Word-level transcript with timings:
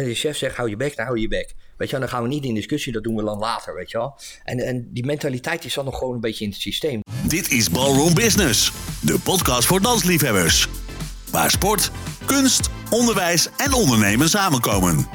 De 0.00 0.14
chef 0.14 0.36
zegt, 0.36 0.56
hou 0.56 0.68
je 0.68 0.76
bek, 0.76 0.96
dan 0.96 1.06
hou 1.06 1.20
je 1.20 1.28
bek. 1.28 1.54
Weet 1.76 1.90
je 1.90 1.98
dan 1.98 2.08
gaan 2.08 2.22
we 2.22 2.28
niet 2.28 2.44
in 2.44 2.54
discussie, 2.54 2.92
dat 2.92 3.02
doen 3.02 3.16
we 3.16 3.24
dan 3.24 3.38
later, 3.38 3.74
weet 3.74 3.90
je 3.90 3.98
wel. 3.98 4.18
En, 4.44 4.58
en 4.58 4.88
die 4.92 5.04
mentaliteit 5.04 5.64
is 5.64 5.74
dan 5.74 5.84
nog 5.84 5.98
gewoon 5.98 6.14
een 6.14 6.20
beetje 6.20 6.44
in 6.44 6.50
het 6.50 6.60
systeem. 6.60 7.00
Dit 7.22 7.50
is 7.50 7.70
Ballroom 7.70 8.14
Business, 8.14 8.72
de 9.00 9.18
podcast 9.18 9.66
voor 9.66 9.80
dansliefhebbers. 9.80 10.68
Waar 11.30 11.50
sport, 11.50 11.90
kunst, 12.24 12.70
onderwijs 12.90 13.48
en 13.56 13.72
ondernemen 13.72 14.28
samenkomen. 14.28 15.06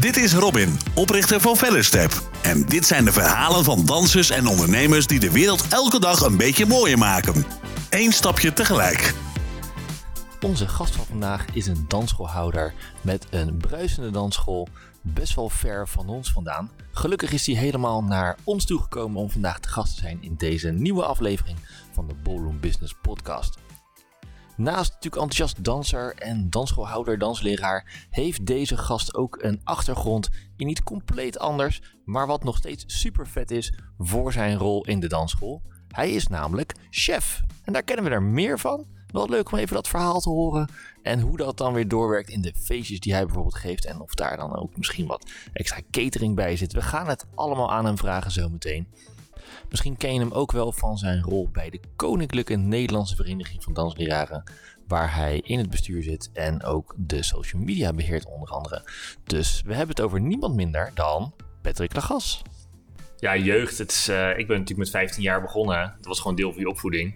Dit 0.00 0.16
is 0.16 0.32
Robin, 0.32 0.78
oprichter 0.94 1.40
van 1.40 1.56
Fellerstep. 1.56 2.22
En 2.42 2.64
dit 2.66 2.86
zijn 2.86 3.04
de 3.04 3.12
verhalen 3.12 3.64
van 3.64 3.84
dansers 3.84 4.30
en 4.30 4.46
ondernemers 4.46 5.06
die 5.06 5.20
de 5.20 5.30
wereld 5.30 5.68
elke 5.68 6.00
dag 6.00 6.20
een 6.20 6.36
beetje 6.36 6.66
mooier 6.66 6.98
maken. 6.98 7.44
Eén 7.90 8.12
stapje 8.12 8.52
tegelijk. 8.52 9.14
Onze 10.44 10.68
gast 10.68 10.94
van 10.94 11.04
vandaag 11.04 11.46
is 11.52 11.66
een 11.66 11.84
dansschoolhouder 11.88 12.74
met 13.00 13.26
een 13.30 13.56
bruisende 13.56 14.10
dansschool, 14.10 14.68
best 15.02 15.34
wel 15.34 15.48
ver 15.48 15.88
van 15.88 16.08
ons 16.08 16.32
vandaan. 16.32 16.70
Gelukkig 16.92 17.32
is 17.32 17.46
hij 17.46 17.54
helemaal 17.54 18.02
naar 18.02 18.36
ons 18.44 18.64
toegekomen 18.64 19.20
om 19.20 19.30
vandaag 19.30 19.60
te 19.60 19.68
gast 19.68 19.94
te 19.94 20.00
zijn 20.00 20.22
in 20.22 20.34
deze 20.36 20.70
nieuwe 20.70 21.04
aflevering 21.04 21.58
van 21.92 22.08
de 22.08 22.14
Ballroom 22.14 22.60
Business 22.60 22.94
Podcast. 23.02 23.58
Naast 24.56 24.92
natuurlijk 24.92 25.22
enthousiast 25.22 25.64
danser 25.64 26.14
en 26.14 26.50
dansschoolhouder, 26.50 27.18
dansleraar, 27.18 28.06
heeft 28.10 28.46
deze 28.46 28.76
gast 28.76 29.14
ook 29.14 29.42
een 29.42 29.60
achtergrond 29.64 30.28
in 30.56 30.68
iets 30.68 30.82
compleet 30.82 31.38
anders, 31.38 31.82
maar 32.04 32.26
wat 32.26 32.44
nog 32.44 32.56
steeds 32.56 32.84
super 32.86 33.26
vet 33.28 33.50
is 33.50 33.72
voor 33.98 34.32
zijn 34.32 34.56
rol 34.56 34.84
in 34.86 35.00
de 35.00 35.08
dansschool. 35.08 35.62
Hij 35.88 36.10
is 36.10 36.26
namelijk 36.26 36.74
chef. 36.90 37.42
En 37.62 37.72
daar 37.72 37.82
kennen 37.82 38.04
we 38.04 38.10
er 38.10 38.22
meer 38.22 38.58
van. 38.58 38.93
Wel 39.14 39.28
leuk 39.28 39.52
om 39.52 39.58
even 39.58 39.74
dat 39.74 39.88
verhaal 39.88 40.20
te 40.20 40.28
horen. 40.28 40.68
En 41.02 41.20
hoe 41.20 41.36
dat 41.36 41.58
dan 41.58 41.72
weer 41.72 41.88
doorwerkt 41.88 42.30
in 42.30 42.40
de 42.40 42.52
feestjes 42.56 43.00
die 43.00 43.12
hij 43.12 43.24
bijvoorbeeld 43.24 43.54
geeft. 43.54 43.84
En 43.84 44.00
of 44.00 44.14
daar 44.14 44.36
dan 44.36 44.56
ook 44.56 44.76
misschien 44.76 45.06
wat 45.06 45.30
extra 45.52 45.80
catering 45.90 46.34
bij 46.34 46.56
zit. 46.56 46.72
We 46.72 46.82
gaan 46.82 47.08
het 47.08 47.24
allemaal 47.34 47.72
aan 47.72 47.84
hem 47.84 47.98
vragen 47.98 48.30
zometeen. 48.30 48.86
Misschien 49.68 49.96
ken 49.96 50.14
je 50.14 50.20
hem 50.20 50.32
ook 50.32 50.52
wel 50.52 50.72
van 50.72 50.98
zijn 50.98 51.22
rol 51.22 51.48
bij 51.52 51.70
de 51.70 51.80
Koninklijke 51.96 52.54
Nederlandse 52.54 53.16
Vereniging 53.16 53.62
van 53.62 53.72
Dansleraren. 53.72 54.42
Waar 54.88 55.14
hij 55.14 55.38
in 55.38 55.58
het 55.58 55.70
bestuur 55.70 56.02
zit 56.02 56.30
en 56.32 56.62
ook 56.62 56.94
de 56.96 57.22
social 57.22 57.62
media 57.62 57.92
beheert 57.92 58.26
onder 58.26 58.48
andere. 58.48 58.82
Dus 59.24 59.62
we 59.66 59.74
hebben 59.74 59.96
het 59.96 60.04
over 60.04 60.20
niemand 60.20 60.54
minder 60.54 60.90
dan 60.94 61.34
Patrick 61.62 61.94
Lagas. 61.94 62.42
Ja, 63.18 63.36
jeugd. 63.36 63.78
Het 63.78 63.90
is, 63.90 64.08
eh, 64.08 64.28
ik 64.28 64.46
ben 64.46 64.58
natuurlijk 64.58 64.78
met 64.78 64.90
15 64.90 65.22
jaar 65.22 65.40
begonnen. 65.40 65.94
Dat 65.96 66.06
was 66.06 66.20
gewoon 66.20 66.36
deel 66.36 66.52
van 66.52 66.60
je 66.60 66.68
opvoeding. 66.68 67.14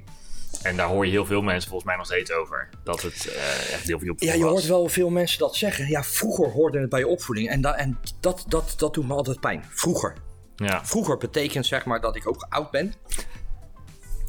En 0.62 0.76
daar 0.76 0.88
hoor 0.88 1.04
je 1.04 1.10
heel 1.10 1.26
veel 1.26 1.42
mensen 1.42 1.68
volgens 1.68 1.88
mij 1.88 1.96
nog 1.98 2.06
steeds 2.06 2.32
over. 2.32 2.68
Dat 2.84 3.02
het 3.02 3.26
eh, 3.26 3.72
echt 3.72 3.90
van 3.90 4.00
je 4.04 4.14
Ja, 4.16 4.32
je 4.34 4.42
was. 4.42 4.50
hoort 4.50 4.66
wel 4.66 4.88
veel 4.88 5.10
mensen 5.10 5.38
dat 5.38 5.56
zeggen. 5.56 5.86
Ja, 5.88 6.02
vroeger 6.04 6.50
hoorde 6.50 6.80
het 6.80 6.88
bij 6.88 6.98
je 7.00 7.08
opvoeding. 7.08 7.48
En, 7.48 7.60
da- 7.60 7.74
en 7.76 7.98
dat, 8.20 8.44
dat, 8.48 8.74
dat 8.76 8.94
doet 8.94 9.06
me 9.08 9.14
altijd 9.14 9.40
pijn. 9.40 9.64
Vroeger. 9.68 10.14
Ja. 10.56 10.84
Vroeger 10.86 11.16
betekent 11.16 11.66
zeg 11.66 11.84
maar 11.84 12.00
dat 12.00 12.16
ik 12.16 12.28
ook 12.28 12.46
oud 12.48 12.70
ben. 12.70 12.94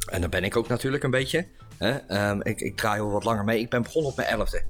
En 0.10 0.22
dan 0.22 0.30
ben 0.30 0.44
ik 0.44 0.56
ook 0.56 0.68
natuurlijk 0.68 1.04
een 1.04 1.12
beetje. 1.12 1.48
Hè? 1.78 1.92
Ehm, 1.92 2.40
ik, 2.42 2.60
ik 2.62 2.78
draai 2.78 3.02
al 3.02 3.12
wat 3.12 3.24
langer 3.24 3.44
mee. 3.44 3.60
Ik 3.60 3.70
ben 3.70 3.82
begonnen 3.82 4.12
op 4.12 4.18
mijn 4.18 4.28
elfde. 4.30 4.64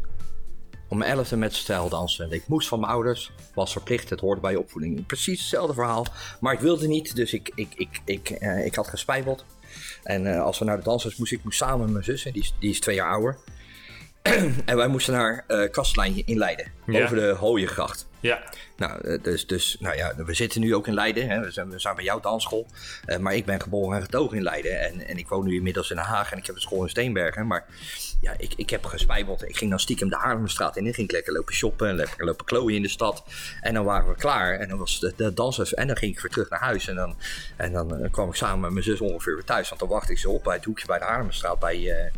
Op 0.89 0.97
mijn 0.97 1.11
elfde 1.11 1.37
met 1.37 1.53
stijldansen. 1.53 2.31
Ik 2.31 2.47
moest 2.47 2.67
van 2.67 2.79
mijn 2.79 2.91
ouders. 2.91 3.31
Was 3.53 3.71
verplicht. 3.71 4.09
Het 4.09 4.19
hoorde 4.19 4.41
bij 4.41 4.51
je 4.51 4.59
opvoeding. 4.59 5.05
Precies 5.05 5.39
hetzelfde 5.39 5.73
verhaal. 5.73 6.05
Maar 6.39 6.53
ik 6.53 6.59
wilde 6.59 6.87
niet. 6.87 7.15
Dus 7.15 7.33
ik, 7.33 7.51
ik, 7.55 7.73
ik, 7.75 8.01
ik, 8.05 8.29
eh, 8.29 8.65
ik 8.65 8.75
had 8.75 8.87
gespijbeld. 8.87 9.45
En 10.03 10.33
eh, 10.33 10.41
als 10.41 10.59
we 10.59 10.65
naar 10.65 10.77
de 10.77 10.83
dansers 10.83 11.15
moesten, 11.15 11.37
ik 11.37 11.43
moest 11.43 11.57
samen 11.57 11.79
met 11.79 11.91
mijn 11.91 12.03
zus. 12.03 12.23
Die 12.23 12.41
is, 12.41 12.55
die 12.59 12.69
is 12.69 12.79
twee 12.79 12.95
jaar 12.95 13.11
ouder. 13.11 13.37
en 14.65 14.75
wij 14.75 14.87
moesten 14.87 15.13
naar 15.13 15.45
Kastelein 15.71 16.25
in 16.25 16.37
Leiden. 16.37 16.71
Ja. 16.85 17.03
Over 17.03 17.15
de 17.15 17.35
Hooiengracht. 17.39 18.07
Ja. 18.19 18.43
Nou, 18.77 19.07
eh, 19.07 19.23
dus, 19.23 19.47
dus 19.47 19.77
nou 19.79 19.95
ja, 19.95 20.15
we 20.15 20.33
zitten 20.33 20.61
nu 20.61 20.75
ook 20.75 20.87
in 20.87 20.93
Leiden. 20.93 21.29
Hè. 21.29 21.39
We, 21.39 21.51
zijn, 21.51 21.69
we 21.69 21.79
zijn 21.79 21.95
bij 21.95 22.03
jouw 22.03 22.19
dansschool. 22.19 22.67
Maar 23.19 23.35
ik 23.35 23.45
ben 23.45 23.61
geboren 23.61 23.95
en 23.97 24.03
getogen 24.03 24.37
in 24.37 24.43
Leiden. 24.43 24.81
En, 24.81 25.07
en 25.07 25.17
ik 25.17 25.27
woon 25.27 25.45
nu 25.45 25.55
inmiddels 25.55 25.89
in 25.89 25.95
Den 25.95 26.05
Haag. 26.05 26.31
En 26.31 26.37
ik 26.37 26.45
heb 26.45 26.55
een 26.55 26.61
school 26.61 26.83
in 26.83 26.89
Steenbergen. 26.89 27.47
Maar 27.47 27.65
ja, 28.21 28.33
ik, 28.37 28.53
ik 28.55 28.69
heb 28.69 28.85
gespijbeld. 28.85 29.43
Ik 29.43 29.57
ging 29.57 29.69
dan 29.69 29.79
stiekem 29.79 30.09
de 30.09 30.15
Haarlemstraat 30.15 30.77
in. 30.77 30.85
En 30.85 30.93
ging 30.93 31.11
lekker 31.11 31.33
lopen 31.33 31.53
shoppen. 31.53 31.87
En 31.87 31.95
lekker 31.95 32.25
lopen 32.25 32.45
klooien 32.45 32.75
in 32.75 32.81
de 32.81 32.89
stad. 32.89 33.23
En 33.61 33.73
dan 33.73 33.85
waren 33.85 34.09
we 34.09 34.15
klaar. 34.15 34.59
En 34.59 34.69
dan 34.69 34.77
was 34.77 34.99
de, 34.99 35.13
de 35.15 35.33
dansers. 35.33 35.73
En 35.73 35.87
dan 35.87 35.97
ging 35.97 36.15
ik 36.15 36.19
weer 36.21 36.31
terug 36.31 36.49
naar 36.49 36.59
huis. 36.59 36.87
En 36.87 36.95
dan, 36.95 37.15
en 37.55 37.71
dan 37.73 37.95
eh, 37.95 38.11
kwam 38.11 38.29
ik 38.29 38.35
samen 38.35 38.59
met 38.59 38.71
mijn 38.71 38.83
zus 38.83 39.01
ongeveer 39.01 39.33
weer 39.33 39.43
thuis. 39.43 39.69
Want 39.69 39.81
dan 39.81 39.89
wachtte 39.89 40.11
ik 40.11 40.17
ze 40.17 40.29
op 40.29 40.43
bij 40.43 40.55
het 40.55 40.65
hoekje 40.65 40.85
bij 40.85 40.99
de 40.99 41.05
Haarlemstraat. 41.05 41.59
Bij, 41.59 41.91
eh, 41.91 42.11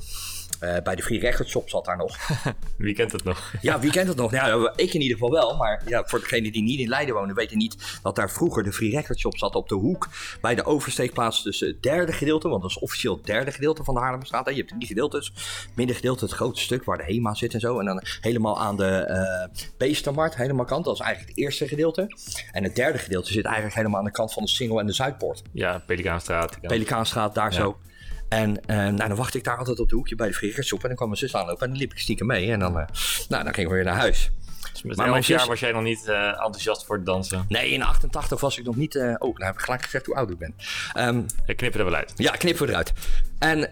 eh, 0.62 0.82
bij 0.84 0.96
de 0.96 1.02
Free 1.02 1.20
Record 1.20 1.50
Shop 1.50 1.70
zat 1.70 1.86
daar 1.86 1.98
nog. 1.98 2.18
Wie 2.78 2.94
kent 2.96 3.12
het 3.12 3.24
nog? 3.24 3.54
Ja, 3.62 3.80
wie 3.80 3.92
kent 3.92 4.08
het 4.08 4.18
nog? 4.18 4.32
Ja, 4.32 4.72
ik 4.76 4.94
in 4.94 5.02
ieder 5.02 5.18
geval 5.18 5.32
wel. 5.32 5.56
Maar 5.58 5.82
ja, 5.86 6.04
voor 6.06 6.20
degenen 6.20 6.52
die 6.52 6.64
niet 6.64 6.80
in 6.80 6.88
Leiden 6.88 7.16
wonen, 7.16 7.36
weten 7.36 7.58
niet 7.58 8.00
dat 8.04 8.16
daar 8.16 8.32
vroeger 8.32 8.64
de 8.64 8.74
Free 8.74 8.90
Record 8.90 9.20
Shop 9.20 9.38
zat 9.38 9.56
op 9.56 9.70
de 9.70 9.76
hoek. 9.76 10.10
Bij 10.42 10.56
de 10.56 10.66
oversteekplaats 10.66 11.44
tussen 11.44 11.68
het 11.68 11.84
derde 11.84 12.12
gedeelte, 12.12 12.50
want 12.50 12.62
dat 12.62 12.72
is 12.72 12.80
officieel 12.80 13.16
het 13.16 13.26
derde 13.26 13.52
gedeelte 13.52 13.84
van 13.84 13.94
de 13.94 14.00
Haarlemstraat. 14.00 14.46
hè. 14.46 14.52
Je 14.52 14.58
hebt 14.58 14.70
drie 14.70 14.88
gedeeltes. 14.88 15.34
Middengedeelte, 15.76 16.26
het 16.26 16.34
grote 16.34 16.62
stuk 16.62 16.84
waar 16.84 16.98
de 16.98 17.04
HEMA 17.04 17.34
zit 17.34 17.54
en 17.54 17.60
zo. 17.60 17.80
En 17.80 17.86
dan 17.86 18.02
helemaal 18.22 18.60
aan 18.60 18.78
de 18.78 18.86
eh 18.86 19.70
Beestermarkt, 19.78 20.36
helemaal 20.36 20.66
kant. 20.66 20.86
Dat 20.86 20.94
is 20.94 21.00
eigenlijk 21.00 21.36
het 21.36 21.46
eerste 21.46 21.68
gedeelte. 21.68 22.08
En 22.52 22.64
het 22.64 22.76
derde 22.76 22.98
gedeelte 22.98 23.32
zit 23.32 23.46
eigenlijk 23.46 23.76
helemaal 23.76 24.00
aan 24.00 24.06
de 24.06 24.12
kant 24.12 24.34
van 24.34 24.44
de 24.44 24.50
Singel 24.50 24.80
en 24.80 24.86
de 24.86 24.94
Zuidpoort. 24.94 25.42
Ja, 25.54 25.84
Pelikaanstraat. 25.86 26.62
Pelikaanstraat, 26.62 27.36
daar 27.36 27.54
zo. 27.54 27.78
En 28.32 28.66
eh, 28.66 28.76
nou, 28.78 28.96
dan 28.98 29.16
wacht 29.16 29.36
ik 29.36 29.44
daar 29.44 29.58
altijd 29.58 29.80
op 29.80 29.90
de 29.90 29.96
hoekje 29.96 30.16
bij 30.16 30.28
de 30.28 30.34
Free 30.34 30.54
En 30.56 30.64
dan 30.82 30.96
kwam 30.96 31.08
mijn 31.08 31.20
zus 31.20 31.36
aanlopen 31.36 31.64
en 31.64 31.70
dan 31.70 31.78
liep 31.80 31.92
ik 31.92 32.00
stiekem 32.00 32.28
mee. 32.28 32.52
En 32.52 32.60
dan, 32.60 32.80
eh, 32.80 32.86
nou, 33.30 33.44
dan 33.44 33.54
gingen 33.54 33.70
we 33.70 33.76
weer 33.76 33.86
naar 33.86 33.96
huis. 33.96 34.32
Dus 34.74 34.84
met 34.84 34.98
Maar 34.98 35.10
mijn 35.10 35.24
jaar 35.26 35.40
zus- 35.40 35.48
was 35.48 35.60
jij 35.60 35.72
nog 35.72 35.84
niet 35.84 36.08
eh, 36.08 36.28
enthousiast 36.28 36.86
voor 36.86 36.96
het 36.96 37.06
dansen. 37.06 37.46
Nee, 37.48 37.70
in 37.70 37.84
88 37.84 38.40
was 38.42 38.58
ik 38.58 38.66
nog 38.66 38.76
niet. 38.76 38.96
oh, 38.96 39.02
nou 39.20 39.34
heb 39.38 39.54
ik 39.54 39.62
gelijk 39.62 39.84
gezegd 39.84 40.06
hoe 40.06 40.16
oud 40.16 40.30
ik 40.30 40.38
ben. 40.38 40.56
Ehm, 40.94 41.22
Ik 41.46 41.58
knip 41.58 41.76
er 41.76 41.84
wel 41.86 41.94
uit. 41.96 42.14
ja, 42.16 42.32
knippen 42.32 42.66
we 42.66 42.72
eruit. 42.72 42.94
En 43.40 43.70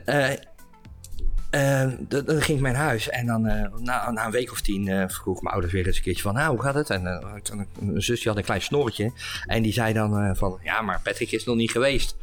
d- 2.07 2.25
dan 2.27 2.41
ging 2.41 2.57
ik 2.57 2.63
naar 2.63 2.75
huis. 2.75 3.09
En 3.09 3.25
dan 3.25 3.45
eh, 3.47 3.73
na, 3.79 4.07
een 4.25 4.31
week 4.31 4.51
of 4.51 4.61
tien 4.61 4.87
eh, 4.87 5.03
vroeg 5.07 5.41
mijn 5.41 5.53
ouders 5.53 5.73
weer 5.73 5.87
eens 5.87 5.97
een 5.97 6.03
keertje 6.03 6.21
van... 6.23 6.33
Nou, 6.33 6.49
hoe 6.55 6.61
gaat 6.61 6.75
het? 6.75 6.89
En 6.89 7.07
eh, 7.07 7.35
ik- 7.35 7.47
en 7.49 7.67
mijn 7.79 8.01
zusje 8.01 8.27
had 8.27 8.37
een 8.37 8.43
klein 8.43 8.61
snorretje. 8.61 9.11
En 9.45 9.61
die 9.61 9.73
zei 9.73 9.93
dan 9.93 10.35
van... 10.35 10.59
Ja, 10.63 10.81
maar 10.81 10.99
Patrick 11.03 11.31
is 11.31 11.45
nog 11.45 11.55
niet 11.55 11.71
geweest. 11.71 12.15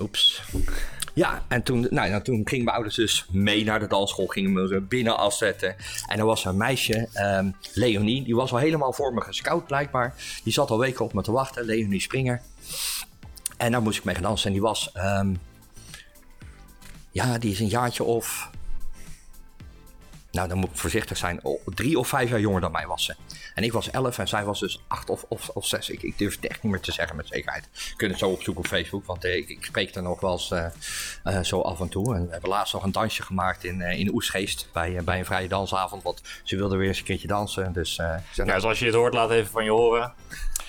Oeps. 0.00 0.42
Ja, 1.14 1.42
en 1.48 1.62
toen, 1.62 1.86
nou, 1.90 2.10
nou, 2.10 2.22
toen 2.22 2.40
gingen 2.48 2.64
mijn 2.64 2.76
ouders 2.76 2.96
dus 2.96 3.26
mee 3.30 3.64
naar 3.64 3.80
de 3.80 3.86
dansschool, 3.86 4.26
gingen 4.26 4.52
me 4.52 4.80
binnen 4.80 5.16
afzetten. 5.18 5.74
En 6.08 6.18
er 6.18 6.24
was 6.24 6.44
een 6.44 6.56
meisje, 6.56 7.08
ehm, 7.12 7.50
Leonie, 7.74 8.24
die 8.24 8.34
was 8.34 8.52
al 8.52 8.58
helemaal 8.58 8.92
voor 8.92 9.14
me 9.14 9.20
gescout 9.20 9.66
blijkbaar. 9.66 10.14
Die 10.44 10.52
zat 10.52 10.70
al 10.70 10.78
weken 10.78 11.04
op 11.04 11.12
me 11.12 11.22
te 11.22 11.32
wachten, 11.32 11.64
Leonie 11.64 12.00
Springer. 12.00 12.40
En 13.56 13.72
daar 13.72 13.82
moest 13.82 13.98
ik 13.98 14.04
mee 14.04 14.14
gaan 14.14 14.24
dansen. 14.24 14.46
En 14.46 14.52
die 14.52 14.62
was, 14.62 14.90
ehm, 14.92 15.34
ja, 17.12 17.38
die 17.38 17.52
is 17.52 17.60
een 17.60 17.68
jaartje 17.68 18.04
of, 18.04 18.50
nou 20.30 20.48
dan 20.48 20.58
moet 20.58 20.70
ik 20.70 20.76
voorzichtig 20.76 21.16
zijn, 21.16 21.40
drie 21.64 21.98
of 21.98 22.08
vijf 22.08 22.30
jaar 22.30 22.40
jonger 22.40 22.60
dan 22.60 22.72
mij 22.72 22.86
was 22.86 23.04
ze. 23.04 23.14
En 23.54 23.62
ik 23.62 23.72
was 23.72 23.90
elf 23.90 24.18
en 24.18 24.28
zij 24.28 24.44
was 24.44 24.60
dus 24.60 24.82
acht 24.88 25.10
of, 25.10 25.24
of, 25.28 25.48
of 25.48 25.66
zes. 25.66 25.90
Ik, 25.90 26.02
ik 26.02 26.18
durf 26.18 26.34
het 26.34 26.46
echt 26.46 26.62
niet 26.62 26.72
meer 26.72 26.80
te 26.80 26.92
zeggen 26.92 27.16
met 27.16 27.26
zekerheid. 27.26 27.68
Je 27.72 27.96
kunt 27.96 28.10
het 28.10 28.20
zo 28.20 28.28
opzoeken 28.28 28.64
op 28.64 28.68
Facebook, 28.68 29.04
want 29.06 29.24
eh, 29.24 29.36
ik, 29.36 29.48
ik 29.48 29.64
spreek 29.64 29.94
er 29.94 30.02
nog 30.02 30.20
wel 30.20 30.32
eens 30.32 30.50
eh, 30.50 30.66
eh, 31.22 31.42
zo 31.42 31.60
af 31.60 31.80
en 31.80 31.88
toe. 31.88 32.14
En 32.14 32.26
we 32.26 32.32
hebben 32.32 32.50
laatst 32.50 32.72
nog 32.72 32.82
een 32.82 32.92
dansje 32.92 33.22
gemaakt 33.22 33.64
in, 33.64 33.80
eh, 33.80 33.98
in 33.98 34.14
Oesgeest 34.14 34.68
bij, 34.72 35.04
bij 35.04 35.18
een 35.18 35.24
vrije 35.24 35.48
dansavond. 35.48 36.02
Want 36.02 36.22
ze 36.42 36.56
wilde 36.56 36.76
weer 36.76 36.88
eens 36.88 36.98
een 36.98 37.04
keertje 37.04 37.28
dansen. 37.28 37.72
Dus 37.72 37.96
nou, 38.34 38.60
zoals 38.60 38.78
je 38.78 38.84
het 38.84 38.94
hoort, 38.94 39.14
laat 39.14 39.30
even 39.30 39.50
van 39.50 39.64
je 39.64 39.70
horen. 39.70 40.12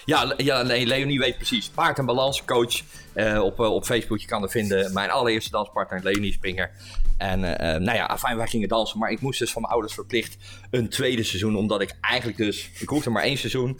Ja, 0.05 0.33
ja 0.37 0.61
nee, 0.61 0.85
Leonie 0.85 1.19
weet 1.19 1.35
precies. 1.35 1.69
Paard- 1.69 1.97
en 1.97 2.05
balanscoach 2.05 2.81
eh, 3.13 3.41
op, 3.41 3.59
eh, 3.59 3.73
op 3.73 3.85
Facebook. 3.85 4.19
Je 4.19 4.27
kan 4.27 4.43
er 4.43 4.49
vinden. 4.49 4.93
Mijn 4.93 5.09
allereerste 5.09 5.51
danspartner, 5.51 6.03
Leonie 6.03 6.33
Springer. 6.33 6.71
En 7.17 7.57
eh, 7.57 7.79
nou 7.79 7.97
ja, 7.97 8.05
afijn, 8.05 8.37
wij 8.37 8.47
gingen 8.47 8.67
dansen. 8.67 8.99
Maar 8.99 9.11
ik 9.11 9.21
moest 9.21 9.39
dus 9.39 9.51
van 9.51 9.61
mijn 9.61 9.73
ouders 9.73 9.93
verplicht 9.93 10.37
een 10.71 10.89
tweede 10.89 11.23
seizoen. 11.23 11.55
Omdat 11.55 11.81
ik 11.81 11.97
eigenlijk 12.01 12.37
dus... 12.37 12.69
Ik 12.79 12.89
hoefde 12.89 13.09
maar 13.09 13.23
één 13.23 13.37
seizoen. 13.37 13.79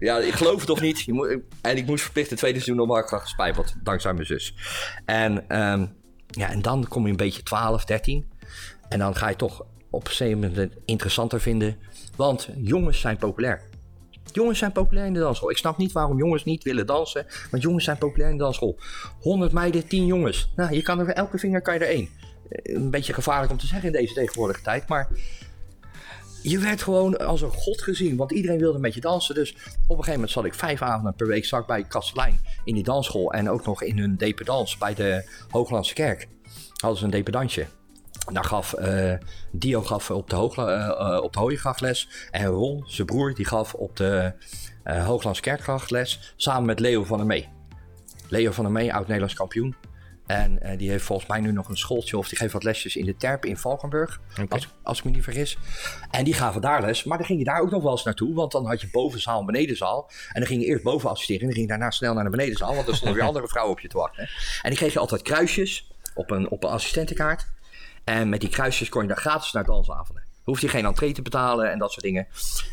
Ja, 0.00 0.18
ik 0.18 0.32
geloof 0.32 0.60
het 0.60 0.70
of 0.70 0.80
niet. 0.80 1.00
Je 1.00 1.12
moet, 1.12 1.38
en 1.60 1.76
ik 1.76 1.86
moest 1.86 2.02
verplicht 2.02 2.30
een 2.30 2.36
tweede 2.36 2.60
seizoen 2.60 2.82
omdat 2.82 3.04
ik 3.04 3.08
had. 3.54 3.74
Dankzij 3.82 4.12
mijn 4.14 4.26
zus. 4.26 4.54
En, 5.04 5.48
ehm, 5.48 5.86
ja, 6.26 6.50
en 6.50 6.62
dan 6.62 6.88
kom 6.88 7.04
je 7.04 7.10
een 7.10 7.16
beetje 7.16 7.42
12, 7.42 7.84
13. 7.84 8.32
En 8.88 8.98
dan 8.98 9.16
ga 9.16 9.28
je 9.28 9.36
toch 9.36 9.64
op 9.90 10.10
een 10.18 10.42
het 10.42 10.76
interessanter 10.84 11.40
vinden. 11.40 11.76
Want 12.16 12.48
jongens 12.56 13.00
zijn 13.00 13.16
populair. 13.16 13.62
Jongens 14.32 14.58
zijn 14.58 14.72
populair 14.72 15.06
in 15.06 15.12
de 15.14 15.20
dansschool. 15.20 15.50
Ik 15.50 15.56
snap 15.56 15.76
niet 15.78 15.92
waarom 15.92 16.18
jongens 16.18 16.44
niet 16.44 16.62
willen 16.62 16.86
dansen. 16.86 17.26
Want 17.50 17.62
jongens 17.62 17.84
zijn 17.84 17.98
populair 17.98 18.30
in 18.30 18.36
de 18.36 18.42
dansschool. 18.42 18.78
100 19.20 19.52
meiden, 19.52 19.86
10 19.86 20.06
jongens. 20.06 20.50
Nou, 20.56 20.74
je 20.74 20.82
kan 20.82 20.98
er 21.00 21.08
elke 21.08 21.38
vinger 21.38 21.62
kan 21.62 21.74
je 21.74 21.80
er 21.80 21.88
één. 21.88 22.08
Eh, 22.48 22.74
Een 22.74 22.90
beetje 22.90 23.12
gevaarlijk 23.12 23.52
om 23.52 23.58
te 23.58 23.66
zeggen 23.66 23.86
in 23.86 24.00
deze 24.00 24.14
tegenwoordige 24.14 24.62
tijd. 24.62 24.88
Maar 24.88 25.08
je 26.42 26.58
werd 26.58 26.82
gewoon 26.82 27.18
als 27.18 27.40
een 27.42 27.50
god 27.52 27.82
gezien. 27.82 28.16
Want 28.16 28.32
iedereen 28.32 28.58
wilde 28.58 28.78
met 28.78 28.94
je 28.94 29.00
dansen. 29.00 29.34
Dus 29.34 29.50
op 29.52 29.58
een 29.66 29.88
gegeven 29.88 30.12
moment 30.12 30.30
zat 30.30 30.44
ik 30.44 30.54
vijf 30.54 30.82
avonden 30.82 31.14
per 31.14 31.26
week 31.26 31.44
zat 31.44 31.66
bij 31.66 31.84
Kastelein 31.84 32.40
in 32.64 32.74
die 32.74 32.82
dansschool. 32.84 33.32
En 33.32 33.50
ook 33.50 33.66
nog 33.66 33.82
in 33.82 33.98
hun 33.98 34.16
dependance 34.16 34.78
bij 34.78 34.94
de 34.94 35.30
Hooglandse 35.50 35.94
Kerk. 35.94 36.28
Hadden 36.76 36.98
ze 36.98 37.04
een 37.04 37.10
dependantje. 37.10 37.66
Daar 38.32 38.44
gaf 38.44 38.72
eh, 38.72 39.12
Dio 39.50 39.82
gaf 39.82 40.10
op 40.10 40.30
de, 40.30 40.36
Hoogla, 40.36 40.68
eh, 40.68 41.14
eh, 41.16 41.22
op 41.22 41.32
de 41.32 41.38
Hooigracht 41.38 41.80
les. 41.80 42.08
En 42.30 42.46
Ron, 42.46 42.84
zijn 42.86 43.06
broer, 43.06 43.34
die 43.34 43.44
gaf 43.44 43.74
op 43.74 43.96
de 43.96 44.32
eh 44.82 45.06
Hooglands 45.06 45.40
Kerkgracht 45.40 45.90
les. 45.90 46.34
Samen 46.36 46.64
met 46.64 46.80
Leo 46.80 47.04
van 47.04 47.16
der 47.16 47.26
Mee. 47.26 47.48
Leo 48.28 48.52
van 48.52 48.64
der 48.64 48.72
Mee, 48.72 48.94
oud-Nederlands 48.94 49.34
kampioen. 49.34 49.76
En 50.26 50.76
die 50.76 50.90
heeft 50.90 51.04
volgens 51.04 51.28
mij 51.28 51.40
nu 51.40 51.52
nog 51.52 51.68
een 51.68 51.76
schooltje 51.76 52.18
of 52.18 52.28
die 52.28 52.38
geeft 52.38 52.52
wat 52.52 52.62
lesjes 52.62 52.96
in 52.96 53.04
de 53.04 53.16
Terp 53.16 53.44
in 53.44 53.56
Valkenburg. 53.56 54.20
Als, 54.48 54.68
als 54.82 54.98
ik 54.98 55.04
me 55.04 55.10
niet 55.10 55.22
vergis. 55.22 55.58
En 56.10 56.24
die 56.24 56.34
gaven 56.34 56.60
daar 56.60 56.82
les. 56.82 57.04
Maar 57.04 57.18
dan 57.18 57.26
ging 57.26 57.38
je 57.38 57.44
daar 57.44 57.60
ook 57.60 57.70
nog 57.70 57.82
wel 57.82 57.92
eens 57.92 58.04
naartoe. 58.04 58.34
Want 58.34 58.52
dan 58.52 58.66
had 58.66 58.80
je 58.80 58.88
bovenzaal 58.90 59.40
en 59.40 59.46
benedenzaal. 59.46 60.10
En 60.32 60.40
dan 60.40 60.46
ging 60.46 60.62
je 60.62 60.66
eerst 60.66 60.82
boven 60.82 61.10
assisteren. 61.10 61.40
En 61.40 61.46
dan 61.46 61.56
ging 61.56 61.66
je 61.70 61.72
daarna 61.72 61.90
snel 61.90 62.14
naar 62.14 62.24
de 62.24 62.30
benedenzaal. 62.30 62.74
Want 62.74 62.88
er 62.88 62.94
stonden 62.94 63.16
weer 63.16 63.26
andere 63.32 63.48
vrouwen 63.48 63.74
op 63.74 63.80
je 63.80 63.88
te 63.88 63.96
wachten. 63.96 64.28
En 64.62 64.70
die 64.70 64.78
kreeg 64.78 64.92
je 64.92 64.98
altijd 64.98 65.22
kruisjes 65.22 65.90
op 66.14 66.30
een, 66.30 66.50
op 66.50 66.64
een 66.64 66.70
assistentenkaart. 66.70 67.46
En 68.04 68.28
met 68.28 68.40
die 68.40 68.50
kruisjes 68.50 68.88
kon 68.88 69.02
je 69.02 69.08
daar 69.08 69.16
gratis 69.16 69.52
naar 69.52 69.64
dansavonden. 69.64 70.24
Hoefde 70.42 70.66
je 70.66 70.72
geen 70.72 70.84
entree 70.84 71.12
te 71.12 71.22
betalen 71.22 71.70
en 71.70 71.78
dat 71.78 71.90
soort 71.92 72.04
dingen. 72.04 72.26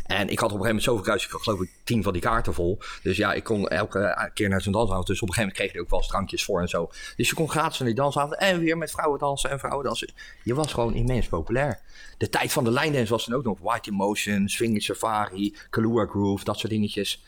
En 0.06 0.28
ik 0.30 0.40
had 0.40 0.52
op 0.52 0.58
een 0.60 0.66
gegeven 0.66 0.66
moment 0.66 0.84
zoveel 0.84 1.02
kruisjes. 1.04 1.28
Ik 1.30 1.36
had 1.36 1.44
geloof 1.44 1.62
ik 1.62 1.70
tien 1.84 2.04
van 2.04 2.14
die 2.14 2.22
kaarten 2.22 2.54
vol. 2.54 2.80
Dus 3.04 3.18
ja, 3.18 3.34
ik 3.34 3.44
kon 3.44 3.68
elke 3.68 4.30
keer 4.34 4.50
naar 4.50 4.62
zo'n 4.62 4.72
dansavond. 4.74 5.08
Dus 5.08 5.22
op 5.22 5.28
een 5.28 5.34
gegeven 5.34 5.42
moment 5.42 5.58
kreeg 5.58 5.72
je 5.72 5.78
er 5.78 5.84
ook 5.84 5.90
wel 5.90 6.10
drankjes 6.10 6.44
voor 6.44 6.62
en 6.62 6.68
zo. 6.68 6.90
Dus 7.16 7.30
je 7.30 7.36
kon 7.36 7.50
gratis 7.50 7.80
naar 7.80 7.88
die 7.88 7.98
dansavond. 7.98 8.36
En 8.36 8.60
weer 8.60 8.78
met 8.78 8.92
vrouwen 8.92 9.20
dansen 9.20 9.50
en 9.50 9.60
vrouwen 9.60 9.86
dansen. 9.86 10.14
Je 10.44 10.54
was 10.54 10.74
gewoon 10.74 10.94
immens 10.94 11.28
populair. 11.28 11.80
De 12.18 12.30
tijd 12.30 12.52
van 12.52 12.64
de 12.64 12.72
lijndance 12.72 13.12
was 13.12 13.26
dan 13.26 13.38
ook 13.38 13.44
nog. 13.44 13.60
White 13.62 13.92
Emotion, 13.92 14.50
Swing 14.50 14.84
Safari, 14.84 15.56
Kahlua 15.70 16.06
Groove, 16.06 16.44
dat 16.44 16.60
soort 16.60 16.72
dingetjes. 16.72 17.24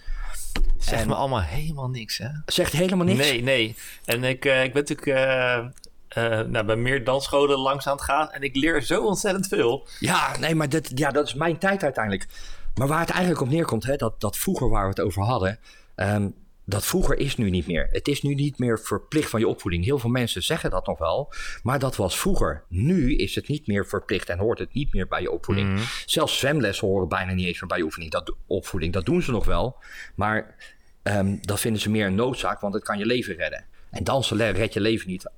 Zegt 0.77 1.01
En- 1.01 1.07
me 1.07 1.15
allemaal 1.15 1.41
helemaal 1.41 1.89
niks, 1.89 2.17
hè? 2.17 2.27
Zegt 2.45 2.71
helemaal 2.71 3.05
niks. 3.05 3.19
Nee, 3.19 3.41
nee. 3.44 3.75
En 4.05 4.23
ik, 4.23 4.45
eh, 4.45 4.63
ik 4.63 4.73
ben 4.73 4.81
natuurlijk 4.81 5.07
eh, 5.17 5.65
eh, 6.13 6.39
nou, 6.42 6.65
bij 6.65 6.75
meer 6.75 7.04
dansscholen 7.04 7.57
langs 7.57 7.88
aan 7.88 7.95
het 7.95 8.04
gaan. 8.04 8.31
En 8.31 8.42
ik 8.42 8.56
leer 8.56 8.81
zo 8.81 9.06
ontzettend 9.06 9.48
veel. 9.48 9.88
Ja, 10.00 10.38
nee, 10.38 10.56
maar 10.56 10.69
dat, 10.69 10.92
ja, 10.95 11.12
dat 11.12 11.27
is 11.27 11.33
mijn 11.33 11.57
tijd 11.57 11.83
uiteindelijk. 11.83 12.27
Maar 12.75 12.88
waar 12.88 13.00
het 13.00 13.10
eigenlijk 13.10 13.42
op 13.42 13.50
neerkomt, 13.50 13.83
hè, 13.83 13.95
dat, 13.95 14.21
dat 14.21 14.38
vroeger 14.38 14.69
waar 14.69 14.83
we 14.83 14.89
het 14.89 15.00
over 15.00 15.24
hadden, 15.24 15.60
ehm, 15.95 16.30
dat 16.65 16.86
vroeger 16.86 17.18
is 17.18 17.38
nu 17.38 17.50
niet 17.50 17.68
meer. 17.68 17.88
Het 17.92 18.07
is 18.07 18.21
nu 18.21 18.33
niet 18.33 18.60
meer 18.60 18.80
verplicht 18.80 19.30
van 19.30 19.39
je 19.39 19.48
opvoeding. 19.48 19.86
Heel 19.86 20.00
veel 20.00 20.10
mensen 20.10 20.44
zeggen 20.44 20.69
dat 20.69 20.88
nog 20.88 21.00
wel, 21.00 21.33
maar 21.63 21.80
dat 21.80 21.95
was 21.95 22.19
vroeger. 22.19 22.63
Nu 22.69 23.15
is 23.15 23.36
het 23.36 23.48
niet 23.48 23.68
meer 23.68 23.86
verplicht 23.88 24.30
en 24.30 24.39
hoort 24.39 24.60
het 24.60 24.74
niet 24.74 24.94
meer 24.94 25.07
bij 25.07 25.21
je 25.21 25.31
opvoeding. 25.31 25.80
Zelfs 26.06 26.39
zwemlessen 26.39 26.88
horen 26.88 27.07
bijna 27.07 27.33
niet 27.33 27.45
eens 27.45 27.60
meer 27.60 27.69
bij 27.69 27.77
je 27.77 27.83
oefening, 27.83 28.12
dat, 28.12 28.36
opvoeding. 28.48 28.94
Dat 28.94 29.06
doen 29.06 29.21
ze 29.21 29.31
nog 29.31 29.45
wel, 29.45 29.77
maar 30.15 30.56
ehm, 31.04 31.38
dat 31.42 31.60
vinden 31.60 31.81
ze 31.81 31.89
meer 31.89 32.06
een 32.06 32.15
noodzaak, 32.15 32.60
want 32.62 32.74
het 32.74 32.83
kan 32.83 32.98
je 32.98 33.06
leven 33.06 33.36
redden. 33.36 33.65
En 33.92 34.04
dansen 34.04 34.51
redt 34.51 34.74
je 34.74 34.81
leven 34.81 35.10
niet. 35.10 35.30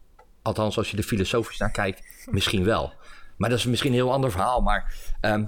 Althans, 0.45 0.77
als 0.77 0.91
je 0.91 0.97
er 0.97 1.03
filosofisch 1.03 1.57
naar 1.57 1.71
kijkt, 1.71 2.01
misschien 2.25 2.63
wel. 2.63 2.93
Maar 3.37 3.49
dat 3.49 3.59
is 3.59 3.65
misschien 3.65 3.91
een 3.91 3.97
heel 3.97 4.11
ander 4.11 4.31
verhaal. 4.31 4.61
Maar, 4.61 4.93
ehm, 5.21 5.45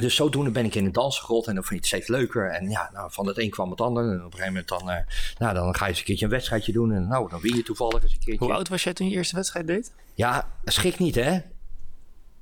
dus 0.00 0.14
zodoende 0.14 0.50
ben 0.50 0.64
ik 0.64 0.74
in 0.74 0.84
de 0.84 0.90
dans 0.90 1.18
gerold 1.18 1.46
en 1.46 1.54
dan 1.54 1.64
vond 1.64 1.74
je 1.74 1.76
het 1.76 1.86
steeds 1.86 2.08
leuker. 2.08 2.50
En 2.50 2.70
ja, 2.70 2.90
nou, 2.92 3.12
van 3.12 3.26
het 3.26 3.38
een 3.38 3.50
kwam 3.50 3.70
het 3.70 3.80
ander. 3.80 4.02
En 4.02 4.18
op 4.18 4.24
een 4.24 4.30
gegeven 4.30 4.46
moment 4.46 4.68
dan, 4.68 4.90
eh, 4.90 4.96
nou, 5.38 5.54
dan 5.54 5.74
ga 5.74 5.84
je 5.84 5.90
eens 5.90 5.98
een 5.98 6.04
keertje 6.04 6.24
een 6.24 6.30
wedstrijdje 6.30 6.72
doen. 6.72 6.92
En 6.92 7.08
nou, 7.08 7.30
dan 7.30 7.40
win 7.40 7.56
je 7.56 7.62
toevallig 7.62 8.02
eens 8.02 8.12
een 8.12 8.18
keertje. 8.18 8.44
Hoe 8.44 8.54
oud 8.54 8.68
was 8.68 8.84
jij 8.84 8.92
toen 8.92 9.08
je 9.08 9.16
eerste 9.16 9.36
wedstrijd 9.36 9.66
deed? 9.66 9.92
Ja, 10.14 10.48
schrik 10.64 10.98
niet 10.98 11.14
hè. 11.14 11.40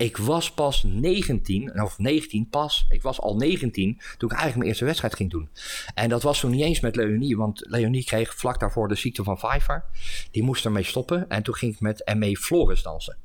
Ik 0.02 0.16
was 0.16 0.52
pas 0.52 0.82
19, 0.82 1.82
of 1.82 1.98
19 1.98 2.48
pas. 2.48 2.86
Ik 2.88 3.02
was 3.02 3.20
al 3.20 3.36
19 3.36 3.94
toen 3.96 4.30
ik 4.30 4.36
eigenlijk 4.36 4.56
mijn 4.56 4.68
eerste 4.68 4.84
wedstrijd 4.84 5.14
ging 5.14 5.30
doen. 5.30 5.48
En 5.94 6.08
dat 6.08 6.22
was 6.22 6.40
toen 6.40 6.50
niet 6.50 6.60
eens 6.60 6.80
met 6.80 6.96
Leonie, 6.96 7.36
want 7.36 7.64
Leonie 7.68 8.04
kreeg 8.04 8.34
vlak 8.34 8.60
daarvoor 8.60 8.88
de 8.88 8.94
ziekte 8.94 9.22
van 9.22 9.36
Pfeiffer. 9.36 9.84
Die 10.30 10.42
moest 10.42 10.64
ermee 10.64 10.82
stoppen 10.82 11.28
en 11.28 11.42
toen 11.42 11.54
ging 11.54 11.74
ik 11.74 11.80
met 11.80 12.12
ME 12.14 12.36
Flores 12.36 12.82
dansen. 12.82 13.16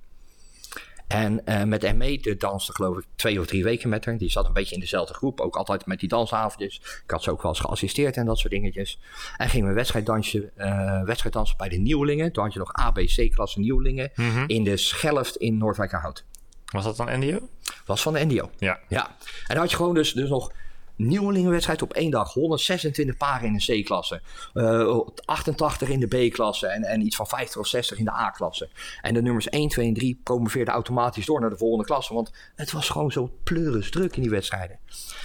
En 1.07 1.45
eh, 1.45 1.63
met 1.63 1.95
ME 1.95 2.17
de 2.17 2.37
danste 2.37 2.73
geloof 2.73 2.97
ik 2.97 3.05
twee 3.15 3.39
of 3.39 3.45
drie 3.45 3.63
weken 3.63 3.89
met 3.89 4.05
haar. 4.05 4.17
Die 4.17 4.29
zat 4.29 4.45
een 4.45 4.53
beetje 4.53 4.75
in 4.75 4.81
dezelfde 4.81 5.13
groep, 5.13 5.39
ook 5.39 5.55
altijd 5.55 5.85
met 5.85 5.99
die 5.99 6.09
dansavondjes. 6.09 6.75
Ik 6.75 7.11
had 7.11 7.23
ze 7.23 7.31
ook 7.31 7.41
wel 7.41 7.51
eens 7.51 7.59
geassisteerd 7.59 8.17
en 8.17 8.25
dat 8.25 8.39
soort 8.39 8.53
dingetjes. 8.53 8.99
En 9.37 9.49
gingen 9.49 9.67
we 9.67 9.73
wedstrijddansje, 9.73 10.51
eh 10.55 11.03
wedstrijddansen 11.03 11.57
bij 11.57 11.69
de 11.69 11.77
nieuwelingen. 11.77 12.31
Toen 12.31 12.43
had 12.43 12.53
je 12.53 12.59
nog 12.59 12.73
ABC-klasse 12.73 13.59
nieuwelingen 13.59 14.11
in 14.47 14.63
de 14.63 14.77
Schelft 14.77 15.35
in 15.35 15.57
Noordwijkerhout. 15.57 16.25
Was 16.71 16.83
dat 16.83 16.97
dan 16.97 17.19
NDO? 17.19 17.49
Was 17.85 18.01
van 18.01 18.13
de 18.13 18.25
NDO. 18.25 18.49
Ja. 18.57 18.79
Ja. 18.87 19.07
En 19.07 19.15
dan 19.47 19.57
had 19.57 19.69
je 19.69 19.75
gewoon 19.75 19.93
dus, 19.93 20.13
dus 20.13 20.29
nog 20.29 20.51
nieuwelingenwedstrijd 20.95 21.81
op 21.81 21.93
één 21.93 22.11
dag. 22.11 22.33
126 22.33 23.17
paren 23.17 23.47
in 23.47 23.53
de 23.53 23.81
C-klasse. 23.81 24.21
eh, 24.53 24.99
88 25.25 25.89
in 25.89 25.99
de 25.99 26.07
B-klasse. 26.07 26.67
En, 26.67 26.83
en 26.83 27.01
iets 27.01 27.15
van 27.15 27.27
50 27.27 27.57
of 27.57 27.67
60 27.67 27.97
in 27.97 28.05
de 28.05 28.11
A-klasse. 28.11 28.69
En 29.01 29.13
de 29.13 29.21
nummers 29.21 29.49
1, 29.49 29.69
2 29.69 29.87
en 29.87 29.93
3 29.93 30.19
promoveerden 30.23 30.73
automatisch 30.73 31.25
door 31.25 31.39
naar 31.39 31.49
de 31.49 31.57
volgende 31.57 31.85
klasse. 31.85 32.13
Want 32.13 32.31
het 32.55 32.71
was 32.71 32.89
gewoon 32.89 33.11
zo 33.11 33.31
pleuris 33.43 33.91
druk 33.91 34.15
in 34.15 34.21
die 34.21 34.31
wedstrijden. 34.31 34.79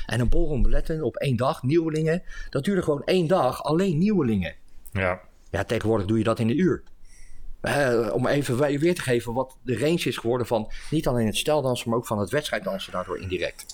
En 0.07 0.21
een 0.21 0.29
borrel 0.29 0.61
beletten 0.61 1.03
op 1.03 1.17
één 1.17 1.37
dag, 1.37 1.63
nieuwelingen. 1.63 2.23
Dat 2.51 2.65
duurde 2.65 2.83
gewoon 2.83 3.03
één 3.05 3.27
dag, 3.27 3.63
alleen 3.63 3.99
nieuwelingen. 3.99 4.55
Ja. 4.93 5.21
Ja, 5.51 5.65
tegenwoordig 5.65 6.07
doe 6.07 6.19
je 6.19 6.25
dat 6.25 6.39
in 6.39 6.49
een 6.49 6.61
uur. 6.61 6.83
Om 8.13 8.27
even 8.27 8.79
weer 8.79 8.95
te 8.95 9.03
geven 9.03 9.33
wat 9.33 9.57
de 9.63 9.79
range 9.79 10.03
is 10.05 10.17
geworden 10.17 10.47
van 10.47 10.71
niet 10.91 11.07
alleen 11.07 11.27
het 11.27 11.37
steldansen, 11.37 11.89
maar 11.89 11.99
ook 11.99 12.07
van 12.07 12.19
het 12.19 12.31
wedstrijddansen 12.31 12.93
daardoor 12.93 13.19
indirect. 13.19 13.67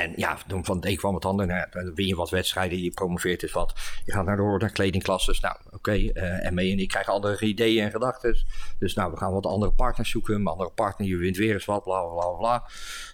En 0.00 0.12
ja, 0.16 0.38
toen 0.46 0.64
van 0.64 0.76
het 0.76 0.86
een 0.86 0.96
kwam 0.96 1.14
het 1.14 1.24
ander. 1.24 1.46
Nou, 1.46 1.66
dan 1.70 1.94
win 1.94 2.06
je 2.06 2.14
wat 2.14 2.30
wedstrijden, 2.30 2.82
je 2.82 2.90
promoveert 2.90 3.42
eens 3.42 3.52
wat. 3.52 3.74
Je 4.04 4.12
gaat 4.12 4.24
naar 4.24 4.36
de 4.36 4.56
naar 4.58 4.70
kledingklasses. 4.70 5.40
Nou, 5.40 5.56
oké. 5.70 5.92
eh, 5.92 6.46
en 6.46 6.54
mee 6.54 6.72
en 6.72 6.78
ik 6.78 6.88
krijgen 6.88 7.12
andere 7.12 7.46
ideeën 7.46 7.84
en 7.84 7.90
gedachten. 7.90 8.36
Dus 8.78 8.94
nou, 8.94 9.10
we 9.10 9.16
gaan 9.16 9.32
wat 9.32 9.46
andere 9.46 9.72
partners 9.72 10.10
zoeken. 10.10 10.34
Een 10.34 10.46
andere 10.46 10.70
partner, 10.70 11.08
je 11.08 11.16
wint 11.16 11.36
weer 11.36 11.52
eens 11.52 11.64
wat, 11.64 11.84
bla 11.84 12.02
bla 12.02 12.14
bla 12.14 12.38
bla. 12.38 12.64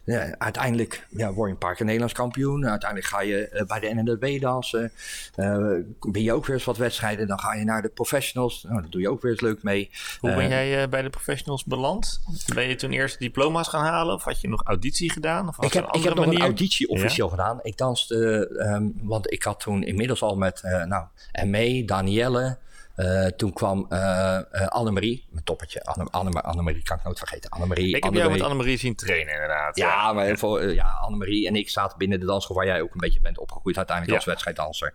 Ja, 0.05 0.35
uiteindelijk 0.39 1.07
ja, 1.11 1.33
word 1.33 1.49
je 1.49 1.53
een 1.53 1.61
paar 1.61 1.75
keer 1.75 1.85
Nederlands 1.85 2.15
kampioen. 2.15 2.69
Uiteindelijk 2.69 3.11
ga 3.11 3.23
je 3.23 3.49
eh, 3.49 3.67
bij 3.67 3.81
de 3.81 3.95
NNDB 3.95 4.41
dansen. 4.41 4.93
Eh 5.35 5.55
ben 6.01 6.23
je 6.23 6.33
ook 6.33 6.47
weer 6.47 6.57
eens 6.57 6.65
wat 6.65 6.77
wedstrijden. 6.77 7.27
Dan 7.27 7.39
ga 7.39 7.55
je 7.55 7.65
naar 7.65 7.83
de 7.83 7.89
professionals. 7.89 8.63
Nou, 8.63 8.81
daar 8.81 8.91
doe 8.91 9.01
je 9.01 9.11
ook 9.11 9.23
weer 9.23 9.31
eens 9.31 9.41
leuk 9.41 9.63
mee. 9.63 9.91
Hoe 10.21 10.35
ben 10.35 10.49
jij 10.49 10.89
bij 10.89 11.03
de 11.03 11.11
professionals 11.11 11.65
beland? 11.65 12.21
Ben 12.55 12.69
je 12.69 12.75
toen 12.75 12.91
eerst 12.91 13.19
diploma's 13.19 13.69
gaan 13.69 13.85
halen? 13.85 14.15
Of 14.15 14.25
had 14.25 14.41
je 14.41 14.49
nog 14.49 14.63
auditie 14.65 15.13
gedaan? 15.13 15.49
Of 15.49 15.57
was 15.57 15.67
Ik 15.67 15.73
heb, 15.73 15.83
een 15.83 15.89
ik 15.89 15.95
heb 15.95 16.13
andere 16.13 16.15
nog 16.15 16.25
een 16.25 16.33
manier? 16.33 16.47
Auditie 16.77 16.89
officieel 16.89 17.29
gedaan. 17.29 17.59
Ik 17.63 17.77
danste, 17.77 18.49
ehm, 18.59 18.85
want 19.03 19.33
ik 19.33 19.43
had 19.43 19.61
toen 19.61 19.83
inmiddels 19.83 20.23
al 20.23 20.37
met, 20.37 20.61
eh 20.63 20.85
nou, 20.85 21.07
ME, 21.45 21.85
Danielle. 21.85 22.59
eh, 22.97 23.27
toen 23.27 23.53
kwam 23.53 23.87
eh, 23.89 24.39
Annemarie, 24.67 25.27
mijn 25.31 25.45
toppertje. 25.45 25.85
Anne, 25.85 26.11
Anne, 26.11 26.43
Annemarie 26.43 26.83
kan 26.83 26.97
ik 26.97 27.05
nooit 27.05 27.19
vergeten. 27.19 27.51
Annemarie. 27.51 27.97
Ik 27.97 28.05
heb 28.05 28.15
jou 28.15 28.31
met 28.31 28.41
Annemarie 28.43 28.77
zien 28.79 28.95
trainen, 28.95 29.33
inderdaad. 29.33 29.77
Ja, 29.77 30.13
maar 30.13 30.39
voor, 30.39 30.73
ja, 30.73 30.89
Annemarie 30.89 31.47
en 31.47 31.57
ik 31.57 31.69
zaten 31.71 31.99
binnen 31.99 32.21
de 32.21 32.27
dansschool 32.27 32.57
waar 32.57 32.67
jij 32.67 32.81
ook 32.81 32.93
een 32.95 33.01
beetje 33.01 33.21
bent 33.21 33.39
opgegroeid 33.39 33.77
uiteindelijk 33.77 34.17
Ja. 34.19 34.25
als 34.25 34.33
wedstrijddanser. 34.35 34.95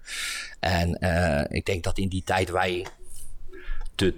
En 0.59 0.89
ik 1.49 1.65
denk 1.65 1.83
dat 1.83 1.97
in 1.97 2.07
die 2.09 2.23
tijd 2.23 2.49
wij 2.51 2.85
de 3.95 4.13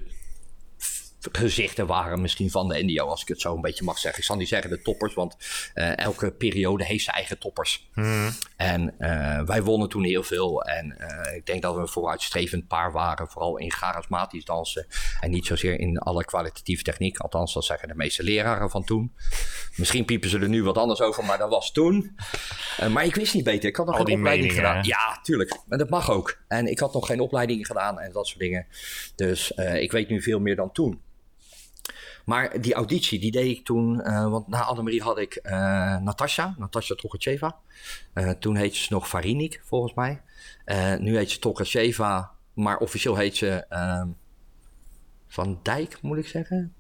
gezichten 1.32 1.88
waren 1.88 2.22
misschien 2.22 2.51
van 2.51 2.68
de 2.68 2.84
NDO, 2.84 3.06
als 3.06 3.22
ik 3.22 3.27
het 3.27 3.42
zo 3.42 3.56
een 3.56 3.62
beetje 3.62 3.84
mag 3.84 3.98
zeggen. 3.98 4.20
Ik 4.20 4.25
zal 4.25 4.36
niet 4.36 4.48
zeggen 4.48 4.70
de 4.70 4.82
toppers, 4.82 5.13
want 5.13 5.38
eh, 5.74 5.98
elke 5.98 6.32
periode 6.32 6.86
heeft 6.86 7.03
zijn 7.03 7.15
eigen 7.15 7.39
toppers. 7.39 7.89
En 8.58 9.00
eh, 9.00 9.42
wij 9.42 9.63
wonnen 9.63 9.89
toen 9.89 10.03
heel 10.03 10.24
veel. 10.24 10.63
En 10.63 11.00
eh, 11.00 11.36
ik 11.36 11.46
denk 11.46 11.62
dat 11.62 11.75
we 11.75 11.82
een 11.82 11.88
vooruitstrevend 11.88 12.68
paar 12.68 12.92
waren. 12.92 13.27
Vooral 13.27 13.58
in 13.58 13.72
charismatisch 13.72 14.46
dansen. 14.46 14.88
En 15.20 15.32
niet 15.32 15.46
zozeer 15.46 15.80
in 15.80 15.98
alle 15.98 16.25
kwalitatieve 16.25 16.84
techniek. 16.84 17.18
Althans, 17.18 17.53
dat 17.53 17.65
zeggen 17.65 17.88
de 17.88 17.96
meeste 17.96 18.24
leraren 18.24 18.70
van 18.70 18.84
toen. 18.84 19.13
Misschien 19.75 20.06
piepen 20.06 20.30
ze 20.30 20.39
er 20.39 20.50
nu 20.50 20.63
wat 20.63 20.77
anders 20.77 21.01
over, 21.01 21.25
maar 21.25 21.38
dat 21.38 21.50
was 21.50 21.72
toen. 21.72 22.15
Maar 22.92 23.06
ik 23.06 23.15
wist 23.15 23.34
niet 23.34 23.44
beter. 23.44 23.70
Ik 23.70 23.75
had 23.75 23.86
nog 23.86 23.98
Al 23.98 24.06
geen 24.06 24.18
opleiding 24.18 24.48
meningen, 24.51 24.70
gedaan. 24.70 24.84
hè? 24.84 24.88
Ja, 24.89 25.20
tuurlijk. 25.24 25.60
En 25.70 25.77
dat 25.77 25.89
mag 25.89 26.12
ook. 26.12 26.38
En 26.48 26.68
ik 26.68 26.80
had 26.80 26.94
nog 26.94 27.06
geen 27.08 27.20
opleiding 27.20 27.65
gedaan 27.68 28.00
en 28.00 28.12
dat 28.12 28.27
soort 28.27 28.39
dingen. 28.39 28.68
Dus 29.15 29.51
ik 29.51 29.92
weet 29.92 30.10
nu 30.10 30.22
veel 30.22 30.39
meer 30.39 30.56
dan 30.56 30.72
toen. 30.72 31.01
Maar 32.25 32.62
die 32.62 32.74
auditie, 32.74 33.20
die 33.20 33.32
deed 33.32 33.58
ik 33.58 33.65
toen, 33.65 34.01
eh, 34.01 34.30
want 34.30 34.48
na 34.48 34.63
Annemarie 34.63 35.01
had 35.01 35.18
ik 35.18 35.36
eh 35.36 35.98
Natasja, 35.98 36.56
Natasja 36.58 36.96
Tokacheva. 36.96 37.56
Eh 38.13 38.30
toen 38.30 38.56
heette 38.56 38.77
ze 38.77 38.94
nog 38.94 39.10
Varinik, 39.10 39.62
volgens 39.63 39.94
mij. 39.94 40.22
Nu 41.00 41.18
heet 41.18 41.32
ze 41.32 41.39
Tokacheva, 41.39 42.32
maar 42.53 42.77
officieel 42.77 43.15
heet 43.15 43.36
ze 43.36 43.65
ehm, 43.70 44.08
Van 45.27 45.60
Dijk, 45.63 46.01
moet 46.01 46.18
ik 46.18 46.27
zeggen. 46.27 46.74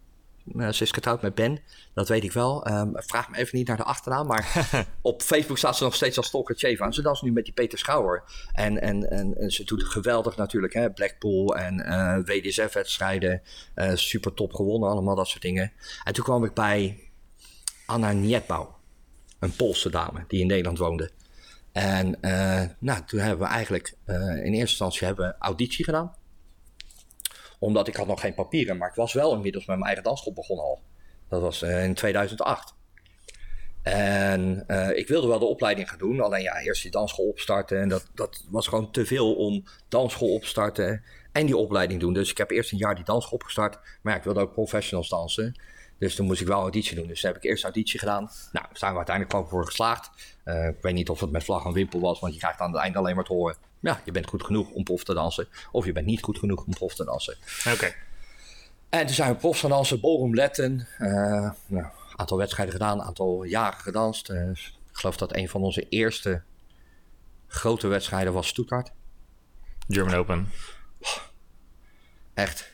Eh, 0.57 0.69
ze 0.69 0.83
is 0.83 0.91
getrouwd 0.91 1.21
met 1.21 1.35
Ben, 1.35 1.59
dat 1.93 2.07
weet 2.07 2.23
ik 2.23 2.31
wel. 2.31 2.65
Ehm, 2.65 2.89
vraag 2.93 3.29
me 3.29 3.37
even 3.37 3.57
niet 3.57 3.67
naar 3.67 3.77
de 3.77 3.83
achternaam, 3.83 4.27
maar 4.27 4.69
op 5.01 5.21
Facebook 5.21 5.57
staat 5.57 5.77
ze 5.77 5.83
nog 5.83 5.95
steeds 5.95 6.17
als 6.17 6.29
Tokacheva. 6.29 6.85
En 6.85 6.93
ze 6.93 7.01
danst 7.01 7.21
nu 7.21 7.31
met 7.31 7.43
die 7.45 7.53
Peter 7.53 7.77
Schouwer. 7.77 8.23
En, 8.53 8.81
en, 8.81 9.09
en, 9.09 9.37
en 9.37 9.51
ze 9.51 9.63
doet 9.63 9.81
het 9.81 9.91
geweldig 9.91 10.35
natuurlijk, 10.35 10.73
hè? 10.73 10.91
Blackpool 10.91 11.55
en 11.55 11.79
eh, 11.79 12.17
WDSF-wedstrijden. 12.25 13.41
eh, 13.73 13.95
super 13.95 14.33
top 14.33 14.53
gewonnen, 14.53 14.89
allemaal 14.89 15.15
dat 15.15 15.27
soort 15.27 15.41
dingen. 15.41 15.71
En 16.03 16.13
toen 16.13 16.23
kwam 16.23 16.45
ik 16.45 16.53
bij 16.53 16.99
Anna 17.85 18.11
Nietbouw, 18.11 18.75
een 19.39 19.55
Poolse 19.55 19.89
dame 19.89 20.23
die 20.27 20.41
in 20.41 20.47
Nederland 20.47 20.77
woonde. 20.77 21.11
En 21.71 22.17
nou, 22.79 23.03
toen 23.05 23.19
hebben 23.19 23.47
we 23.47 23.53
eigenlijk 23.53 23.95
in 24.07 24.53
eerste 24.53 24.59
instantie 24.59 25.07
hebben 25.07 25.27
we 25.27 25.35
auditie 25.39 25.85
gedaan. 25.85 26.13
Omdat 27.63 27.87
ik 27.87 27.95
had 27.95 28.07
nog 28.07 28.19
geen 28.19 28.33
papieren, 28.33 28.77
maar 28.77 28.89
ik 28.89 28.95
was 28.95 29.13
wel 29.13 29.33
inmiddels 29.33 29.65
met 29.65 29.75
mijn 29.75 29.87
eigen 29.87 30.03
dansschool 30.03 30.33
begonnen 30.33 30.65
al. 30.65 30.81
Dat 31.29 31.41
was 31.41 31.61
eh, 31.61 31.83
in 31.83 31.93
2008. 31.93 32.73
En 33.81 34.63
eh, 34.67 34.97
ik 34.97 35.07
wilde 35.07 35.27
wel 35.27 35.39
de 35.39 35.45
opleiding 35.45 35.89
gaan 35.89 35.97
doen. 35.97 36.21
Alleen 36.21 36.41
ja, 36.41 36.61
eerst 36.61 36.81
die 36.81 36.91
dansschool 36.91 37.27
opstarten. 37.27 37.79
En 37.79 37.89
dat, 37.89 38.09
dat 38.13 38.45
was 38.49 38.67
gewoon 38.67 38.91
te 38.91 39.05
veel 39.05 39.35
om 39.35 39.63
dansschool 39.87 40.33
opstarten 40.33 41.03
en 41.31 41.45
die 41.45 41.57
opleiding 41.57 41.99
doen. 41.99 42.13
Dus 42.13 42.31
ik 42.31 42.37
heb 42.37 42.51
eerst 42.51 42.71
een 42.71 42.77
jaar 42.77 42.95
die 42.95 43.03
dansschool 43.03 43.37
opgestart. 43.37 43.79
Maar 44.01 44.15
ik 44.15 44.23
wilde 44.23 44.39
ook 44.39 44.53
professionals 44.53 45.09
dansen. 45.09 45.55
Dus 45.99 46.15
toen 46.15 46.25
moest 46.25 46.41
ik 46.41 46.47
wel 46.47 46.61
auditie 46.61 46.95
doen. 46.95 47.07
Dus 47.07 47.21
toen 47.21 47.31
heb 47.31 47.43
ik 47.43 47.49
eerst 47.49 47.63
auditie 47.63 47.99
gedaan. 47.99 48.23
Nou, 48.23 48.65
daar 48.65 48.77
zijn 48.77 48.91
we 48.91 48.97
uiteindelijk 48.97 49.35
gewoon 49.35 49.49
voor 49.49 49.65
geslaagd. 49.65 50.09
Uh, 50.45 50.67
ik 50.67 50.81
weet 50.81 50.93
niet 50.93 51.09
of 51.09 51.19
het 51.19 51.31
met 51.31 51.43
vlag 51.43 51.65
en 51.65 51.73
wimpel 51.73 51.99
was. 51.99 52.19
Want 52.19 52.33
je 52.33 52.39
krijgt 52.39 52.59
aan 52.59 52.71
het 52.71 52.81
eind 52.81 52.95
alleen 52.95 53.15
maar 53.15 53.23
te 53.23 53.33
horen. 53.33 53.55
Ja, 53.83 54.01
je 54.05 54.11
bent 54.11 54.27
goed 54.27 54.43
genoeg 54.43 54.69
om 54.69 54.83
prof 54.83 55.03
te 55.03 55.13
dansen. 55.13 55.47
Of 55.71 55.85
je 55.85 55.91
bent 55.91 56.05
niet 56.05 56.23
goed 56.23 56.37
genoeg 56.37 56.65
om 56.65 56.73
prof 56.73 56.95
te 56.95 57.05
dansen. 57.05 57.35
Oké. 57.73 57.93
En 58.89 59.05
toen 59.05 59.15
zijn 59.15 59.31
we 59.31 59.37
prof 59.37 59.59
gaan 59.59 59.69
dansen. 59.69 59.99
Ballroom 59.99 60.35
Letten. 60.35 60.87
Uh, 60.99 61.51
nou, 61.65 61.85
aantal 62.15 62.37
wedstrijden 62.37 62.73
gedaan, 62.73 63.01
aantal 63.01 63.43
jaren 63.43 63.79
gedanst. 63.79 64.29
Uh, 64.29 64.49
ik 64.49 64.71
geloof 64.91 65.17
dat 65.17 65.35
een 65.35 65.49
van 65.49 65.61
onze 65.61 65.89
eerste 65.89 66.41
grote 67.47 67.87
wedstrijden 67.87 68.33
was 68.33 68.47
Stuttgart. 68.47 68.91
German 69.87 70.15
Open. 70.15 70.49
Echt. 72.33 72.71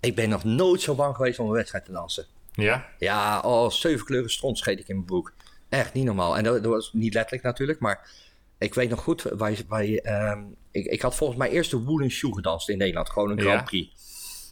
Ik 0.00 0.14
ben 0.14 0.28
nog 0.28 0.44
nooit 0.44 0.80
zo 0.80 0.94
bang 0.94 1.16
geweest 1.16 1.38
om 1.38 1.46
een 1.46 1.52
wedstrijd 1.52 1.84
te 1.84 1.92
dansen. 1.92 2.26
Ja? 2.52 2.86
Ja, 2.98 3.40
oh, 3.40 3.70
zeven 3.70 4.06
kleuren 4.06 4.30
stront 4.30 4.58
scheet 4.58 4.78
ik 4.78 4.88
in 4.88 4.94
mijn 4.94 5.06
broek. 5.06 5.32
Echt 5.68 5.92
niet 5.92 6.04
normaal. 6.04 6.36
En 6.36 6.44
dat, 6.44 6.62
dat, 6.62 6.72
was 6.72 6.92
niet 6.92 7.14
letterlijk 7.14 7.44
natuurlijk, 7.44 7.80
maar 7.80 8.10
ik 8.58 8.74
weet 8.74 8.90
nog 8.90 9.00
goed, 9.00 9.22
wij, 9.22 9.58
wij, 9.68 10.06
um, 10.30 10.56
ik, 10.70 10.86
ik 10.86 11.02
had 11.02 11.14
volgens 11.14 11.38
mij 11.38 11.50
eerst 11.50 11.70
de 11.70 11.82
Wooden 11.82 12.10
Shoe 12.10 12.34
gedanst 12.34 12.68
in 12.68 12.78
Nederland. 12.78 13.10
Gewoon 13.10 13.30
een 13.30 13.40
Grand 13.40 13.64
Prix. 13.64 13.92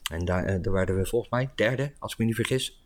Ja. 0.03 0.17
En 0.17 0.25
daar, 0.25 0.55
uh, 0.55 0.63
daar 0.63 0.73
werden 0.73 0.97
we 0.97 1.07
volgens 1.07 1.31
mij 1.31 1.51
derde, 1.55 1.93
als 1.99 2.13
ik 2.13 2.19
me 2.19 2.25
niet 2.25 2.35
vergis. 2.35 2.81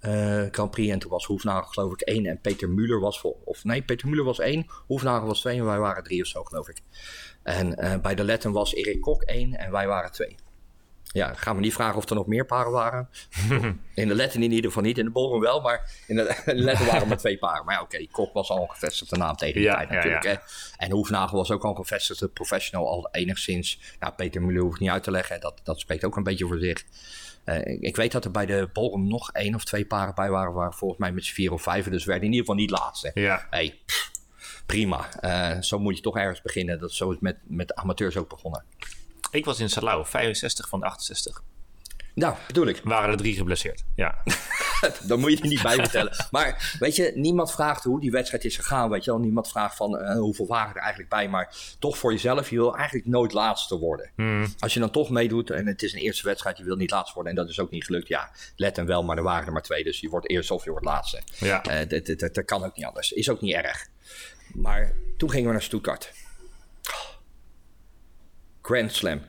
Uh, 0.00 0.44
Grand 0.50 0.70
Prix. 0.70 0.92
En 0.92 0.98
toen 0.98 1.10
was 1.10 1.24
Hoefnagel 1.24 1.70
geloof 1.70 1.92
ik 1.92 2.00
één 2.00 2.26
en 2.26 2.40
Peter 2.40 2.68
Muller 2.68 3.00
was 3.00 3.20
vol. 3.20 3.42
Of 3.44 3.64
nee, 3.64 3.82
Peter 3.82 4.08
Muller 4.08 4.24
was 4.24 4.38
één, 4.38 4.66
Hoefnagel 4.86 5.26
was 5.26 5.40
twee 5.40 5.58
en 5.58 5.64
wij 5.64 5.78
waren 5.78 6.04
drie 6.04 6.20
of 6.20 6.26
zo 6.26 6.42
geloof 6.42 6.68
ik. 6.68 6.80
En 7.42 7.84
uh, 7.84 7.96
bij 7.96 8.14
de 8.14 8.24
Letten 8.24 8.52
was 8.52 8.74
Erik 8.74 9.00
Kok 9.00 9.22
één 9.22 9.54
en 9.54 9.70
wij 9.70 9.86
waren 9.86 10.12
twee. 10.12 10.36
Ja, 11.14 11.34
gaan 11.34 11.54
we 11.56 11.60
niet 11.60 11.72
vragen 11.72 11.96
of 11.96 12.08
er 12.08 12.14
nog 12.14 12.26
meer 12.26 12.46
paren 12.46 12.72
waren. 12.72 13.08
in 13.94 14.08
de 14.08 14.14
Letten 14.14 14.42
in 14.42 14.50
ieder 14.50 14.64
geval 14.64 14.82
niet, 14.82 14.98
in 14.98 15.04
de 15.04 15.10
Ballroom 15.10 15.40
wel, 15.40 15.60
maar 15.60 15.90
in 16.06 16.16
de, 16.16 16.42
in 16.46 16.56
de 16.56 16.62
Letten 16.62 16.86
waren 16.86 17.08
maar 17.08 17.16
twee 17.16 17.38
paren. 17.38 17.64
Maar 17.64 17.74
ja, 17.74 17.80
oké, 17.80 17.94
okay, 17.94 18.08
Kok 18.12 18.32
was 18.32 18.50
al 18.50 18.62
een 18.62 18.70
gevestigde 18.70 19.16
naam 19.16 19.36
tegen 19.36 19.54
die 19.54 19.64
ja, 19.64 19.74
tijd 19.74 19.90
natuurlijk. 19.90 20.24
Ja, 20.24 20.30
ja. 20.30 20.42
Hè? 20.76 20.84
En 20.84 20.90
Hoefnagel 20.90 21.36
was 21.36 21.50
ook 21.50 21.64
al 21.64 21.70
een 21.70 21.76
gevestigde 21.76 22.28
professional, 22.28 22.88
al 22.88 23.08
enigszins. 23.12 23.80
Nou, 24.00 24.12
Peter 24.12 24.42
Muller 24.42 24.62
hoef 24.62 24.74
ik 24.74 24.80
niet 24.80 24.90
uit 24.90 25.02
te 25.02 25.10
leggen, 25.10 25.40
dat, 25.40 25.60
dat 25.62 25.80
spreekt 25.80 26.04
ook 26.04 26.16
een 26.16 26.22
beetje 26.22 26.46
voor 26.46 26.58
zich. 26.58 26.84
Uh, 27.44 27.80
ik 27.80 27.96
weet 27.96 28.12
dat 28.12 28.24
er 28.24 28.30
bij 28.30 28.46
de 28.46 28.68
Ballroom 28.72 29.08
nog 29.08 29.32
één 29.32 29.54
of 29.54 29.64
twee 29.64 29.86
paren 29.86 30.14
bij 30.14 30.30
waren, 30.30 30.52
waren 30.52 30.72
volgens 30.72 31.00
mij 31.00 31.12
met 31.12 31.24
z'n 31.24 31.34
vier 31.34 31.52
of 31.52 31.62
vijf. 31.62 31.88
Dus 31.88 32.04
we 32.04 32.10
werden 32.10 32.28
in 32.28 32.34
ieder 32.34 32.46
geval 32.46 32.60
niet 32.60 32.70
laatste. 32.70 33.10
Ja. 33.14 33.46
Hey, 33.50 33.80
pff, 33.86 34.10
prima. 34.66 35.08
Uh, 35.20 35.62
zo 35.62 35.78
moet 35.78 35.96
je 35.96 36.02
toch 36.02 36.16
ergens 36.16 36.42
beginnen. 36.42 36.78
Dat, 36.78 36.92
zo 36.92 37.10
is 37.10 37.18
met, 37.20 37.36
met 37.42 37.74
amateurs 37.74 38.16
ook 38.16 38.28
begonnen. 38.28 38.64
Ik 39.34 39.44
was 39.44 39.60
in 39.60 39.70
Salau, 39.70 40.04
65 40.04 40.68
van 40.68 40.80
de 40.80 40.86
68. 40.86 41.42
Nou, 42.14 42.36
bedoel 42.46 42.66
ik. 42.66 42.80
Waren 42.84 43.10
er 43.10 43.16
drie 43.16 43.34
geblesseerd, 43.34 43.84
ja. 43.94 44.22
Dan 45.06 45.20
moet 45.20 45.30
je 45.30 45.40
er 45.40 45.48
niet 45.48 45.62
bij 45.62 45.74
vertellen. 45.74 46.26
Maar 46.30 46.76
weet 46.78 46.96
je, 46.96 47.12
niemand 47.14 47.52
vraagt 47.52 47.84
hoe 47.84 48.00
die 48.00 48.10
wedstrijd 48.10 48.44
is 48.44 48.56
gegaan. 48.56 48.90
Weet 48.90 49.04
je 49.04 49.10
wel, 49.10 49.20
niemand 49.20 49.48
vraagt 49.48 49.76
van 49.76 50.02
uh, 50.02 50.16
hoeveel 50.16 50.46
waren 50.46 50.74
er 50.74 50.80
eigenlijk 50.80 51.10
bij. 51.10 51.28
Maar 51.28 51.56
toch 51.78 51.98
voor 51.98 52.12
jezelf, 52.12 52.50
je 52.50 52.56
wil 52.56 52.76
eigenlijk 52.76 53.06
nooit 53.06 53.32
laatste 53.32 53.78
worden. 53.78 54.10
Hmm. 54.14 54.46
Als 54.58 54.74
je 54.74 54.80
dan 54.80 54.90
toch 54.90 55.10
meedoet 55.10 55.50
en 55.50 55.66
het 55.66 55.82
is 55.82 55.92
een 55.92 56.00
eerste 56.00 56.26
wedstrijd, 56.26 56.58
je 56.58 56.64
wil 56.64 56.76
niet 56.76 56.90
laatste 56.90 57.14
worden. 57.14 57.32
En 57.32 57.38
dat 57.38 57.48
is 57.48 57.60
ook 57.60 57.70
niet 57.70 57.84
gelukt. 57.84 58.08
Ja, 58.08 58.30
let 58.56 58.78
en 58.78 58.86
wel, 58.86 59.02
maar 59.02 59.16
er 59.16 59.22
waren 59.22 59.46
er 59.46 59.52
maar 59.52 59.62
twee. 59.62 59.84
Dus 59.84 60.00
je 60.00 60.08
wordt 60.08 60.30
eerst 60.30 60.50
of 60.50 60.64
je 60.64 60.70
wordt 60.70 60.86
laatste. 60.86 61.20
Ja. 61.38 61.70
Uh, 61.70 61.88
dat, 61.88 62.06
dat, 62.06 62.18
dat, 62.18 62.34
dat 62.34 62.44
kan 62.44 62.64
ook 62.64 62.76
niet 62.76 62.86
anders. 62.86 63.12
Is 63.12 63.30
ook 63.30 63.40
niet 63.40 63.54
erg. 63.54 63.88
Maar 64.52 64.92
toen 65.16 65.30
gingen 65.30 65.46
we 65.46 65.52
naar 65.52 65.62
Stuttgart. 65.62 66.12
Grand 68.64 68.92
Slam. 68.92 69.20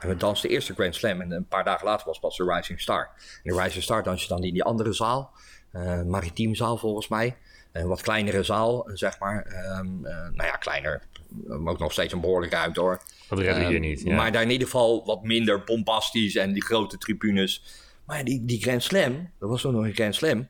En 0.00 0.08
we 0.08 0.16
dansten 0.16 0.48
de 0.48 0.54
eerste 0.54 0.74
Grand 0.74 0.94
Slam 0.94 1.20
en 1.20 1.30
een 1.30 1.48
paar 1.48 1.64
dagen 1.64 1.86
later 1.86 2.06
was 2.06 2.18
pas 2.18 2.36
de 2.36 2.44
Rising 2.44 2.80
Star. 2.80 3.10
En 3.42 3.54
de 3.54 3.62
Rising 3.62 3.82
Star 3.82 4.02
dans 4.02 4.22
je 4.22 4.28
dan 4.28 4.42
in 4.42 4.52
die 4.52 4.62
andere 4.64 4.92
zaal, 4.92 5.32
uh, 5.72 6.02
maritiem 6.02 6.54
zaal 6.54 6.76
volgens 6.76 7.08
mij. 7.08 7.36
Een 7.72 7.88
wat 7.88 8.02
kleinere 8.02 8.42
zaal, 8.42 8.90
zeg 8.92 9.18
maar. 9.18 9.46
Um, 9.78 10.00
uh, 10.04 10.12
nou 10.12 10.44
ja, 10.44 10.56
kleiner. 10.56 11.02
Maar 11.46 11.72
ook 11.72 11.78
nog 11.78 11.92
steeds 11.92 12.12
een 12.12 12.20
behoorlijk 12.20 12.52
ruimte 12.52 12.80
hoor. 12.80 13.00
Dat 13.28 13.38
redden 13.38 13.64
we 13.64 13.70
hier 13.70 13.80
niet. 13.80 14.00
Ja. 14.00 14.16
Maar 14.16 14.32
daar 14.32 14.42
in 14.42 14.50
ieder 14.50 14.66
geval 14.66 15.04
wat 15.04 15.22
minder 15.22 15.64
bombastisch 15.64 16.36
en 16.36 16.52
die 16.52 16.64
grote 16.64 16.98
tribunes. 16.98 17.62
Maar 18.04 18.24
die, 18.24 18.44
die 18.44 18.62
Grand 18.62 18.82
Slam, 18.82 19.30
dat 19.38 19.48
was 19.48 19.60
toen 19.60 19.74
nog 19.74 19.84
een 19.84 19.94
Grand 19.94 20.14
Slam. 20.14 20.48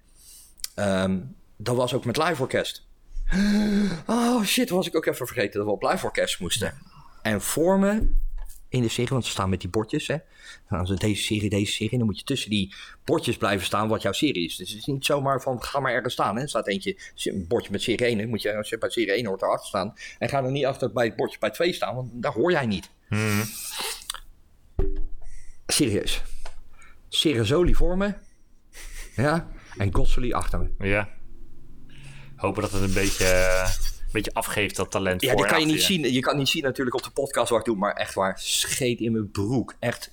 Um, 0.76 1.36
dat 1.56 1.76
was 1.76 1.94
ook 1.94 2.04
met 2.04 2.16
live 2.16 2.42
orkest. 2.42 2.86
Oh 4.06 4.42
shit, 4.42 4.70
was 4.70 4.86
ik 4.86 4.96
ook 4.96 5.06
even 5.06 5.26
vergeten 5.26 5.52
dat 5.52 5.66
we 5.66 5.72
op 5.72 5.82
live 5.82 6.04
orkest 6.04 6.40
moesten. 6.40 6.74
En 7.24 7.40
voor 7.40 7.78
me 7.78 8.08
in 8.68 8.82
de 8.82 8.88
serie, 8.88 9.10
want 9.10 9.24
ze 9.24 9.30
staan 9.30 9.50
met 9.50 9.60
die 9.60 9.70
bordjes. 9.70 10.06
Hè. 10.06 10.16
Dan 10.68 10.82
is 10.82 10.98
deze 10.98 11.22
serie, 11.22 11.50
deze 11.50 11.72
serie. 11.72 11.98
Dan 11.98 12.06
moet 12.06 12.18
je 12.18 12.24
tussen 12.24 12.50
die 12.50 12.74
bordjes 13.04 13.36
blijven 13.36 13.66
staan 13.66 13.88
wat 13.88 14.02
jouw 14.02 14.12
serie 14.12 14.44
is. 14.44 14.56
Dus 14.56 14.68
het 14.68 14.78
is 14.78 14.84
niet 14.84 15.04
zomaar 15.04 15.42
van 15.42 15.62
ga 15.62 15.80
maar 15.80 15.92
ergens 15.92 16.12
staan. 16.12 16.36
Hè. 16.36 16.42
Er 16.42 16.48
staat 16.48 16.66
eentje, 16.66 16.96
een 17.14 17.46
bordje 17.46 17.70
met 17.70 17.82
serie 17.82 18.06
1. 18.06 18.18
Dan 18.18 18.28
moet 18.28 18.42
je, 18.42 18.56
als 18.56 18.68
je 18.68 18.78
bij 18.78 18.90
serie 18.90 19.12
1 19.12 19.26
hoort 19.26 19.42
erachter 19.42 19.66
staan. 19.66 19.94
En 20.18 20.28
ga 20.28 20.42
dan 20.42 20.52
niet 20.52 20.64
achter 20.64 20.92
bij 20.92 21.06
het 21.06 21.16
bordje 21.16 21.38
bij 21.38 21.50
2 21.50 21.72
staan, 21.72 21.94
want 21.94 22.10
daar 22.12 22.32
hoor 22.32 22.50
jij 22.50 22.66
niet. 22.66 22.90
Hmm. 23.08 23.42
Serieus. 25.66 26.22
Ceresoli 27.08 27.74
voor 27.74 27.96
me. 27.96 28.14
Ja. 29.16 29.48
En 29.76 29.94
Gossoli 29.94 30.32
achter 30.32 30.58
me. 30.58 30.88
Ja. 30.88 31.08
Hopen 32.36 32.62
dat 32.62 32.72
het 32.72 32.82
een 32.82 32.92
beetje, 32.92 33.24
uh, 33.24 33.70
een 33.86 33.93
beetje 34.14 34.34
afgeeft, 34.34 34.76
dat 34.76 34.90
talent. 34.90 35.20
Ja, 35.20 35.32
voor 35.32 35.40
dat 35.40 35.50
kan 35.50 35.60
je 35.60 35.66
niet 35.66 35.82
zien. 35.82 36.12
Je 36.12 36.20
kan 36.20 36.36
niet 36.36 36.48
zien 36.48 36.62
natuurlijk 36.62 36.96
op 36.96 37.02
de 37.02 37.10
podcast 37.10 37.50
wat 37.50 37.58
ik 37.58 37.64
doe. 37.64 37.76
Maar 37.76 37.92
echt 37.92 38.14
waar, 38.14 38.38
scheet 38.38 39.00
in 39.00 39.12
mijn 39.12 39.30
broek. 39.30 39.74
Echt 39.80 40.12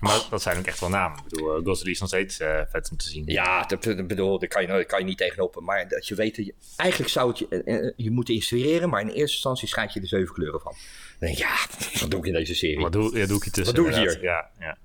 Maar 0.00 0.20
dat 0.30 0.42
zijn 0.42 0.58
ook 0.58 0.66
echt 0.66 0.80
wel 0.80 0.88
namen. 0.88 1.18
Ik 1.18 1.28
bedoel, 1.28 1.76
uh, 1.76 1.90
is 1.90 2.00
nog 2.00 2.08
steeds 2.08 2.40
uh, 2.40 2.60
vet 2.68 2.90
om 2.90 2.96
te 2.96 3.08
zien. 3.08 3.22
Ja, 3.26 3.62
dat, 3.62 4.06
bedoel, 4.06 4.38
daar 4.38 4.48
kan 4.48 4.62
je, 4.62 4.68
daar 4.68 4.84
kan 4.84 4.98
je 4.98 5.04
niet 5.04 5.18
tegenop. 5.18 5.60
Maar 5.60 5.88
dat 5.88 6.08
je 6.08 6.14
weet, 6.14 6.36
dat 6.36 6.46
je, 6.46 6.54
eigenlijk 6.76 7.10
zou 7.10 7.28
het 7.28 7.38
je, 7.38 7.62
uh, 7.64 7.92
je 7.96 8.10
moeten 8.10 8.34
inspireren, 8.34 8.88
maar 8.88 9.00
in 9.00 9.08
eerste 9.08 9.34
instantie 9.34 9.68
schijnt 9.68 9.92
je 9.92 10.00
er 10.00 10.08
zeven 10.08 10.34
kleuren 10.34 10.60
van. 10.60 10.74
Dan 11.18 11.28
denk 11.28 11.38
ja, 11.38 11.56
wat 12.00 12.10
doe 12.10 12.20
ik 12.20 12.26
in 12.26 12.32
deze 12.32 12.54
serie? 12.54 12.80
Wat 12.80 12.92
doe, 12.92 13.18
ja, 13.18 13.26
doe 13.26 13.36
ik 13.36 13.42
hier 13.42 13.52
tussen? 13.52 13.74
Wat 13.74 13.84
doe 13.84 13.92
ik 13.92 13.96
hier? 13.96 14.22
Ja, 14.22 14.50
ja. 14.58 14.78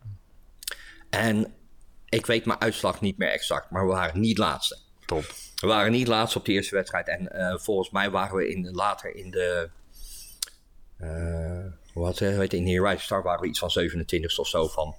En 1.10 1.54
ik 2.10 2.26
weet 2.26 2.46
mijn 2.46 2.62
uitslag 2.62 3.02
niet 3.02 3.18
meer 3.18 3.30
exact, 3.30 3.70
maar 3.70 3.86
we 3.86 3.92
waren 3.92 4.20
niet 4.20 4.38
laatste. 4.38 4.78
Top. 5.06 5.26
We 5.62 5.68
waren 5.68 5.92
niet 5.92 6.08
laatste 6.08 6.38
op 6.38 6.46
de 6.46 6.52
eerste 6.52 6.76
wedstrijd. 6.76 7.08
En 7.08 7.30
uh, 7.36 7.58
volgens 7.58 7.90
mij 7.90 8.10
waren 8.10 8.36
we 8.36 8.50
in, 8.50 8.72
later 8.72 9.16
in 9.16 9.32
de. 9.32 9.70
Uh, 11.02 11.66
wat 11.94 12.20
weet 12.20 12.52
je, 12.52 12.58
in 12.58 12.66
de 12.66 12.82
Rising 12.82 13.02
Star 13.02 13.24
waren 13.24 13.42
we 13.42 13.48
iets 13.48 13.60
van 13.60 13.72
27 13.72 14.38
of 14.40 14.48
zo 14.48 14.68
van. 14.68 14.96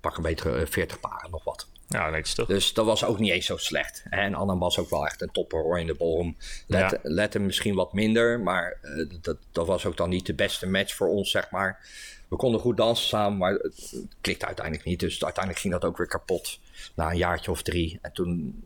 Pak 0.00 0.16
een 0.16 0.22
betere 0.22 0.66
40 0.66 1.00
paren, 1.00 1.30
nog 1.30 1.44
wat. 1.44 1.68
Ja, 1.88 2.10
netjes 2.10 2.34
toch? 2.34 2.46
Dus 2.46 2.72
dat 2.72 2.86
was 2.86 3.04
ook 3.04 3.18
niet 3.18 3.30
eens 3.30 3.46
zo 3.46 3.56
slecht. 3.56 4.02
En 4.10 4.34
Annan 4.34 4.58
was 4.58 4.78
ook 4.78 4.90
wel 4.90 5.06
echt 5.06 5.20
een 5.22 5.30
topper 5.30 5.62
hoor 5.62 5.80
in 5.80 5.86
de 5.86 5.94
ballroom. 5.94 6.36
Let, 6.66 6.90
Ja. 6.90 6.98
let 7.02 7.32
hem 7.32 7.46
misschien 7.46 7.74
wat 7.74 7.92
minder, 7.92 8.40
maar 8.40 8.78
uh, 8.82 9.10
dat, 9.20 9.36
dat 9.52 9.66
was 9.66 9.86
ook 9.86 9.96
dan 9.96 10.08
niet 10.08 10.26
de 10.26 10.34
beste 10.34 10.66
match 10.66 10.94
voor 10.94 11.08
ons, 11.08 11.30
zeg 11.30 11.50
maar. 11.50 11.80
We 12.28 12.36
konden 12.36 12.60
goed 12.60 12.76
dansen 12.76 13.06
samen, 13.06 13.38
maar 13.38 13.52
het 13.52 14.02
klikte 14.20 14.46
uiteindelijk 14.46 14.86
niet. 14.86 15.00
Dus 15.00 15.24
uiteindelijk 15.24 15.62
ging 15.62 15.74
dat 15.74 15.84
ook 15.84 15.96
weer 15.96 16.06
kapot 16.06 16.58
na 16.94 17.10
een 17.10 17.16
jaartje 17.16 17.50
of 17.50 17.62
drie. 17.62 17.98
En 18.02 18.12
toen 18.12 18.62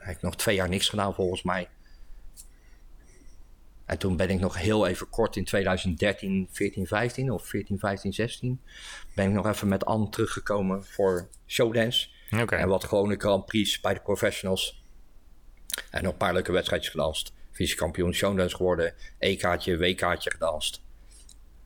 heb 0.00 0.16
ik 0.16 0.22
nog 0.22 0.36
twee 0.36 0.54
jaar 0.54 0.68
niks 0.68 0.88
gedaan 0.88 1.14
volgens 1.14 1.42
mij. 1.42 1.68
En 3.84 3.98
toen 3.98 4.16
ben 4.16 4.30
ik 4.30 4.40
nog 4.40 4.58
heel 4.58 4.86
even 4.86 5.08
kort 5.08 5.36
in 5.36 5.44
2013, 5.44 6.48
14, 6.50 6.86
15 6.86 7.30
of 7.30 7.46
14, 7.46 7.78
15, 7.78 8.12
16... 8.12 8.60
ben 9.14 9.26
ik 9.28 9.32
nog 9.32 9.46
even 9.46 9.68
met 9.68 9.84
Anne 9.84 10.08
teruggekomen 10.08 10.84
voor 10.84 11.28
showdance. 11.46 12.08
En 12.60 12.68
wat 12.68 12.84
gewone 12.84 13.16
Grand 13.18 13.46
Prix 13.46 13.80
bij 13.80 13.94
de 13.94 14.00
professionals. 14.00 14.82
En 15.90 16.02
nog 16.02 16.12
een 16.12 16.18
paar 16.18 16.32
leuke 16.32 16.52
wedstrijdjes 16.52 16.90
gedanst. 16.90 17.32
Vice-kampioen 17.50 18.14
showdance 18.14 18.56
geworden. 18.56 18.94
E-kaartje, 19.18 19.76
W-kaartje 19.76 20.30
gedanst. 20.30 20.80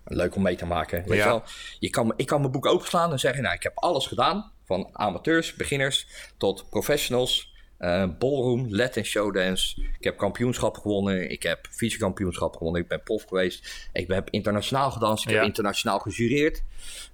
Leuk 0.04 0.34
om 0.36 0.42
mee 0.42 0.56
te 0.56 0.66
maken. 0.66 1.04
Weet 1.08 1.18
Ja. 1.18 1.26
wel? 1.26 1.42
Je 1.78 1.90
kan, 1.90 2.12
ik 2.16 2.26
kan 2.26 2.40
mijn 2.40 2.52
boek 2.52 2.66
openslaan 2.66 3.12
en 3.12 3.18
zeggen... 3.18 3.42
Nou, 3.42 3.54
ik 3.54 3.62
heb 3.62 3.72
alles 3.78 4.06
gedaan. 4.06 4.52
Van 4.64 4.88
amateurs, 4.92 5.54
beginners 5.54 6.06
tot 6.36 6.70
professionals. 6.70 7.53
Eh 7.78 8.04
ballroom, 8.18 8.66
Latin 8.70 9.04
showdance. 9.04 9.80
Ik 9.98 10.04
heb 10.04 10.16
kampioenschap 10.16 10.76
gewonnen. 10.76 11.30
Ik 11.30 11.42
heb 11.42 11.66
vice-kampioenschap 11.70 12.56
gewonnen. 12.56 12.82
Ik 12.82 12.88
ben 12.88 13.02
prof 13.02 13.24
geweest. 13.24 13.88
Ik 13.92 14.08
heb 14.08 14.30
internationaal 14.30 14.90
gedanst. 14.90 15.24
Ik 15.24 15.30
Ja. 15.30 15.36
heb 15.36 15.46
internationaal 15.46 15.98
gejureerd. 15.98 16.62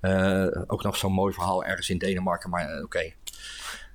Eh, 0.01 0.47
ook 0.67 0.83
nog 0.83 0.97
zo'n 0.97 1.13
mooi 1.13 1.33
verhaal 1.35 1.65
ergens 1.65 1.91
in 1.91 1.99
Denemarken. 1.99 2.51
Maar 2.51 2.69
eh, 2.69 2.83
oké. 2.83 3.13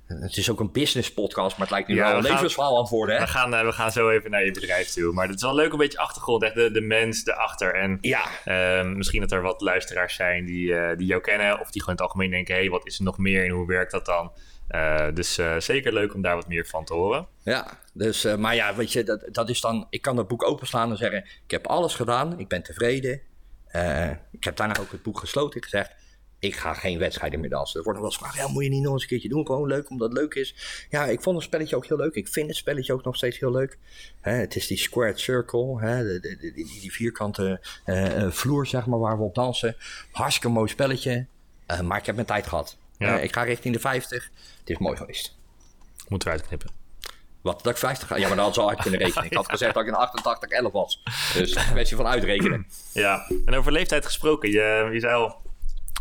Het 0.06 0.36
is 0.36 0.50
ook 0.50 0.60
een 0.60 0.72
business 0.72 1.12
podcast, 1.12 1.50
maar 1.56 1.66
het 1.66 1.70
lijkt 1.70 1.88
nu 1.88 1.94
Ja, 1.94 2.00
wel 2.02 2.10
we 2.20 2.26
een 2.28 2.32
levensverhaal 2.34 2.78
aan 2.78 2.86
worden. 2.90 3.14
Hè? 3.14 3.20
We 3.20 3.26
gaan, 3.26 3.50
we 3.50 3.72
gaan 3.72 3.92
zo 3.92 4.10
even 4.10 4.30
naar 4.30 4.44
je 4.44 4.50
bedrijf 4.50 4.88
toe. 4.88 5.12
Maar 5.12 5.26
het 5.26 5.36
is 5.36 5.42
wel 5.42 5.54
leuk 5.54 5.72
een 5.72 5.78
beetje 5.78 5.98
achtergrond. 5.98 6.42
Echt 6.42 6.54
de, 6.54 6.70
de 6.70 6.80
mens 6.80 7.26
erachter. 7.26 7.74
En 7.74 7.98
Ja, 8.00 8.24
Ehm, 8.44 8.96
misschien 8.96 9.20
dat 9.20 9.32
er 9.32 9.42
wat 9.42 9.60
luisteraars 9.60 10.14
zijn 10.14 10.44
die, 10.44 10.96
die 10.96 11.06
jou 11.06 11.20
kennen, 11.20 11.60
of 11.60 11.70
die 11.70 11.82
gewoon 11.82 11.96
in 11.98 12.02
het 12.04 12.12
algemeen 12.12 12.30
denken: 12.30 12.54
hé, 12.54 12.60
hey, 12.60 12.70
wat 12.70 12.86
is 12.86 12.98
er 12.98 13.04
nog 13.04 13.18
meer 13.18 13.44
en 13.44 13.50
hoe 13.50 13.66
werkt 13.66 13.90
dat 13.92 14.06
dan? 14.06 14.32
Eh, 14.68 15.06
dus 15.14 15.38
eh, 15.38 15.58
zeker 15.60 15.92
leuk 15.92 16.14
om 16.14 16.22
daar 16.22 16.34
wat 16.34 16.48
meer 16.48 16.66
van 16.66 16.84
te 16.84 16.94
horen. 16.94 17.26
Ja, 17.42 17.78
dus, 17.92 18.24
eh, 18.24 18.36
maar 18.36 18.54
ja, 18.54 18.74
weet 18.74 18.92
je, 18.92 19.04
dat, 19.04 19.24
dat 19.32 19.48
is 19.48 19.60
dan... 19.60 19.86
Ik 19.90 20.02
kan 20.02 20.16
dat 20.16 20.28
boek 20.28 20.44
openslaan 20.44 20.90
en 20.90 20.96
zeggen... 20.96 21.18
Ik 21.44 21.50
heb 21.50 21.66
alles 21.66 21.94
gedaan, 21.94 22.38
ik 22.38 22.48
ben 22.48 22.62
tevreden. 22.62 23.20
Ik 24.32 24.44
heb 24.44 24.56
daarna 24.56 24.76
ook 24.80 24.90
het 24.90 25.02
boek 25.02 25.18
gesloten 25.18 25.56
en 25.56 25.62
gezegd... 25.62 25.90
Ik 26.38 26.56
ga 26.56 26.74
geen 26.74 26.98
wedstrijden 26.98 27.40
meer 27.40 27.50
dansen. 27.50 27.78
Er 27.78 27.84
wordt 27.84 28.00
nog 28.00 28.08
wel 28.08 28.18
eens 28.18 28.28
gevraagd... 28.28 28.48
Ja, 28.48 28.54
moet 28.54 28.64
je 28.64 28.70
niet 28.70 28.82
nog 28.82 28.92
eens 28.92 29.02
een 29.02 29.08
keertje 29.08 29.28
doen? 29.28 29.46
Gewoon 29.46 29.68
leuk, 29.68 29.90
omdat 29.90 30.08
het 30.10 30.18
leuk 30.18 30.34
is. 30.34 30.54
Ja, 30.90 31.04
ik 31.06 31.20
vond 31.22 31.36
het 31.36 31.44
spelletje 31.44 31.76
ook 31.76 31.86
heel 31.86 31.96
leuk. 31.96 32.14
Ik 32.14 32.28
vind 32.28 32.46
het 32.48 32.56
spelletje 32.56 32.92
ook 32.92 33.04
nog 33.04 33.16
steeds 33.16 33.38
heel 33.38 33.50
leuk. 33.50 33.78
Het 34.20 34.56
is 34.56 34.66
die 34.66 34.76
squared 34.78 35.20
circle. 35.20 35.80
Hè, 35.80 36.02
de, 36.04 36.20
de, 36.20 36.36
de- 36.36 36.52
die, 36.52 36.80
die 36.80 36.92
vierkante 36.92 37.60
vloer, 38.30 38.66
zeg 38.66 38.86
maar, 38.86 38.98
waar 38.98 39.16
we 39.18 39.24
op 39.24 39.34
dansen. 39.34 39.76
Hartstikke 40.12 40.48
mooi 40.48 40.68
spelletje. 40.68 41.26
Maar 41.84 41.98
ik 41.98 42.06
heb 42.06 42.14
mijn 42.14 42.26
tijd 42.26 42.46
gehad. 42.46 42.76
Ja. 42.98 43.18
Ik 43.18 43.32
ga 43.32 43.42
richting 43.42 43.74
de 43.74 43.80
50. 43.80 44.30
Het 44.66 44.70
is 44.70 44.78
mooi 44.78 44.96
geweest. 44.96 45.36
Moeten 46.08 46.28
we 46.28 46.34
uitknippen. 46.34 46.70
Wat, 47.40 47.62
dat 47.62 47.72
ik 47.72 47.78
50 47.78 48.08
ga? 48.08 48.16
Ja, 48.16 48.26
maar 48.28 48.36
dat 48.36 48.44
had 48.46 48.54
zo 48.54 48.62
hard 48.64 48.80
kunnen 48.82 49.00
rekenen. 49.00 49.24
Ik 49.24 49.32
had 49.32 49.50
gezegd 49.56 49.74
dat 49.74 49.82
ik 49.82 49.88
in 49.88 49.94
88 49.94 50.50
11 50.50 50.72
was. 50.72 51.02
Dus 51.34 51.54
een 51.54 51.64
kwestie 51.64 51.96
van 51.96 52.06
uitrekenen. 52.06 52.66
Ja, 52.92 53.26
en 53.44 53.54
over 53.54 53.72
leeftijd 53.72 54.04
gesproken. 54.04 54.50
Je, 54.50 54.88
je 54.92 55.00
zei 55.00 55.14
al, 55.14 55.40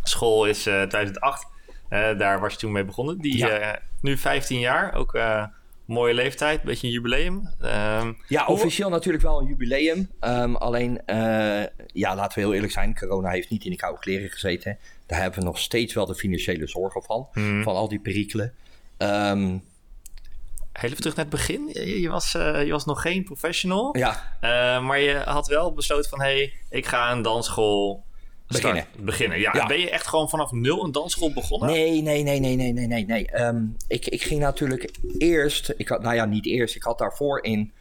school 0.04 0.46
is 0.46 0.66
eh 0.66 0.74
2008. 0.82 1.48
Eh, 1.90 2.18
daar 2.18 2.40
was 2.40 2.54
je 2.54 2.60
toen 2.60 2.72
mee 2.72 2.86
begonnen. 2.86 3.18
Die, 3.20 3.38
Ja. 3.38 3.50
eh, 3.50 3.82
nu 4.02 4.18
15 4.18 4.60
jaar, 4.60 4.94
ook 4.94 5.14
eh, 5.14 5.44
mooie 5.86 6.14
leeftijd, 6.14 6.64
beetje 6.64 6.88
een 6.88 6.94
jubileum. 6.94 7.54
Ehm, 7.62 8.14
Ja, 8.28 8.46
officieel 8.46 8.90
natuurlijk 8.90 9.24
wel 9.24 9.40
een 9.40 9.48
jubileum. 9.48 10.10
Ehm, 10.20 10.56
alleen, 10.56 11.06
eh, 11.06 11.64
ja, 11.94 12.16
laten 12.16 12.38
we 12.38 12.46
heel 12.46 12.54
eerlijk 12.54 12.74
zijn. 12.74 12.96
Corona 12.98 13.30
heeft 13.30 13.50
niet 13.50 13.64
in 13.64 13.72
de 13.72 13.78
koude 13.78 14.00
kleren 14.00 14.30
gezeten. 14.30 14.78
Daar 15.06 15.22
hebben 15.22 15.40
we 15.40 15.46
nog 15.46 15.60
steeds 15.60 15.94
wel 15.94 16.06
de 16.06 16.16
financiële 16.16 16.68
zorgen 16.68 17.04
van. 17.04 17.28
Van 17.64 17.76
al 17.76 17.88
die 17.88 18.00
perikelen. 18.00 18.54
Ehm, 18.98 19.58
heel 20.72 20.90
even 20.90 20.96
terug 20.98 21.16
naar 21.16 21.26
het 21.26 21.34
begin. 21.34 21.70
Je, 21.74 22.02
je 22.02 22.10
was, 22.10 22.34
eh, 22.36 22.66
je 22.66 22.72
was 22.72 22.86
nog 22.86 23.02
geen 23.02 23.24
professional. 23.24 23.98
ja, 23.98 24.38
Eh, 24.42 24.86
maar 24.86 25.00
je 25.00 25.14
had 25.26 25.48
wel 25.48 25.74
besloten 25.74 26.10
van... 26.10 26.22
hé, 26.22 26.26
hey, 26.26 26.54
ik 26.70 26.86
ga 26.86 27.12
een 27.12 27.22
dansschool 27.22 28.05
Beginnen. 28.48 28.82
starten. 28.82 29.06
Beginnen, 29.06 29.40
ja. 29.40 29.52
Ja. 29.54 29.66
Ben 29.68 29.80
je 29.80 29.90
echt 29.90 30.08
gewoon 30.08 30.30
vanaf 30.30 30.52
nul 30.52 30.84
een 30.84 30.92
dansschool 30.92 31.34
begonnen? 31.34 31.70
Nee, 31.70 32.02
nee, 32.02 32.24
nee, 32.24 32.40
nee, 32.40 32.56
nee, 32.56 32.74
nee, 32.74 32.88
nee. 32.88 33.06
nee. 33.06 33.32
Ehm, 33.32 33.64
ik, 33.88 34.08
ik 34.08 34.22
ging 34.22 34.40
natuurlijk 34.40 34.92
eerst, 35.18 35.74
ik 35.78 35.88
had, 35.88 36.02
nou 36.02 36.16
ja, 36.16 36.26
niet 36.26 36.46
eerst, 36.46 36.76
ik 36.76 36.84
had 36.84 36.98
daarvoor 36.98 37.44
in, 37.44 37.72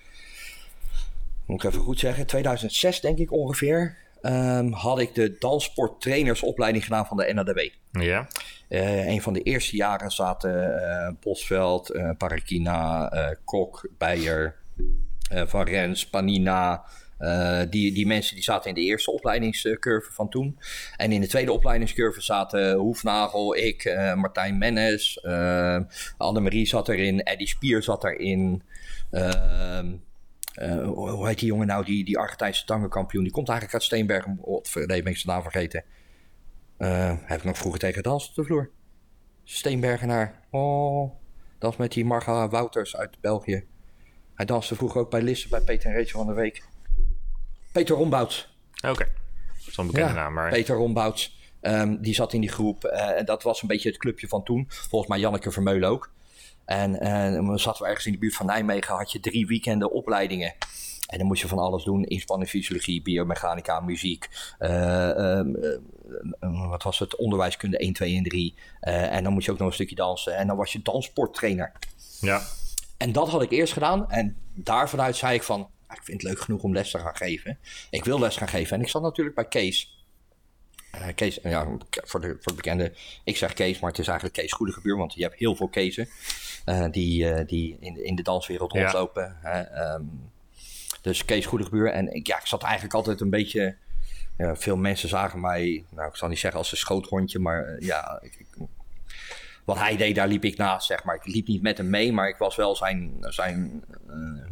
moet 1.47 1.65
ik 1.65 1.71
even 1.71 1.83
goed 1.83 1.99
zeggen, 1.99 2.27
2006 2.27 3.01
denk 3.01 3.19
ik 3.19 3.33
ongeveer, 3.33 3.97
ehm, 4.23 4.71
had 4.73 4.99
ik 4.99 5.15
de 5.15 5.37
danssporttrainersopleiding 5.39 6.85
gedaan 6.85 7.07
van 7.07 7.17
de 7.17 7.33
NADW. 7.35 7.59
Ja, 7.91 8.29
Eh, 8.69 9.07
een 9.07 9.23
van 9.23 9.33
de 9.33 9.43
eerste 9.43 9.77
jaren 9.77 10.11
zaten 10.11 10.83
eh, 10.83 11.13
Bosveld, 11.21 11.91
eh 11.91 12.11
Parakina, 12.19 13.11
Kok, 13.45 13.89
Beijer, 13.99 14.55
Van 15.47 15.63
Rens, 15.63 16.07
Panina. 16.09 16.85
Eh, 17.25 17.61
die, 17.71 17.93
die 17.93 18.07
mensen 18.07 18.35
die 18.35 18.45
zaten 18.45 18.69
in 18.69 18.75
de 18.75 18.81
eerste 18.81 19.11
opleidingscurve 19.11 20.13
van 20.13 20.29
toen. 20.29 20.59
En 20.97 21.13
in 21.13 21.21
de 21.21 21.27
tweede 21.27 21.53
opleidingscurve 21.53 22.21
zaten 22.21 22.75
Hoefnagel, 22.75 23.57
ik, 23.57 23.85
eh, 23.85 24.15
Martijn 24.15 24.59
Mennes, 24.59 25.21
eh 25.21 25.81
Annemarie 26.17 26.67
zat 26.67 26.89
erin, 26.89 27.23
Eddie 27.23 27.47
Spier 27.47 27.83
zat 27.83 28.05
erin. 28.05 28.63
ehm, 29.11 29.93
eh, 30.55 30.87
hoe 30.87 31.27
heet 31.27 31.39
die 31.39 31.49
jongen 31.49 31.67
nou, 31.67 31.85
die, 31.85 32.05
die 32.05 32.19
Argentijnse 32.19 32.65
tangenkampioen? 32.65 33.23
Die 33.23 33.33
komt 33.33 33.49
eigenlijk 33.49 33.79
uit 33.79 33.87
Steenberg. 33.87 34.27
Wat 34.41 34.71
nee, 34.75 35.03
ben 35.03 35.13
ik 35.13 35.19
zijn 35.19 35.35
naam 35.35 35.43
vergeten. 35.43 35.85
Heb 37.25 37.39
ik 37.39 37.45
nog 37.45 37.59
vroeger 37.59 37.81
tegen 37.81 37.95
gedanst 37.95 38.29
op 38.29 38.35
de 38.35 38.45
vloer. 38.45 38.71
Steenbergenaar. 39.45 40.41
Oh, 40.51 41.15
dans 41.59 41.77
met 41.77 41.93
die 41.93 42.05
Marga 42.05 42.49
Wouters 42.49 42.97
uit 42.97 43.21
België. 43.21 43.65
Hij 44.35 44.47
danste 44.47 44.75
vroeger 44.75 45.01
ook 45.01 45.11
bij 45.11 45.23
Lisse, 45.23 45.49
bij 45.49 45.61
Peter 45.61 45.91
en 45.91 45.97
Rachel 45.97 46.19
van 46.19 46.27
de 46.27 46.41
Week. 46.41 46.63
Peter 47.75 47.97
Rombouts. 47.97 48.49
oké. 48.89 49.07
Zo'n 49.71 49.87
bekende 49.87 50.13
naam, 50.13 50.33
maar... 50.33 50.51
Peter 50.51 50.77
Rombouts. 50.77 51.39
Ehm, 51.61 51.97
die 52.01 52.15
zat 52.15 52.33
in 52.33 52.41
die 52.41 52.51
groep. 52.51 52.85
eh, 52.85 53.19
En 53.19 53.25
dat 53.25 53.43
was 53.43 53.63
een 53.63 53.69
beetje 53.69 53.89
het 53.89 53.99
clubje 53.99 54.29
van 54.29 54.43
toen. 54.45 54.67
Volgens 54.69 55.11
mij 55.11 55.19
Janneke 55.21 55.51
Vermeulen 55.51 55.89
ook. 55.89 56.13
En 56.65 57.01
eh, 57.01 57.33
dan 57.33 57.59
zaten 57.59 57.83
we 57.83 57.89
ergens 57.89 58.07
in 58.07 58.13
de 58.13 58.19
buurt 58.19 58.35
van 58.35 58.47
Nijmegen. 58.47 58.95
Had 58.97 59.13
je 59.13 59.21
drie 59.21 59.47
weekenden 59.47 59.93
opleidingen. 59.93 60.55
En 61.07 61.19
dan 61.19 61.27
moest 61.27 61.43
je 61.43 61.49
van 61.49 61.59
alles 61.59 61.85
doen. 61.85 62.05
Inspanning 62.05 62.51
fysiologie, 62.51 63.03
biomechanica, 63.03 63.81
muziek. 63.81 64.29
eh, 64.59 65.11
ehm, 65.11 65.55
eh, 65.55 65.71
eh, 66.41 66.69
wat 66.69 66.83
was 66.83 66.99
het? 66.99 67.17
Onderwijskunde 67.17 67.79
1, 67.79 67.93
2 67.93 68.17
en 68.17 68.23
3. 68.23 68.55
Eh, 68.81 69.13
en 69.13 69.25
dan 69.25 69.33
moest 69.33 69.47
je 69.47 69.53
ook 69.53 69.59
nog 69.59 69.69
een 69.69 69.75
stukje 69.75 69.95
dansen. 69.95 70.37
En 70.37 70.47
dan 70.47 70.57
was 70.57 70.73
je 70.73 70.83
danssporttrainer. 70.83 71.73
Ja, 72.21 72.43
En 72.97 73.13
dat 73.13 73.29
had 73.29 73.43
ik 73.43 73.51
eerst 73.51 73.73
gedaan. 73.73 74.11
En 74.11 74.37
daar 74.55 74.89
vanuit 74.89 75.17
zei 75.17 75.35
ik 75.35 75.43
van... 75.43 75.69
"Ah, 75.87 75.97
Ik 75.97 76.03
vind 76.05 76.23
het 76.23 76.31
leuk 76.31 76.41
genoeg 76.41 76.63
om 76.63 76.73
les 76.73 76.91
te 76.91 76.99
gaan 76.99 77.17
geven. 77.17 77.59
Ik 77.91 78.05
wil 78.05 78.19
les 78.19 78.37
gaan 78.37 78.49
geven. 78.49 78.77
En 78.77 78.83
ik 78.83 78.89
zat 78.89 79.03
natuurlijk 79.03 79.37
bij 79.37 79.49
Kees. 79.49 79.99
Eh, 80.91 81.07
Kees, 81.15 81.39
ja, 81.43 81.67
voor 81.91 82.21
de, 82.21 82.37
voor 82.41 82.53
de 82.53 82.55
bekende... 82.55 82.93
Ik 83.25 83.37
zeg 83.37 83.53
Kees, 83.53 83.81
maar 83.81 83.91
het 83.91 83.99
is 83.99 84.07
eigenlijk 84.07 84.37
Kees 84.39 84.53
Goedegebuur. 84.53 84.97
Want 84.97 85.15
je 85.15 85.23
hebt 85.23 85.35
heel 85.39 85.57
veel 85.57 85.69
Keezen. 85.69 86.09
eh, 86.65 86.87
die, 86.91 87.31
eh, 87.31 87.47
die 87.47 87.77
in, 87.81 87.95
de- 87.95 88.03
in 88.05 88.15
de 88.15 88.23
danswereld 88.23 88.73
rondlopen. 88.73 89.37
Ehm, 89.43 90.03
dus 91.03 91.25
Kees 91.25 91.47
Goedegebuur. 91.47 91.91
En 91.93 92.15
ik, 92.15 92.27
ja, 92.27 92.39
ik 92.39 92.47
zat 92.47 92.63
eigenlijk 92.63 92.95
altijd 92.95 93.21
een 93.21 93.31
beetje... 93.31 93.77
veel 94.39 94.77
mensen 94.77 95.09
zagen 95.09 95.41
mij... 95.41 95.85
Nou, 95.91 96.09
ik 96.09 96.17
zal 96.17 96.29
niet 96.29 96.39
zeggen 96.39 96.59
als 96.61 96.73
een 96.73 96.77
schoothondje. 96.79 97.39
Maar 97.39 97.77
ja... 97.83 98.19
Ik, 98.23 98.35
ik- 98.39 98.47
wat 99.65 99.79
hij 99.79 99.97
deed, 99.97 100.15
daar 100.15 100.29
liep 100.29 100.45
ik 100.45 100.57
naast, 100.57 100.87
zeg 100.87 101.05
maar. 101.05 101.15
Ik 101.15 101.27
liep 101.27 101.47
niet 101.47 101.63
met 101.63 101.77
hem 101.79 101.91
mee, 101.91 102.13
maar 102.13 102.29
ik 102.29 102.37
was 102.37 102.57
wel 102.57 102.77
zijn, 102.77 103.17
zijn 103.21 103.85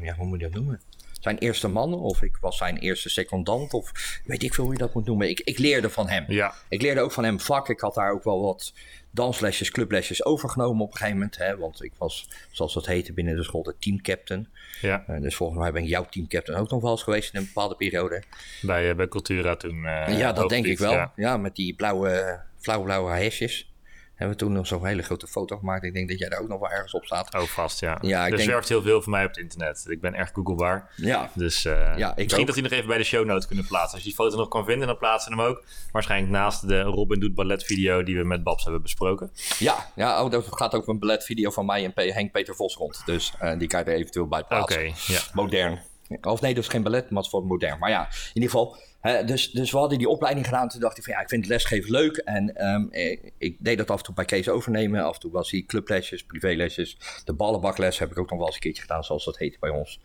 ja, 0.01 0.15
hoe 0.15 0.27
moet 0.27 0.41
je 0.41 0.45
dat 0.45 0.55
noemen? 0.55 0.81
Zijn 1.23 1.39
eerste 1.39 1.69
man, 1.69 1.95
of 1.95 2.23
ik 2.23 2.37
was 2.41 2.57
zijn 2.57 2.77
eerste 2.77 3.09
secondant, 3.09 3.73
of 3.75 3.93
weet 4.25 4.43
ik 4.43 4.55
veel 4.55 4.65
hoe 4.65 4.73
je 4.73 4.79
dat 4.79 4.95
moet 4.95 5.05
noemen. 5.07 5.29
Ik, 5.29 5.41
ik 5.41 5.59
leerde 5.59 5.91
van 5.91 6.09
hem. 6.09 6.25
ja. 6.29 6.55
Ik 6.69 6.83
leerde 6.83 7.01
ook 7.01 7.13
van 7.13 7.25
hem 7.25 7.41
vak. 7.41 7.69
Ik 7.69 7.81
had 7.81 7.95
daar 7.95 8.13
ook 8.13 8.25
wel 8.25 8.43
wat 8.43 8.73
danslesjes, 9.11 9.71
clublesjes 9.71 10.25
overgenomen 10.25 10.83
op 10.85 10.91
een 10.91 10.97
gegeven 10.97 11.17
moment. 11.19 11.37
Hè, 11.39 11.57
want 11.57 11.83
ik 11.85 11.93
was, 11.99 12.29
zoals 12.51 12.75
dat 12.75 12.87
heette 12.87 13.13
binnen 13.13 13.37
de 13.37 13.43
school, 13.45 13.63
de 13.63 13.75
teamcaptain. 13.79 14.49
ja. 14.81 15.05
Eh, 15.07 15.21
dus 15.21 15.35
volgens 15.37 15.59
mij 15.59 15.73
ben 15.73 15.83
ik 15.83 15.89
jouw 15.89 16.05
teamcaptain 16.05 16.59
ook 16.61 16.71
nog 16.71 16.83
wel 16.83 16.91
eens 16.91 17.03
geweest 17.03 17.35
in 17.35 17.41
een 17.41 17.47
bepaalde 17.47 17.75
periode. 17.77 18.23
Bij, 18.63 18.91
eh, 18.91 18.97
bij 18.97 19.09
Cultura 19.09 19.57
toen. 19.57 19.85
eh, 19.87 20.19
ja, 20.19 20.33
dat 20.33 20.49
denk 20.49 20.67
ik 20.67 20.79
wel. 20.79 20.93
Ja. 20.93 21.13
Ja, 21.17 21.37
met 21.37 21.57
die 21.57 21.75
blauwe, 21.75 22.41
flauwblauwe 22.59 23.11
hesjes. 23.13 23.72
Hebben 24.15 24.39
we 24.39 24.45
toen 24.45 24.53
nog 24.53 24.67
zo'n 24.67 24.87
hele 24.87 25.03
grote 25.03 25.27
foto 25.27 25.57
gemaakt. 25.59 25.85
Ik 25.85 25.93
denk 25.95 26.09
dat 26.09 26.19
jij 26.19 26.29
daar 26.29 26.41
ook 26.41 26.49
nog 26.49 26.61
wel 26.61 26.71
ergens 26.71 26.93
op 26.95 27.05
staat. 27.05 27.35
Oh, 27.35 27.41
vast, 27.43 27.81
ja. 27.81 27.99
Ja, 28.01 28.25
ik 28.27 28.31
er 28.31 28.37
denk- 28.37 28.49
zwerft 28.49 28.69
heel 28.69 28.83
veel 28.83 29.03
van 29.03 29.13
mij 29.13 29.23
op 29.25 29.29
het 29.29 29.39
internet. 29.39 29.85
Ik 29.89 30.01
ben 30.01 30.15
erg 30.15 30.31
googlebaar. 30.33 30.91
Ja, 30.97 31.31
Dus 31.35 31.65
eh, 31.65 31.73
Ja, 31.97 32.11
ik 32.11 32.17
misschien 32.17 32.41
ook. 32.41 32.47
dat 32.47 32.55
hij 32.55 32.65
nog 32.65 32.73
even 32.73 32.87
bij 32.87 32.99
de 32.99 33.05
show 33.05 33.25
notes 33.27 33.47
kunnen 33.47 33.67
plaatsen. 33.67 33.93
Als 33.93 34.01
je 34.03 34.07
die 34.09 34.15
foto 34.15 34.37
nog 34.37 34.49
kan 34.49 34.65
vinden, 34.65 34.87
dan 34.87 34.99
plaatsen 34.99 35.37
we 35.37 35.43
hem 35.43 35.51
ook. 35.51 35.65
Waarschijnlijk 35.93 36.33
naast 36.33 36.69
de 36.69 36.81
Robin 36.81 37.21
Doet 37.21 37.35
Ballet 37.35 37.65
video 37.65 38.03
die 38.03 38.17
we 38.19 38.25
met 38.25 38.43
Babs 38.43 38.63
hebben 38.65 38.83
besproken. 38.83 39.31
Ja, 39.59 39.91
ja 39.95 40.25
oh, 40.25 40.33
er 40.33 40.43
gaat 40.43 40.75
ook 40.75 40.87
een 40.89 40.99
balletvideo 40.99 41.51
van 41.51 41.67
mij 41.67 41.85
en 41.85 41.93
P- 41.93 42.15
Henk 42.15 42.33
Peter 42.33 42.55
Vos 42.55 42.77
rond. 42.77 43.03
Dus 43.07 43.33
eh, 43.39 43.59
die 43.59 43.69
kan 43.69 43.81
je 43.81 43.87
er 43.91 43.97
eventueel 43.97 44.27
bij 44.29 44.41
Oké, 44.41 44.49
plaatsen. 44.49 45.15
ja. 45.15 45.21
Modern. 45.33 45.81
Of 46.23 46.41
nee, 46.41 46.55
dat 46.55 46.63
is 46.63 46.69
geen 46.71 46.83
ballet, 46.83 47.03
maar 47.03 47.17
het 47.17 47.25
is 47.25 47.31
voor 47.31 47.45
modern. 47.45 47.79
Maar 47.79 47.91
ja, 47.91 48.07
in 48.09 48.15
ieder 48.33 48.51
geval. 48.51 48.77
Hè, 49.03 49.25
dus, 49.25 49.51
dus 49.51 49.71
we 49.71 49.79
hadden 49.79 49.99
die 49.99 50.09
opleiding 50.09 50.47
gedaan. 50.47 50.69
Toen 50.69 50.81
dacht 50.81 50.99
ik 50.99 51.05
van 51.05 51.13
ja, 51.13 51.21
ik 51.21 51.29
vind 51.29 51.43
het 51.43 51.53
lesgeven 51.53 51.91
leuk. 51.91 52.17
En 52.17 52.57
ehm, 52.57 52.87
ik, 52.91 53.33
ik 53.39 53.57
deed 53.59 53.79
dat 53.79 53.91
af 53.91 53.99
en 53.99 54.05
toe 54.05 54.15
bij 54.15 54.25
Kees 54.25 54.49
overnemen. 54.49 55.05
Af 55.05 55.15
en 55.15 55.21
toe 55.21 55.31
was 55.31 55.51
hij 55.51 55.65
clublesjes, 55.67 56.25
privélesjes. 56.25 56.99
De 57.25 57.33
ballenbakles 57.33 57.99
heb 57.99 58.11
ik 58.11 58.19
ook 58.19 58.31
nog 58.31 58.39
wel 58.39 58.47
eens 58.47 58.55
een 58.55 58.63
keertje 58.63 58.83
gedaan, 58.83 59.05
zoals 59.05 59.25
dat 59.25 59.39
heette 59.39 59.59
bij 59.61 59.71
ons. 59.71 60.01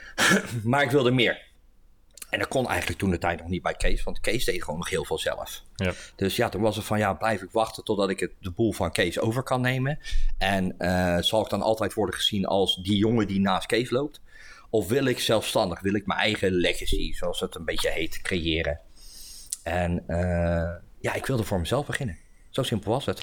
maar 0.64 0.82
ik 0.82 0.90
wilde 0.90 1.10
meer. 1.10 1.50
En 2.30 2.38
dat 2.38 2.48
kon 2.48 2.68
eigenlijk 2.68 2.98
toen 2.98 3.10
de 3.10 3.18
tijd 3.18 3.38
nog 3.38 3.48
niet 3.48 3.62
bij 3.62 3.74
Kees, 3.74 4.02
want 4.02 4.20
Kees 4.20 4.44
deed 4.44 4.62
gewoon 4.62 4.78
nog 4.78 4.90
heel 4.90 5.04
veel 5.04 5.18
zelf. 5.18 5.62
ja. 5.76 5.92
Dus 6.16 6.36
ja, 6.36 6.48
toen 6.48 6.60
was 6.60 6.76
het 6.76 6.84
van 6.84 6.98
ja, 6.98 7.14
blijf 7.14 7.42
ik 7.42 7.50
wachten 7.50 7.84
totdat 7.84 8.10
ik 8.10 8.20
het, 8.20 8.32
de 8.40 8.50
boel 8.50 8.72
van 8.72 8.92
Kees 8.92 9.18
over 9.18 9.42
kan 9.42 9.60
nemen. 9.60 9.98
En 10.38 10.78
eh, 10.78 11.18
zal 11.18 11.42
ik 11.42 11.48
dan 11.48 11.62
altijd 11.62 11.94
worden 11.94 12.14
gezien 12.14 12.46
als 12.46 12.76
die 12.76 12.96
jongen 12.96 13.26
die 13.26 13.40
naast 13.40 13.66
Kees 13.66 13.90
loopt? 13.90 14.20
Of 14.72 14.88
wil 14.88 15.04
ik 15.04 15.18
zelfstandig, 15.18 15.80
wil 15.80 15.94
ik 15.94 16.06
mijn 16.06 16.20
eigen 16.20 16.52
legacy, 16.52 17.12
zoals 17.12 17.40
het 17.40 17.54
een 17.54 17.64
beetje 17.64 17.90
heet, 17.90 18.22
creëren? 18.22 18.80
En 19.62 20.04
eh, 20.06 20.74
ja, 21.00 21.14
ik 21.14 21.26
wilde 21.26 21.44
voor 21.44 21.58
mezelf 21.58 21.86
beginnen. 21.86 22.18
Zo 22.50 22.62
simpel 22.62 22.90
was 22.90 23.06
het. 23.06 23.22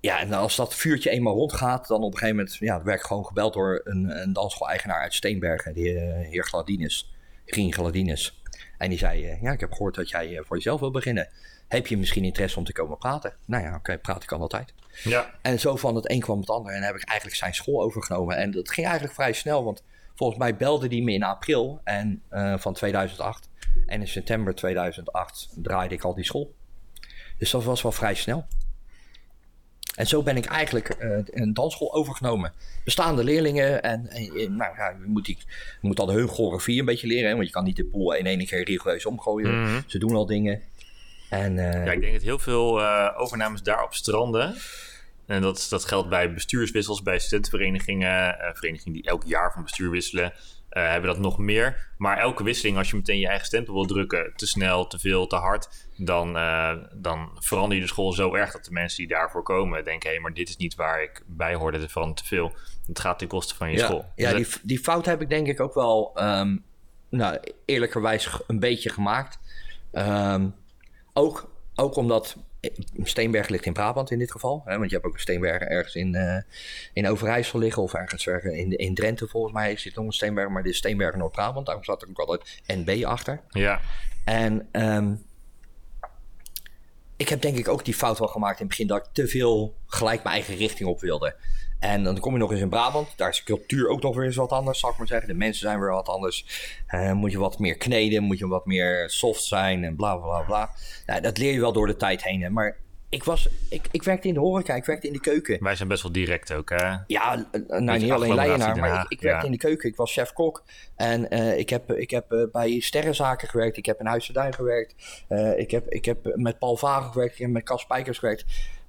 Ja, 0.00 0.20
en 0.20 0.32
als 0.32 0.56
dat 0.56 0.74
vuurtje 0.74 1.10
eenmaal 1.10 1.34
rondgaat, 1.34 1.86
dan 1.86 2.02
op 2.02 2.12
een 2.12 2.18
gegeven 2.18 2.36
moment 2.36 2.54
ja, 2.54 2.82
werd 2.82 2.98
ik 2.98 3.06
gewoon 3.06 3.26
gebeld 3.26 3.54
door 3.54 3.80
een, 3.84 4.22
een 4.22 4.32
dansschool-eigenaar 4.32 5.00
uit 5.00 5.14
Steenbergen, 5.14 5.74
de 5.74 5.94
eh, 5.94 6.28
heer 6.28 6.44
Gladines, 6.44 7.14
Rien 7.46 7.72
Gladines. 7.72 8.42
En 8.78 8.88
die 8.88 8.98
zei, 8.98 9.24
eh, 9.24 9.42
ja, 9.42 9.52
ik 9.52 9.60
heb 9.60 9.72
gehoord 9.72 9.94
dat 9.94 10.10
jij 10.10 10.42
voor 10.44 10.56
jezelf 10.56 10.80
wil 10.80 10.90
beginnen. 10.90 11.28
Heb 11.68 11.86
je 11.86 11.96
misschien 11.96 12.24
interesse 12.24 12.58
om 12.58 12.64
te 12.64 12.72
komen 12.72 12.98
praten? 12.98 13.36
Nou 13.44 13.62
ja, 13.62 13.76
oké, 13.76 13.98
praat 13.98 14.22
ik 14.22 14.32
altijd. 14.32 14.74
Ja. 15.02 15.34
En 15.42 15.60
zo 15.60 15.76
van 15.76 15.94
het 15.94 16.10
een 16.10 16.20
kwam 16.20 16.40
het 16.40 16.50
ander 16.50 16.72
en 16.72 16.82
heb 16.82 16.96
ik 16.96 17.04
eigenlijk 17.04 17.38
zijn 17.38 17.54
school 17.54 17.82
overgenomen. 17.82 18.36
En 18.36 18.50
dat 18.50 18.70
ging 18.70 18.86
eigenlijk 18.86 19.16
vrij 19.16 19.32
snel, 19.32 19.64
want 19.64 19.82
volgens 20.14 20.38
mij 20.38 20.56
belde 20.56 20.88
die 20.88 21.02
me 21.02 21.12
in 21.12 21.22
april 21.22 21.80
en, 21.84 22.22
eh, 22.28 22.58
van 22.58 22.72
2008. 22.74 23.48
En 23.86 24.00
in 24.00 24.08
september 24.08 24.54
2008 24.54 25.48
draaide 25.56 25.94
ik 25.94 26.02
al 26.02 26.14
die 26.14 26.24
school. 26.24 26.54
Dus 27.38 27.50
dat 27.50 27.64
was 27.64 27.82
wel 27.82 27.92
vrij 27.92 28.14
snel. 28.14 28.46
en 29.92 30.06
zo 30.06 30.22
ben 30.22 30.36
ik 30.36 30.44
eigenlijk 30.44 30.88
eh, 30.88 31.18
een 31.24 31.54
dansschool 31.54 31.94
overgenomen. 31.94 32.52
Bestaande 32.84 33.24
leerlingen 33.24 33.82
en, 33.82 34.08
en, 34.08 34.56
nou, 34.56 34.76
ja, 34.76 34.88
je, 34.88 35.06
moet 35.06 35.24
die, 35.24 35.38
moet 35.80 36.00
al 36.00 36.06
de 36.06 36.12
hun 36.12 36.28
choreografie 36.28 36.78
een 36.78 36.84
beetje 36.84 37.06
leren. 37.06 37.28
Hè, 37.28 37.34
want 37.34 37.46
je 37.46 37.52
kan 37.52 37.64
niet 37.64 37.76
de 37.76 37.84
pool 37.84 38.14
in 38.14 38.26
één 38.26 38.46
keer 38.46 38.64
rigoureus 38.64 39.06
omgooien. 39.06 39.60
Mhm. 39.60 39.80
Ze 39.86 39.98
doen 39.98 40.14
al 40.14 40.26
dingen. 40.26 40.62
En, 41.32 41.58
eh, 41.58 41.84
Ja, 41.84 41.92
ik 41.92 42.00
denk 42.00 42.12
dat 42.12 42.22
heel 42.22 42.38
veel 42.38 42.80
eh, 42.80 43.08
overnames 43.16 43.62
daar 43.62 43.84
op 43.84 43.94
stranden. 43.94 44.54
En 45.26 45.42
dat, 45.42 45.66
dat 45.70 45.84
geldt 45.84 46.08
bij 46.08 46.32
bestuurswissels, 46.32 47.02
bij 47.02 47.18
studentenverenigingen, 47.18 48.38
eh, 48.38 48.54
verenigingen 48.54 48.92
die 48.92 49.10
elk 49.10 49.24
jaar 49.24 49.52
van 49.52 49.62
bestuur 49.62 49.90
wisselen, 49.90 50.32
hebben 50.68 51.10
dat 51.10 51.18
nog 51.18 51.38
meer. 51.38 51.90
Maar 51.98 52.18
elke 52.18 52.44
wisseling, 52.44 52.76
als 52.76 52.90
je 52.90 52.96
meteen 52.96 53.18
je 53.18 53.26
eigen 53.26 53.46
stempel 53.46 53.74
wil 53.74 53.86
drukken, 53.86 54.32
te 54.36 54.46
snel, 54.46 54.86
te 54.86 54.98
veel, 54.98 55.26
te 55.26 55.36
hard, 55.36 55.68
dan, 55.96 56.32
dan 56.94 57.30
verander 57.38 57.76
je 57.76 57.82
de 57.82 57.88
school 57.88 58.12
zo 58.12 58.34
erg 58.34 58.52
dat 58.52 58.64
de 58.64 58.72
mensen 58.72 58.98
die 58.98 59.08
daarvoor 59.08 59.42
komen 59.42 59.84
denken: 59.84 60.10
hé, 60.10 60.18
maar 60.18 60.34
dit 60.34 60.48
is 60.48 60.56
niet 60.56 60.74
waar 60.74 61.02
ik 61.02 61.22
bij 61.26 61.54
hoorde, 61.54 61.78
dit 61.78 61.92
verandert 61.92 62.18
te 62.18 62.26
veel. 62.26 62.52
Het 62.86 63.00
gaat 63.00 63.18
ten 63.18 63.28
koste 63.28 63.54
van 63.54 63.70
je 63.70 63.76
ja, 63.76 63.84
school. 63.84 64.12
ja 64.16 64.32
Dus 64.32 64.50
die, 64.50 64.60
die 64.62 64.78
fout 64.78 65.06
heb 65.06 65.20
ik 65.20 65.28
denk 65.28 65.46
ik 65.46 65.60
ook 65.60 65.74
wel 65.74 66.10
ehm, 66.14 66.56
nou, 67.08 67.38
eerlijkerwijs 67.64 68.28
een 68.46 68.60
beetje 68.60 68.90
gemaakt. 68.90 69.38
Ehm, 69.92 70.46
ook, 71.12 71.50
ook 71.74 71.96
omdat 71.96 72.36
Steenberg 73.02 73.48
ligt 73.48 73.66
in 73.66 73.72
Brabant 73.72 74.10
in 74.10 74.18
dit 74.18 74.30
geval. 74.30 74.62
Hè, 74.64 74.78
want 74.78 74.90
je 74.90 74.96
hebt 74.96 75.08
ook 75.08 75.14
een 75.14 75.20
Steenberg 75.20 75.62
ergens 75.62 75.94
in, 75.94 76.14
eh, 76.14 76.42
in 76.92 77.08
Overijssel 77.08 77.58
liggen. 77.58 77.82
Of 77.82 77.94
ergens 77.94 78.26
ergens 78.26 78.54
in, 78.54 78.76
in 78.76 78.94
Drenthe 78.94 79.28
volgens 79.28 79.52
mij 79.52 79.76
zit 79.76 79.94
nog 79.94 80.04
een 80.04 80.12
Steenberg. 80.12 80.48
Maar 80.48 80.62
dit 80.62 80.72
is 80.72 80.78
Steenberg 80.78 81.16
Noord-Brabant. 81.16 81.66
Daarom 81.66 81.84
zat 81.84 82.02
er 82.02 82.08
ook 82.08 82.18
altijd 82.18 82.62
NB 82.66 83.04
achter. 83.04 83.40
ja, 83.48 83.80
En 84.24 84.68
ehm, 84.70 85.14
ik 87.16 87.28
heb 87.28 87.40
denk 87.40 87.56
ik 87.56 87.68
ook 87.68 87.84
die 87.84 87.94
fout 87.94 88.18
wel 88.18 88.28
gemaakt 88.28 88.60
in 88.60 88.66
het 88.66 88.68
begin... 88.68 88.86
dat 88.86 89.06
ik 89.06 89.12
te 89.12 89.28
veel 89.28 89.76
gelijk 89.86 90.22
mijn 90.22 90.34
eigen 90.34 90.56
richting 90.56 90.88
op 90.88 91.00
wilde. 91.00 91.36
En 91.82 92.04
dan 92.04 92.18
kom 92.18 92.32
je 92.32 92.38
nog 92.38 92.50
eens 92.50 92.60
in 92.60 92.68
Brabant. 92.68 93.08
Daar 93.16 93.28
is 93.28 93.36
de 93.36 93.44
cultuur 93.44 93.88
ook 93.88 94.02
nog 94.02 94.16
weer 94.16 94.24
eens 94.24 94.36
wat 94.36 94.50
anders, 94.50 94.78
zal 94.78 94.90
ik 94.90 94.96
maar 94.98 95.06
zeggen. 95.06 95.28
De 95.28 95.34
mensen 95.34 95.62
zijn 95.62 95.80
weer 95.80 95.90
wat 95.90 96.08
anders. 96.08 96.46
Eh, 96.86 97.12
moet 97.12 97.32
je 97.32 97.38
wat 97.38 97.58
meer 97.58 97.76
kneden, 97.76 98.22
moet 98.22 98.38
je 98.38 98.46
wat 98.46 98.66
meer 98.66 99.10
soft 99.10 99.42
zijn 99.42 99.84
en 99.84 99.96
bla 99.96 100.16
bla 100.16 100.40
bla. 100.40 100.70
Nou, 101.06 101.20
dat 101.20 101.38
leer 101.38 101.52
je 101.52 101.60
wel 101.60 101.72
door 101.72 101.86
de 101.86 101.96
tijd 101.96 102.24
heen. 102.24 102.42
Hè. 102.42 102.50
Maar 102.50 102.76
ik, 103.08 103.24
was, 103.24 103.48
ik, 103.70 103.88
ik 103.90 104.02
werkte 104.02 104.28
in 104.28 104.34
de 104.34 104.40
horeca, 104.40 104.74
ik 104.74 104.84
werkte 104.84 105.06
in 105.06 105.12
de 105.12 105.20
keuken. 105.20 105.62
wij 105.62 105.76
zijn 105.76 105.88
best 105.88 106.02
wel 106.02 106.12
direct 106.12 106.52
ook. 106.52 106.70
Hè? 106.70 106.96
Ja, 107.06 107.46
nou, 107.68 107.98
niet 107.98 108.10
alleen 108.10 108.34
Leijenaar, 108.34 108.76
maar 108.76 109.04
ik, 109.04 109.10
ik 109.10 109.20
werkte 109.20 109.40
ja. 109.40 109.52
in 109.52 109.58
de 109.58 109.64
keuken. 109.64 109.88
Ik 109.88 109.96
was 109.96 110.12
chef-kok. 110.12 110.64
En 110.96 111.30
eh, 111.30 111.58
ik 111.58 111.70
heb, 111.70 111.92
ik 111.92 112.10
heb 112.10 112.32
eh, 112.32 112.42
bij 112.52 112.80
sterrenzaken 112.80 113.48
gewerkt. 113.48 113.76
Ik 113.76 113.86
heb 113.86 114.00
in 114.00 114.06
Huis 114.06 114.30
gewerkt. 114.34 114.94
Ik, 115.56 115.70
heb, 115.70 115.88
ik 115.88 116.04
heb 116.04 116.32
met 116.34 116.58
Paul 116.58 116.76
Vagen 116.76 117.12
gewerkt. 117.12 117.32
Ik 117.32 117.40
heb 117.40 117.50
met 117.50 117.64
Cas 117.64 117.80
Spijkers 117.80 118.18
gewerkt. 118.18 118.44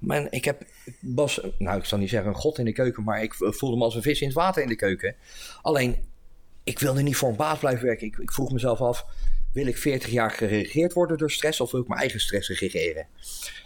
Maar 0.06 0.26
ik 0.30 0.44
heb, 0.44 0.62
was, 1.00 1.40
nou 1.58 1.78
ik 1.78 1.84
zal 1.84 1.98
niet 1.98 2.08
zeggen 2.08 2.28
een 2.28 2.36
god 2.36 2.58
in 2.58 2.64
de 2.64 2.72
keuken. 2.72 3.04
Maar 3.04 3.22
ik 3.22 3.34
voelde 3.38 3.76
me 3.76 3.84
als 3.84 3.94
een 3.94 4.02
vis 4.02 4.20
in 4.20 4.26
het 4.26 4.36
water 4.36 4.62
in 4.62 4.68
de 4.68 4.76
keuken. 4.76 5.14
Alleen, 5.62 5.96
ik 6.64 6.78
wilde 6.78 7.02
niet 7.02 7.16
voor 7.16 7.28
een 7.28 7.36
baas 7.36 7.58
blijven 7.58 7.86
werken. 7.86 8.06
Ik, 8.06 8.16
ik 8.16 8.32
vroeg 8.32 8.52
mezelf 8.52 8.80
af, 8.80 9.06
wil 9.52 9.66
ik 9.66 9.76
40 9.76 10.10
jaar 10.10 10.30
geregeerd 10.30 10.92
worden 10.92 11.18
door 11.18 11.30
stress? 11.30 11.60
Of 11.60 11.70
wil 11.70 11.80
ik 11.80 11.88
mijn 11.88 12.00
eigen 12.00 12.20
stress 12.20 12.48
regeren? 12.48 13.06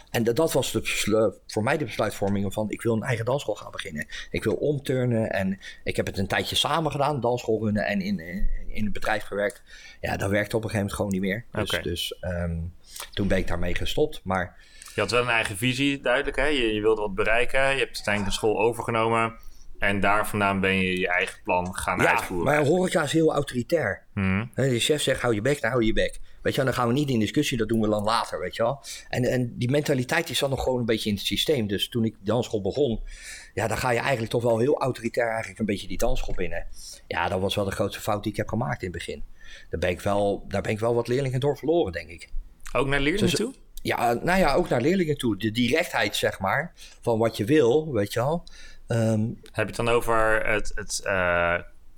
En 0.09 0.23
dat, 0.23 0.35
dat 0.35 0.53
was 0.53 0.71
de, 0.71 1.39
voor 1.47 1.63
mij 1.63 1.77
de 1.77 1.85
besluitvorming 1.85 2.53
van 2.53 2.69
ik 2.69 2.81
wil 2.81 2.95
een 2.95 3.03
eigen 3.03 3.25
dansschool 3.25 3.55
gaan 3.55 3.71
beginnen. 3.71 4.07
Ik 4.31 4.43
wil 4.43 4.53
omturnen 4.53 5.31
en 5.31 5.59
ik 5.83 5.95
heb 5.95 6.05
het 6.05 6.17
een 6.17 6.27
tijdje 6.27 6.55
samen 6.55 6.91
gedaan, 6.91 7.21
dansschool 7.21 7.63
runnen 7.63 7.85
en 7.85 8.01
in, 8.01 8.19
in, 8.19 8.49
in 8.67 8.83
het 8.83 8.93
bedrijf 8.93 9.23
gewerkt. 9.23 9.61
Ja, 10.01 10.17
dat 10.17 10.29
werkte 10.29 10.55
op 10.55 10.63
een 10.63 10.69
gegeven 10.69 10.95
moment 10.95 10.95
gewoon 10.95 11.11
niet 11.11 11.21
meer. 11.21 11.45
Dus, 11.51 11.83
dus 11.83 12.19
ehm, 12.19 12.57
toen 13.13 13.27
ben 13.27 13.37
ik 13.37 13.47
daarmee 13.47 13.75
gestopt. 13.75 14.21
Maar 14.23 14.57
Je 14.99 15.05
had 15.05 15.13
wel 15.13 15.23
een 15.23 15.29
eigen 15.29 15.57
visie, 15.57 16.01
duidelijk. 16.01 16.35
Hè? 16.35 16.45
Je, 16.45 16.73
je 16.73 16.81
wilde 16.81 17.01
wat 17.01 17.15
bereiken. 17.15 17.59
Je 17.59 17.65
hebt 17.65 17.95
uiteindelijk 17.95 18.25
de 18.25 18.31
school 18.31 18.59
overgenomen. 18.59 19.35
En 19.77 19.99
daar 19.99 20.27
vandaan 20.27 20.59
ben 20.59 20.75
je 20.75 20.99
je 20.99 21.07
eigen 21.07 21.39
plan 21.43 21.75
gaan 21.75 21.99
ja, 21.99 22.11
uitvoeren. 22.11 22.45
maar 22.45 22.65
horeca 22.65 23.03
is 23.03 23.11
heel 23.11 23.33
autoritair. 23.33 24.05
Hè, 24.53 24.69
De 24.69 24.79
chef 24.79 25.01
zegt, 25.01 25.21
hou 25.21 25.33
je 25.33 25.41
bek, 25.41 25.61
dan 25.61 25.71
hou 25.71 25.85
je 25.85 25.93
bek. 25.93 26.19
Weet 26.41 26.55
je 26.55 26.61
wel, 26.61 26.65
dan 26.65 26.73
gaan 26.79 26.87
we 26.87 26.93
niet 26.93 27.09
in 27.09 27.19
discussie, 27.19 27.57
dat 27.57 27.67
doen 27.67 27.81
we 27.81 27.89
dan 27.89 28.03
later, 28.03 28.39
weet 28.39 28.55
je 28.55 28.63
wel. 28.63 28.83
En, 29.09 29.23
en 29.23 29.57
die 29.57 29.69
mentaliteit 29.69 30.27
die 30.27 30.35
zat 30.35 30.49
nog 30.49 30.63
gewoon 30.63 30.79
een 30.79 30.85
beetje 30.85 31.09
in 31.09 31.15
het 31.15 31.25
systeem. 31.25 31.67
Dus 31.67 31.89
toen 31.89 32.05
ik 32.05 32.13
de 32.13 32.25
dansschool 32.25 32.61
begon, 32.61 33.01
ja, 33.53 33.67
dan 33.67 33.77
ga 33.77 33.89
je 33.91 33.99
eigenlijk 33.99 34.31
toch 34.31 34.43
wel 34.43 34.59
heel 34.59 34.79
autoritair 34.79 35.27
eigenlijk 35.29 35.59
een 35.59 35.65
beetje 35.65 35.87
die 35.87 35.97
dansschool 35.97 36.35
binnen. 36.35 36.65
Ja, 37.07 37.29
dat 37.29 37.39
was 37.41 37.55
wel 37.55 37.65
de 37.65 37.71
grootste 37.71 38.01
fout 38.01 38.23
die 38.23 38.31
ik 38.31 38.37
heb 38.37 38.47
gemaakt 38.47 38.81
in 38.83 38.87
het 38.89 38.97
begin. 38.97 39.23
Daar 39.69 39.79
ben 39.79 39.89
ik 39.89 40.01
wel, 40.01 40.45
daar 40.47 40.61
ben 40.61 40.71
ik 40.71 40.79
wel 40.79 40.95
wat 40.95 41.07
leerlingen 41.07 41.39
door 41.39 41.57
verloren, 41.57 41.91
denk 41.91 42.09
ik. 42.09 42.29
Ook 42.73 42.87
naar 42.87 42.99
leerlingen 42.99 43.29
Dus- 43.29 43.39
toe? 43.39 43.53
Ja, 43.81 44.13
nou 44.13 44.39
ja, 44.39 44.53
ook 44.53 44.69
naar 44.69 44.81
leerlingen 44.81 45.17
toe. 45.17 45.37
De 45.37 45.51
directheid, 45.51 46.15
zeg 46.15 46.39
maar, 46.39 46.73
van 47.01 47.17
wat 47.19 47.37
je 47.37 47.45
wil, 47.45 47.91
weet 47.91 48.13
je 48.13 48.19
wel. 48.19 48.43
Ehm, 48.87 49.21
Heb 49.51 49.53
je 49.53 49.61
het 49.61 49.75
dan 49.75 49.89
over 49.89 50.45
het, 50.47 50.71
het 50.75 51.01
eh, 51.05 51.53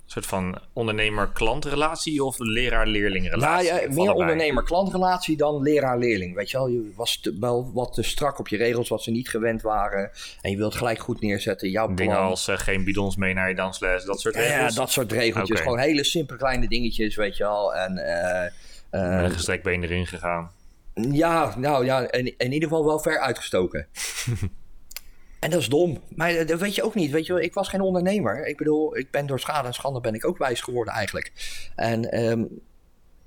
soort 0.06 0.26
van 0.26 0.58
ondernemer-klantrelatie 0.72 2.24
of 2.24 2.38
Nou 2.38 2.50
leraar-leerlingrelatie? 2.50 3.66
ja, 3.66 3.74
Of 3.88 3.94
meer 3.94 4.12
ondernemer-klantrelatie 4.12 5.36
dan 5.36 5.62
leraar-leerling. 5.62 6.34
Weet 6.34 6.50
je 6.50 6.56
wel, 6.56 6.68
je 6.68 6.92
was 6.96 7.16
te- 7.20 7.36
wel 7.40 7.70
wat 7.72 7.92
te 7.94 8.02
strak 8.02 8.38
op 8.38 8.48
je 8.48 8.56
regels, 8.56 8.88
wat 8.88 9.02
ze 9.02 9.10
niet 9.10 9.28
gewend 9.28 9.62
waren. 9.62 10.10
En 10.42 10.50
je 10.50 10.56
wilt 10.56 10.74
gelijk 10.74 10.98
goed 10.98 11.20
neerzetten. 11.20 11.70
Jouw 11.70 11.94
Dingen 11.94 12.14
plan. 12.16 12.28
als 12.28 12.48
eh, 12.48 12.58
geen 12.58 12.84
bidons 12.84 13.16
mee 13.16 13.34
naar 13.34 13.48
je 13.48 13.54
dansles, 13.54 14.04
dat 14.04 14.20
soort 14.20 14.34
Ja, 14.34 14.68
dat 14.70 14.90
soort 14.90 15.12
regeltjes. 15.12 15.60
Gewoon 15.60 15.78
hele 15.78 16.04
simpele 16.04 16.38
kleine 16.38 16.68
dingetjes, 16.68 17.16
weet 17.16 17.36
je 17.36 17.42
wel. 17.42 17.74
En 17.74 17.96
eh, 17.98 18.50
Met 18.90 19.24
een 19.24 19.30
gestrekt 19.30 19.62
been 19.62 19.82
erin 19.82 20.06
gegaan. 20.06 20.50
Ja, 20.94 21.54
nou 21.58 21.84
ja, 21.84 22.12
in, 22.12 22.34
in 22.38 22.52
ieder 22.52 22.68
geval 22.68 22.84
wel 22.84 22.98
ver 22.98 23.18
uitgestoken. 23.20 23.86
en 25.40 25.50
dat 25.50 25.60
is 25.60 25.68
dom. 25.68 26.02
Maar 26.14 26.30
eh, 26.30 26.46
dat 26.46 26.60
weet 26.60 26.74
je 26.74 26.82
ook 26.82 26.94
niet. 26.94 27.10
Weet 27.10 27.26
je 27.26 27.32
wel, 27.32 27.42
ik 27.42 27.54
was 27.54 27.68
geen 27.68 27.80
ondernemer. 27.80 28.46
Ik 28.46 28.56
bedoel, 28.56 28.96
ik 28.96 29.10
ben 29.10 29.26
door 29.26 29.40
schade 29.40 29.66
en 29.66 29.74
schande 29.74 30.00
ben 30.00 30.14
ik 30.14 30.26
ook 30.26 30.38
wijs 30.38 30.60
geworden 30.60 30.94
eigenlijk. 30.94 31.32
En 31.76 32.10
ehm, 32.10 32.44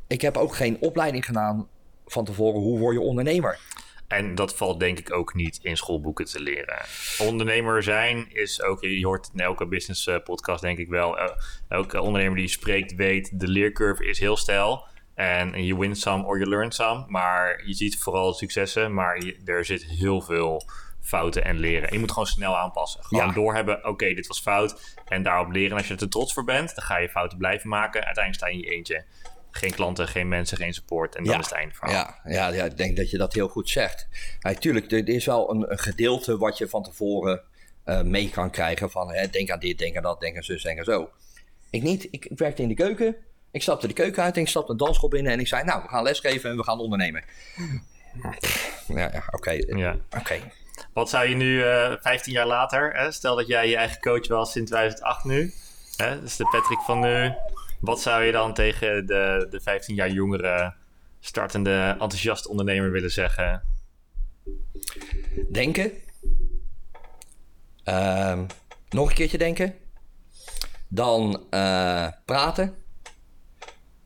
ik 0.08 0.21
heb 0.21 0.38
ook 0.38 0.56
geen 0.56 0.78
opleiding 0.80 1.25
gedaan 1.25 1.67
van 2.06 2.25
tevoren. 2.25 2.62
Hoe 2.62 2.80
word 2.80 2.95
je 2.95 3.01
ondernemer? 3.01 3.60
En 4.08 4.36
dat 4.36 4.56
valt 4.56 4.80
denk 4.80 4.99
ik 4.99 5.13
ook 5.13 5.34
niet 5.34 5.60
in 5.62 5.78
schoolboeken 5.78 6.25
te 6.25 6.39
leren. 6.39 6.86
Ondernemer 7.21 7.84
zijn 7.84 8.28
is 8.34 8.62
ook, 8.62 8.82
je 8.82 9.06
hoort 9.06 9.30
in 9.34 9.39
elke 9.39 9.67
business 9.67 10.08
eh, 10.08 10.15
podcast 10.23 10.62
denk 10.62 10.78
ik 10.78 10.88
wel. 10.88 11.17
eh, 11.17 11.30
elke 11.69 12.01
ondernemer 12.01 12.38
die 12.38 12.47
spreekt 12.47 12.95
weet, 12.95 13.39
de 13.39 13.47
leercurve 13.47 14.06
is 14.06 14.19
heel 14.19 14.38
stijl. 14.38 14.86
En 15.15 15.65
je 15.65 15.78
win 15.78 15.95
some 15.95 16.23
or 16.25 16.38
you 16.38 16.49
learn 16.49 16.71
some. 16.71 17.06
Maar 17.08 17.62
je 17.65 17.73
ziet 17.73 17.97
vooral 17.99 18.34
successen, 18.34 18.93
maar 18.93 19.23
je- 19.25 19.41
er 19.45 19.65
zit 19.65 19.86
heel 19.86 20.21
veel 20.21 20.63
fouten 21.01 21.43
en 21.43 21.58
leren. 21.60 21.88
En 21.88 21.93
je 21.93 21.99
moet 21.99 22.12
gewoon 22.12 22.28
snel 22.28 22.58
aanpassen. 22.58 23.04
Gewoon 23.04 23.25
Ja. 23.28 23.34
doorhebben, 23.34 23.86
oké, 23.88 24.13
dit 24.13 24.28
was 24.28 24.41
fout. 24.41 24.95
En 25.08 25.23
daarop 25.23 25.51
leren. 25.51 25.71
En 25.71 25.78
als 25.78 25.88
je 25.88 25.93
er 25.93 25.99
te 25.99 26.08
trots 26.08 26.34
voor 26.34 26.43
bent, 26.43 26.75
dan 26.75 26.84
ga 26.86 26.97
je 26.97 27.10
fouten 27.10 27.38
blijven 27.38 27.69
maken. 27.69 28.06
Uiteindelijk 28.06 28.36
sta 28.36 28.47
je 28.47 28.54
in 28.63 28.69
je 28.69 28.75
eentje. 28.78 29.04
Geen 29.51 29.71
klanten, 29.71 30.08
geen 30.08 30.28
mensen, 30.28 30.58
geen 30.58 30.73
support. 30.73 31.15
En 31.15 31.23
dan 31.23 31.34
Ja. 31.34 31.39
is 31.39 31.45
het 31.45 31.56
einde 31.56 31.73
verhaal. 31.75 31.93
Ja, 31.95 32.19
ja, 32.23 32.47
ja, 32.54 32.63
ik 32.65 32.78
denk 32.78 32.97
dat 32.97 33.10
je 33.10 33.17
dat 33.17 33.34
heel 33.34 33.47
goed 33.47 33.69
zegt. 33.69 34.08
Natuurlijk, 34.39 34.91
er 34.91 35.10
is 35.10 35.25
wel 35.25 35.51
een, 35.51 35.71
een 35.71 35.80
gedeelte 35.80 36.38
wat 36.38 36.58
je 36.58 36.67
van 36.69 36.84
tevoren 36.84 37.41
eh, 37.84 38.01
mee 38.01 38.30
kan 38.30 38.49
krijgen. 38.49 38.91
Van 38.91 39.13
hè, 39.13 39.28
denk 39.30 39.49
aan 39.49 39.60
dit, 39.60 39.78
denk 39.78 39.95
aan 39.97 40.04
dat, 40.04 40.19
denk 40.19 40.36
aan 40.36 40.43
zus, 40.43 40.63
denk 40.63 40.78
aan 40.78 40.84
zo. 40.84 41.10
Ik 41.69 41.82
niet. 41.84 42.04
Ik, 42.12 42.25
ik 42.25 42.38
werkte 42.38 42.62
in 42.62 42.67
de 42.67 42.73
keuken. 42.73 43.15
Ik 43.55 43.61
stapte 43.61 43.87
de 43.87 43.93
keuken 43.93 44.23
uit 44.23 44.35
en 44.35 44.41
ik 44.41 44.47
stapte 44.47 44.71
een 44.71 44.77
dansschool 44.77 45.09
binnen. 45.09 45.31
En 45.31 45.39
ik 45.39 45.47
zei, 45.47 45.63
nou, 45.63 45.81
we 45.81 45.87
gaan 45.87 46.03
lesgeven 46.03 46.49
en 46.49 46.57
we 46.57 46.63
gaan 46.63 46.79
ondernemen. 46.79 47.23
Ja, 48.87 49.23
oké. 49.31 49.51
Ja. 49.51 49.97
Oké. 50.17 50.39
Wat 50.93 51.09
zou 51.09 51.29
je 51.29 51.35
nu, 51.35 51.63
eh 51.63 51.93
15 52.01 52.33
jaar 52.33 52.47
later, 52.47 52.93
hè, 52.93 53.11
stel 53.11 53.35
dat 53.35 53.47
jij 53.47 53.69
je 53.69 53.75
eigen 53.75 53.99
coach 53.99 54.27
was 54.27 54.55
in 54.55 54.65
2008 54.65 55.23
nu, 55.23 55.53
hè, 55.95 56.21
dus 56.21 56.35
de 56.35 56.47
Patrick 56.51 56.79
van 56.79 56.99
nu, 56.99 57.33
wat 57.79 58.01
zou 58.01 58.23
je 58.23 58.31
dan 58.31 58.53
tegen 58.53 59.05
de, 59.05 59.47
de 59.49 59.59
15 59.61 59.95
jaar 59.95 60.09
jongere, 60.09 60.73
startende, 61.19 61.89
enthousiaste 61.89 62.49
ondernemer 62.49 62.91
willen 62.91 63.11
zeggen? 63.11 63.61
Denken. 65.51 65.91
Ehm, 67.83 68.45
nog 68.89 69.09
een 69.09 69.15
keertje 69.15 69.37
denken. 69.37 69.75
Dan 70.87 71.43
eh, 71.49 72.07
praten. 72.25 72.83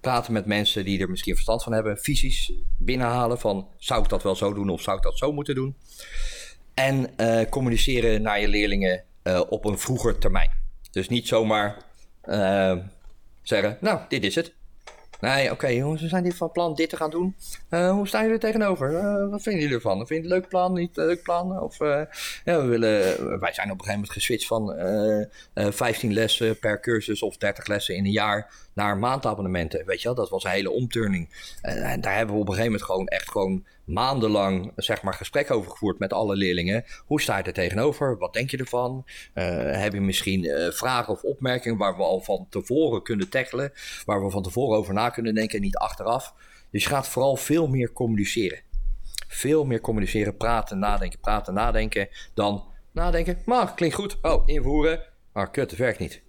Praten 0.01 0.33
met 0.33 0.45
mensen 0.45 0.85
die 0.85 0.99
er 0.99 1.09
misschien 1.09 1.33
verstand 1.33 1.63
van 1.63 1.73
hebben. 1.73 1.97
Visies 1.97 2.51
binnenhalen 2.77 3.39
van 3.39 3.67
zou 3.77 4.03
ik 4.03 4.09
dat 4.09 4.23
wel 4.23 4.35
zo 4.35 4.53
doen 4.53 4.69
of 4.69 4.81
zou 4.81 4.97
ik 4.97 5.03
dat 5.03 5.17
zo 5.17 5.31
moeten 5.31 5.55
doen. 5.55 5.75
En 6.73 7.17
eh, 7.17 7.49
communiceren 7.49 8.21
naar 8.21 8.39
je 8.39 8.47
leerlingen 8.47 9.03
eh, 9.21 9.41
op 9.49 9.65
een 9.65 9.77
vroeger 9.77 10.17
termijn. 10.17 10.49
Dus 10.91 11.09
niet 11.09 11.27
zomaar 11.27 11.77
eh, 12.21 12.77
zeggen, 13.41 13.77
nou, 13.81 13.99
dit 14.09 14.23
is 14.23 14.35
het. 14.35 14.53
Nee, 15.19 15.51
oké 15.51 15.67
jongens, 15.67 16.01
we 16.01 16.07
zijn 16.07 16.23
hier 16.23 16.35
van 16.35 16.51
plan 16.51 16.75
dit 16.75 16.89
te 16.89 16.95
gaan 16.95 17.09
doen. 17.09 17.35
Hoe 17.69 18.07
staan 18.07 18.21
jullie 18.21 18.35
er 18.35 18.39
tegenover? 18.39 18.91
Wat 19.29 19.41
vinden 19.41 19.61
jullie 19.61 19.75
ervan? 19.75 19.97
Vind 19.97 20.09
je 20.09 20.15
het 20.15 20.25
een 20.25 20.31
leuk 20.31 20.47
plan, 20.47 20.73
niet 20.73 20.97
een 20.97 21.05
leuk 21.05 21.23
plan? 21.23 21.59
Of, 21.61 21.77
ja, 22.45 22.61
we 22.61 22.65
willen, 22.65 23.39
wij 23.39 23.53
zijn 23.53 23.71
op 23.71 23.79
een 23.79 23.85
gegeven 23.85 23.93
moment 23.93 24.11
geswitcht 24.11 24.47
van 24.47 24.73
eh, 24.73 25.21
eh, 25.53 25.71
15 25.71 26.13
lessen 26.13 26.59
per 26.59 26.79
cursus 26.79 27.21
of 27.21 27.37
30 27.37 27.67
lessen 27.67 27.95
in 27.95 28.05
een 28.05 28.11
jaar 28.11 28.53
naar 28.79 28.97
maandabonnementen. 28.97 29.85
Weet 29.85 30.01
je 30.01 30.07
wel, 30.07 30.15
dat 30.15 30.29
was 30.29 30.43
een 30.43 30.49
hele 30.49 30.71
omturning. 30.71 31.29
Eh, 31.61 31.91
en 31.91 32.01
daar 32.01 32.15
hebben 32.15 32.35
we 32.35 32.41
op 32.41 32.47
een 32.47 32.53
gegeven 32.53 32.71
moment 32.71 32.91
gewoon 32.91 33.07
echt 33.07 33.31
gewoon 33.31 33.65
maandenlang 33.83 34.71
zeg 34.75 35.01
maar, 35.01 35.13
gesprek 35.13 35.51
over 35.51 35.71
gevoerd 35.71 35.99
met 35.99 36.13
alle 36.13 36.35
leerlingen. 36.35 36.85
Hoe 37.05 37.21
sta 37.21 37.37
je 37.37 37.43
er 37.43 37.53
tegenover? 37.53 38.17
Wat 38.17 38.33
denk 38.33 38.51
je 38.51 38.57
ervan? 38.57 39.05
Uh, 39.33 39.45
heb 39.81 39.93
je 39.93 40.01
misschien 40.01 40.43
uh, 40.43 40.71
vragen 40.71 41.13
of 41.13 41.23
opmerkingen 41.23 41.77
waar 41.77 41.95
we 41.95 42.03
al 42.03 42.19
van 42.19 42.47
tevoren 42.49 43.03
kunnen 43.03 43.29
tackelen? 43.29 43.71
Waar 44.05 44.23
we 44.23 44.29
van 44.29 44.43
tevoren 44.43 44.77
over 44.77 44.93
na 44.93 45.09
kunnen 45.09 45.35
denken 45.35 45.57
en 45.57 45.63
niet 45.63 45.77
achteraf? 45.77 46.33
Dus 46.71 46.83
je 46.83 46.89
gaat 46.89 47.07
vooral 47.07 47.35
veel 47.35 47.67
meer 47.67 47.91
communiceren. 47.91 48.59
Veel 49.27 49.65
meer 49.65 49.81
communiceren, 49.81 50.37
praten, 50.37 50.79
nadenken, 50.79 51.19
praten, 51.19 51.53
nadenken. 51.53 52.09
Dan 52.33 52.63
nadenken, 52.91 53.37
maar 53.45 53.73
klinkt 53.73 53.95
goed. 53.95 54.17
Oh, 54.21 54.43
invoeren. 54.45 54.99
Maar 55.33 55.51
kut, 55.51 55.69
het 55.69 55.79
werkt 55.79 55.99
niet. 55.99 56.21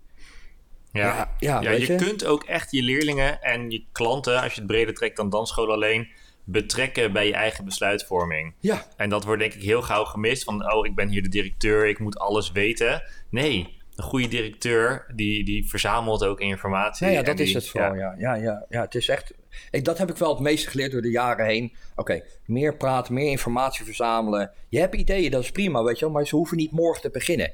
Ja, 0.92 1.34
ja, 1.38 1.60
ja, 1.60 1.70
je, 1.70 1.86
je 1.86 1.94
kunt 1.94 2.24
ook 2.24 2.44
echt 2.44 2.70
je 2.70 2.82
leerlingen 2.82 3.42
en 3.42 3.70
je 3.70 3.84
klanten, 3.92 4.42
als 4.42 4.54
je 4.54 4.60
het 4.60 4.70
breder 4.70 4.94
trekt 4.94 5.16
dan 5.16 5.30
dansschool 5.30 5.72
alleen, 5.72 6.08
betrekken 6.44 7.12
bij 7.12 7.26
je 7.26 7.34
eigen 7.34 7.64
besluitvorming. 7.64 8.54
Ja. 8.60 8.86
En 8.96 9.10
dat 9.10 9.24
wordt 9.24 9.40
denk 9.40 9.54
ik 9.54 9.62
heel 9.62 9.82
gauw 9.82 10.04
gemist. 10.04 10.44
Van, 10.44 10.72
oh, 10.72 10.86
ik 10.86 10.94
ben 10.94 11.08
hier 11.08 11.22
de 11.22 11.28
directeur, 11.28 11.88
ik 11.88 11.98
moet 11.98 12.18
alles 12.18 12.52
weten. 12.52 13.02
Nee, 13.30 13.78
een 13.96 14.04
goede 14.04 14.28
directeur, 14.28 15.06
die, 15.14 15.44
die 15.44 15.68
verzamelt 15.68 16.24
ook 16.24 16.40
informatie. 16.40 17.06
Ja, 17.06 17.12
ja 17.12 17.22
dat 17.22 17.38
is 17.38 17.54
het 17.54 17.68
vooral, 17.68 17.94
ja. 17.94 18.14
Ja, 18.18 18.34
ja, 18.34 18.66
ja, 18.68 18.80
het 18.80 18.94
is 18.94 19.08
echt... 19.08 19.34
Ik, 19.70 19.84
dat 19.84 19.98
heb 19.98 20.10
ik 20.10 20.16
wel 20.16 20.30
het 20.30 20.40
meeste 20.40 20.70
geleerd 20.70 20.92
door 20.92 21.02
de 21.02 21.10
jaren 21.10 21.46
heen. 21.46 21.72
Oké, 21.96 22.22
meer 22.46 22.76
praten, 22.76 23.14
meer 23.14 23.30
informatie 23.30 23.84
verzamelen. 23.84 24.50
Je 24.68 24.78
hebt 24.78 24.94
ideeën, 24.94 25.30
dat 25.30 25.42
is 25.42 25.50
prima, 25.50 25.82
weet 25.82 25.98
je 25.98 26.04
wel. 26.04 26.14
Maar 26.14 26.26
ze 26.26 26.36
hoeven 26.36 26.56
niet 26.56 26.70
morgen 26.70 27.02
te 27.02 27.10
beginnen. 27.10 27.52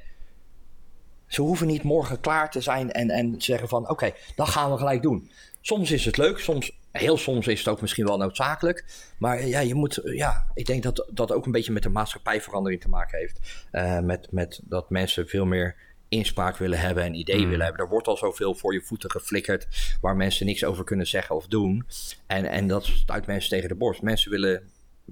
Ze 1.27 1.41
hoeven 1.41 1.67
niet 1.67 1.83
morgen 1.83 2.19
klaar 2.19 2.51
te 2.51 2.61
zijn 2.61 2.91
en, 2.91 3.09
en 3.09 3.35
zeggen 3.37 3.67
van... 3.67 3.89
Oké, 3.89 4.11
dat 4.35 4.47
gaan 4.47 4.71
we 4.71 4.77
gelijk 4.77 5.01
doen. 5.01 5.29
Soms 5.61 5.91
is 5.91 6.05
het 6.05 6.17
leuk, 6.17 6.39
soms 6.39 6.71
Heel 6.97 7.17
soms 7.17 7.47
is 7.47 7.59
het 7.59 7.67
ook 7.67 7.81
misschien 7.81 8.05
wel 8.05 8.17
noodzakelijk. 8.17 8.85
Maar 9.17 9.45
ja, 9.45 9.59
je 9.59 9.75
moet, 9.75 10.01
ja, 10.03 10.47
ik 10.53 10.65
denk 10.65 10.83
dat 10.83 11.07
dat 11.11 11.31
ook 11.31 11.45
een 11.45 11.51
beetje 11.51 11.71
met 11.71 11.83
de 11.83 11.89
maatschappijverandering 11.89 12.81
te 12.81 12.89
maken 12.89 13.19
heeft. 13.19 13.39
Uh, 13.71 13.99
met, 13.99 14.27
met 14.31 14.61
dat 14.63 14.89
mensen 14.89 15.27
veel 15.27 15.45
meer 15.45 15.75
inspraak 16.09 16.57
willen 16.57 16.79
hebben 16.79 17.03
en 17.03 17.13
ideeën 17.13 17.43
mm. 17.43 17.49
willen 17.49 17.65
hebben. 17.65 17.83
Er 17.83 17.91
wordt 17.91 18.07
al 18.07 18.17
zoveel 18.17 18.55
voor 18.55 18.73
je 18.73 18.81
voeten 18.81 19.11
geflikkerd 19.11 19.67
waar 20.01 20.15
mensen 20.15 20.45
niks 20.45 20.63
over 20.63 20.83
kunnen 20.83 21.07
zeggen 21.07 21.35
of 21.35 21.47
doen. 21.47 21.85
En, 22.27 22.45
en 22.45 22.67
dat 22.67 22.85
stuit 22.85 23.25
mensen 23.25 23.49
tegen 23.49 23.69
de 23.69 23.75
borst. 23.75 24.01
Mensen 24.01 24.31
willen, 24.31 24.69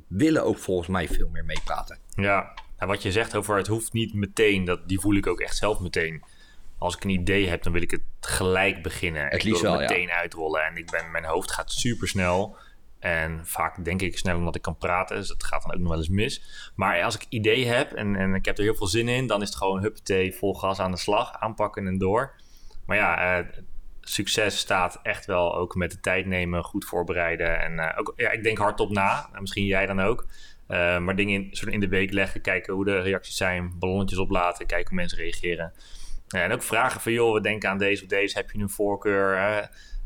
willen 0.08 0.44
ook 0.44 0.58
volgens 0.58 0.88
mij 0.88 1.08
veel 1.08 1.30
meer 1.30 1.46
meepraten. 1.46 1.98
Ja, 2.16 2.54
en 2.78 2.88
wat 2.88 3.02
je 3.02 3.12
zegt 3.12 3.36
over 3.36 3.58
het 3.58 3.68
hoeft 3.68 3.94
niet 3.94 4.14
meteen, 4.14 4.66
dat, 4.66 4.88
die 4.88 5.00
voel 5.00 5.16
ik 5.16 5.28
ook 5.28 5.40
echt 5.40 5.58
zelf 5.58 5.80
meteen 5.80 6.24
als 6.78 6.96
ik 6.96 7.04
een 7.04 7.10
idee 7.10 7.48
heb, 7.48 7.64
dan 7.64 7.74
wil 7.74 7.82
ik 7.82 7.92
het 7.92 8.02
gelijk 8.20 8.84
beginnen. 8.84 9.24
Het 9.24 9.46
ik 9.46 9.58
wil 9.58 9.72
het 9.72 9.80
meteen 9.80 10.12
uitrollen. 10.12 10.66
En 10.66 10.78
ik 10.78 10.92
ben, 10.92 11.12
mijn 11.12 11.26
hoofd 11.26 11.52
gaat 11.52 11.72
super 11.72 12.08
snel. 12.08 12.58
En 13.00 13.46
vaak 13.46 13.86
denk 13.86 14.02
ik 14.02 14.18
sneller 14.18 14.40
omdat 14.40 14.56
ik 14.56 14.62
kan 14.62 14.78
praten. 14.78 15.16
Dus 15.16 15.28
dat 15.28 15.44
gaat 15.44 15.62
dan 15.62 15.74
ook 15.74 15.80
nog 15.80 15.90
wel 15.90 15.98
eens 15.98 16.10
mis. 16.10 16.72
Maar 16.76 17.04
als 17.04 17.16
ik 17.16 17.26
idee 17.30 17.66
heb 17.66 17.92
en, 17.92 18.16
en 18.16 18.34
ik 18.34 18.46
heb 18.46 18.58
er 18.58 18.64
heel 18.64 18.76
veel 18.76 18.88
zin 18.88 19.08
in, 19.08 19.28
dan 19.28 19.42
is 19.42 19.48
het 19.48 19.58
gewoon 19.58 19.82
huppatee, 19.82 20.34
vol 20.34 20.54
gas 20.54 20.80
aan 20.80 20.92
de 20.92 20.98
slag, 20.98 21.34
aanpakken 21.40 21.88
en 21.88 21.98
door. 21.98 22.36
Maar 22.86 22.98
ja, 22.98 23.40
uh, 23.40 23.48
succes 24.02 24.58
staat 24.58 25.00
echt 25.04 25.26
wel 25.26 25.56
ook 25.56 25.76
met 25.76 25.92
de 25.92 26.00
tijd 26.00 26.26
nemen, 26.26 26.64
goed 26.64 26.86
voorbereiden. 26.86 27.60
En 27.60 27.74
uh, 27.74 28.00
ook, 28.00 28.14
ja, 28.16 28.32
ik 28.32 28.44
denk 28.44 28.58
hardop 28.58 28.90
na. 28.90 29.30
Misschien 29.40 29.66
jij 29.66 29.86
dan 29.86 30.02
ook. 30.02 30.26
Uh, 30.68 31.00
maar 31.00 31.16
dingen 31.16 31.52
in, 31.52 31.72
in 31.72 31.80
de 31.80 31.88
week 31.88 32.12
leggen, 32.12 32.42
kijken 32.42 32.74
hoe 32.74 32.86
de 32.86 33.00
reacties 33.00 33.38
zijn, 33.38 33.74
ballonnetjes 33.80 34.20
oplaten, 34.20 34.66
kijken 34.66 34.88
hoe 34.88 34.98
mensen 34.98 35.18
reageren. 35.18 35.74
En 36.28 36.52
ook 36.52 36.64
vragen 36.64 37.02
van, 37.02 37.12
joh, 37.12 37.34
we 37.34 37.42
denken 37.42 37.70
aan 37.70 37.78
deze 37.78 38.04
of 38.04 38.10
deze, 38.10 38.38
heb 38.38 38.52
je 38.52 38.60
een 38.60 38.70
voorkeur? 38.70 39.38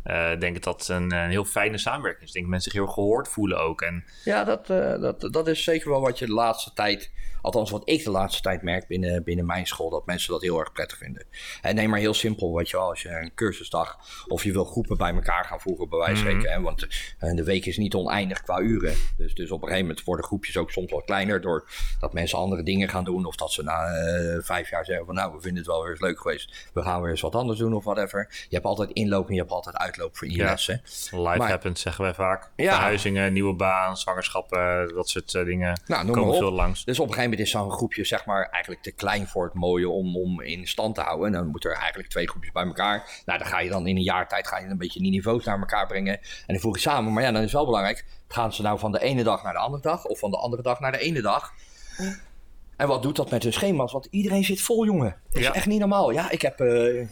Uh, 0.06 0.40
denk 0.40 0.64
dat 0.64 0.80
het 0.80 0.88
een, 0.88 1.12
een, 1.12 1.30
heel 1.30 1.46
fijne 1.46 1.78
samenwerking 1.78 2.24
is. 2.24 2.28
Ik 2.28 2.34
denk 2.34 2.46
dat 2.46 2.54
mensen 2.54 2.72
zich 2.72 2.82
heel 2.82 2.92
gehoord 2.92 3.28
voelen 3.28 3.60
ook. 3.60 3.82
En... 3.82 4.04
Ja, 4.24 4.44
dat, 4.44 4.70
uh, 4.70 5.02
dat, 5.02 5.28
dat 5.32 5.48
is 5.48 5.64
zeker 5.64 5.90
wel 5.90 6.02
wat 6.02 6.20
je 6.20 6.26
de 6.26 6.34
laatste 6.34 6.74
tijd 6.74 7.12
Althans, 7.42 7.72
wat 7.72 7.90
ik 7.90 8.04
de 8.04 8.12
laatste 8.12 8.42
tijd 8.42 8.62
merk 8.62 8.88
binnen, 8.88 9.24
binnen 9.24 9.46
mijn 9.46 9.68
school, 9.68 9.90
dat 9.90 10.06
mensen 10.06 10.32
dat 10.32 10.42
heel 10.42 10.60
erg 10.60 10.72
prettig 10.72 10.98
vinden. 10.98 11.26
En 11.62 11.76
neem 11.76 11.90
maar 11.90 12.00
heel 12.00 12.14
simpel, 12.14 12.52
wat 12.52 12.70
je 12.70 12.78
wel, 12.78 12.90
als 12.90 13.02
je 13.02 13.10
een 13.10 13.34
cursusdag 13.34 13.98
of 14.28 14.44
je 14.44 14.52
wil 14.52 14.66
groepen 14.66 14.98
bij 14.98 15.14
elkaar 15.14 15.46
gaan 15.46 15.60
voegen, 15.60 15.90
bij 15.90 16.00
wijze 16.00 16.24
van 16.24 16.36
mm 16.36 16.46
-hmm. 16.46 16.64
Want 16.64 16.88
uh, 17.20 17.36
de 17.36 17.44
week 17.44 17.66
is 17.66 17.78
niet 17.78 17.94
oneindig 17.94 18.42
qua 18.42 18.60
uren. 18.60 18.96
Dus, 19.18 19.34
dus 19.34 19.52
op 19.52 19.62
een 19.62 19.68
gegeven 19.68 19.88
moment 19.88 20.06
worden 20.06 20.26
groepjes 20.26 20.58
ook 20.58 20.72
soms 20.72 20.92
wat 20.92 21.06
kleiner, 21.06 21.42
doordat 21.42 22.14
mensen 22.14 22.38
andere 22.38 22.64
dingen 22.64 22.90
gaan 22.90 23.04
doen. 23.04 23.26
Of 23.26 23.36
dat 23.36 23.52
ze 23.52 23.64
na 23.64 23.88
uh, 23.88 24.38
vijf 24.44 24.70
jaar 24.70 24.86
zeggen 24.86 25.06
van 25.06 25.16
nou, 25.16 25.34
we 25.34 25.42
vinden 25.42 25.58
het 25.58 25.68
wel 25.68 25.82
weer 25.82 25.92
eens 25.92 26.02
leuk 26.02 26.20
geweest. 26.20 26.70
We 26.74 26.82
gaan 26.82 27.02
weer 27.02 27.12
eens 27.12 27.22
wat 27.22 27.36
anders 27.36 27.60
doen 27.60 27.74
of 27.74 27.84
whatever. 27.84 28.28
Je 28.30 28.56
hebt 28.56 28.66
altijd 28.66 28.92
inloop 28.92 29.28
en 29.28 29.34
je 29.34 29.40
hebt 29.40 29.52
altijd 29.52 29.76
uitloop 29.76 30.18
voor 30.18 30.28
je 30.28 30.36
ja. 30.36 30.46
lessen. 30.46 30.82
Life 31.12 31.38
maar, 31.38 31.50
happens, 31.50 31.82
zeggen 31.82 32.04
wij 32.04 32.14
vaak. 32.14 32.52
Ja. 32.56 32.74
Verhuizingen, 32.74 33.34
nieuwe 33.34 33.54
baan, 33.54 33.98
zwangerschappen, 33.98 34.94
dat 34.94 35.10
soort 35.10 35.34
uh, 35.34 35.46
dingen. 35.46 35.82
Nou, 35.86 36.06
noem 36.06 36.16
komen 36.16 36.36
veel 36.36 36.52
langs. 36.52 36.86
Dus 36.86 37.00
op 37.00 37.08
een 37.08 37.14
gegeven 37.14 37.29
moment 37.30 37.48
is 37.48 37.52
zo'n 37.52 37.72
groepje 37.72 38.04
zeg 38.04 38.26
maar 38.26 38.50
eigenlijk 38.50 38.84
te 38.84 38.92
klein 38.92 39.28
voor 39.28 39.44
het 39.44 39.54
mooie 39.54 39.90
om, 39.90 40.18
om 40.18 40.42
in 40.42 40.68
stand 40.68 40.96
te 40.96 41.02
houden. 41.02 41.26
En 41.26 41.32
dan 41.32 41.48
moeten 41.48 41.70
er 41.70 41.78
eigenlijk 41.78 42.10
twee 42.10 42.28
groepjes 42.28 42.52
bij 42.52 42.66
elkaar. 42.66 43.22
Nou, 43.26 43.40
dan 43.40 43.48
ga 43.48 43.60
je 43.60 43.70
dan 43.70 43.88
in 43.88 43.96
een 43.96 44.04
jaar 44.04 44.28
tijd 44.28 44.48
ga 44.48 44.60
je 44.60 44.68
een 44.68 44.78
beetje 44.78 45.00
die 45.00 45.12
niveaus 45.12 45.46
naar 45.46 45.60
elkaar 45.60 45.88
brengen. 45.88 46.14
En 46.14 46.22
dan 46.48 46.60
voeg 46.60 46.76
je 46.76 46.82
samen. 46.82 47.14
Maar 47.14 47.24
ja, 47.24 47.32
dan 47.32 47.42
is 47.42 47.52
wel 47.52 47.66
belangrijk. 47.66 48.06
Gaan 48.28 48.54
ze 48.54 48.62
nou 48.62 48.80
van 48.80 48.92
de 48.92 49.02
ene 49.02 49.24
dag 49.24 49.44
naar 49.44 49.54
de 49.54 49.60
andere 49.60 49.82
dag? 49.82 50.06
Of 50.06 50.20
van 50.20 50.32
de 50.32 50.38
andere 50.38 50.62
dag 50.62 50.80
naar 50.80 50.92
de 50.92 51.00
ene 51.00 51.22
dag? 51.22 51.54
En 52.78 52.88
wat 52.88 53.04
doet 53.04 53.16
dat 53.16 53.32
met 53.32 53.44
hun 53.44 53.54
schema's? 53.54 53.92
Want 53.92 54.08
iedereen 54.10 54.44
zit 54.44 54.62
vol, 54.62 54.86
jongen. 54.86 55.16
Dat 55.30 55.42
is 55.42 55.50
echt 55.50 55.66
niet 55.66 55.80
normaal. 55.80 56.12
Ja, 56.12 56.30
ik 56.30 56.42
heb, 56.42 56.62
uh, 56.62 57.08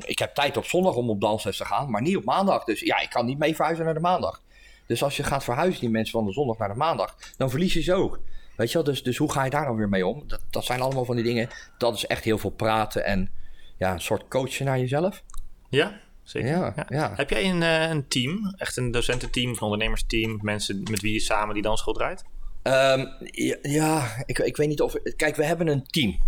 ik 0.00 0.18
heb 0.18 0.34
tijd 0.34 0.56
op 0.56 0.64
zondag 0.64 0.94
om 0.94 1.10
op 1.10 1.20
dansles 1.20 1.56
te 1.56 1.64
gaan, 1.64 1.90
maar 1.90 2.02
niet 2.02 2.16
op 2.16 2.24
maandag. 2.24 2.64
Dus 2.64 2.80
ja, 2.80 3.00
ik 3.00 3.10
kan 3.10 3.26
niet 3.26 3.38
mee 3.38 3.54
verhuizen 3.54 3.84
naar 3.84 3.94
de 3.94 4.00
maandag. 4.00 4.42
Dus 4.86 5.02
als 5.02 5.16
je 5.16 5.22
gaat 5.22 5.44
verhuizen, 5.44 5.80
die 5.80 5.90
mensen 5.90 6.12
van 6.12 6.24
de 6.24 6.32
zondag 6.32 6.58
naar 6.58 6.68
de 6.68 6.74
maandag, 6.74 7.16
dan 7.36 7.50
verlies 7.50 7.72
je 7.72 7.82
ze 7.82 7.94
ook. 7.94 8.18
Weet 8.56 8.68
je 8.68 8.74
wel, 8.74 8.84
dus, 8.84 9.02
dus 9.02 9.16
hoe 9.16 9.32
ga 9.32 9.44
je 9.44 9.50
daar 9.50 9.64
dan 9.64 9.76
weer 9.76 9.88
mee 9.88 10.06
om? 10.06 10.22
Dat, 10.26 10.44
dat 10.50 10.64
zijn 10.64 10.80
allemaal 10.80 11.04
van 11.04 11.16
die 11.16 11.24
dingen. 11.24 11.48
Dat 11.78 11.94
is 11.94 12.06
echt 12.06 12.24
heel 12.24 12.38
veel 12.38 12.50
praten 12.50 13.04
en 13.04 13.30
ja, 13.78 13.92
een 13.92 14.00
soort 14.00 14.28
coachen 14.28 14.64
naar 14.64 14.78
jezelf. 14.78 15.22
Ja, 15.68 16.00
zeker. 16.22 16.48
Ja, 16.48 16.86
ja. 16.88 17.12
Heb 17.16 17.30
jij 17.30 17.50
een, 17.50 17.60
uh, 17.60 17.88
een 17.88 18.08
team, 18.08 18.54
echt 18.56 18.76
een 18.76 18.90
docententeam 18.90 19.50
een 19.50 19.60
ondernemersteam, 19.60 20.38
mensen 20.42 20.82
met 20.90 21.00
wie 21.00 21.12
je 21.12 21.20
samen 21.20 21.54
die 21.54 21.62
dansschool 21.62 21.94
draait? 21.94 22.24
Um, 22.62 23.08
ja, 23.20 23.56
ja, 23.62 24.22
ik, 24.26 24.38
ik 24.38 24.56
weet 24.56 24.68
niet 24.68 24.80
of... 24.80 24.94
Kijk, 25.16 25.36
we 25.36 25.44
hebben 25.44 25.68
een 25.68 25.86
team. 25.86 26.18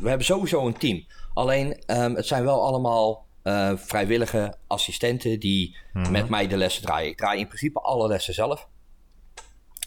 We 0.00 0.08
hebben 0.08 0.26
sowieso 0.26 0.66
een 0.66 0.78
team. 0.78 1.06
Alleen, 1.34 1.82
um, 1.86 2.14
het 2.14 2.26
zijn 2.26 2.44
wel 2.44 2.62
allemaal 2.64 3.26
uh, 3.44 3.72
vrijwillige 3.76 4.56
assistenten 4.66 5.40
die 5.40 5.76
mm-hmm. 5.92 6.12
met 6.12 6.28
mij 6.28 6.46
de 6.46 6.56
lessen 6.56 6.82
draaien. 6.82 7.10
Ik 7.10 7.16
draai 7.16 7.40
in 7.40 7.46
principe 7.46 7.80
alle 7.80 8.08
lessen 8.08 8.34
zelf. 8.34 8.68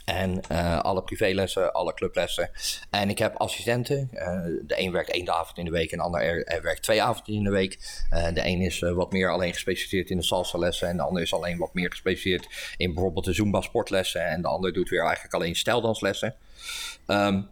En 0.06 0.42
uh, 0.52 0.80
alle 0.80 1.04
privélessen, 1.04 1.74
alle 1.74 1.94
clublessen. 1.94 2.50
En 2.90 3.10
ik 3.10 3.18
heb 3.18 3.36
assistenten. 3.36 4.10
Uh, 4.14 4.20
de 4.68 4.80
een 4.80 4.92
werkt 4.92 5.12
één 5.12 5.34
avond 5.34 5.58
in 5.58 5.66
de 5.66 5.72
week 5.72 5.92
en 5.92 5.98
de 5.98 6.04
ander 6.04 6.22
er, 6.22 6.62
werkt 6.62 6.84
twee 6.84 7.02
avonden 7.02 7.34
in 7.34 7.44
de 7.44 7.50
week. 7.50 8.04
Uh, 8.12 8.28
de 8.34 8.46
een 8.46 8.62
is 8.62 8.80
wat 8.80 9.12
meer 9.12 9.32
alleen 9.32 9.54
gespecialiseerd 9.54 10.10
in 10.10 10.18
de 10.18 10.24
salsa 10.24 10.58
lessen. 10.58 10.88
En 10.88 10.98
de 10.98 11.04
ander 11.04 11.22
is 11.22 11.34
alleen 11.34 11.58
wat 11.58 11.74
meer 11.74 11.90
gespecialiseerd 11.90 12.74
in 12.78 12.94
bijvoorbeeld 12.94 13.26
de 13.26 13.34
Zumba 13.34 13.62
sportlessen. 13.62 14.28
En 14.28 14.42
de 14.42 14.48
ander 14.48 14.74
doet 14.74 14.90
weer 14.90 15.04
eigenlijk 15.04 15.34
alleen 15.34 15.56
stijldanslessen. 15.56 16.36
Um, 17.08 17.50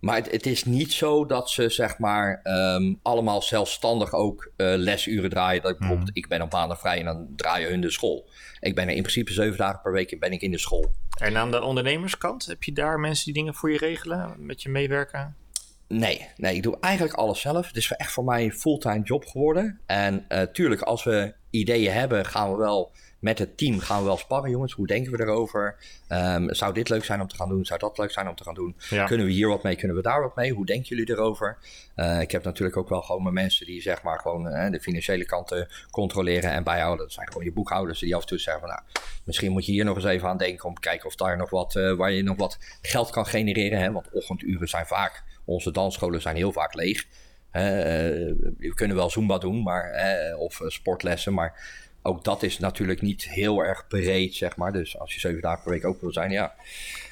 maar 0.00 0.16
het, 0.16 0.30
het, 0.30 0.46
is 0.46 0.64
niet 0.64 0.92
zo 0.92 1.26
dat 1.26 1.50
ze 1.50 1.68
zeg 1.68 1.98
maar 1.98 2.40
um, 2.44 2.98
allemaal 3.02 3.42
zelfstandig 3.42 4.12
ook 4.12 4.50
uh, 4.56 4.74
lesuren 4.76 5.30
draaien. 5.30 5.62
Dat 5.62 5.70
ik 5.70 5.78
bijvoorbeeld, 5.78 6.08
mhm. 6.08 6.18
ik 6.18 6.28
ben 6.28 6.42
op 6.42 6.52
maandag 6.52 6.80
vrij 6.80 6.98
en 6.98 7.04
dan 7.04 7.28
draaien 7.36 7.68
hun 7.68 7.80
de 7.80 7.90
school. 7.90 8.28
Ik 8.60 8.74
ben 8.74 8.88
er 8.88 8.94
in 8.94 9.02
principe 9.02 9.32
zeven 9.32 9.58
dagen 9.58 9.80
per 9.82 9.92
week 9.92 10.20
ben 10.20 10.32
ik 10.32 10.42
in 10.42 10.50
de 10.50 10.58
school. 10.58 10.92
En 11.20 11.36
aan 11.36 11.50
de 11.50 11.62
ondernemerskant, 11.62 12.46
heb 12.46 12.62
je 12.62 12.72
daar 12.72 13.00
mensen 13.00 13.24
die 13.24 13.34
dingen 13.34 13.54
voor 13.54 13.72
je 13.72 13.78
regelen, 13.78 14.34
met 14.38 14.62
je 14.62 14.68
meewerken? 14.68 15.36
Nee, 15.88 16.28
nee, 16.36 16.54
ik 16.54 16.62
doe 16.62 16.76
eigenlijk 16.80 17.14
alles 17.14 17.40
zelf. 17.40 17.66
Het 17.66 17.76
is 17.76 17.92
echt 17.92 18.12
voor 18.12 18.24
mij 18.24 18.44
een 18.44 18.52
fulltime 18.52 19.02
job 19.02 19.26
geworden. 19.26 19.80
En 19.86 20.24
uh, 20.28 20.42
tuurlijk, 20.42 20.80
als 20.80 21.04
we 21.04 21.34
ideeën 21.50 21.92
hebben, 21.92 22.24
gaan 22.24 22.50
we 22.50 22.56
wel 22.56 22.92
met 23.18 23.38
het 23.38 23.56
team 23.56 23.78
gaan 23.78 23.98
we 23.98 24.04
wel 24.04 24.16
sparren, 24.16 24.50
jongens. 24.50 24.72
Hoe 24.72 24.86
denken 24.86 25.12
we 25.12 25.20
erover? 25.20 25.76
Um, 26.08 26.54
zou 26.54 26.74
dit 26.74 26.88
leuk 26.88 27.04
zijn 27.04 27.20
om 27.20 27.28
te 27.28 27.34
gaan 27.34 27.48
doen? 27.48 27.64
Zou 27.64 27.78
dat 27.78 27.98
leuk 27.98 28.10
zijn 28.10 28.28
om 28.28 28.34
te 28.34 28.44
gaan 28.44 28.54
doen? 28.54 28.76
Kunnen 29.06 29.26
we 29.26 29.32
hier 29.32 29.48
wat 29.48 29.62
mee? 29.62 29.76
Kunnen 29.76 29.96
we 29.96 30.02
daar 30.02 30.20
wat 30.22 30.36
mee? 30.36 30.52
Hoe 30.52 30.66
denken 30.66 30.88
jullie 30.88 31.10
erover? 31.10 31.58
Uh, 31.96 32.20
ik 32.20 32.30
heb 32.30 32.44
natuurlijk 32.44 32.76
ook 32.76 32.88
wel 32.88 33.02
gewoon 33.02 33.22
mijn 33.22 33.34
mensen 33.34 33.66
die 33.66 33.82
zeg 33.82 34.02
maar 34.02 34.18
gewoon 34.18 34.46
uh, 34.46 34.70
de 34.70 34.80
financiële 34.80 35.24
kanten 35.24 35.68
controleren 35.90 36.50
en 36.50 36.64
bijhouden. 36.64 37.04
Dat 37.04 37.14
zijn 37.14 37.26
gewoon 37.26 37.44
je 37.44 37.52
boekhouders 37.52 37.98
die 37.98 38.14
af 38.14 38.20
en 38.20 38.26
toe 38.26 38.38
zeggen 38.38 38.62
van 38.62 38.70
nou, 38.70 38.82
misschien 39.24 39.52
moet 39.52 39.66
je 39.66 39.72
hier 39.72 39.84
nog 39.84 39.96
eens 39.96 40.04
even 40.04 40.28
aan 40.28 40.38
denken 40.38 40.64
om 40.64 40.74
te 40.74 40.80
kijken 40.80 41.06
of 41.06 41.14
daar 41.14 41.36
nog 41.36 41.50
wat, 41.50 41.74
uh, 41.74 41.96
waar 41.96 42.12
je 42.12 42.22
nog 42.22 42.36
wat 42.36 42.58
geld 42.82 43.10
kan 43.10 43.26
genereren. 43.26 43.78
Hè? 43.78 43.92
Want 43.92 44.10
ochtenduren 44.12 44.68
zijn 44.68 44.86
vaak, 44.86 45.22
onze 45.44 45.70
dansscholen 45.70 46.20
zijn 46.20 46.36
heel 46.36 46.52
vaak 46.52 46.74
leeg. 46.74 47.06
we 47.52 48.72
kunnen 48.74 48.96
wel 48.96 49.10
Zumba 49.10 49.38
doen, 49.38 49.62
maar, 49.62 49.92
of 50.38 50.60
sportlessen, 50.66 51.34
maar 51.34 51.86
ook 52.08 52.24
dat 52.24 52.42
is 52.42 52.58
natuurlijk 52.58 53.00
niet 53.02 53.28
heel 53.28 53.64
erg 53.64 53.86
breed, 53.86 54.34
zeg 54.34 54.56
maar. 54.56 54.72
Dus 54.72 54.98
als 54.98 55.14
je 55.14 55.20
zeven 55.20 55.40
dagen 55.40 55.62
per 55.62 55.72
week 55.72 55.84
ook 55.84 56.00
wil 56.00 56.12
zijn, 56.12 56.30
ja. 56.30 56.54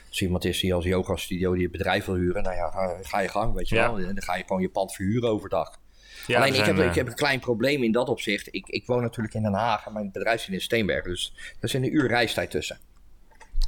Als 0.09 0.23
iemand 0.23 0.45
is 0.45 0.61
die 0.61 0.75
als 0.75 0.85
yoga 0.85 1.17
studio 1.17 1.53
die 1.53 1.63
het 1.63 1.73
bedrijf 1.73 2.05
wil 2.05 2.15
huren, 2.15 2.43
nou 2.43 2.55
ja, 2.55 2.97
ga, 3.03 3.21
je 3.21 3.29
gang, 3.29 3.55
weet 3.55 3.69
je 3.69 3.75
wel. 3.75 3.97
Dan 3.97 4.23
ga 4.23 4.37
je 4.37 4.45
gewoon 4.47 4.63
je 4.63 4.69
pand 4.69 4.95
verhuren 4.95 5.29
overdag. 5.29 5.79
Ja, 6.27 6.37
Alleen 6.37 6.55
ik, 6.55 6.65
heb, 6.65 6.79
ik 6.79 6.95
heb 6.95 7.07
een 7.07 7.15
klein 7.15 7.41
probleem 7.41 7.83
in 7.83 7.93
dat 7.93 8.09
opzicht. 8.09 8.49
Ik, 8.51 8.67
ik 8.67 8.87
woon 8.87 9.03
natuurlijk 9.03 9.35
in 9.35 9.43
Den 9.43 9.53
Haag 9.53 9.87
en 9.87 9.93
mijn 9.93 10.11
bedrijf 10.13 10.43
zit 10.43 10.53
in 10.53 10.61
Steenberg. 10.61 11.05
Dus 11.05 11.35
er 11.61 11.69
zit 11.69 11.83
een 11.83 11.95
uur 11.95 12.09
reistijd 12.09 12.51
tussen. 12.51 12.79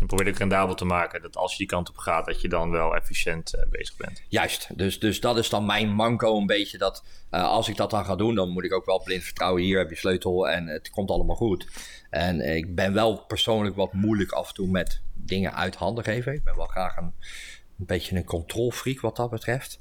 En 0.01 0.07
probeer 0.07 0.27
het 0.27 0.38
rendabel 0.38 0.74
te 0.74 0.85
maken. 0.85 1.22
Dat 1.22 1.37
als 1.37 1.53
je 1.53 1.59
die 1.59 1.66
kant 1.66 1.88
op 1.88 1.96
gaat, 1.96 2.27
dat 2.27 2.40
je 2.40 2.48
dan 2.48 2.70
wel 2.70 2.96
efficiënt 2.96 3.55
uh, 3.55 3.62
bezig 3.70 3.96
bent. 3.96 4.22
Juist. 4.29 4.79
Dus, 4.79 4.98
dus 4.98 5.20
dat 5.20 5.38
is 5.38 5.48
dan 5.48 5.66
mijn 5.66 5.88
manco 5.88 6.37
een 6.37 6.46
beetje. 6.46 6.79
Dat 6.79 7.05
uh, 7.31 7.42
als 7.42 7.68
ik 7.68 7.77
dat 7.77 7.90
dan 7.90 8.05
ga 8.05 8.16
doen, 8.16 8.35
dan 8.35 8.48
moet 8.48 8.64
ik 8.64 8.72
ook 8.72 8.87
wel 8.87 9.03
blind 9.03 9.22
vertrouwen. 9.22 9.62
Hier 9.62 9.79
heb 9.79 9.90
je 9.90 9.96
sleutel 9.96 10.48
en 10.48 10.66
het 10.66 10.90
komt 10.90 11.11
allemaal 11.11 11.37
goed. 11.37 11.66
En 12.11 12.57
ik 12.57 12.74
ben 12.74 12.92
wel 12.92 13.24
persoonlijk 13.24 13.77
wat 13.77 13.92
moeilijk 13.92 14.33
af 14.33 14.48
en 14.48 14.55
toe 14.55 14.68
met 14.68 15.03
dingen 15.14 15.55
uit 15.55 15.74
handen 15.74 16.05
geven. 16.05 16.35
Ik 16.35 16.44
ben 16.44 16.57
wel 16.57 16.66
graag 16.66 16.96
een, 16.96 17.12
een 17.79 17.87
beetje 17.87 18.16
een 18.16 18.24
controlfreak 18.24 19.01
wat 19.01 19.16
dat 19.16 19.31
betreft. 19.31 19.81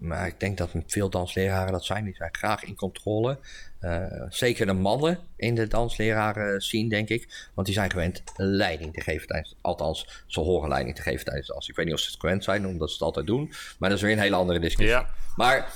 Maar 0.00 0.26
ik 0.26 0.40
denk 0.40 0.58
dat 0.58 0.70
veel 0.86 1.10
dansleraren 1.10 1.72
dat 1.72 1.84
zijn. 1.84 2.04
Die 2.04 2.14
zijn 2.14 2.34
graag 2.34 2.64
in 2.64 2.76
controle. 2.76 3.38
Uh, 3.80 4.04
zeker 4.28 4.66
de 4.66 4.72
mannen 4.72 5.18
in 5.36 5.54
de 5.54 5.66
dansleraren 5.66 6.60
zien, 6.60 6.88
denk 6.88 7.08
ik. 7.08 7.48
Want 7.54 7.66
die 7.66 7.76
zijn 7.76 7.90
gewend 7.90 8.22
leiding 8.36 8.94
te 8.94 9.00
geven 9.00 9.26
tijdens... 9.26 9.56
Althans, 9.60 10.24
ze 10.26 10.40
horen 10.40 10.68
leiding 10.68 10.96
te 10.96 11.02
geven 11.02 11.24
tijdens 11.24 11.46
de 11.46 11.52
dans. 11.52 11.68
Ik 11.68 11.76
weet 11.76 11.84
niet 11.86 11.94
of 11.94 12.00
ze 12.00 12.10
het 12.10 12.20
gewend 12.20 12.44
zijn, 12.44 12.66
omdat 12.66 12.88
ze 12.88 12.94
het 12.94 13.02
altijd 13.02 13.26
doen. 13.26 13.52
Maar 13.78 13.88
dat 13.88 13.98
is 13.98 14.04
weer 14.04 14.12
een 14.12 14.18
hele 14.18 14.36
andere 14.36 14.58
discussie. 14.58 14.96
Ja. 14.96 15.08
Maar 15.36 15.72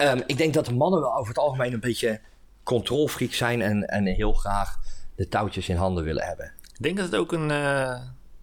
um, 0.00 0.22
ik 0.26 0.36
denk 0.36 0.54
dat 0.54 0.66
de 0.66 0.74
mannen 0.74 1.00
wel 1.00 1.16
over 1.16 1.28
het 1.28 1.38
algemeen 1.38 1.72
een 1.72 1.80
beetje 1.80 2.20
controlfreak 2.62 3.32
zijn... 3.32 3.62
En, 3.62 3.84
en 3.84 4.06
heel 4.06 4.32
graag 4.32 4.78
de 5.16 5.28
touwtjes 5.28 5.68
in 5.68 5.76
handen 5.76 6.04
willen 6.04 6.24
hebben. 6.24 6.52
Ik 6.72 6.82
denk 6.82 6.96
dat 6.96 7.06
het 7.06 7.14
ook 7.14 7.32
een, 7.32 7.50
uh, 7.50 8.00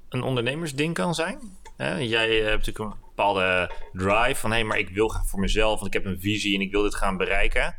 een 0.10 0.24
ondernemersding 0.24 0.94
kan 0.94 1.16
zijn. 1.16 1.40
Jij 2.00 2.36
hebt 2.36 2.66
natuurlijk 2.66 2.96
een 2.96 3.11
bepaalde 3.16 3.72
drive 3.94 4.36
van... 4.36 4.50
hé, 4.50 4.58
hey, 4.58 4.66
maar 4.66 4.78
ik 4.78 4.90
wil 4.90 5.10
gaan 5.10 5.26
voor 5.26 5.40
mezelf, 5.40 5.80
want 5.80 5.96
ik 5.96 6.04
heb 6.04 6.12
een 6.12 6.20
visie 6.20 6.56
en 6.56 6.62
ik 6.62 6.72
wil 6.72 6.84
dit 6.84 6.96
gaan 6.96 7.18
bereiken... 7.18 7.76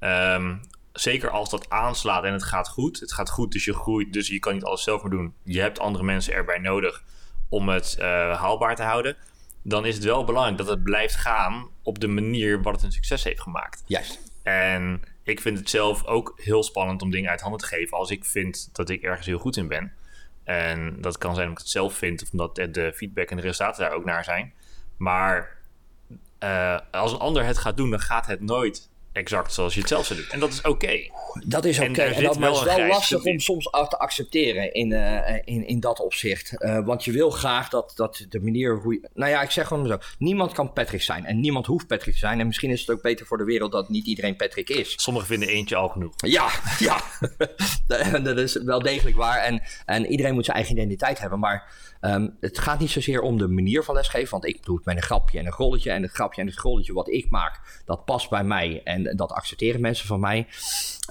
Um, 0.00 0.60
zeker 0.92 1.30
als 1.30 1.50
dat 1.50 1.70
aanslaat 1.70 2.24
en 2.24 2.32
het 2.32 2.44
gaat 2.44 2.68
goed. 2.68 3.00
Het 3.00 3.12
gaat 3.12 3.30
goed, 3.30 3.52
dus 3.52 3.64
je 3.64 3.74
groeit, 3.74 4.12
dus 4.12 4.28
je 4.28 4.38
kan 4.38 4.52
niet 4.52 4.64
alles 4.64 4.82
zelf 4.82 5.02
meer 5.02 5.10
doen. 5.10 5.34
Je 5.44 5.60
hebt 5.60 5.78
andere 5.78 6.04
mensen 6.04 6.34
erbij 6.34 6.58
nodig 6.58 7.02
om 7.48 7.68
het 7.68 7.96
uh, 7.98 8.04
haalbaar 8.40 8.76
te 8.76 8.82
houden. 8.82 9.16
Dan 9.62 9.86
is 9.86 9.94
het 9.94 10.04
wel 10.04 10.24
belangrijk 10.24 10.58
dat 10.58 10.68
het 10.68 10.82
blijft 10.82 11.14
gaan 11.14 11.68
op 11.82 11.98
de 11.98 12.06
manier 12.06 12.62
wat 12.62 12.74
het 12.74 12.82
een 12.82 12.92
succes 12.92 13.24
heeft 13.24 13.40
gemaakt. 13.40 13.82
Juist. 13.86 14.32
En 14.42 15.02
ik 15.22 15.40
vind 15.40 15.58
het 15.58 15.70
zelf 15.70 16.04
ook 16.04 16.32
heel 16.36 16.62
spannend 16.62 17.02
om 17.02 17.10
dingen 17.10 17.30
uit 17.30 17.40
handen 17.40 17.60
te 17.60 17.66
geven 17.66 17.98
als 17.98 18.10
ik 18.10 18.24
vind 18.24 18.68
dat 18.72 18.88
ik 18.88 19.02
ergens 19.02 19.26
heel 19.26 19.38
goed 19.38 19.56
in 19.56 19.68
ben. 19.68 19.92
En 20.44 21.00
dat 21.00 21.18
kan 21.18 21.34
zijn 21.34 21.48
omdat 21.48 21.62
ik 21.62 21.66
het 21.66 21.76
zelf 21.76 21.94
vind 21.94 22.22
of 22.22 22.30
omdat 22.32 22.54
de 22.54 22.92
feedback 22.94 23.30
en 23.30 23.36
de 23.36 23.42
resultaten 23.42 23.82
daar 23.82 23.96
ook 23.96 24.04
naar 24.04 24.24
zijn. 24.24 24.52
Maar 24.96 25.56
uh, 26.40 26.78
als 26.90 27.12
een 27.12 27.18
ander 27.18 27.44
het 27.44 27.58
gaat 27.58 27.76
doen, 27.76 27.90
dan 27.90 28.00
gaat 28.00 28.26
het 28.26 28.40
nooit 28.40 28.90
exact 29.14 29.52
zoals 29.52 29.74
je 29.74 29.80
het 29.80 29.88
zelf 29.88 30.06
zou 30.06 30.18
doen. 30.18 30.28
En 30.30 30.40
dat 30.40 30.52
is 30.52 30.62
oké. 30.62 31.10
Dat 31.46 31.64
is 31.64 31.78
oké. 31.78 31.88
Okay. 31.90 32.06
En, 32.06 32.14
en, 32.14 32.22
dat 32.22 32.32
is 32.32 32.62
wel 32.62 32.86
lastig 32.86 33.24
om 33.24 33.40
soms 33.40 33.64
te 33.64 33.98
accepteren 33.98 34.74
in, 34.74 34.90
uh, 34.90 35.36
in, 35.44 35.66
in 35.66 35.80
dat 35.80 36.00
opzicht. 36.00 36.54
Uh, 36.58 36.84
want 36.84 37.04
je 37.04 37.12
wil 37.12 37.30
graag 37.30 37.68
dat, 37.68 37.92
dat 37.96 38.26
de 38.28 38.40
manier 38.40 38.80
hoe 38.80 38.92
je... 38.92 39.08
Nou 39.14 39.30
ja, 39.30 39.42
ik 39.42 39.50
zeg 39.50 39.66
gewoon 39.66 39.86
zo. 39.86 39.98
Niemand 40.18 40.52
kan 40.52 40.72
Patrick 40.72 41.02
zijn. 41.02 41.24
En 41.24 41.40
niemand 41.40 41.66
hoeft 41.66 41.86
Patrick 41.86 42.12
te 42.12 42.18
zijn. 42.18 42.40
En 42.40 42.46
misschien 42.46 42.70
is 42.70 42.80
het 42.80 42.90
ook 42.90 43.02
beter 43.02 43.26
voor 43.26 43.38
de 43.38 43.44
wereld 43.44 43.72
dat 43.72 43.88
niet 43.88 44.06
iedereen 44.06 44.36
Patrick 44.36 44.68
is. 44.68 44.94
Sommigen 44.96 45.28
vinden 45.28 45.48
eentje 45.48 45.76
al 45.76 45.88
genoeg. 45.88 46.12
Ja, 46.16 46.50
ja. 46.78 47.00
dat 48.22 48.38
is 48.38 48.62
wel 48.62 48.82
degelijk 48.82 49.16
waar. 49.16 49.38
En, 49.38 49.62
en 49.86 50.06
iedereen 50.06 50.34
moet 50.34 50.44
zijn 50.44 50.56
eigen 50.56 50.76
identiteit 50.76 51.18
hebben. 51.18 51.38
Maar 51.38 51.72
um, 52.00 52.36
het 52.40 52.58
gaat 52.58 52.78
niet 52.78 52.90
zozeer 52.90 53.20
om 53.20 53.38
de 53.38 53.48
manier 53.48 53.82
van 53.82 53.94
lesgeven. 53.94 54.30
Want 54.30 54.46
ik 54.46 54.64
doe 54.64 54.76
het 54.76 54.84
met 54.84 54.96
een 54.96 55.02
grapje 55.02 55.38
en 55.38 55.46
een 55.46 55.52
grolletje. 55.52 55.90
En 55.90 56.02
het 56.02 56.12
grapje 56.12 56.40
en 56.40 56.46
het 56.46 56.56
grolletje 56.56 56.92
wat 56.92 57.08
ik 57.08 57.30
maak, 57.30 57.82
dat 57.84 58.04
past 58.04 58.30
bij 58.30 58.44
mij. 58.44 58.80
En 58.84 59.03
dat 59.16 59.32
accepteren 59.32 59.80
mensen 59.80 60.06
van 60.06 60.20
mij. 60.20 60.46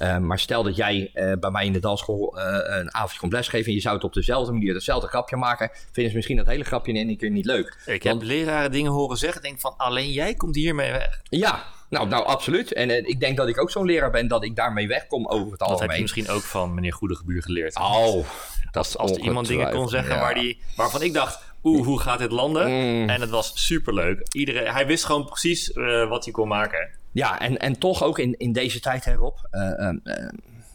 Uh, 0.01 0.17
maar 0.17 0.39
stel 0.39 0.63
dat 0.63 0.75
jij 0.75 1.11
uh, 1.13 1.33
bij 1.39 1.51
mij 1.51 1.65
in 1.65 1.73
de 1.73 1.79
dansschool 1.79 2.37
uh, 2.37 2.43
een 2.63 2.93
avondje 2.93 3.19
komt 3.19 3.31
lesgeven. 3.31 3.67
En 3.67 3.73
je 3.73 3.81
zou 3.81 3.95
het 3.95 4.03
op 4.03 4.13
dezelfde 4.13 4.51
manier, 4.51 4.73
hetzelfde 4.73 5.07
grapje 5.07 5.35
maken. 5.35 5.69
Vinden 5.91 6.11
ze 6.11 6.15
misschien 6.15 6.37
dat 6.37 6.47
hele 6.47 6.63
grapje 6.63 6.93
in 6.93 7.07
één 7.07 7.17
keer 7.17 7.29
niet 7.29 7.45
leuk. 7.45 7.77
Ik 7.85 8.03
Want, 8.03 8.21
heb 8.21 8.29
leraren 8.29 8.71
dingen 8.71 8.91
horen 8.91 9.17
zeggen. 9.17 9.41
Denk 9.41 9.59
van 9.59 9.73
alleen 9.77 10.11
jij 10.11 10.33
komt 10.33 10.55
hiermee 10.55 10.91
weg. 10.91 11.21
Ja, 11.23 11.63
nou, 11.89 12.07
nou 12.07 12.25
absoluut. 12.25 12.73
En 12.73 13.07
ik 13.07 13.19
denk 13.19 13.37
dat 13.37 13.47
ik 13.47 13.61
ook 13.61 13.71
zo'n 13.71 13.85
leraar 13.85 14.11
ben 14.11 14.27
dat 14.27 14.43
ik 14.43 14.55
daarmee 14.55 14.87
wegkom 14.87 15.27
over 15.27 15.51
het 15.51 15.61
algemeen. 15.61 15.79
Dat 15.79 15.79
heb 15.79 15.95
je 15.95 16.01
misschien 16.01 16.29
ook 16.29 16.41
van 16.41 16.73
meneer 16.73 16.93
Goedegebuur 16.93 17.41
geleerd. 17.43 17.75
Oh, 17.75 18.25
dat 18.71 18.75
als, 18.75 18.97
als 18.97 19.11
iemand 19.11 19.47
dingen 19.47 19.71
kon 19.71 19.89
zeggen 19.89 20.15
ja. 20.15 20.21
waar 20.21 20.33
die, 20.33 20.61
waarvan 20.75 21.01
ik 21.01 21.13
dacht 21.13 21.39
oeh, 21.63 21.85
hoe 21.85 21.99
gaat 21.99 22.19
dit 22.19 22.31
landen? 22.31 22.67
Mm. 22.67 23.09
En 23.09 23.21
het 23.21 23.29
was 23.29 23.51
superleuk. 23.55 24.27
Iedereen, 24.31 24.67
hij 24.67 24.87
wist 24.87 25.05
gewoon 25.05 25.25
precies 25.25 25.71
wat 26.09 26.23
hij 26.23 26.33
kon 26.33 26.47
maken. 26.47 27.01
Ja, 27.13 27.39
en, 27.39 27.57
en 27.57 27.79
toch 27.79 28.03
ook 28.03 28.19
in, 28.19 28.35
in 28.37 28.51
deze 28.51 28.79
tijd 28.79 29.07
erop. 29.07 29.47
Uh, 29.51 29.89
uh, 30.03 30.29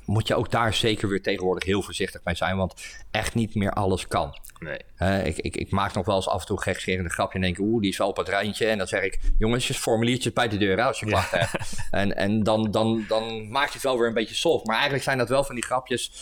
moet 0.05 0.27
je 0.27 0.35
ook 0.35 0.51
daar 0.51 0.75
zeker 0.75 1.09
weer 1.09 1.23
tegenwoordig 1.23 1.65
heel 1.65 1.83
voorzichtig 1.83 2.21
mee 2.25 2.35
zijn. 2.35 2.57
Want 2.57 2.75
echt 3.11 3.35
niet 3.35 3.55
meer 3.55 3.71
alles 3.71 4.09
kan. 4.09 4.39
Nee. 4.59 4.79
Uh, 4.99 5.27
ik, 5.27 5.39
ik, 5.39 5.57
ik, 5.57 5.71
maak 5.71 5.95
nog 5.95 6.07
wel 6.07 6.17
eens 6.17 6.29
af 6.29 6.41
en 6.41 6.47
toe 6.47 6.63
gekscherende 6.63 7.11
grapje 7.11 7.35
en 7.35 7.45
denk 7.45 7.59
oeh, 7.59 7.81
die 7.81 7.91
is 7.91 7.99
wel 7.99 8.09
op 8.09 8.17
het 8.17 8.29
rijntje. 8.29 8.67
En 8.67 8.79
dan 8.79 8.87
zeg 8.87 9.03
ik, 9.03 9.19
jongens, 9.39 9.71
formuliertjes 9.71 10.33
bij 10.33 10.49
de 10.49 10.57
deur 10.57 10.83
als 10.83 11.01
je 11.01 11.07
klachten 11.07 11.39
ja. 11.39 11.47
hebt. 11.51 11.73
En, 11.91 12.17
en 12.17 12.43
dan, 12.43 12.71
dan, 12.71 13.05
dan 13.09 13.49
maak 13.51 13.67
je 13.67 13.73
het 13.73 13.83
wel 13.83 13.99
weer 13.99 14.09
een 14.09 14.15
beetje 14.15 14.35
soft. 14.35 14.67
Maar 14.67 14.75
eigenlijk 14.75 15.05
zijn 15.05 15.19
dat 15.19 15.29
wel 15.29 15.45
van 15.45 15.55
die 15.55 15.65
grapjes 15.65 16.13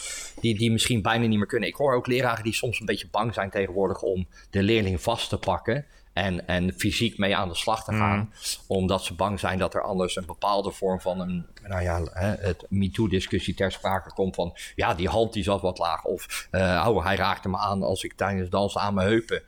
die, 0.41 0.59
die 0.59 0.71
misschien 0.71 1.03
bijna 1.03 1.27
niet 1.27 1.39
meer 1.39 1.47
kunnen. 1.47 1.69
Ik 1.69 1.75
hoor 1.75 1.95
ook 1.95 2.07
leraren 2.07 2.45
die 2.45 2.55
soms 2.55 2.81
een 2.81 2.87
beetje 2.87 3.09
bang 3.11 3.35
zijn 3.35 3.51
tegenwoordig 3.51 4.03
om 4.03 4.29
de 4.51 4.63
leerling 4.63 5.01
vast 5.01 5.29
te 5.29 5.39
pakken 5.39 5.87
en, 6.17 6.47
en 6.47 6.73
fysiek 6.77 7.19
mee 7.19 7.37
aan 7.37 7.49
de 7.49 7.55
slag 7.55 7.85
te 7.85 7.93
gaan. 7.93 8.19
Mm. 8.19 8.31
Omdat 8.67 9.05
ze 9.05 9.15
bang 9.15 9.41
zijn 9.41 9.59
dat 9.59 9.75
er 9.75 9.83
anders 9.83 10.17
een 10.17 10.27
bepaalde 10.27 10.71
vorm 10.71 11.01
van 11.01 11.21
een, 11.21 11.47
nou 11.63 11.83
ja, 11.83 12.03
het 12.21 12.67
MeToo-discussie 12.69 13.55
ter 13.55 13.73
sprake 13.73 14.13
komt 14.13 14.35
van, 14.35 14.57
ja, 14.75 14.95
die 14.95 15.09
hand 15.09 15.33
die 15.33 15.43
zat 15.43 15.61
wat 15.61 15.79
laag. 15.79 16.05
Of, 16.05 16.49
uh, 16.51 16.87
oh, 16.89 17.05
hij 17.05 17.17
raakte 17.17 17.49
me 17.49 17.57
aan 17.57 17.83
als 17.83 18.05
ik 18.05 18.13
tijdens 18.13 18.51
dansen 18.51 18.81
aan 18.81 18.95
mijn 18.95 19.09
heupen. 19.09 19.43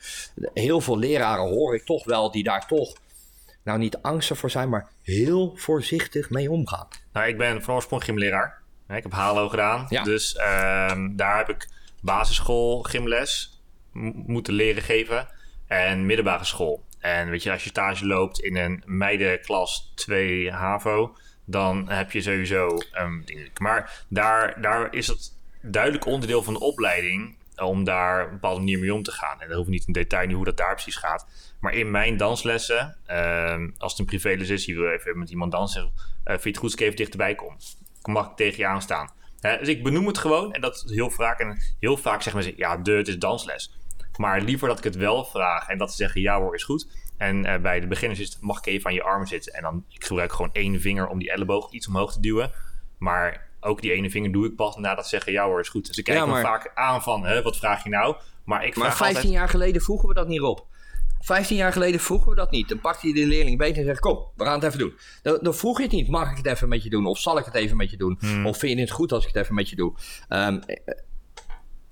Heel 0.54 0.80
veel 0.80 0.98
leraren 0.98 1.48
hoor 1.48 1.74
ik 1.74 1.84
toch 1.84 2.04
wel 2.04 2.30
die 2.30 2.42
daar 2.42 2.66
toch, 2.66 2.92
nou 3.62 3.78
niet 3.78 4.02
angstig 4.02 4.38
voor 4.38 4.50
zijn, 4.50 4.68
maar 4.68 4.88
heel 5.02 5.52
voorzichtig 5.56 6.30
mee 6.30 6.50
omgaan. 6.50 6.88
Nou, 7.12 7.28
ik 7.28 7.38
ben 7.38 7.62
van 7.62 7.74
oorsprong 7.74 8.04
gymleraar. 8.04 8.62
Ik 8.88 9.02
heb 9.02 9.12
HALO 9.12 9.48
gedaan. 9.48 9.86
Ja. 9.88 10.02
Dus 10.02 10.36
um, 10.90 11.16
daar 11.16 11.36
heb 11.36 11.48
ik 11.48 11.68
basisschool 12.00 12.82
gymles 12.82 13.60
moeten 14.26 14.52
leren 14.52 14.82
geven 14.82 15.36
en 15.68 16.06
middelbare 16.06 16.44
school. 16.44 16.84
En 16.98 17.30
weet 17.30 17.42
je, 17.42 17.52
als 17.52 17.62
je 17.62 17.68
stage 17.68 18.06
loopt 18.06 18.40
in 18.40 18.56
een 18.56 18.82
meidenklas 18.86 19.92
2 19.94 20.52
HAVO, 20.52 21.16
dan 21.44 21.88
heb 21.88 22.12
je 22.12 22.20
sowieso 22.20 22.78
um, 23.00 23.24
Maar 23.60 24.04
daar, 24.08 24.60
daar 24.60 24.94
is 24.94 25.06
het 25.06 25.32
duidelijk 25.62 26.06
onderdeel 26.06 26.42
van 26.42 26.54
de 26.54 26.60
opleiding 26.60 27.36
om 27.56 27.84
daar 27.84 28.20
op 28.20 28.26
een 28.26 28.34
bepaalde 28.34 28.60
manier 28.60 28.78
mee 28.78 28.94
om 28.94 29.02
te 29.02 29.12
gaan. 29.12 29.40
En 29.40 29.48
dat 29.48 29.56
hoeft 29.56 29.68
niet 29.70 29.86
in 29.86 29.92
detail 29.92 30.26
nu 30.26 30.34
hoe 30.34 30.44
dat 30.44 30.56
daar 30.56 30.74
precies 30.74 30.96
gaat. 30.96 31.26
Maar 31.60 31.72
in 31.74 31.90
mijn 31.90 32.16
danslessen, 32.16 32.96
um, 33.10 33.74
als 33.78 33.90
het 33.90 34.00
een 34.00 34.06
privéles 34.06 34.48
is, 34.48 34.64
je 34.64 34.74
wil 34.74 34.90
even 34.90 35.18
met 35.18 35.30
iemand 35.30 35.52
dansen, 35.52 35.82
uh, 35.82 35.90
vind 36.24 36.42
je 36.42 36.48
het 36.48 36.58
goed 36.58 36.72
ik 36.72 36.80
even 36.80 36.96
dichterbij 36.96 37.34
kom? 37.34 37.56
Mag 38.02 38.30
ik 38.30 38.36
tegen 38.36 38.58
je 38.58 38.66
aanstaan? 38.66 39.10
Dus 39.40 39.68
ik 39.68 39.82
benoem 39.82 40.06
het 40.06 40.18
gewoon 40.18 40.52
en 40.52 40.60
dat 40.60 40.74
is 40.74 40.94
heel 40.94 41.10
vaak. 41.10 41.40
En 41.40 41.58
heel 41.80 41.96
vaak 41.96 42.22
zeggen 42.22 42.42
mensen, 42.42 42.58
ja, 42.58 42.76
de, 42.76 42.92
het 42.92 43.08
is 43.08 43.18
dansles. 43.18 43.72
Maar 44.18 44.40
liever 44.40 44.68
dat 44.68 44.78
ik 44.78 44.84
het 44.84 44.96
wel 44.96 45.24
vraag 45.24 45.68
en 45.68 45.78
dat 45.78 45.90
ze 45.90 45.96
zeggen 45.96 46.20
ja 46.20 46.38
hoor 46.38 46.54
is 46.54 46.62
goed. 46.62 46.88
En 47.16 47.46
uh, 47.46 47.56
bij 47.56 47.80
de 47.80 47.86
beginners 47.86 48.20
is 48.20 48.28
het, 48.28 48.40
mag 48.40 48.58
ik 48.58 48.66
even 48.66 48.86
aan 48.86 48.94
je 48.94 49.02
arm 49.02 49.26
zitten. 49.26 49.52
En 49.52 49.62
dan 49.62 49.84
ik 49.88 50.04
gebruik 50.04 50.32
gewoon 50.32 50.50
één 50.52 50.80
vinger 50.80 51.06
om 51.06 51.18
die 51.18 51.30
elleboog 51.30 51.70
iets 51.70 51.88
omhoog 51.88 52.12
te 52.12 52.20
duwen. 52.20 52.52
Maar 52.98 53.48
ook 53.60 53.82
die 53.82 53.92
ene 53.92 54.10
vinger 54.10 54.32
doe 54.32 54.46
ik 54.46 54.56
pas 54.56 54.76
nadat 54.76 55.04
ze 55.04 55.10
zeggen 55.10 55.32
ja 55.32 55.44
hoor 55.44 55.60
is 55.60 55.68
goed. 55.68 55.86
Dus 55.86 55.98
ik 55.98 56.04
kijk 56.04 56.18
ja, 56.18 56.26
maar... 56.26 56.42
vaak 56.42 56.70
aan 56.74 57.02
van 57.02 57.24
hè, 57.24 57.42
wat 57.42 57.56
vraag 57.56 57.82
je 57.82 57.88
nou? 57.88 58.16
Maar, 58.44 58.64
ik 58.64 58.76
maar 58.76 58.96
15 58.96 59.06
altijd... 59.06 59.32
jaar 59.32 59.48
geleden 59.48 59.82
vroegen 59.82 60.08
we 60.08 60.14
dat 60.14 60.28
niet 60.28 60.40
op. 60.40 60.66
15 61.20 61.56
jaar 61.56 61.72
geleden 61.72 62.00
vroegen 62.00 62.30
we 62.30 62.36
dat 62.36 62.50
niet. 62.50 62.68
Dan 62.68 62.80
pakte 62.80 63.08
je 63.08 63.14
de 63.14 63.26
leerling 63.26 63.58
beter 63.58 63.78
en 63.78 63.84
zei: 63.84 63.98
Kom, 63.98 64.24
we 64.36 64.44
gaan 64.44 64.54
het 64.54 64.62
even 64.62 64.78
doen. 64.78 64.92
Dan, 65.22 65.38
dan, 65.42 65.54
vroeg 65.54 65.76
je 65.76 65.82
het 65.82 65.92
niet: 65.92 66.08
Mag 66.08 66.30
ik 66.30 66.36
het 66.36 66.46
even 66.46 66.68
met 66.68 66.82
je 66.82 66.90
doen? 66.90 67.06
Of 67.06 67.18
zal 67.18 67.38
ik 67.38 67.44
het 67.44 67.54
even 67.54 67.76
met 67.76 67.90
je 67.90 67.96
doen? 67.96 68.16
Hmm. 68.20 68.46
Of 68.46 68.58
vind 68.58 68.72
je 68.72 68.80
het 68.80 68.90
goed 68.90 69.12
als 69.12 69.26
ik 69.26 69.32
het 69.32 69.42
even 69.42 69.54
met 69.54 69.68
je 69.68 69.76
doe? 69.76 69.94
Um, 70.28 70.60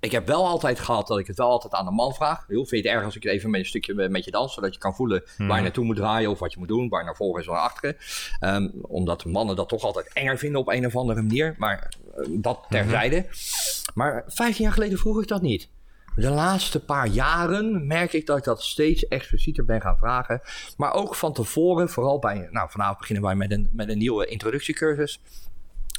ik 0.06 0.12
heb 0.12 0.26
wel 0.26 0.46
altijd 0.46 0.80
gehad 0.80 1.06
dat 1.06 1.18
ik 1.18 1.26
het 1.26 1.36
wel 1.36 1.50
altijd 1.50 1.72
aan 1.72 1.84
de 1.84 1.90
man 1.90 2.14
vraag. 2.14 2.44
Heel, 2.46 2.66
vind 2.66 2.82
je 2.82 2.88
het 2.88 2.96
erg 2.96 3.04
als 3.04 3.16
ik 3.16 3.22
het 3.22 3.32
even 3.32 3.50
met 3.50 3.60
een 3.60 3.66
stukje 3.66 4.08
met 4.08 4.24
je 4.24 4.30
dans, 4.30 4.54
zodat 4.54 4.74
je 4.74 4.80
kan 4.80 4.94
voelen 4.94 5.22
waar 5.24 5.46
je 5.46 5.52
mhm. 5.52 5.62
naartoe 5.62 5.84
moet 5.84 5.96
draaien 5.96 6.30
of 6.30 6.38
wat 6.38 6.52
je 6.52 6.58
moet 6.58 6.68
doen, 6.68 6.88
waar 6.88 7.00
je 7.00 7.06
naar 7.06 7.16
voren 7.16 7.40
is 7.40 7.48
of 7.48 7.54
naar 7.54 7.62
achteren. 7.62 7.96
Um, 8.40 8.72
omdat 8.82 9.24
mannen 9.24 9.56
dat 9.56 9.68
toch 9.68 9.82
altijd 9.82 10.12
enger 10.12 10.38
vinden 10.38 10.60
op 10.60 10.68
een 10.68 10.86
of 10.86 10.96
andere 10.96 11.22
manier. 11.22 11.54
Maar 11.58 11.92
uh, 12.18 12.26
dat 12.30 12.66
terzijde. 12.68 13.16
Mm 13.16 13.24
Maar 13.94 14.24
15 14.26 14.64
jaar 14.64 14.72
geleden 14.72 14.98
vroeg 14.98 15.22
ik 15.22 15.28
dat 15.28 15.42
niet. 15.42 15.68
De 16.14 16.30
laatste 16.30 16.84
paar 16.84 17.06
jaren 17.06 17.86
merk 17.86 18.12
ik 18.12 18.26
dat 18.26 18.38
ik 18.38 18.44
dat 18.44 18.62
steeds 18.62 19.08
explicieter 19.08 19.64
ben 19.64 19.80
gaan 19.80 19.98
vragen. 19.98 20.40
Maar 20.76 20.92
ook 20.92 21.14
van 21.14 21.32
tevoren, 21.32 21.88
vooral 21.88 22.18
bij, 22.18 22.48
nou 22.50 22.70
vanavond 22.70 22.98
beginnen 22.98 23.24
wij 23.24 23.34
met 23.34 23.50
een, 23.50 23.68
met 23.72 23.88
een 23.88 23.98
nieuwe 23.98 24.26
introductiecursus. 24.26 25.20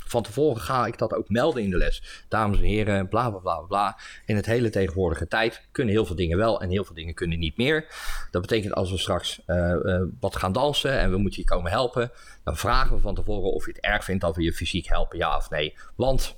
Van 0.07 0.23
tevoren 0.23 0.61
ga 0.61 0.85
ik 0.85 0.97
dat 0.97 1.13
ook 1.13 1.29
melden 1.29 1.63
in 1.63 1.69
de 1.69 1.77
les. 1.77 2.23
Dames 2.27 2.57
en 2.57 2.63
heren, 2.63 3.07
bla 3.07 3.29
bla 3.29 3.39
bla 3.39 3.59
bla. 3.59 3.99
In 4.25 4.35
het 4.35 4.45
hele 4.45 4.69
tegenwoordige 4.69 5.27
tijd 5.27 5.67
kunnen 5.71 5.93
heel 5.93 6.05
veel 6.05 6.15
dingen 6.15 6.37
wel 6.37 6.61
en 6.61 6.69
heel 6.69 6.83
veel 6.83 6.95
dingen 6.95 7.13
kunnen 7.13 7.39
niet 7.39 7.57
meer. 7.57 7.85
Dat 8.31 8.41
betekent 8.41 8.73
als 8.73 8.91
we 8.91 8.97
straks 8.97 9.41
uh, 9.47 9.73
uh, 9.83 10.01
wat 10.19 10.35
gaan 10.35 10.51
dansen 10.51 10.99
en 10.99 11.11
we 11.11 11.17
moeten 11.17 11.41
je 11.41 11.47
komen 11.47 11.71
helpen, 11.71 12.11
dan 12.43 12.57
vragen 12.57 12.95
we 12.95 13.01
van 13.01 13.15
tevoren 13.15 13.51
of 13.51 13.65
je 13.65 13.71
het 13.71 13.81
erg 13.81 14.03
vindt 14.03 14.21
dat 14.21 14.35
we 14.35 14.41
je 14.41 14.53
fysiek 14.53 14.87
helpen, 14.87 15.17
ja 15.17 15.37
of 15.37 15.49
nee. 15.49 15.75
Want 15.95 16.37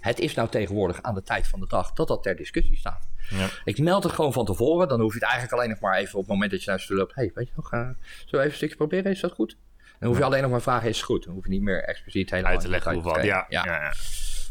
het 0.00 0.18
is 0.18 0.34
nou 0.34 0.48
tegenwoordig 0.48 1.02
aan 1.02 1.14
de 1.14 1.22
tijd 1.22 1.46
van 1.46 1.60
de 1.60 1.66
dag 1.66 1.92
dat 1.92 2.08
dat 2.08 2.22
ter 2.22 2.36
discussie 2.36 2.76
staat. 2.76 3.08
Ja. 3.28 3.48
Ik 3.64 3.78
meld 3.78 4.02
het 4.02 4.12
gewoon 4.12 4.32
van 4.32 4.44
tevoren. 4.44 4.88
Dan 4.88 5.00
hoef 5.00 5.12
je 5.12 5.18
het 5.18 5.28
eigenlijk 5.28 5.52
alleen 5.52 5.70
nog 5.70 5.80
maar 5.80 5.96
even 5.96 6.14
op 6.14 6.20
het 6.20 6.32
moment 6.32 6.50
dat 6.50 6.60
je 6.60 6.68
naar 6.68 6.78
de 6.78 6.82
stoel 6.82 6.96
loopt. 6.96 7.14
hey, 7.14 7.30
weet 7.34 7.48
je 7.48 7.52
nog, 7.56 7.72
uh, 7.72 7.80
zullen 7.80 7.96
we 8.30 8.36
even 8.36 8.44
een 8.44 8.56
stukje 8.56 8.76
proberen? 8.76 9.10
Is 9.10 9.20
dat 9.20 9.32
goed? 9.32 9.56
Dan 9.98 10.08
hoef 10.08 10.18
je 10.18 10.24
alleen 10.24 10.42
nog 10.42 10.50
maar 10.50 10.62
vragen, 10.62 10.88
is 10.88 10.96
het 10.96 11.06
goed? 11.06 11.24
Dan 11.24 11.34
hoef 11.34 11.44
je 11.44 11.50
niet 11.50 11.62
meer 11.62 11.82
expliciet 11.84 12.30
helemaal 12.30 12.52
Uit 12.52 12.60
te 12.60 12.68
leggen 12.68 12.94
hoe 12.94 13.02
wat. 13.02 13.24
Ja, 13.24 13.46
ja. 13.48 13.64
ja. 13.64 13.92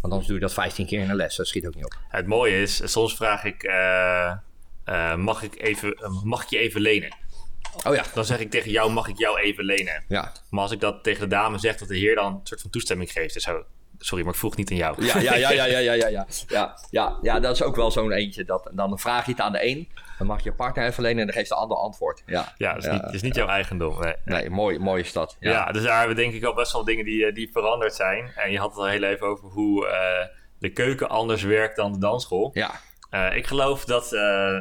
Want 0.02 0.14
anders 0.14 0.26
doe 0.26 0.36
je 0.36 0.42
dat 0.42 0.54
15 0.54 0.86
keer 0.86 1.00
in 1.00 1.10
een 1.10 1.16
les. 1.16 1.36
Dat 1.36 1.48
schiet 1.48 1.68
ook 1.68 1.76
niet 1.76 1.86
op. 1.86 1.98
Het 2.08 2.28
mooie 2.28 2.62
is, 2.62 2.92
soms 2.92 3.16
vraag 3.16 3.44
ik, 3.44 3.64
uh, 3.64 4.34
uh, 4.86 5.16
mag, 5.16 5.44
ik 5.44 5.62
even, 5.62 5.98
uh, 6.02 6.24
mag 6.24 6.44
ik 6.44 6.50
je 6.50 6.58
even 6.58 6.82
lenen? 6.82 7.16
Oh 7.84 7.96
ja. 7.96 8.04
Dan 8.14 8.26
zeg 8.26 8.40
ik 8.40 8.52
tegen 8.52 8.72
jou, 8.72 8.92
mag 8.92 9.08
ik 9.08 9.18
jou 9.18 9.40
even 9.40 9.64
lenen? 9.64 10.04
Ja. 10.08 10.32
Maar 10.50 10.62
als 10.62 10.72
ik 10.72 10.80
dat 10.80 11.04
tegen 11.04 11.22
de 11.22 11.36
dame 11.36 11.58
zeg, 11.58 11.78
dat 11.78 11.88
de 11.88 11.98
heer 11.98 12.16
dan 12.16 12.34
een 12.34 12.40
soort 12.44 12.62
van 12.62 12.70
toestemming 12.70 13.12
geeft. 13.12 13.36
Is 13.36 13.48
Sorry, 13.98 14.24
maar 14.24 14.34
ik 14.34 14.40
vroeg 14.40 14.56
niet 14.56 14.72
aan 14.72 14.78
jou. 14.78 15.06
Ja, 15.06 15.20
ja, 15.20 15.36
ja, 15.36 15.52
ja, 15.52 15.66
ja, 15.66 15.80
ja, 15.80 15.94
ja, 15.94 16.08
ja. 16.08 16.28
Ja, 16.48 16.78
ja, 16.90 17.18
ja 17.22 17.40
dat 17.40 17.52
is 17.52 17.64
ook 17.64 17.76
wel 17.76 17.92
zo'n 17.92 18.12
eentje. 18.12 18.46
Dat, 18.46 18.70
dan 18.74 19.00
vraag 19.00 19.26
je 19.26 19.32
het 19.32 19.42
aan 19.42 19.52
de 19.52 19.66
een, 19.66 19.90
dan 20.18 20.28
mag 20.28 20.44
je 20.44 20.54
partner 20.54 20.86
even 20.86 21.04
lenen 21.04 21.20
en 21.20 21.26
dan 21.26 21.36
geeft 21.36 21.50
de 21.50 21.56
ander 21.56 21.78
antwoord. 21.78 22.24
Ja, 22.26 22.54
ja 22.58 22.74
dat 22.74 22.84
is 22.84 22.92
niet, 22.92 23.14
is 23.14 23.22
niet 23.22 23.36
jouw 23.36 23.48
eigendom. 23.48 24.00
Nee, 24.00 24.16
nee 24.26 24.50
mooi, 24.50 24.80
mooie 24.80 25.04
stad. 25.04 25.38
Ja. 25.40 25.52
ja, 25.52 25.72
dus 25.72 25.84
daar 25.84 25.98
hebben 25.98 26.16
we 26.16 26.22
denk 26.22 26.34
ik 26.34 26.44
al 26.44 26.54
best 26.54 26.72
wel 26.72 26.84
dingen 26.84 27.06
die, 27.06 27.32
die 27.32 27.50
veranderd 27.52 27.96
zijn. 27.96 28.32
En 28.36 28.52
je 28.52 28.60
had 28.60 28.70
het 28.70 28.78
al 28.78 28.88
heel 28.88 29.04
even 29.04 29.28
over 29.28 29.50
hoe 29.50 29.86
uh, 29.86 30.28
de 30.60 30.70
keuken 30.70 31.10
anders 31.10 31.44
werkt 31.44 31.76
dan 31.76 31.92
de 31.92 32.00
dansschool. 32.00 32.52
Ja. 32.54 32.72
Uh, 33.12 33.36
ik 33.36 33.48
geloof 33.48 33.86
dat 33.86 34.04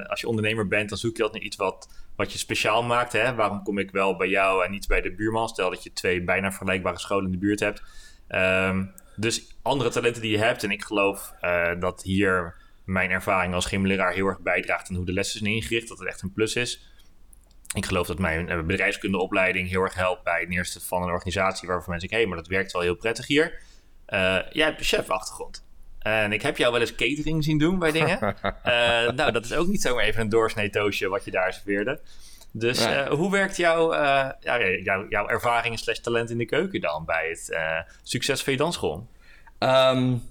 als 0.07 0.21
je 0.21 0.29
ondernemer 0.29 0.69
bent, 0.69 0.89
dan 0.89 0.99
zoek 0.99 1.17
je 1.17 1.23
altijd 1.23 1.43
naar 1.43 1.51
iets 1.51 1.61
wat, 1.61 1.89
wat 2.17 2.33
je 2.33 2.39
speciaal 2.39 2.83
maakt. 2.83 3.13
Hè? 3.13 3.35
Waarom 3.35 3.63
kom 3.63 3.79
ik 3.79 3.91
wel 3.91 4.17
bij 4.17 4.29
jou 4.29 4.65
en 4.65 4.71
niet 4.71 4.87
bij 4.87 5.01
de 5.01 5.15
buurman? 5.15 5.49
Stel 5.49 5.71
dat 5.71 5.83
je 5.83 5.93
twee 5.93 6.25
bijna 6.25 6.49
vergelijkbare 6.49 6.99
scholen 6.99 7.25
in 7.25 7.33
de 7.33 7.39
buurt 7.39 7.61
hebt. 7.61 7.83
Um, 8.29 8.95
dus 9.17 9.57
andere 9.63 9.91
talenten 9.91 10.23
die 10.23 10.31
je 10.31 10.39
hebt. 10.39 10.63
En 10.63 10.71
ik 10.71 10.85
geloof 10.85 11.35
uh, 11.41 11.71
dat 11.81 12.03
hier 12.03 12.55
mijn 12.85 13.11
ervaring 13.11 13.55
als 13.55 13.67
gymleraar 13.67 14.13
heel 14.13 14.27
erg 14.27 14.41
bijdraagt 14.41 14.89
aan 14.89 14.97
hoe 14.97 15.07
de 15.07 15.13
lessen 15.13 15.39
zijn 15.39 15.55
ingericht. 15.55 15.89
Dat 15.89 15.99
het 15.99 16.09
echt 16.09 16.23
een 16.23 16.33
plus 16.33 16.55
is. 16.55 16.93
Ik 17.75 17.87
geloof 17.87 18.07
dat 18.07 18.19
mijn 18.19 18.51
uh, 18.51 18.63
bedrijfskundeopleiding 18.63 19.69
heel 19.69 19.83
erg 19.83 19.95
helpt 19.95 20.25
bij 20.25 20.41
het 20.41 20.49
neerzetten 20.49 20.89
van 20.89 21.03
een 21.03 21.11
organisatie 21.11 21.69
waarvan 21.69 21.91
mensen 21.91 22.09
zeggen: 22.09 22.19
hé, 22.19 22.25
hey, 22.25 22.27
maar 22.27 22.37
dat 22.37 22.57
werkt 22.57 22.73
wel 22.73 22.83
heel 22.83 22.97
prettig 22.97 23.27
hier. 23.27 23.45
Uh, 24.09 24.19
jij 24.51 24.65
hebt 24.67 24.79
een 24.79 24.85
chef-achtergrond. 24.85 25.65
En 25.99 26.33
ik 26.33 26.43
heb 26.43 26.57
jou 26.57 26.73
wel 26.73 26.81
eens 26.81 26.95
catering 26.95 27.45
zien 27.45 27.59
doen 27.59 27.79
bij 27.79 27.93
dingen. 27.93 28.19
nou, 29.17 29.33
dat 29.33 29.45
is 29.45 29.53
ook 29.55 29.67
niet 29.67 29.83
zomaar 29.83 30.05
even 30.05 30.21
een 30.21 30.29
doorsnee 30.29 30.71
toastje 30.71 31.09
wat 31.09 31.25
je 31.25 31.31
daar 31.31 31.53
serveerde. 31.53 32.01
Dus 32.57 32.87
uh, 32.87 33.09
hoe 33.09 33.31
werkt 33.31 33.57
jouw, 33.57 33.95
uh, 33.95 34.29
jou, 34.41 35.07
jouw 35.09 35.29
ervaring 35.29 35.79
slash 35.79 35.99
talent 35.99 36.31
in 36.31 36.39
de 36.39 36.47
keuken 36.47 36.81
dan 36.81 37.05
bij 37.05 37.29
het 37.29 37.49
uh, 37.51 37.79
succes 38.03 38.43
van 38.43 38.53
je 38.53 38.59
dansschool? 38.59 39.07
Um, 39.59 40.23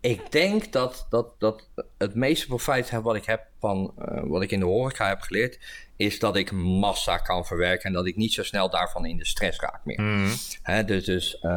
ik 0.00 0.32
denk 0.32 0.72
dat, 0.72 1.06
dat, 1.10 1.26
dat 1.38 1.68
het 1.98 2.14
meeste 2.14 2.46
profijt 2.46 2.90
wat 2.90 3.16
ik 3.16 3.24
heb 3.24 3.46
van 3.60 3.94
wat 4.24 4.42
ik 4.42 4.50
in 4.50 4.60
de 4.60 4.66
horeca 4.66 5.08
heb 5.08 5.20
geleerd, 5.20 5.58
is 5.96 6.18
dat 6.18 6.36
ik 6.36 6.52
massa 6.52 7.16
kan 7.16 7.46
verwerken 7.46 7.84
en 7.84 7.92
dat 7.92 8.06
ik 8.06 8.16
niet 8.16 8.32
zo 8.32 8.42
snel 8.42 8.70
daarvan 8.70 9.06
in 9.06 9.16
de 9.16 9.26
stress 9.26 9.60
raak 9.60 9.80
meer. 9.84 10.00
Mm. 10.00 10.30
Hè, 10.62 10.84
dus 10.84 11.04
dus 11.04 11.38
uh, 11.42 11.50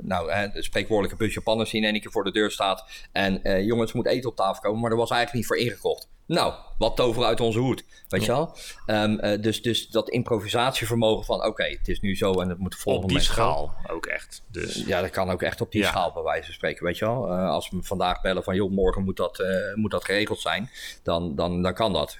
nou, 0.00 0.32
hè, 0.32 0.48
de 0.48 0.62
spreekwoordelijke 0.62 1.24
bus 1.24 1.34
Japanners 1.34 1.70
die 1.70 1.80
in 1.80 1.92
één 1.92 2.00
keer 2.00 2.10
voor 2.10 2.24
de 2.24 2.32
deur 2.32 2.50
staat 2.50 2.84
en 3.12 3.40
uh, 3.42 3.64
jongens 3.64 3.92
moet 3.92 4.06
eten 4.06 4.30
op 4.30 4.36
tafel 4.36 4.62
komen, 4.62 4.80
maar 4.80 4.90
er 4.90 4.96
was 4.96 5.10
eigenlijk 5.10 5.38
niet 5.38 5.46
voor 5.46 5.66
ingekocht. 5.66 6.08
Nou, 6.26 6.54
wat 6.78 6.96
toveren 6.96 7.28
uit 7.28 7.40
onze 7.40 7.58
hoed, 7.58 7.84
weet 8.08 8.24
je 8.24 8.32
wel? 8.32 8.56
Um, 8.86 9.24
uh, 9.24 9.42
dus, 9.42 9.62
dus 9.62 9.88
dat 9.88 10.08
improvisatievermogen 10.08 11.24
van, 11.24 11.36
oké, 11.36 11.46
okay, 11.46 11.70
het 11.70 11.88
is 11.88 12.00
nu 12.00 12.16
zo 12.16 12.32
en 12.32 12.48
het 12.48 12.58
moet 12.58 12.74
volgende 12.74 13.06
Op 13.06 13.12
die 13.12 13.28
schaal 13.28 13.74
ook 13.86 14.06
echt. 14.06 14.42
Dus. 14.50 14.84
Ja, 14.86 15.00
dat 15.00 15.10
kan 15.10 15.30
ook 15.30 15.42
echt 15.42 15.60
op 15.60 15.72
die 15.72 15.82
ja. 15.82 15.88
schaal 15.88 16.12
bij 16.12 16.22
wijze 16.22 16.44
van 16.44 16.54
spreken, 16.54 16.84
weet 16.84 16.98
je 16.98 17.04
wel? 17.04 17.32
Uh, 17.32 17.48
als 17.48 17.70
we 17.70 17.82
vandaag 17.82 18.20
bellen 18.20 18.44
van, 18.44 18.54
joh, 18.54 18.70
morgen 18.70 19.04
moet 19.04 19.16
dat, 19.16 19.37
uh, 19.38 19.74
moet 19.74 19.90
dat 19.90 20.04
geregeld 20.04 20.40
zijn, 20.40 20.70
dan, 21.02 21.34
dan, 21.34 21.62
dan 21.62 21.74
kan 21.74 21.92
dat. 21.92 22.18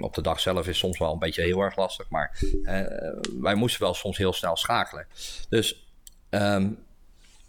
Op 0.00 0.14
de 0.14 0.22
dag 0.22 0.40
zelf 0.40 0.68
is 0.68 0.78
soms 0.78 0.98
wel 0.98 1.12
een 1.12 1.18
beetje 1.18 1.42
heel 1.42 1.60
erg 1.60 1.76
lastig, 1.76 2.08
maar 2.10 2.38
wij 3.40 3.54
moesten 3.54 3.82
wel 3.82 3.94
soms 3.94 4.18
heel 4.18 4.32
snel 4.32 4.56
schakelen. 4.56 5.06
Dus 5.48 5.86
um, 6.30 6.78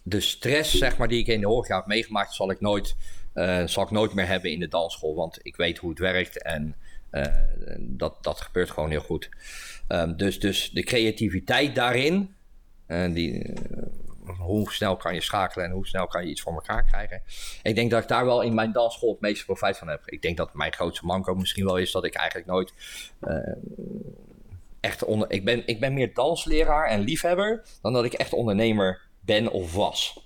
de 0.03 0.19
stress, 0.19 0.77
zeg 0.77 0.97
maar, 0.97 1.07
die 1.07 1.19
ik 1.19 1.27
in 1.27 1.39
de 1.39 1.47
horeca 1.47 1.75
heb 1.75 1.85
meegemaakt, 1.85 2.33
zal 2.33 2.51
ik 2.51 2.61
nooit... 2.61 2.95
Uh, 3.33 3.67
zal 3.67 3.83
ik 3.83 3.91
nooit 3.91 4.13
meer 4.13 4.27
hebben 4.27 4.51
in 4.51 4.59
de 4.59 4.67
dansschool. 4.67 5.15
Want 5.15 5.39
ik 5.41 5.55
weet 5.55 5.77
hoe 5.77 5.89
het 5.89 5.99
werkt 5.99 6.41
en 6.41 6.75
dat, 7.79 8.23
dat 8.23 8.41
gebeurt 8.41 8.71
gewoon 8.71 8.89
heel 8.89 9.01
goed. 9.01 9.29
Um, 9.87 10.17
dus, 10.17 10.39
dus 10.39 10.71
de 10.71 10.83
creativiteit 10.83 11.75
daarin, 11.75 12.35
die, 12.87 13.53
hoe 14.37 14.71
snel 14.71 14.97
kan 14.97 15.13
je 15.13 15.21
schakelen 15.21 15.65
en 15.65 15.71
hoe 15.71 15.87
snel 15.87 16.07
kan 16.07 16.23
je 16.23 16.29
iets 16.29 16.41
voor 16.41 16.53
elkaar 16.53 16.85
krijgen. 16.85 17.21
Ik 17.63 17.75
denk 17.75 17.91
dat 17.91 18.01
ik 18.01 18.07
daar 18.07 18.25
wel 18.25 18.41
in 18.41 18.53
mijn 18.53 18.71
dansschool 18.71 19.11
het 19.11 19.21
meeste 19.21 19.45
profijt 19.45 19.77
van 19.77 19.87
heb. 19.87 20.01
Ik 20.05 20.21
denk 20.21 20.37
dat 20.37 20.53
mijn 20.53 20.73
grootste 20.73 21.05
manco 21.05 21.35
misschien 21.35 21.65
wel 21.65 21.77
is 21.77 21.91
dat 21.91 22.05
ik 22.05 22.13
eigenlijk 22.13 22.47
nooit 22.47 22.73
echt 24.85 25.03
onder. 25.03 25.31
Ik 25.31 25.45
ben, 25.45 25.67
ik 25.67 25.79
ben 25.79 25.93
meer 25.93 26.13
dansleraar 26.13 26.87
en 26.87 26.99
liefhebber 26.99 27.63
dan 27.81 27.93
dat 27.93 28.05
ik 28.05 28.13
echt 28.13 28.33
ondernemer 28.33 29.01
ben 29.19 29.51
of 29.51 29.73
was. 29.73 30.23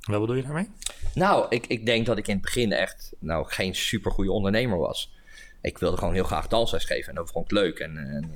Wat 0.00 0.20
bedoel 0.20 0.36
je 0.36 0.42
daarmee? 0.42 0.70
Nou, 1.14 1.46
ik, 1.48 1.66
ik 1.66 1.86
denk 1.86 2.06
dat 2.06 2.18
ik 2.18 2.28
in 2.28 2.34
het 2.34 2.42
begin 2.42 2.72
echt 2.72 3.12
nou, 3.18 3.46
geen 3.46 3.74
supergoeie 3.74 4.32
ondernemer 4.32 4.78
was. 4.78 5.14
Ik 5.60 5.78
wilde 5.78 5.96
gewoon 5.96 6.14
heel 6.14 6.24
graag 6.24 6.48
dansles 6.48 6.84
geven 6.84 7.08
en 7.08 7.14
dat 7.14 7.30
vond 7.30 7.44
ik 7.44 7.50
leuk. 7.50 7.78
En, 7.78 7.96
en 7.96 8.34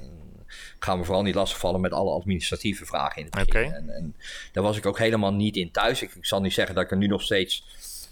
ga 0.79 0.97
me 0.97 1.05
vooral 1.05 1.22
niet 1.22 1.35
lastigvallen 1.35 1.81
met 1.81 1.93
alle 1.93 2.11
administratieve 2.11 2.85
vragen 2.87 3.16
in 3.16 3.29
het 3.31 3.47
begin. 3.47 3.66
Okay. 3.66 3.79
En, 3.79 3.91
en 3.91 4.16
daar 4.53 4.62
was 4.62 4.77
ik 4.77 4.87
ook 4.87 4.99
helemaal 4.99 5.33
niet 5.33 5.57
in 5.57 5.70
thuis. 5.70 6.03
Ik, 6.03 6.14
ik 6.14 6.27
zal 6.27 6.41
niet 6.41 6.53
zeggen 6.53 6.74
dat 6.74 6.85
ik 6.85 6.91
er 6.91 6.97
nu 6.97 7.07
nog 7.07 7.22
steeds 7.22 7.64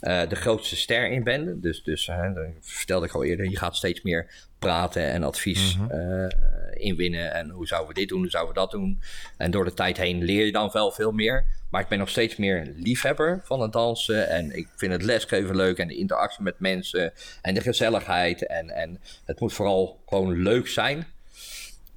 uh, 0.02 0.28
de 0.28 0.36
grootste 0.36 0.76
ster 0.76 1.10
in 1.10 1.22
ben. 1.24 1.60
Dus, 1.60 1.82
dus 1.82 2.06
dat 2.06 2.46
vertelde 2.60 3.06
ik 3.06 3.12
al 3.12 3.24
eerder, 3.24 3.50
je 3.50 3.56
gaat 3.56 3.76
steeds 3.76 4.02
meer 4.02 4.30
praten 4.58 5.02
en 5.10 5.22
advies 5.22 5.76
Mhm. 5.76 5.94
uh, 5.94 6.26
inwinnen. 6.74 7.32
En 7.34 7.50
hoe 7.50 7.66
zouden 7.66 7.88
we 7.94 8.00
dit 8.00 8.08
doen, 8.08 8.20
hoe 8.20 8.30
zouden 8.30 8.54
we 8.54 8.60
dat 8.60 8.70
doen. 8.70 9.00
En 9.36 9.50
door 9.50 9.64
de 9.64 9.74
tijd 9.74 9.96
heen 9.96 10.22
leer 10.22 10.46
je 10.46 10.52
dan 10.52 10.70
wel 10.72 10.90
veel 10.90 11.12
meer. 11.12 11.44
Maar 11.70 11.82
ik 11.82 11.88
ben 11.88 11.98
nog 11.98 12.08
steeds 12.08 12.36
meer 12.36 12.72
liefhebber 12.76 13.40
van 13.44 13.60
het 13.60 13.72
dansen. 13.72 14.28
En 14.28 14.56
ik 14.56 14.68
vind 14.76 14.92
het 14.92 15.02
lesgeven 15.02 15.56
leuk 15.56 15.78
en 15.78 15.88
de 15.88 15.96
interactie 15.96 16.42
met 16.42 16.60
mensen. 16.60 17.12
En 17.42 17.54
de 17.54 17.60
gezelligheid. 17.60 18.46
En, 18.46 18.70
en 18.70 19.00
het 19.24 19.40
moet 19.40 19.52
vooral 19.52 20.02
gewoon 20.06 20.42
leuk 20.42 20.68
zijn. 20.68 21.06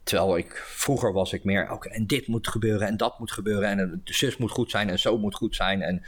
Terwijl 0.07 0.37
ik 0.37 0.63
vroeger 0.65 1.13
was 1.13 1.33
ik 1.33 1.43
meer, 1.43 1.63
oké, 1.63 1.73
okay, 1.73 1.91
en 1.91 2.07
dit 2.07 2.27
moet 2.27 2.47
gebeuren 2.47 2.87
en 2.87 2.97
dat 2.97 3.19
moet 3.19 3.31
gebeuren. 3.31 3.69
En 3.69 4.01
de 4.03 4.13
zus 4.13 4.37
moet 4.37 4.51
goed 4.51 4.71
zijn 4.71 4.89
en 4.89 4.99
zo 4.99 5.17
moet 5.17 5.35
goed 5.35 5.55
zijn. 5.55 5.81
En, 5.81 6.03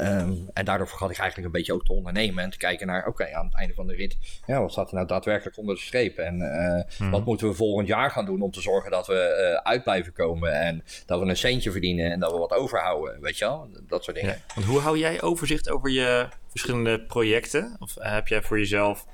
uh, 0.00 0.20
um, 0.20 0.48
en 0.52 0.64
daardoor 0.64 0.88
vergat 0.88 1.10
ik 1.10 1.18
eigenlijk 1.18 1.46
een 1.46 1.58
beetje 1.58 1.72
ook 1.72 1.84
te 1.84 1.92
ondernemen. 1.92 2.44
En 2.44 2.50
te 2.50 2.56
kijken 2.56 2.86
naar, 2.86 3.06
oké, 3.06 3.08
okay, 3.08 3.32
aan 3.32 3.44
het 3.44 3.54
einde 3.54 3.74
van 3.74 3.86
de 3.86 3.94
rit, 3.94 4.16
ja, 4.46 4.60
wat 4.60 4.72
staat 4.72 4.88
er 4.88 4.94
nou 4.94 5.06
daadwerkelijk 5.06 5.56
onder 5.58 5.74
de 5.74 5.80
streep? 5.80 6.18
En 6.18 6.40
uh, 6.40 6.96
hmm. 6.96 7.10
wat 7.10 7.24
moeten 7.24 7.48
we 7.48 7.54
volgend 7.54 7.88
jaar 7.88 8.10
gaan 8.10 8.24
doen 8.24 8.42
om 8.42 8.50
te 8.50 8.60
zorgen 8.60 8.90
dat 8.90 9.06
we 9.06 9.52
uh, 9.54 9.70
uit 9.70 9.82
blijven 9.82 10.12
komen. 10.12 10.52
En 10.52 10.84
dat 11.06 11.20
we 11.20 11.26
een 11.26 11.36
centje 11.36 11.70
verdienen 11.70 12.12
en 12.12 12.20
dat 12.20 12.32
we 12.32 12.38
wat 12.38 12.52
overhouden, 12.52 13.20
weet 13.20 13.38
je 13.38 13.44
wel? 13.44 13.68
Dat 13.86 14.04
soort 14.04 14.16
dingen. 14.16 14.34
Ja. 14.46 14.54
Want 14.54 14.66
hoe 14.66 14.80
hou 14.80 14.98
jij 14.98 15.22
overzicht 15.22 15.70
over 15.70 15.90
je 15.90 16.28
verschillende 16.48 17.00
projecten? 17.00 17.76
Of 17.78 17.94
heb 17.98 18.28
jij 18.28 18.42
voor 18.42 18.58
jezelf... 18.58 19.06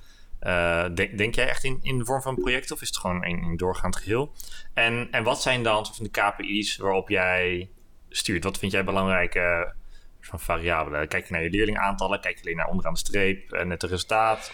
Uh, 0.44 0.84
denk, 0.94 1.34
jij 1.34 1.48
echt 1.48 1.64
in, 1.64 1.78
in 1.82 1.98
de 1.98 2.04
vorm 2.04 2.22
van 2.22 2.34
project 2.34 2.70
of 2.70 2.82
is 2.82 2.88
het 2.88 2.96
gewoon 2.96 3.24
een, 3.24 3.42
een 3.42 3.56
doorgaand 3.56 3.96
geheel? 3.96 4.32
En, 4.74 5.08
en 5.10 5.22
wat 5.24 5.42
zijn 5.42 5.62
dan 5.62 5.86
de 5.98 6.08
KPI's 6.10 6.76
waarop 6.76 7.08
jij 7.08 7.70
stuurt? 8.08 8.44
Wat 8.44 8.58
vind 8.58 8.72
jij 8.72 8.84
belangrijke 8.84 9.72
van 10.20 10.40
variabelen? 10.40 11.08
Kijk 11.08 11.26
je 11.26 11.32
naar 11.32 11.42
je 11.42 11.50
leerlingaantallen? 11.50 12.20
Kijk 12.20 12.34
je 12.34 12.42
alleen 12.42 12.56
naar 12.56 12.68
onderaan 12.68 12.92
de 12.92 12.98
streep 12.98 13.52
en 13.52 13.70
het 13.70 13.82
resultaat? 13.82 14.52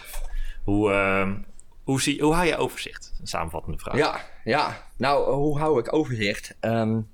Hoe, 0.63 0.91
uh, 0.91 1.31
hoe, 1.83 2.01
zie, 2.01 2.21
hoe 2.21 2.33
hou 2.33 2.47
je 2.47 2.57
overzicht? 2.57 3.13
Een 3.19 3.27
samenvattende 3.27 3.77
vraag. 3.77 3.97
Ja, 3.97 4.21
ja. 4.43 4.87
nou 4.97 5.31
hoe 5.31 5.59
hou 5.59 5.79
ik 5.79 5.93
overzicht? 5.93 6.55
Um, 6.61 7.09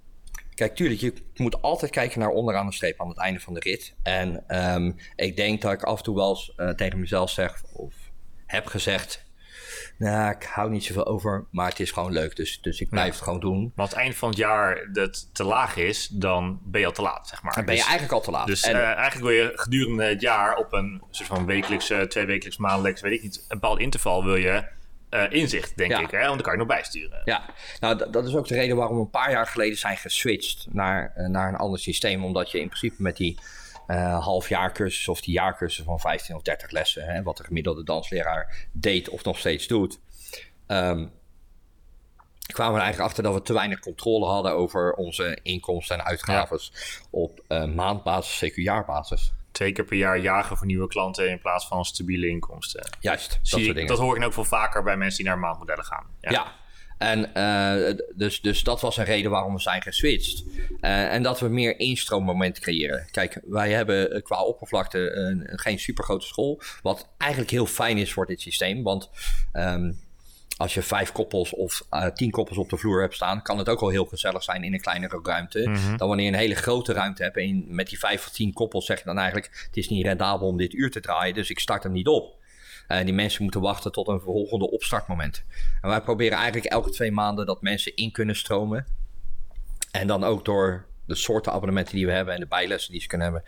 Kijk, 0.54 0.76
tuurlijk, 0.76 1.00
je 1.00 1.14
moet 1.36 1.62
altijd 1.62 1.92
kijken 1.92 2.20
naar 2.20 2.30
onderaan 2.30 2.66
de 2.66 2.74
streep 2.74 3.02
aan 3.02 3.08
het 3.08 3.18
einde 3.18 3.40
van 3.40 3.54
de 3.54 3.60
rit. 3.60 3.94
En 4.04 4.58
um, 4.74 4.96
ik 5.16 5.36
denk 5.36 5.62
dat 5.62 5.72
ik 5.72 5.84
af 5.84 5.98
en 5.98 6.04
toe 6.04 6.16
wel 6.16 6.40
tegen 6.76 7.00
mezelf 7.00 7.30
zeg... 7.30 7.64
Of, 7.74 7.94
heb 8.48 8.66
gezegd, 8.66 9.26
nou, 9.98 10.32
ik 10.32 10.44
hou 10.44 10.70
niet 10.70 10.84
zoveel 10.84 11.06
over, 11.06 11.46
maar 11.52 11.70
het 11.70 11.80
is 11.80 11.92
gewoon 11.92 12.12
leuk, 12.12 12.36
dus, 12.36 12.62
dus 12.62 12.82
ik 12.82 12.90
blijf 12.90 13.08
ja. 13.08 13.14
het 13.14 13.22
gewoon 13.22 13.40
doen. 13.40 13.62
Maar 13.76 13.86
als 13.86 13.90
het 13.90 14.00
eind 14.00 14.16
van 14.16 14.30
het 14.30 14.38
jaar 14.38 14.90
dat 14.94 15.30
te 15.34 15.44
laag 15.44 15.76
is, 15.76 16.08
dan 16.08 16.60
ben 16.64 16.82
je 16.82 16.88
al 16.88 16.94
te 16.94 17.02
laat, 17.02 17.28
zeg 17.28 17.44
maar. 17.44 17.54
Dan 17.54 17.66
ben 17.66 17.74
je 17.74 17.80
dus, 17.80 17.90
eigenlijk 17.90 18.20
al 18.20 18.26
te 18.26 18.32
laat. 18.32 18.48
Dus 18.48 18.62
en, 18.62 18.76
uh, 18.76 18.82
eigenlijk 18.82 19.20
wil 19.20 19.44
je 19.44 19.52
gedurende 19.56 20.04
het 20.04 20.22
jaar 20.22 20.56
op 20.56 20.74
een 20.74 21.02
soort 21.10 21.30
van 21.30 21.46
wekelijks, 21.46 21.92
uh, 21.92 22.02
twee 22.02 22.26
wekelijks, 22.26 22.58
maandelijks, 22.58 23.02
weet 23.02 23.14
ik 23.14 23.24
niet, 23.24 23.36
een 23.36 23.60
bepaald 23.60 23.80
interval 23.80 24.24
wil 24.24 24.36
je 24.36 24.64
uh, 25.10 25.24
inzicht, 25.30 25.78
denk 25.78 25.92
Ja. 25.92 26.00
ik, 26.00 26.12
hè? 26.12 26.18
want 26.18 26.34
dan 26.34 26.42
kan 26.42 26.52
je 26.52 26.58
nog 26.58 26.68
bijsturen. 26.68 27.22
Ja, 27.26 27.46
nou 27.80 28.12
dat 28.12 28.28
is 28.28 28.36
ook 28.36 28.48
de 28.48 28.56
reden 28.56 28.76
waarom 28.76 28.96
we 28.96 29.02
een 29.02 29.10
paar 29.10 29.32
jaar 29.32 29.48
geleden 29.48 29.78
zijn 29.78 29.98
geswitcht 29.98 30.66
naar, 30.70 31.12
eh, 31.16 31.28
naar 31.28 31.50
een 31.50 31.56
ander 31.56 31.80
systeem. 31.80 32.24
Omdat 32.24 32.52
je 32.52 32.60
in 32.60 32.68
principe 32.68 33.02
met 33.02 33.18
die 33.18 33.40
eh 33.88 34.24
halfjaarcursus 34.24 35.08
of 35.08 35.22
die 35.22 35.34
jaarcursus 35.34 35.86
van 35.86 36.00
15 36.00 36.36
of 36.36 36.42
30 36.42 36.72
lessen, 36.72 37.06
hè, 37.06 37.24
wat 37.24 37.38
de 37.38 37.44
gemiddelde 37.44 37.84
dansleraar 37.84 38.68
deed 38.72 39.10
of 39.10 39.24
nog 39.24 39.40
steeds 39.40 39.68
doet, 39.68 40.00
ehm, 40.68 41.06
kwamen 42.54 42.74
we 42.74 42.80
er 42.80 42.86
eigenlijk 42.86 43.10
achter 43.10 43.24
dat 43.24 43.34
we 43.34 43.42
te 43.42 43.54
weinig 43.54 43.80
controle 43.80 44.26
hadden 44.26 44.52
over 44.52 44.94
onze 44.94 45.40
inkomsten 45.44 46.00
en 46.00 46.06
uitgaven 46.06 46.60
op 47.10 47.44
eh, 47.48 47.66
maandbasis, 47.66 48.52
CQ-jaarbasis. 48.52 49.34
twee 49.52 49.72
keer 49.72 49.86
per 49.86 49.98
jaar 49.98 50.20
jagen 50.20 50.58
voor 50.58 50.68
nieuwe 50.68 50.88
klanten 50.88 51.30
in 51.30 51.40
plaats 51.40 51.68
van 51.68 51.86
stabiele 51.86 52.28
inkomsten. 52.28 52.90
Juist, 53.00 53.30
dat 53.30 53.40
soort 53.42 53.64
dingen. 53.64 53.88
dat 53.88 54.00
hoor 54.00 54.18
ik 54.18 54.24
ook 54.24 54.34
veel 54.34 54.44
vaker 54.44 54.84
bij 54.84 54.98
mensen 54.98 55.18
die 55.24 55.28
naar 55.28 55.40
maandmodellen 55.40 55.86
gaan. 55.86 56.06
Ja. 56.22 56.56
En 56.98 57.34
eh, 57.34 57.96
dus, 58.16 58.42
dus 58.42 58.64
dat 58.64 58.82
was 58.82 58.98
een 58.98 59.06
reden 59.06 59.32
waarom 59.32 59.54
we 59.54 59.60
zijn 59.60 59.82
geswitcht. 59.82 60.44
Eh, 60.82 61.14
en 61.14 61.24
dat 61.24 61.40
we 61.40 61.48
meer 61.48 61.80
instroommomenten 61.80 62.62
creëren. 62.62 63.08
Kijk, 63.12 63.42
wij 63.46 63.72
hebben 63.72 64.12
eh, 64.12 64.24
qua 64.24 64.44
oppervlakte 64.44 65.12
een, 65.12 65.52
een 65.52 65.60
geen 65.60 65.80
supergrote 65.80 66.26
school. 66.26 66.62
Wat 66.82 67.08
eigenlijk 67.18 67.52
heel 67.52 67.66
fijn 67.66 67.98
is 67.98 68.14
voor 68.14 68.26
dit 68.26 68.42
systeem. 68.42 68.84
Want 68.84 69.10
ehm, 69.52 69.92
als 70.58 70.74
je 70.74 70.82
vijf 70.82 71.12
koppels 71.12 71.54
of 71.54 71.88
tien 72.14 72.32
koppels 72.32 72.58
op 72.58 72.70
de 72.70 72.78
vloer 72.78 73.02
hebt 73.02 73.14
staan, 73.14 73.42
kan 73.42 73.58
het 73.58 73.70
ook 73.70 73.82
al 73.82 73.90
heel 73.90 74.06
gezellig 74.06 74.44
zijn 74.44 74.64
in 74.64 74.74
een 74.74 74.82
kleinere 74.82 75.20
ruimte. 75.24 75.64
Dan 75.98 76.08
wanneer 76.08 76.26
je 76.26 76.32
een 76.32 76.38
hele 76.38 76.56
grote 76.56 76.94
ruimte 76.94 77.24
hebt 77.24 77.38
en 77.38 77.66
met 77.68 77.90
die 77.90 78.00
vijf 78.00 78.26
of 78.26 78.32
tien 78.32 78.54
koppels 78.54 78.86
zeg 78.86 78.98
je 78.98 79.06
dan 79.06 79.18
eigenlijk: 79.18 79.66
het 79.66 79.78
is 79.78 79.90
niet 79.90 80.06
rendabel 80.06 80.48
om 80.48 80.58
dit 80.58 80.74
uur 80.74 80.92
te 80.92 81.00
draaien, 81.00 81.34
dus 81.34 81.50
ik 81.50 81.60
start 81.60 81.84
hem 81.84 81.92
niet 81.92 82.08
op. 82.08 82.36
Uh, 82.88 83.04
die 83.04 83.14
mensen 83.14 83.44
moeten 83.44 83.62
wachten 83.62 83.92
tot 83.92 84.08
een 84.08 84.20
volgende 84.20 84.72
opstartmoment. 84.72 85.44
En 85.82 85.90
wij 85.90 86.02
proberen 86.02 86.38
eigenlijk 86.38 86.66
elke 86.66 86.90
twee 86.90 87.12
maanden 87.12 87.46
dat 87.46 87.62
mensen 87.62 87.96
in 87.96 88.12
kunnen 88.12 88.36
stromen. 88.36 88.86
En 89.92 90.08
dan 90.08 90.24
ook 90.24 90.46
door 90.46 90.86
de 91.08 91.16
soorten 91.16 91.52
abonnementen 91.52 91.96
die 91.96 92.06
we 92.06 92.12
hebben 92.12 92.34
en 92.34 92.40
de 92.40 92.48
bijlessen 92.48 92.92
die 92.92 93.02
ze 93.02 93.08
kunnen 93.08 93.32
hebben, 93.32 93.44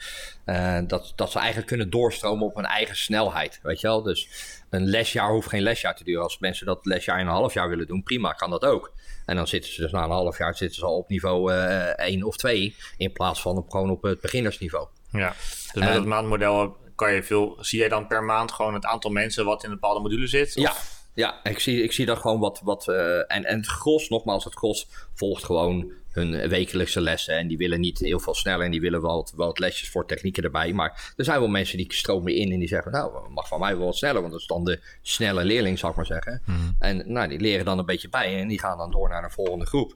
uh, 0.46 0.88
dat, 0.88 1.14
dat 1.16 1.32
ze 1.32 1.38
eigenlijk 1.38 1.68
kunnen 1.68 1.90
doorstromen 1.90 2.46
op 2.46 2.56
hun 2.56 2.66
eigen 2.66 2.96
snelheid. 2.96 3.60
Weet 3.64 3.82
je 3.82 3.88
wel? 3.88 4.02
Dus 4.02 4.30
een 4.70 4.86
lesjaar 4.86 5.32
hoeft 5.32 5.50
geen 5.50 5.62
lesjaar 5.62 5.96
te 5.96 6.04
duren. 6.04 6.24
Als 6.24 6.40
mensen 6.40 6.66
dat 6.66 6.86
lesjaar 6.86 7.20
in 7.20 7.26
een 7.26 7.32
half 7.32 7.54
jaar 7.54 7.70
willen 7.70 7.88
doen, 7.88 8.04
prima, 8.04 8.34
kan 8.34 8.50
dat 8.50 8.66
ook. 8.66 8.92
En 9.26 9.36
dan 9.36 9.48
zitten 9.48 9.74
ze 9.74 9.82
dus 9.82 9.92
na 9.92 10.04
een 10.04 10.10
half 10.10 10.38
jaar 10.38 10.56
zitten 10.56 10.80
ze 10.80 10.86
al 10.86 10.98
op 10.98 11.10
niveau 11.10 11.54
uh, 11.54 12.00
1 12.00 12.24
of 12.24 12.38
2, 12.38 12.76
in 12.98 13.12
plaats 13.12 13.42
van 13.42 13.58
op, 13.58 13.70
gewoon 13.70 13.90
op 13.90 14.02
het 14.04 14.22
beginnersniveau. 14.22 14.88
Ja, 15.12 15.36
dus 15.74 15.84
met 15.84 15.94
het 15.94 16.06
maandmodel 16.06 16.78
kan 17.00 17.14
je 17.14 17.24
veel. 17.24 17.58
Zie 17.60 17.80
jij 17.80 17.90
dan 17.90 18.08
per 18.08 18.24
maand 18.24 18.52
gewoon 18.52 18.74
het 18.74 18.86
aantal 18.86 19.12
mensen 19.12 19.46
wat 19.46 19.64
in 19.64 19.70
een 19.70 19.80
bepaalde 19.80 20.00
module 20.00 20.28
zit? 20.28 20.58
Of? 20.58 20.64
Ja, 20.64 20.74
ja 21.14 21.44
ik, 21.44 21.60
zie, 21.60 21.84
ik 21.84 21.92
zie 21.92 22.06
dat 22.06 22.18
gewoon 22.18 22.40
wat. 22.40 22.62
wat 22.64 22.88
uh, 22.88 23.18
en, 23.18 23.46
en 23.46 23.58
het 23.58 23.68
gros, 23.68 24.10
nogmaals, 24.10 24.44
het 24.44 24.56
gros 24.56 24.88
volgt 25.14 25.44
gewoon 25.44 25.92
hun 26.10 26.50
wekelijkse 26.50 27.02
lessen. 27.02 27.38
En 27.38 27.48
die 27.48 27.58
willen 27.58 27.80
niet 27.80 28.00
heel 28.00 28.20
veel 28.20 28.34
sneller 28.34 28.66
en 28.66 28.72
die 28.72 28.82
willen 28.82 29.02
wel 29.02 29.16
wat, 29.16 29.34
wat 29.36 29.60
lesjes 29.60 29.90
voor 29.90 30.06
technieken 30.06 30.44
erbij. 30.44 30.74
Maar 30.74 31.14
er 31.16 31.26
zijn 31.26 31.40
wel 31.40 31.50
mensen 31.50 31.78
die 31.78 31.94
stromen 31.94 32.36
in 32.36 32.52
en 32.52 32.60
die 32.60 32.68
zeggen: 32.68 32.92
Nou, 32.92 33.30
mag 33.30 33.48
van 33.48 33.60
mij 33.60 33.78
wel 33.78 33.86
wat 33.86 33.96
sneller, 33.96 34.20
want 34.22 34.32
dat 34.32 34.42
is 34.42 34.48
dan 34.48 34.64
de 34.64 34.80
snelle 35.02 35.44
leerling, 35.44 35.80
zal 35.80 35.90
ik 35.90 35.96
maar 35.96 36.06
zeggen. 36.06 36.42
Hmm. 36.46 36.76
En 36.80 37.04
nou, 37.12 37.28
die 37.28 37.40
leren 37.40 37.66
dan 37.66 37.80
een 37.80 37.86
beetje 37.86 38.10
bij 38.10 38.40
en 38.40 38.48
die 38.48 38.60
gaan 38.60 38.78
dan 38.78 38.92
door 38.92 39.10
naar 39.10 39.24
een 39.24 39.32
volgende 39.32 39.66
groep. 39.66 39.96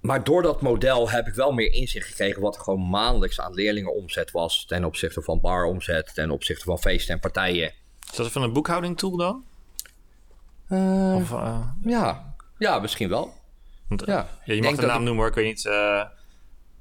Maar 0.00 0.24
door 0.24 0.42
dat 0.42 0.60
model 0.60 1.10
heb 1.10 1.26
ik 1.26 1.34
wel 1.34 1.52
meer 1.52 1.72
inzicht 1.72 2.06
gekregen 2.06 2.42
wat 2.42 2.56
er 2.56 2.62
gewoon 2.62 2.88
maandelijks 2.88 3.40
aan 3.40 3.54
leerlingen 3.54 3.94
omzet 3.94 4.30
was. 4.30 4.64
Ten 4.66 4.84
opzichte 4.84 5.22
van 5.22 5.40
bar 5.40 5.64
omzet, 5.64 6.14
ten 6.14 6.30
opzichte 6.30 6.64
van 6.64 6.78
feesten 6.78 7.14
en 7.14 7.20
partijen. 7.20 7.72
Is 8.10 8.16
dat 8.16 8.32
van 8.32 8.42
een 8.42 8.52
boekhouding 8.52 8.98
tool 8.98 9.16
dan? 9.16 9.44
Uh, 10.68 11.14
of, 11.14 11.30
uh, 11.30 11.66
ja. 11.84 12.34
ja, 12.58 12.78
misschien 12.78 13.08
wel. 13.08 13.32
Want, 13.88 14.02
ja. 14.06 14.28
ja, 14.44 14.54
je 14.54 14.62
mag 14.62 14.76
de 14.76 14.86
naam 14.86 14.98
ik... 14.98 15.04
noemen 15.04 15.16
hoor, 15.16 15.28
ik 15.28 15.34
weet 15.34 15.46
niet. 15.46 15.64
Uh, 15.64 16.04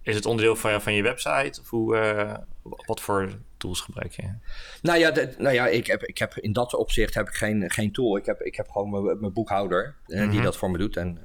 is 0.01 0.15
het 0.15 0.25
onderdeel 0.25 0.55
van, 0.55 0.81
van 0.81 0.93
je 0.93 1.01
website? 1.01 1.61
Of 1.61 1.69
hoe, 1.69 2.45
wat 2.63 3.01
voor 3.01 3.29
tools 3.59 3.81
gebruik 3.81 4.11
je? 4.11 4.33
Nou 4.81 4.99
ja, 4.99 5.11
de, 5.11 5.33
nou 5.37 5.53
ja 5.53 5.67
ik, 5.67 5.87
heb, 5.87 6.03
ik 6.03 6.17
heb 6.17 6.37
in 6.37 6.53
dat 6.53 6.75
opzicht 6.75 7.13
heb 7.13 7.27
ik 7.27 7.33
geen, 7.33 7.71
geen 7.71 7.91
tool. 7.91 8.17
Ik 8.17 8.25
heb, 8.25 8.41
ik 8.41 8.55
heb 8.55 8.69
gewoon 8.69 9.19
mijn 9.19 9.33
boekhouder 9.33 9.95
uh, 10.07 10.21
-hmm. 10.21 10.31
die 10.31 10.41
dat 10.41 10.57
voor 10.57 10.71
me 10.71 10.77
doet. 10.77 10.97
En 10.97 11.19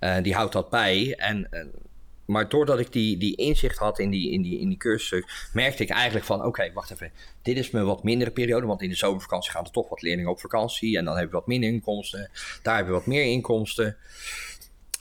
uh, 0.00 0.22
die 0.22 0.34
houdt 0.34 0.52
dat 0.52 0.70
bij. 0.70 1.14
En, 1.16 1.48
maar 2.30 2.48
doordat 2.48 2.78
ik 2.78 2.92
die, 2.92 3.16
die 3.16 3.36
inzicht 3.36 3.78
had 3.78 3.98
in 3.98 4.10
die, 4.10 4.30
in 4.30 4.42
die, 4.42 4.60
in 4.60 4.68
die 4.68 4.76
cursus, 4.76 5.50
merkte 5.52 5.82
ik 5.82 5.90
eigenlijk 5.90 6.26
van: 6.26 6.38
oké, 6.38 6.48
okay, 6.48 6.72
wacht 6.72 6.90
even. 6.90 7.12
Dit 7.42 7.56
is 7.56 7.70
mijn 7.70 7.84
wat 7.84 8.02
mindere 8.02 8.30
periode. 8.30 8.66
Want 8.66 8.82
in 8.82 8.88
de 8.88 8.94
zomervakantie 8.94 9.50
gaan 9.50 9.64
er 9.64 9.70
toch 9.70 9.88
wat 9.88 10.02
leerlingen 10.02 10.30
op 10.30 10.40
vakantie. 10.40 10.98
En 10.98 11.04
dan 11.04 11.16
heb 11.16 11.26
je 11.26 11.32
wat 11.32 11.46
minder 11.46 11.70
inkomsten. 11.70 12.30
Daar 12.62 12.76
heb 12.76 12.86
je 12.86 12.92
wat 12.92 13.06
meer 13.06 13.24
inkomsten. 13.24 13.96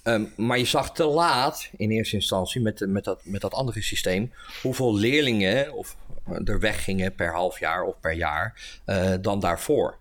Um, 0.03 0.33
maar 0.35 0.57
je 0.57 0.65
zag 0.65 0.93
te 0.93 1.05
laat 1.05 1.69
in 1.77 1.91
eerste 1.91 2.15
instantie 2.15 2.61
met, 2.61 2.85
met, 2.87 3.03
dat, 3.03 3.19
met 3.23 3.41
dat 3.41 3.53
andere 3.53 3.81
systeem 3.81 4.33
hoeveel 4.61 4.95
leerlingen 4.95 5.73
of 5.73 5.97
er 6.43 6.59
weggingen 6.59 7.15
per 7.15 7.33
half 7.33 7.59
jaar 7.59 7.83
of 7.83 7.99
per 7.99 8.13
jaar 8.13 8.79
uh, 8.85 9.13
dan 9.21 9.39
daarvoor. 9.39 9.97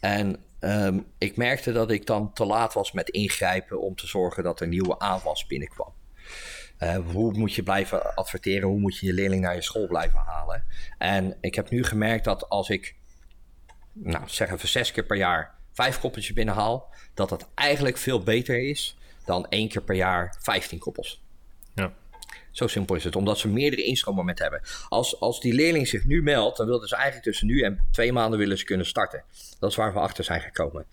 En 0.00 0.36
um, 0.60 1.06
ik 1.18 1.36
merkte 1.36 1.72
dat 1.72 1.90
ik 1.90 2.06
dan 2.06 2.32
te 2.32 2.44
laat 2.44 2.74
was 2.74 2.92
met 2.92 3.08
ingrijpen 3.08 3.80
om 3.80 3.94
te 3.94 4.06
zorgen 4.06 4.42
dat 4.42 4.60
er 4.60 4.68
nieuwe 4.68 4.98
aanwas 4.98 5.46
binnenkwam. 5.46 5.92
Uh, 6.78 6.96
hoe 7.12 7.32
moet 7.32 7.54
je 7.54 7.62
blijven 7.62 8.14
adverteren? 8.14 8.68
Hoe 8.68 8.78
moet 8.78 8.98
je 8.98 9.06
je 9.06 9.12
leerling 9.12 9.42
naar 9.42 9.54
je 9.54 9.62
school 9.62 9.86
blijven 9.86 10.20
halen? 10.20 10.64
En 10.98 11.36
ik 11.40 11.54
heb 11.54 11.70
nu 11.70 11.84
gemerkt 11.84 12.24
dat 12.24 12.48
als 12.48 12.68
ik, 12.68 12.96
nou 13.92 14.24
zeg 14.26 14.50
even 14.50 14.68
zes 14.68 14.92
keer 14.92 15.04
per 15.04 15.16
jaar, 15.16 15.54
vijf 15.72 16.00
koppeltjes 16.00 16.34
binnenhaal, 16.34 16.90
dat 17.14 17.28
dat 17.28 17.48
eigenlijk 17.54 17.96
veel 17.96 18.22
beter 18.22 18.68
is 18.68 18.96
dan 19.24 19.48
één 19.48 19.68
keer 19.68 19.82
per 19.82 19.94
jaar 19.94 20.36
15 20.40 20.78
koppels. 20.78 21.22
Ja. 21.74 21.92
Zo 22.58 22.66
simpel 22.66 22.94
is 22.94 23.04
het, 23.04 23.16
omdat 23.16 23.38
ze 23.38 23.48
meerdere 23.48 23.82
instroommomenten 23.82 24.44
hebben. 24.44 24.62
Als, 24.88 25.20
als 25.20 25.40
die 25.40 25.54
leerling 25.54 25.88
zich 25.88 26.04
nu 26.04 26.22
meldt, 26.22 26.56
dan 26.56 26.66
willen 26.66 26.88
ze 26.88 26.94
eigenlijk 26.94 27.24
tussen 27.24 27.46
nu 27.46 27.62
en 27.62 27.88
twee 27.92 28.12
maanden 28.12 28.38
willen 28.38 28.58
ze 28.58 28.64
kunnen 28.64 28.86
starten. 28.86 29.24
Dat 29.58 29.70
is 29.70 29.76
waar 29.76 29.92
we 29.92 29.98
achter 29.98 30.24
zijn 30.24 30.40
gekomen. 30.40 30.86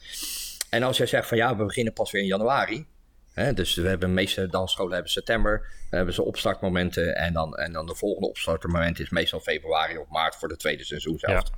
En 0.69 0.83
als 0.83 0.97
jij 0.97 1.05
zegt 1.05 1.27
van 1.27 1.37
ja, 1.37 1.57
we 1.57 1.65
beginnen 1.65 1.93
pas 1.93 2.11
weer 2.11 2.21
in 2.21 2.27
januari. 2.27 2.85
Hè, 3.33 3.53
dus 3.53 3.75
we 3.75 3.87
hebben 3.87 4.07
de 4.07 4.13
meeste 4.13 4.47
dansscholen 4.47 4.93
hebben 4.93 5.11
september, 5.11 5.59
dan 5.59 5.97
hebben 5.97 6.13
ze 6.13 6.23
opstartmomenten. 6.23 7.15
En 7.15 7.33
dan, 7.33 7.55
en 7.55 7.73
dan 7.73 7.85
de 7.85 7.95
volgende 7.95 8.27
opstartmoment 8.27 8.99
is 8.99 9.09
meestal 9.09 9.39
februari 9.39 9.97
of 9.97 10.07
maart 10.07 10.35
voor 10.35 10.47
de 10.47 10.57
tweede 10.57 10.83
seizoen 10.83 11.19
zelf. 11.19 11.33
Ja. 11.33 11.53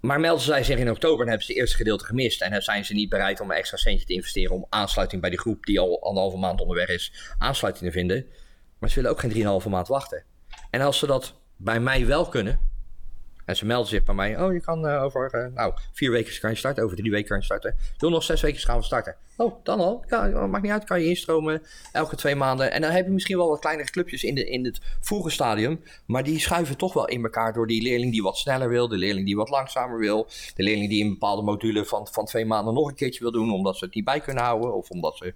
Maar 0.00 0.20
melden 0.20 0.44
zij 0.44 0.64
zich 0.64 0.78
in 0.78 0.90
oktober 0.90 1.20
en 1.20 1.28
hebben 1.28 1.46
ze 1.46 1.52
het 1.52 1.60
eerste 1.60 1.76
gedeelte 1.76 2.04
gemist. 2.04 2.42
En 2.42 2.62
zijn 2.62 2.84
ze 2.84 2.94
niet 2.94 3.08
bereid 3.08 3.40
om 3.40 3.50
een 3.50 3.56
extra 3.56 3.76
centje 3.76 4.06
te 4.06 4.12
investeren 4.12 4.54
om 4.54 4.66
aansluiting 4.68 5.20
bij 5.20 5.30
die 5.30 5.38
groep 5.38 5.64
die 5.64 5.80
al 5.80 6.02
anderhalve 6.02 6.36
maand 6.36 6.60
onderweg 6.60 6.88
is, 6.88 7.12
aansluiting 7.38 7.86
te 7.86 7.98
vinden. 7.98 8.26
Maar 8.82 8.90
ze 8.90 8.96
willen 8.96 9.10
ook 9.10 9.20
geen 9.20 9.62
3,5 9.62 9.68
maand 9.68 9.88
wachten. 9.88 10.24
En 10.70 10.80
als 10.80 10.98
ze 10.98 11.06
dat 11.06 11.34
bij 11.56 11.80
mij 11.80 12.06
wel 12.06 12.28
kunnen, 12.28 12.60
en 13.44 13.56
ze 13.56 13.66
melden 13.66 13.88
zich 13.88 14.02
bij 14.02 14.14
mij, 14.14 14.42
oh 14.42 14.52
je 14.52 14.60
kan 14.60 14.86
uh, 14.86 15.02
over, 15.02 15.34
uh, 15.34 15.54
nou 15.54 15.72
vier 15.92 16.10
weken 16.10 16.40
kan 16.40 16.50
je 16.50 16.56
starten, 16.56 16.84
over 16.84 16.96
drie 16.96 17.10
weken 17.10 17.28
kan 17.28 17.38
je 17.38 17.44
starten. 17.44 17.76
Doe 17.96 18.10
nog 18.10 18.22
zes 18.22 18.40
weken 18.40 18.60
gaan 18.60 18.78
we 18.78 18.84
starten. 18.84 19.16
Oh, 19.36 19.64
dan 19.64 19.80
al? 19.80 20.04
Ja, 20.08 20.46
maakt 20.46 20.62
niet 20.62 20.72
uit, 20.72 20.84
kan 20.84 21.00
je 21.00 21.08
instromen 21.08 21.62
elke 21.92 22.16
twee 22.16 22.34
maanden. 22.34 22.72
En 22.72 22.80
dan 22.80 22.90
heb 22.90 23.04
je 23.04 23.10
misschien 23.10 23.36
wel 23.36 23.48
wat 23.48 23.60
kleinere 23.60 23.90
clubjes 23.90 24.24
in, 24.24 24.34
de, 24.34 24.48
in 24.50 24.64
het 24.64 24.80
vroege 25.00 25.30
stadium, 25.30 25.82
maar 26.06 26.24
die 26.24 26.40
schuiven 26.40 26.76
toch 26.76 26.92
wel 26.92 27.08
in 27.08 27.22
elkaar 27.22 27.52
door 27.52 27.66
die 27.66 27.82
leerling 27.82 28.12
die 28.12 28.22
wat 28.22 28.36
sneller 28.36 28.68
wil, 28.68 28.88
de 28.88 28.96
leerling 28.96 29.26
die 29.26 29.36
wat 29.36 29.48
langzamer 29.48 29.98
wil, 29.98 30.26
de 30.54 30.62
leerling 30.62 30.88
die 30.88 31.04
een 31.04 31.10
bepaalde 31.10 31.42
module 31.42 31.84
van, 31.84 32.08
van 32.10 32.24
twee 32.24 32.44
maanden 32.44 32.74
nog 32.74 32.88
een 32.88 32.94
keertje 32.94 33.20
wil 33.20 33.32
doen, 33.32 33.52
omdat 33.52 33.76
ze 33.76 33.84
het 33.84 33.94
niet 33.94 34.04
bij 34.04 34.20
kunnen 34.20 34.44
houden, 34.44 34.74
of 34.74 34.90
omdat 34.90 35.16
ze 35.16 35.34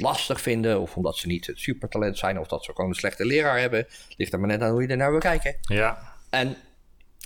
lastig 0.00 0.40
vinden, 0.40 0.80
of 0.80 0.96
omdat 0.96 1.16
ze 1.16 1.26
niet 1.26 1.46
het 1.46 1.58
supertalent 1.58 2.18
zijn, 2.18 2.40
of 2.40 2.46
dat 2.46 2.64
ze 2.64 2.72
gewoon 2.74 2.90
een 2.90 2.96
slechte 2.96 3.26
leraar 3.26 3.58
hebben. 3.58 3.86
Ligt 4.16 4.32
er 4.32 4.38
maar 4.38 4.48
net 4.48 4.60
aan 4.60 4.70
hoe 4.70 4.82
je 4.82 4.88
er 4.88 4.96
naar 4.96 5.10
wil 5.10 5.20
kijken. 5.20 5.56
Ja. 5.60 6.14
En 6.30 6.56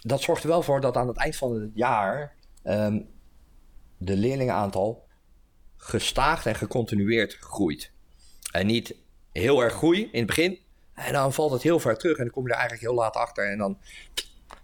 dat 0.03 0.21
zorgt 0.21 0.43
er 0.43 0.49
wel 0.49 0.63
voor 0.63 0.81
dat 0.81 0.97
aan 0.97 1.09
het 1.09 1.17
eind 1.17 1.37
van 1.37 1.61
het 1.61 1.71
jaar 1.75 2.35
um, 2.65 3.09
de 3.97 4.17
leerlingenaantal 4.17 5.09
gestaagd 5.77 6.47
en 6.47 6.55
gecontinueerd 6.55 7.37
groeit. 7.41 7.93
En 8.53 8.67
niet 8.67 8.95
heel 9.33 9.63
erg 9.63 9.73
groei 9.73 10.09
in 10.13 10.19
het 10.19 10.27
begin. 10.27 10.59
En 10.95 11.13
dan 11.13 11.33
valt 11.33 11.53
het 11.53 11.63
heel 11.63 11.81
ver 11.81 11.99
terug 11.99 12.17
en 12.17 12.25
dan 12.25 12.33
kom 12.33 12.43
je 12.47 12.53
er 12.53 12.59
eigenlijk 12.59 12.89
heel 12.89 12.99
laat 12.99 13.15
achter. 13.15 13.51
En 13.51 13.59
dan, 13.59 13.79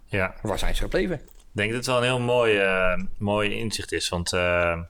ja. 0.05 0.35
waar 0.41 0.59
zijn 0.59 0.75
ze 0.75 0.81
gebleven? 0.81 1.15
Ik 1.15 1.63
denk 1.63 1.69
dat 1.69 1.77
het 1.77 1.87
wel 1.87 1.97
een 1.97 2.03
heel 2.03 2.19
mooi, 2.19 2.63
uh, 2.63 3.03
mooi 3.17 3.55
inzicht 3.55 3.91
is. 3.91 4.09
Want 4.09 4.33
uh, 4.33 4.81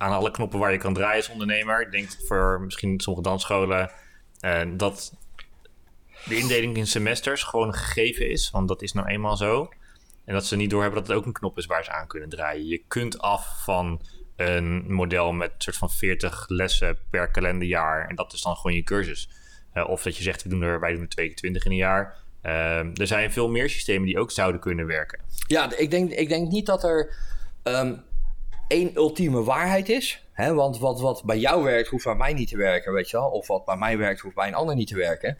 aan 0.00 0.12
alle 0.12 0.30
knoppen 0.30 0.58
waar 0.58 0.72
je 0.72 0.78
kan 0.78 0.94
draaien 0.94 1.16
als 1.16 1.28
ondernemer. 1.28 1.80
Ik 1.80 1.90
denk 1.90 2.08
voor 2.26 2.60
misschien 2.60 3.00
sommige 3.00 3.28
dansscholen 3.28 3.90
uh, 4.40 4.62
dat 4.76 5.12
de 6.24 6.36
indeling 6.36 6.76
in 6.76 6.86
semesters 6.86 7.42
gewoon 7.42 7.66
een 7.66 7.74
gegeven 7.74 8.30
is. 8.30 8.50
Want 8.50 8.68
dat 8.68 8.82
is 8.82 8.92
nou 8.92 9.08
eenmaal 9.08 9.36
zo. 9.36 9.68
En 10.24 10.34
dat 10.34 10.46
ze 10.46 10.56
niet 10.56 10.70
doorhebben 10.70 11.00
dat 11.00 11.08
het 11.08 11.16
ook 11.16 11.26
een 11.26 11.32
knop 11.32 11.58
is 11.58 11.66
waar 11.66 11.84
ze 11.84 11.90
aan 11.90 12.06
kunnen 12.06 12.28
draaien. 12.28 12.66
Je 12.66 12.82
kunt 12.88 13.18
af 13.18 13.64
van 13.64 14.00
een 14.36 14.92
model 14.92 15.32
met 15.32 15.50
een 15.50 15.62
soort 15.62 15.76
van 15.76 15.90
40 15.90 16.48
lessen 16.48 16.98
per 17.10 17.30
kalenderjaar. 17.30 18.08
En 18.08 18.16
dat 18.16 18.32
is 18.32 18.42
dan 18.42 18.56
gewoon 18.56 18.76
je 18.76 18.82
cursus. 18.82 19.28
Uh, 19.74 19.88
of 19.88 20.02
dat 20.02 20.16
je 20.16 20.22
zegt, 20.22 20.42
we 20.42 20.48
doen 20.48 20.62
er, 20.62 20.80
wij 20.80 20.92
doen 20.92 21.02
er 21.02 21.08
22 21.08 21.64
in 21.64 21.70
een 21.70 21.76
jaar. 21.76 22.16
Uh, 22.42 22.78
er 22.78 23.06
zijn 23.06 23.32
veel 23.32 23.48
meer 23.48 23.70
systemen 23.70 24.06
die 24.06 24.18
ook 24.18 24.30
zouden 24.30 24.60
kunnen 24.60 24.86
werken. 24.86 25.20
Ja, 25.46 25.76
ik 25.76 25.90
denk, 25.90 26.10
ik 26.10 26.28
denk 26.28 26.50
niet 26.50 26.66
dat 26.66 26.84
er 26.84 27.14
um, 27.64 28.02
één 28.70 28.96
ultieme 28.96 29.42
waarheid 29.42 29.88
is. 29.88 30.24
Hè? 30.32 30.54
Want 30.54 30.78
wat, 30.78 31.00
wat 31.00 31.24
bij 31.24 31.38
jou 31.38 31.62
werkt, 31.62 31.88
hoeft 31.88 32.04
bij 32.04 32.14
mij 32.14 32.32
niet 32.32 32.48
te 32.48 32.56
werken, 32.56 32.92
weet 32.92 33.10
je 33.10 33.16
wel. 33.16 33.30
Of 33.30 33.46
wat 33.46 33.64
bij 33.64 33.76
mij 33.76 33.98
werkt, 33.98 34.20
hoeft 34.20 34.34
bij 34.34 34.48
een 34.48 34.54
ander 34.54 34.74
niet 34.74 34.88
te 34.88 34.96
werken. 34.96 35.38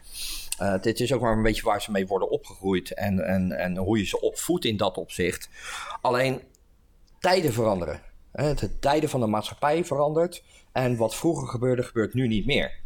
Uh, 0.61 0.81
dit 0.81 0.99
is 0.99 1.13
ook 1.13 1.21
maar 1.21 1.33
een 1.33 1.43
beetje 1.43 1.63
waar 1.63 1.81
ze 1.81 1.91
mee 1.91 2.07
worden 2.07 2.29
opgegroeid 2.29 2.93
en, 2.93 3.19
en, 3.19 3.51
en 3.51 3.77
hoe 3.77 3.97
je 3.97 4.05
ze 4.05 4.21
opvoedt 4.21 4.65
in 4.65 4.77
dat 4.77 4.97
opzicht. 4.97 5.49
Alleen 6.01 6.41
tijden 7.19 7.53
veranderen. 7.53 8.01
Hè? 8.31 8.53
De 8.53 8.79
tijden 8.79 9.09
van 9.09 9.19
de 9.19 9.27
maatschappij 9.27 9.85
verandert. 9.85 10.43
En 10.71 10.97
wat 10.97 11.15
vroeger 11.15 11.47
gebeurde, 11.47 11.83
gebeurt 11.83 12.13
nu 12.13 12.27
niet 12.27 12.45
meer. 12.45 12.79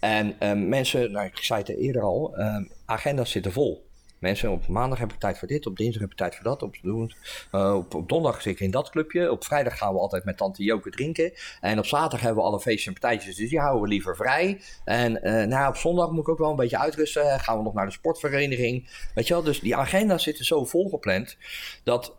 En 0.00 0.36
uh, 0.42 0.68
mensen, 0.68 1.12
nou, 1.12 1.26
ik 1.26 1.36
zei 1.36 1.60
het 1.60 1.76
eerder 1.76 2.02
al, 2.02 2.38
uh, 2.38 2.56
agenda's 2.84 3.30
zitten 3.30 3.52
vol. 3.52 3.87
Mensen, 4.18 4.50
op 4.50 4.66
maandag 4.68 4.98
heb 4.98 5.12
ik 5.12 5.18
tijd 5.18 5.38
voor 5.38 5.48
dit, 5.48 5.66
op 5.66 5.76
dinsdag 5.76 6.00
heb 6.00 6.10
ik 6.10 6.16
tijd 6.16 6.34
voor 6.34 6.44
dat. 6.44 6.62
Op, 6.62 6.76
uh, 6.82 7.74
op, 7.74 7.94
op, 7.94 8.08
donderdag 8.08 8.42
zit 8.42 8.52
ik 8.52 8.60
in 8.60 8.70
dat 8.70 8.90
clubje. 8.90 9.30
Op 9.30 9.44
vrijdag 9.44 9.78
gaan 9.78 9.92
we 9.92 10.00
altijd 10.00 10.24
met 10.24 10.36
tante 10.36 10.62
Joke 10.62 10.90
drinken. 10.90 11.32
En 11.60 11.78
op 11.78 11.86
zaterdag 11.86 12.20
hebben 12.20 12.42
we 12.42 12.48
alle 12.48 12.60
feestjes 12.60 12.86
en 12.86 13.00
partijtjes, 13.00 13.36
dus 13.36 13.48
die 13.48 13.58
houden 13.58 13.82
we 13.82 13.88
liever 13.88 14.16
vrij. 14.16 14.60
En 14.84 15.20
uh, 15.22 15.44
nou, 15.46 15.68
op 15.68 15.76
zondag 15.76 16.10
moet 16.10 16.20
ik 16.20 16.28
ook 16.28 16.38
wel 16.38 16.50
een 16.50 16.56
beetje 16.56 16.78
uitrusten. 16.78 17.40
Gaan 17.40 17.56
we 17.56 17.62
nog 17.62 17.74
naar 17.74 17.86
de 17.86 17.92
sportvereniging. 17.92 19.08
Weet 19.14 19.26
je 19.26 19.34
wel, 19.34 19.42
dus 19.42 19.60
die 19.60 19.76
agenda's 19.76 20.22
zitten 20.22 20.44
zo 20.44 20.64
volgepland 20.64 21.36
dat 21.84 22.16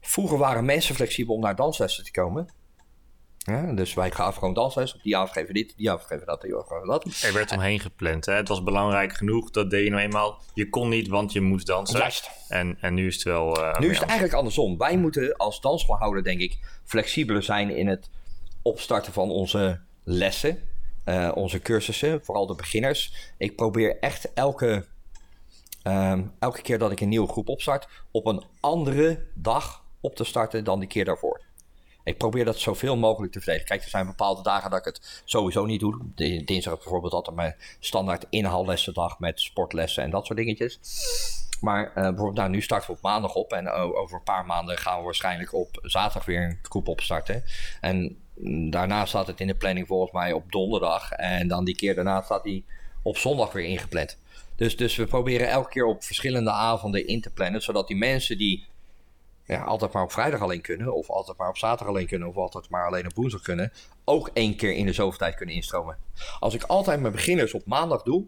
vroeger 0.00 0.38
waren 0.38 0.64
mensen 0.64 0.94
flexibel 0.94 1.34
om 1.34 1.40
naar 1.40 1.56
danslessen 1.56 2.04
te 2.04 2.10
komen. 2.10 2.48
Ja, 3.46 3.72
dus 3.72 3.94
wij 3.94 4.10
gaven 4.10 4.38
gewoon 4.38 4.54
dansles. 4.54 4.94
Op 4.94 5.02
die 5.02 5.16
avond 5.16 5.32
geven 5.32 5.54
dit, 5.54 5.76
die 5.76 5.90
avond 5.90 6.06
geven 6.06 6.26
dat, 6.26 6.40
die 6.40 6.54
avond 6.54 6.68
geven 6.68 6.86
dat. 6.86 7.22
Er 7.22 7.32
werd 7.32 7.52
omheen 7.52 7.80
gepland. 7.80 8.26
Hè? 8.26 8.32
Het 8.32 8.48
was 8.48 8.62
belangrijk 8.62 9.12
genoeg. 9.12 9.50
Dat 9.50 9.70
deed 9.70 9.84
je 9.84 9.90
nou 9.90 10.02
eenmaal. 10.02 10.40
Je 10.54 10.68
kon 10.68 10.88
niet, 10.88 11.08
want 11.08 11.32
je 11.32 11.40
moest 11.40 11.66
dansen. 11.66 11.98
Juist. 11.98 12.30
En, 12.48 12.78
en 12.80 12.94
nu 12.94 13.06
is 13.06 13.14
het 13.14 13.22
wel... 13.22 13.58
Uh, 13.58 13.78
nu 13.78 13.90
is 13.90 13.98
het 13.98 14.06
eigenlijk 14.06 14.38
andersom. 14.38 14.78
Wij 14.78 14.96
moeten 14.96 15.36
als 15.36 15.60
dansschoolhouder, 15.60 16.24
denk 16.24 16.40
ik, 16.40 16.58
flexibeler 16.84 17.42
zijn 17.42 17.70
in 17.70 17.86
het 17.86 18.10
opstarten 18.62 19.12
van 19.12 19.30
onze 19.30 19.80
lessen. 20.04 20.58
Uh, 21.04 21.30
onze 21.34 21.60
cursussen, 21.60 22.24
vooral 22.24 22.46
de 22.46 22.54
beginners. 22.54 23.32
Ik 23.38 23.56
probeer 23.56 23.98
echt 23.98 24.32
elke, 24.32 24.86
um, 25.82 26.32
elke 26.38 26.62
keer 26.62 26.78
dat 26.78 26.90
ik 26.90 27.00
een 27.00 27.08
nieuwe 27.08 27.28
groep 27.28 27.48
opstart, 27.48 27.88
op 28.10 28.26
een 28.26 28.44
andere 28.60 29.26
dag 29.34 29.84
op 30.00 30.16
te 30.16 30.24
starten 30.24 30.64
dan 30.64 30.78
die 30.78 30.88
keer 30.88 31.04
daarvoor. 31.04 31.45
Ik 32.06 32.18
probeer 32.18 32.44
dat 32.44 32.58
zoveel 32.58 32.96
mogelijk 32.96 33.32
te 33.32 33.38
verdedigen. 33.38 33.68
Kijk, 33.68 33.82
er 33.82 33.88
zijn 33.88 34.06
bepaalde 34.06 34.42
dagen 34.42 34.70
dat 34.70 34.78
ik 34.78 34.84
het 34.84 35.22
sowieso 35.24 35.64
niet 35.64 35.80
doe. 35.80 35.98
Dinsdag 36.44 36.74
bijvoorbeeld 36.74 37.12
altijd 37.12 37.36
mijn 37.36 37.54
standaard 37.80 38.26
inhaallessen 38.30 39.14
met 39.18 39.40
sportlessen 39.40 40.02
en 40.02 40.10
dat 40.10 40.26
soort 40.26 40.38
dingetjes. 40.38 40.80
Maar 41.60 41.86
uh, 41.86 41.92
bijvoorbeeld, 41.94 42.34
nou, 42.34 42.50
nu 42.50 42.62
starten 42.62 42.90
we 42.90 42.96
op 42.96 43.02
maandag 43.02 43.34
op. 43.34 43.52
En 43.52 43.70
over 43.70 44.16
een 44.16 44.22
paar 44.22 44.46
maanden 44.46 44.78
gaan 44.78 44.98
we 44.98 45.04
waarschijnlijk 45.04 45.54
op 45.54 45.78
zaterdag 45.82 46.24
weer 46.24 46.42
een 46.42 46.58
groep 46.62 46.88
opstarten. 46.88 47.44
En 47.80 48.16
daarna 48.70 49.06
staat 49.06 49.26
het 49.26 49.40
in 49.40 49.46
de 49.46 49.56
planning 49.56 49.86
volgens 49.86 50.12
mij 50.12 50.32
op 50.32 50.52
donderdag. 50.52 51.12
En 51.12 51.48
dan 51.48 51.64
die 51.64 51.76
keer 51.76 51.94
daarna 51.94 52.22
staat 52.22 52.44
die 52.44 52.64
op 53.02 53.16
zondag 53.16 53.52
weer 53.52 53.64
ingepland. 53.64 54.18
Dus, 54.56 54.76
dus 54.76 54.96
we 54.96 55.06
proberen 55.06 55.48
elke 55.48 55.70
keer 55.70 55.86
op 55.86 56.04
verschillende 56.04 56.50
avonden 56.50 57.06
in 57.06 57.20
te 57.20 57.30
plannen. 57.30 57.62
Zodat 57.62 57.88
die 57.88 57.96
mensen 57.96 58.38
die 58.38 58.66
ja, 59.46 59.62
altijd 59.62 59.92
maar 59.92 60.02
op 60.02 60.12
vrijdag 60.12 60.40
alleen 60.40 60.60
kunnen, 60.60 60.94
of 60.94 61.10
altijd 61.10 61.38
maar 61.38 61.48
op 61.48 61.56
zaterdag 61.56 61.88
alleen 61.88 62.06
kunnen, 62.06 62.28
of 62.28 62.36
altijd 62.36 62.70
maar 62.70 62.86
alleen 62.86 63.06
op 63.06 63.14
woensdag 63.14 63.40
kunnen, 63.42 63.72
ook 64.04 64.30
één 64.32 64.56
keer 64.56 64.72
in 64.72 64.86
de 64.86 64.92
zoveel 64.92 65.18
tijd 65.18 65.34
kunnen 65.34 65.54
instromen. 65.54 65.98
Als 66.38 66.54
ik 66.54 66.62
altijd 66.62 67.00
mijn 67.00 67.12
beginners 67.12 67.54
op 67.54 67.66
maandag 67.66 68.02
doe, 68.02 68.26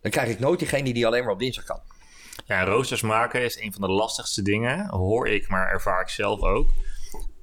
dan 0.00 0.10
krijg 0.10 0.30
ik 0.30 0.38
nooit 0.38 0.58
diegene 0.58 0.92
die 0.92 1.06
alleen 1.06 1.24
maar 1.24 1.32
op 1.32 1.38
dinsdag 1.38 1.64
kan. 1.64 1.80
Ja, 2.46 2.64
roosters 2.64 3.02
maken 3.02 3.42
is 3.42 3.60
een 3.60 3.72
van 3.72 3.80
de 3.80 3.88
lastigste 3.88 4.42
dingen, 4.42 4.88
hoor 4.88 5.28
ik, 5.28 5.48
maar 5.48 5.70
ervaar 5.70 6.00
ik 6.00 6.08
zelf 6.08 6.40
ook. 6.40 6.70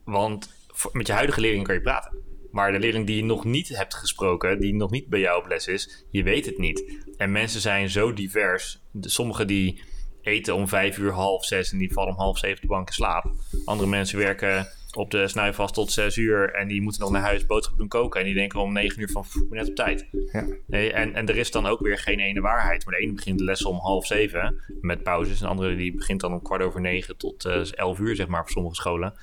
Want 0.03 0.49
met 0.91 1.07
je 1.07 1.13
huidige 1.13 1.41
leerling 1.41 1.65
kan 1.65 1.75
je 1.75 1.81
praten. 1.81 2.17
Maar 2.51 2.71
de 2.71 2.79
leerling 2.79 3.05
die 3.05 3.15
je 3.15 3.23
nog 3.23 3.45
niet 3.45 3.67
hebt 3.67 3.93
gesproken, 3.93 4.59
die 4.59 4.73
nog 4.75 4.91
niet 4.91 5.07
bij 5.07 5.19
jou 5.19 5.41
op 5.41 5.47
les 5.47 5.67
is, 5.67 6.05
je 6.11 6.23
weet 6.23 6.45
het 6.45 6.57
niet. 6.57 7.05
En 7.17 7.31
mensen 7.31 7.61
zijn 7.61 7.89
zo 7.89 8.13
divers. 8.13 8.81
Sommigen 9.01 9.47
die 9.47 9.81
eten 10.21 10.55
om 10.55 10.67
vijf 10.67 10.97
uur, 10.97 11.11
half 11.11 11.45
zes 11.45 11.71
en 11.71 11.77
die 11.77 11.93
vallen 11.93 12.13
om 12.13 12.19
half 12.19 12.37
zeven 12.37 12.61
de 12.61 12.67
bank 12.67 12.87
in 12.87 12.93
slaap. 12.93 13.31
Andere 13.65 13.89
mensen 13.89 14.17
werken 14.17 14.67
op 14.95 15.11
de 15.11 15.27
snuifvast 15.27 15.73
tot 15.73 15.91
zes 15.91 16.17
uur 16.17 16.53
en 16.53 16.67
die 16.67 16.81
moeten 16.81 17.01
nog 17.01 17.11
naar 17.11 17.21
huis 17.21 17.45
boodschappen 17.45 17.79
doen 17.79 18.01
koken. 18.01 18.19
En 18.19 18.25
die 18.25 18.35
denken 18.35 18.59
om 18.59 18.73
negen 18.73 19.01
uur 19.01 19.09
van 19.09 19.25
net 19.49 19.69
op 19.69 19.75
tijd. 19.75 20.07
Ja. 20.31 20.45
En, 20.69 21.13
en 21.13 21.27
er 21.27 21.37
is 21.37 21.51
dan 21.51 21.65
ook 21.65 21.79
weer 21.79 21.97
geen 21.97 22.19
ene 22.19 22.41
waarheid. 22.41 22.85
Maar 22.85 22.95
de 22.95 23.01
ene 23.01 23.13
begint 23.13 23.37
de 23.37 23.43
les 23.43 23.65
om 23.65 23.77
half 23.77 24.05
zeven 24.05 24.61
met 24.81 25.03
pauzes. 25.03 25.39
En 25.39 25.45
de 25.45 25.51
andere 25.51 25.75
die 25.75 25.93
begint 25.93 26.21
dan 26.21 26.33
om 26.33 26.41
kwart 26.41 26.61
over 26.61 26.81
negen 26.81 27.17
tot 27.17 27.45
uh, 27.45 27.73
elf 27.73 27.99
uur, 27.99 28.15
zeg 28.15 28.27
maar, 28.27 28.41
op 28.41 28.49
sommige 28.49 28.75
scholen. 28.75 29.13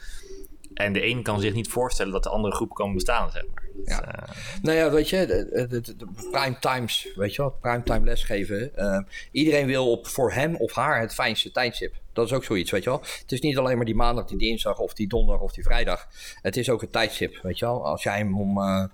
En 0.77 0.93
de 0.93 1.07
een 1.07 1.23
kan 1.23 1.41
zich 1.41 1.55
niet 1.55 1.69
voorstellen 1.69 2.13
dat 2.13 2.23
de 2.23 2.29
andere 2.29 2.55
groep 2.55 2.75
kan 2.75 2.95
bestaan, 2.95 3.31
zeg 3.31 3.45
maar. 3.55 3.65
Ja. 3.85 4.07
Uh, 4.07 4.35
nou 4.63 4.77
ja, 4.77 4.91
weet 4.91 5.09
je, 5.09 5.27
de, 5.27 5.67
de, 5.69 5.97
de, 5.97 6.07
prime 6.31 6.57
times, 6.59 7.09
weet 7.15 7.35
je 7.35 7.43
wel, 7.43 7.51
prime 7.51 7.83
time 7.83 8.05
lesgeven. 8.05 8.73
Uh, 8.77 8.99
iedereen 9.31 9.67
wil 9.67 9.91
op 9.91 10.07
voor 10.07 10.33
hem 10.33 10.57
of 10.57 10.73
haar 10.73 11.01
het 11.01 11.15
fijnste 11.15 11.51
tijdstip. 11.51 11.95
Dat 12.13 12.27
is 12.27 12.33
ook 12.33 12.45
zoiets, 12.45 12.71
weet 12.71 12.85
je 12.85 12.91
wel. 12.91 13.01
Het 13.01 13.33
is 13.33 13.41
niet 13.41 13.59
alleen 13.59 13.77
maar 13.77 13.85
die 13.87 13.95
maandag, 13.95 14.25
die 14.25 14.39
dinsdag 14.39 14.79
of 14.79 14.95
die 14.95 15.09
donderdag 15.09 15.45
of 15.45 15.53
die 15.53 15.65
vrijdag. 15.65 16.09
Het 16.43 16.57
is 16.57 16.71
ook 16.71 16.81
het 16.81 16.93
tijdstip, 16.93 17.39
weet 17.43 17.59
je 17.59 17.65
wel. 17.65 17.87
Als 17.87 18.03
jij 18.03 18.19
hem 18.19 18.41
om, 18.41 18.59
uh, 18.59 18.85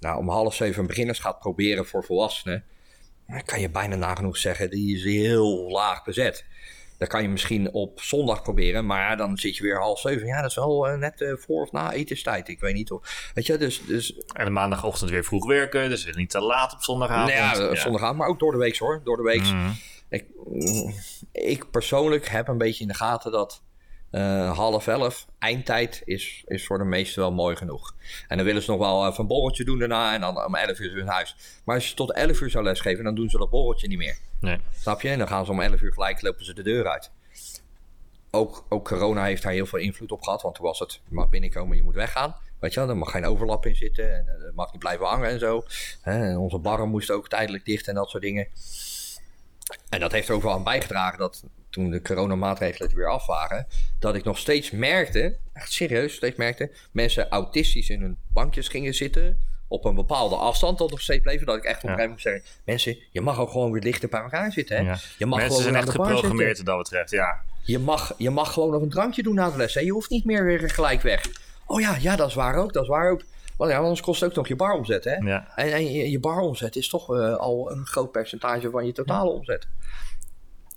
nou, 0.00 0.18
om 0.18 0.28
half 0.28 0.54
zeven 0.54 0.86
beginners 0.86 1.18
gaat 1.18 1.38
proberen 1.38 1.86
voor 1.86 2.04
volwassenen, 2.04 2.64
dan 3.26 3.44
kan 3.44 3.60
je 3.60 3.70
bijna 3.70 3.96
nagenoeg 3.96 4.36
zeggen, 4.36 4.70
die 4.70 4.96
is 4.96 5.04
heel 5.04 5.70
laag 5.70 6.04
bezet. 6.04 6.44
Dan 6.98 7.08
kan 7.08 7.22
je 7.22 7.28
misschien 7.28 7.72
op 7.72 8.00
zondag 8.00 8.42
proberen, 8.42 8.86
maar 8.86 9.16
dan 9.16 9.36
zit 9.36 9.56
je 9.56 9.62
weer 9.62 9.78
half 9.78 10.00
zeven. 10.00 10.26
Ja, 10.26 10.40
dat 10.40 10.50
is 10.50 10.56
wel 10.56 10.88
uh, 10.88 10.98
net 10.98 11.20
uh, 11.20 11.36
voor 11.36 11.62
of 11.62 11.72
na 11.72 11.92
etenstijd. 11.92 12.48
Ik 12.48 12.60
weet 12.60 12.74
niet 12.74 12.90
of. 12.90 13.30
Weet 13.34 13.46
je, 13.46 13.58
dus. 13.58 13.86
dus... 13.86 14.16
En 14.32 14.44
de 14.44 14.50
maandagochtend 14.50 15.10
weer 15.10 15.24
vroeg 15.24 15.46
werken, 15.46 15.88
dus 15.88 16.14
niet 16.14 16.30
te 16.30 16.40
laat 16.40 16.72
op 16.72 16.82
zondagavond. 16.82 17.26
Nee, 17.26 17.36
ja, 17.36 17.54
ja. 17.54 17.74
zondagavond, 17.74 18.18
maar 18.18 18.28
ook 18.28 18.38
door 18.38 18.52
de 18.52 18.58
week 18.58 18.78
hoor. 18.78 19.00
Door 19.04 19.16
de 19.16 19.22
week. 19.22 19.42
Mm. 19.42 19.76
Ik, 20.08 20.26
ik 21.32 21.70
persoonlijk 21.70 22.28
heb 22.28 22.48
een 22.48 22.58
beetje 22.58 22.82
in 22.82 22.88
de 22.88 22.94
gaten 22.94 23.32
dat 23.32 23.62
uh, 24.14 24.56
half 24.56 24.86
elf, 24.86 25.26
eindtijd, 25.38 26.02
is, 26.04 26.42
is 26.46 26.66
voor 26.66 26.78
de 26.78 26.84
meesten 26.84 27.20
wel 27.20 27.32
mooi 27.32 27.56
genoeg. 27.56 27.94
En 28.28 28.36
dan 28.36 28.46
willen 28.46 28.62
ze 28.62 28.70
nog 28.70 28.80
wel 28.80 29.06
even 29.06 29.20
een 29.20 29.26
borreltje 29.26 29.64
doen 29.64 29.78
daarna 29.78 30.14
en 30.14 30.20
dan 30.20 30.44
om 30.44 30.54
elf 30.54 30.78
uur 30.78 30.94
weer 30.94 31.04
naar 31.04 31.14
huis. 31.14 31.36
Maar 31.64 31.74
als 31.74 31.88
je 31.88 31.94
tot 31.94 32.12
elf 32.12 32.40
uur 32.40 32.50
zou 32.50 32.64
lesgeven, 32.64 33.04
dan 33.04 33.14
doen 33.14 33.30
ze 33.30 33.38
dat 33.38 33.50
borreltje 33.50 33.88
niet 33.88 33.98
meer. 33.98 34.16
Nee. 34.44 34.58
Snap 34.78 35.00
je? 35.00 35.08
En 35.08 35.18
dan 35.18 35.28
gaan 35.28 35.44
ze 35.44 35.50
om 35.50 35.60
elf 35.60 35.80
uur 35.80 35.92
gelijk, 35.92 36.22
lopen 36.22 36.44
ze 36.44 36.54
de 36.54 36.62
deur 36.62 36.88
uit. 36.88 37.10
Ook, 38.30 38.66
ook 38.68 38.84
corona 38.84 39.24
heeft 39.24 39.42
daar 39.42 39.52
heel 39.52 39.66
veel 39.66 39.78
invloed 39.78 40.12
op 40.12 40.22
gehad, 40.22 40.42
want 40.42 40.54
toen 40.54 40.64
was 40.64 40.78
het, 40.78 40.92
je 40.92 41.14
mag 41.14 41.28
binnenkomen, 41.28 41.76
je 41.76 41.82
moet 41.82 41.94
weggaan. 41.94 42.36
Weet 42.60 42.74
je 42.74 42.80
wel, 42.80 42.88
er 42.88 42.96
mag 42.96 43.10
geen 43.10 43.26
overlap 43.26 43.66
in 43.66 43.76
zitten 43.76 44.16
en 44.16 44.26
er 44.26 44.52
mag 44.54 44.72
niet 44.72 44.80
blijven 44.80 45.06
hangen 45.06 45.28
en 45.28 45.38
zo. 45.38 45.64
En 46.02 46.36
onze 46.36 46.58
barren 46.58 46.88
moesten 46.88 47.14
ook 47.14 47.28
tijdelijk 47.28 47.64
dicht 47.64 47.88
en 47.88 47.94
dat 47.94 48.10
soort 48.10 48.22
dingen. 48.22 48.48
En 49.88 50.00
dat 50.00 50.12
heeft 50.12 50.28
er 50.28 50.34
ook 50.34 50.42
wel 50.42 50.52
aan 50.52 50.64
bijgedragen 50.64 51.18
dat 51.18 51.44
toen 51.70 51.90
de 51.90 52.02
coronamaatregelen 52.02 52.90
er 52.90 52.96
weer 52.96 53.10
af 53.10 53.26
waren, 53.26 53.66
dat 53.98 54.14
ik 54.14 54.24
nog 54.24 54.38
steeds 54.38 54.70
merkte, 54.70 55.36
echt 55.52 55.72
serieus 55.72 56.14
steeds 56.14 56.36
merkte, 56.36 56.70
mensen 56.92 57.28
autistisch 57.28 57.88
in 57.88 58.00
hun 58.00 58.18
bankjes 58.32 58.68
gingen 58.68 58.94
zitten 58.94 59.38
op 59.68 59.84
een 59.84 59.94
bepaalde 59.94 60.36
afstand 60.36 60.78
tot 60.78 60.90
nog 60.90 61.00
steeds 61.00 61.22
bleven. 61.22 61.46
Dat 61.46 61.56
ik 61.56 61.64
echt 61.64 61.76
op 61.76 61.82
een 61.82 61.96
gegeven 61.96 62.10
moment 62.10 62.20
zeg, 62.20 62.42
mensen, 62.64 62.96
je 63.10 63.20
mag 63.20 63.38
ook 63.38 63.50
gewoon 63.50 63.72
weer 63.72 63.80
dichter 63.80 64.08
bij 64.08 64.20
elkaar 64.20 64.52
zitten. 64.52 64.76
Hè? 64.76 64.82
Ja. 64.82 64.98
Je 65.18 65.26
mag 65.26 65.38
mensen 65.38 65.62
zijn 65.62 65.74
echt 65.74 65.90
geprogrammeerd 65.90 66.56
wat 66.56 66.66
dat 66.66 66.78
betreft, 66.78 67.10
ja. 67.10 67.40
Je 67.64 67.78
mag, 67.78 68.14
je 68.18 68.30
mag 68.30 68.52
gewoon 68.52 68.70
nog 68.70 68.82
een 68.82 68.90
drankje 68.90 69.22
doen 69.22 69.34
na 69.34 69.50
de 69.50 69.56
les. 69.56 69.74
Hè? 69.74 69.80
Je 69.80 69.92
hoeft 69.92 70.10
niet 70.10 70.24
meer 70.24 70.44
weer 70.44 70.70
gelijk 70.70 71.02
weg. 71.02 71.26
Oh 71.66 71.80
ja, 71.80 71.96
ja, 72.00 72.16
dat 72.16 72.28
is 72.28 72.34
waar 72.34 72.56
ook, 72.56 72.72
dat 72.72 72.82
is 72.82 72.88
waar 72.88 73.10
ook. 73.10 73.22
Want 73.56 73.70
ja, 73.70 73.78
anders 73.78 74.00
kost 74.00 74.20
het 74.20 74.30
ook 74.30 74.36
nog 74.36 74.48
je 74.48 74.56
baromzet. 74.56 75.04
Hè? 75.04 75.14
Ja. 75.14 75.52
En, 75.56 75.72
en 75.72 75.92
je, 75.92 76.10
je 76.10 76.20
baromzet 76.20 76.76
is 76.76 76.88
toch 76.88 77.10
uh, 77.10 77.36
al 77.36 77.70
een 77.70 77.86
groot 77.86 78.12
percentage 78.12 78.70
van 78.70 78.86
je 78.86 78.92
totale 78.92 79.30
omzet. 79.30 79.66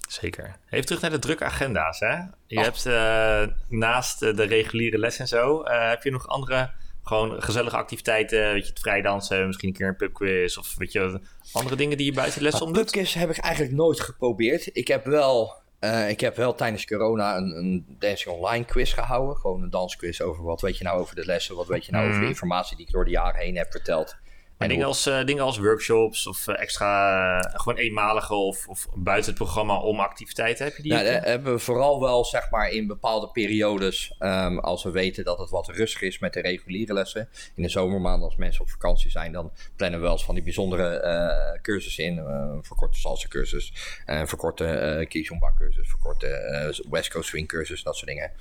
Zeker. 0.09 0.55
Even 0.69 0.85
terug 0.85 1.01
naar 1.01 1.11
de 1.11 1.19
drukke 1.19 1.43
agenda's. 1.43 1.99
Hè? 1.99 2.15
Je 2.45 2.59
hebt 2.59 2.85
uh, 2.85 3.41
naast 3.67 4.19
de 4.19 4.43
reguliere 4.43 4.97
les 4.97 5.19
en 5.19 5.27
zo, 5.27 5.63
uh, 5.63 5.89
heb 5.89 6.03
je 6.03 6.11
nog 6.11 6.27
andere 6.27 6.71
gewoon 7.07 7.41
gezellige 7.41 7.77
activiteiten? 7.77 8.53
Weet 8.53 8.63
je, 8.63 8.69
het 8.69 8.79
vrijdansen, 8.79 9.47
misschien 9.47 9.69
een 9.69 9.75
keer 9.75 9.87
een 9.87 9.95
pubquiz 9.95 10.57
of 10.57 10.75
weet 10.77 10.91
je, 10.91 11.19
andere 11.51 11.75
dingen 11.75 11.97
die 11.97 12.05
je 12.05 12.13
buiten 12.13 12.41
les 12.41 12.61
om 12.61 12.73
doet? 12.73 12.83
Pubquiz 12.83 13.13
heb 13.13 13.29
ik 13.29 13.37
eigenlijk 13.37 13.75
nooit 13.75 13.99
geprobeerd. 13.99 14.69
Ik 14.73 14.87
heb 14.87 15.05
wel, 15.05 15.53
uh, 15.79 16.09
ik 16.09 16.19
heb 16.19 16.35
wel 16.35 16.55
tijdens 16.55 16.85
corona 16.85 17.37
een, 17.37 17.57
een 17.57 17.85
dancing 17.99 18.35
online 18.35 18.65
quiz 18.65 18.93
gehouden. 18.93 19.37
Gewoon 19.37 19.63
een 19.63 19.69
dansquiz 19.69 20.21
over 20.21 20.43
wat 20.43 20.61
weet 20.61 20.77
je 20.77 20.83
nou 20.83 20.99
over 20.99 21.15
de 21.15 21.25
lessen, 21.25 21.55
wat 21.55 21.67
weet 21.67 21.85
je 21.85 21.91
nou 21.91 22.03
over 22.03 22.15
de 22.15 22.21
mhm. 22.21 22.31
informatie 22.31 22.77
die 22.77 22.85
ik 22.85 22.91
door 22.91 23.05
de 23.05 23.11
jaren 23.11 23.41
heen 23.41 23.57
heb 23.57 23.71
verteld. 23.71 24.15
En 24.57 24.69
dingen 24.69 24.85
als, 24.85 25.07
uh, 25.07 25.25
dingen 25.25 25.43
als 25.43 25.57
workshops 25.57 26.27
of 26.27 26.47
uh, 26.47 26.61
extra, 26.61 27.37
uh, 27.37 27.59
gewoon 27.59 27.77
eenmalige 27.77 28.33
of, 28.33 28.67
of 28.67 28.87
buiten 28.95 29.29
het 29.29 29.39
programma 29.39 29.79
om 29.79 29.99
activiteiten, 29.99 30.65
heb 30.65 30.75
je 30.75 30.83
die? 30.83 30.91
Nou, 30.91 31.05
hebben 31.05 31.53
we 31.53 31.59
vooral 31.59 31.99
wel, 31.99 32.25
zeg 32.25 32.49
maar, 32.49 32.69
in 32.69 32.87
bepaalde 32.87 33.27
periodes, 33.27 34.15
um, 34.19 34.59
als 34.59 34.83
we 34.83 34.91
weten 34.91 35.23
dat 35.23 35.37
het 35.37 35.49
wat 35.49 35.67
rustig 35.67 36.01
is 36.01 36.19
met 36.19 36.33
de 36.33 36.41
reguliere 36.41 36.93
lessen. 36.93 37.29
In 37.55 37.63
de 37.63 37.69
zomermaanden, 37.69 38.25
als 38.25 38.35
mensen 38.35 38.61
op 38.61 38.69
vakantie 38.69 39.11
zijn, 39.11 39.31
dan 39.31 39.51
plannen 39.75 39.99
we 39.99 40.05
wel 40.05 40.13
eens 40.13 40.25
van 40.25 40.35
die 40.35 40.43
bijzondere 40.43 41.59
cursussen 41.61 42.03
in. 42.03 42.15
verkorte 42.61 42.99
salsa 42.99 43.27
cursus, 43.27 43.73
verkorte 44.05 44.97
uh, 45.11 45.53
cursus, 45.57 45.89
verkorte 45.89 46.83
West 46.89 47.09
Coast 47.09 47.29
swing 47.29 47.47
cursus, 47.47 47.83
dat 47.83 47.95
soort 47.95 48.09
dingen. 48.09 48.31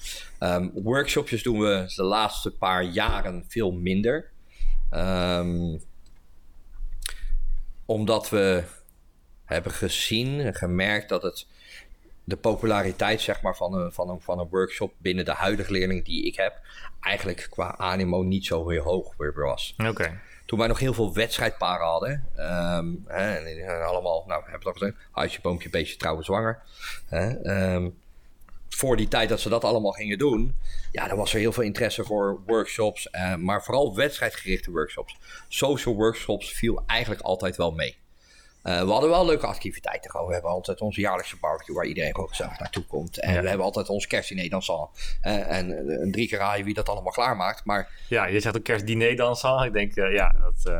Um, 0.40 0.70
workshopjes 0.74 1.42
doen 1.42 1.58
we 1.58 1.92
de 1.96 2.02
laatste 2.02 2.50
paar 2.50 2.82
jaren 2.82 3.44
veel 3.48 3.72
minder. 3.72 4.30
Um, 4.90 5.80
omdat 7.86 8.28
we 8.28 8.64
hebben 9.44 9.72
gezien 9.72 10.40
en 10.40 10.54
gemerkt 10.54 11.08
dat 11.08 11.22
het 11.22 11.46
de 12.24 12.36
populariteit 12.36 13.20
zeg 13.20 13.42
maar, 13.42 13.56
van, 13.56 13.74
een, 13.74 13.92
van, 13.92 14.08
een, 14.08 14.20
van 14.20 14.38
een 14.38 14.48
workshop 14.50 14.92
binnen 14.98 15.24
de 15.24 15.32
huidige 15.32 15.72
leerling 15.72 16.04
die 16.04 16.24
ik 16.24 16.36
heb, 16.36 16.60
eigenlijk 17.00 17.46
qua 17.50 17.76
animo 17.76 18.22
niet 18.22 18.46
zo 18.46 18.68
heel 18.68 18.82
hoog 18.82 19.16
weer 19.16 19.34
was. 19.34 19.74
Oké. 19.88 20.20
toen 20.46 20.58
wij 20.58 20.68
nog 20.68 20.78
heel 20.78 20.94
veel 20.94 21.14
wedstrijdparen 21.14 21.86
hadden. 21.86 22.28
Ehm, 22.36 22.86
hè, 23.06 23.34
en 23.34 23.84
allemaal, 23.84 24.24
nou, 24.26 24.40
hebben 24.42 24.58
het 24.58 24.66
al 24.66 24.72
gezegd, 24.72 24.96
huisje, 25.10 25.40
boompje, 25.40 25.70
beestje, 25.70 25.96
trouwen, 25.96 26.24
zwanger. 26.24 26.62
Hè, 27.06 27.42
ehm, 27.42 27.88
voor 28.76 28.96
die 28.96 29.08
tijd 29.08 29.28
dat 29.28 29.40
ze 29.40 29.48
dat 29.48 29.64
allemaal 29.64 29.92
gingen 29.92 30.18
doen, 30.18 30.54
ja, 30.92 31.08
dan 31.08 31.16
was 31.16 31.32
er 31.32 31.38
heel 31.38 31.52
veel 31.52 31.62
interesse 31.62 32.04
voor 32.04 32.42
workshops, 32.46 33.10
eh, 33.10 33.34
maar 33.34 33.64
vooral 33.64 33.94
wedstrijdgerichte 33.94 34.70
workshops. 34.70 35.16
Social 35.48 35.94
workshops 35.94 36.52
viel 36.52 36.82
eigenlijk 36.86 37.20
altijd 37.20 37.56
wel 37.56 37.70
mee. 37.70 37.96
Eh, 38.62 38.80
we 38.80 38.90
hadden 38.90 39.10
wel 39.10 39.26
leuke 39.26 39.46
activiteiten. 39.46 40.10
Gewoon. 40.10 40.26
We 40.26 40.32
hebben 40.32 40.50
altijd 40.50 40.80
onze 40.80 41.00
jaarlijkse 41.00 41.36
barbecue 41.40 41.74
waar 41.74 41.84
iedereen 41.84 42.14
gewoon 42.14 42.28
gezellig 42.28 42.58
naartoe 42.58 42.84
komt. 42.84 43.20
En 43.20 43.42
we 43.42 43.48
hebben 43.48 43.66
altijd 43.66 43.88
ons 43.88 44.06
kerstdiner 44.06 44.48
dansen. 44.48 44.88
Uh, 45.22 45.50
en 45.50 45.70
uh, 45.70 46.12
drie 46.12 46.28
keer 46.28 46.38
raaien 46.38 46.64
wie 46.64 46.74
dat 46.74 46.88
allemaal 46.88 47.12
klaarmaakt. 47.12 47.64
Maar, 47.64 47.90
ja, 48.08 48.26
je 48.26 48.40
zegt 48.40 48.54
een 48.54 48.62
kerstdiner 48.62 49.16
dansen. 49.16 49.64
Ik 49.64 49.72
denk, 49.72 49.94
ja, 49.94 50.34
dat, 50.40 50.74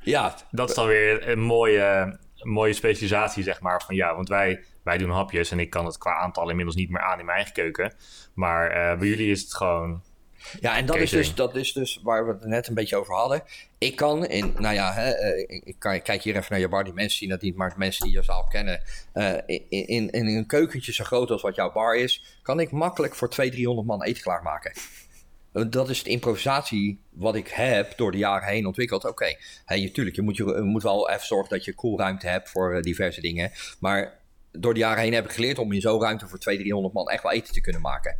ja, 0.00 0.34
dat 0.50 0.68
is 0.68 0.74
dan 0.74 0.86
weer 0.86 1.28
een 1.28 1.40
mooie, 1.40 2.18
een 2.36 2.50
mooie 2.50 2.72
specialisatie, 2.72 3.42
zeg 3.42 3.60
maar. 3.60 3.82
Van 3.82 3.94
ja, 3.94 4.14
want 4.14 4.28
wij, 4.28 4.64
wij 4.88 4.98
doen 4.98 5.10
hapjes 5.10 5.50
en 5.50 5.58
ik 5.58 5.70
kan 5.70 5.84
het 5.86 5.98
qua 5.98 6.14
aantal 6.14 6.50
inmiddels 6.50 6.76
niet 6.76 6.90
meer 6.90 7.02
aan 7.02 7.18
in 7.18 7.24
mijn 7.24 7.36
eigen 7.36 7.54
keuken. 7.54 7.94
Maar 8.34 8.98
bij 8.98 9.08
jullie 9.08 9.30
is 9.30 9.40
het 9.40 9.54
gewoon 9.54 10.02
ja, 10.60 10.76
en 10.76 10.86
dat 10.86 10.96
is, 10.96 11.10
dus, 11.10 11.34
dat 11.34 11.56
is 11.56 11.72
dus 11.72 12.00
waar 12.02 12.26
we 12.26 12.32
het 12.32 12.44
net 12.44 12.68
een 12.68 12.74
beetje 12.74 12.96
over 12.96 13.14
hadden. 13.14 13.42
Ik 13.78 13.96
kan, 13.96 14.26
in, 14.26 14.54
nou 14.58 14.74
ja, 14.74 14.92
hè, 14.92 15.36
ik, 15.46 15.74
kan, 15.78 16.02
kijk 16.02 16.22
hier 16.22 16.36
even 16.36 16.46
naar 16.50 16.60
je 16.60 16.68
bar, 16.68 16.84
die 16.84 16.92
mensen 16.92 17.18
zien 17.18 17.28
dat 17.28 17.42
niet, 17.42 17.56
maar 17.56 17.74
mensen 17.76 18.04
die 18.04 18.12
je 18.12 18.22
zaal 18.22 18.44
kennen. 18.44 18.82
Uh, 19.14 19.34
in, 19.46 19.68
in, 19.68 20.10
in, 20.10 20.26
een 20.26 20.46
keukentje 20.46 20.92
zo 20.92 21.04
groot 21.04 21.30
als 21.30 21.42
wat 21.42 21.54
jouw 21.54 21.72
bar 21.72 21.96
is, 21.96 22.38
kan 22.42 22.60
ik 22.60 22.70
makkelijk 22.70 23.14
voor 23.14 23.30
200, 23.30 23.62
300 23.62 23.98
man 23.98 24.08
eten 24.08 24.22
klaarmaken. 24.22 24.72
Dat 25.70 25.88
is 25.88 26.02
de 26.02 26.10
improvisatie 26.10 27.00
wat 27.10 27.34
ik 27.34 27.48
heb 27.48 27.96
door 27.96 28.12
de 28.12 28.18
jaren 28.18 28.48
heen 28.48 28.66
ontwikkeld. 28.66 29.02
Oké, 29.02 29.12
okay, 29.12 29.38
hey, 29.64 29.90
tuurlijk, 29.92 30.16
je 30.16 30.22
moet, 30.22 30.36
je 30.36 30.44
moet 30.44 30.82
wel 30.82 31.10
even 31.10 31.26
zorgen 31.26 31.50
dat 31.50 31.64
je 31.64 31.74
koelruimte 31.74 32.28
hebt 32.28 32.50
voor 32.50 32.82
diverse 32.82 33.20
dingen. 33.20 33.52
Maar 33.78 34.17
door 34.52 34.74
de 34.74 34.80
jaren 34.80 35.02
heen 35.02 35.14
heb 35.14 35.24
ik 35.24 35.30
geleerd 35.30 35.58
om 35.58 35.72
in 35.72 35.80
zo'n 35.80 36.00
ruimte 36.00 36.28
voor 36.28 36.38
200, 36.38 36.68
300 36.68 36.94
man 36.94 37.08
echt 37.08 37.22
wel 37.22 37.32
eten 37.32 37.54
te 37.54 37.60
kunnen 37.60 37.80
maken. 37.80 38.16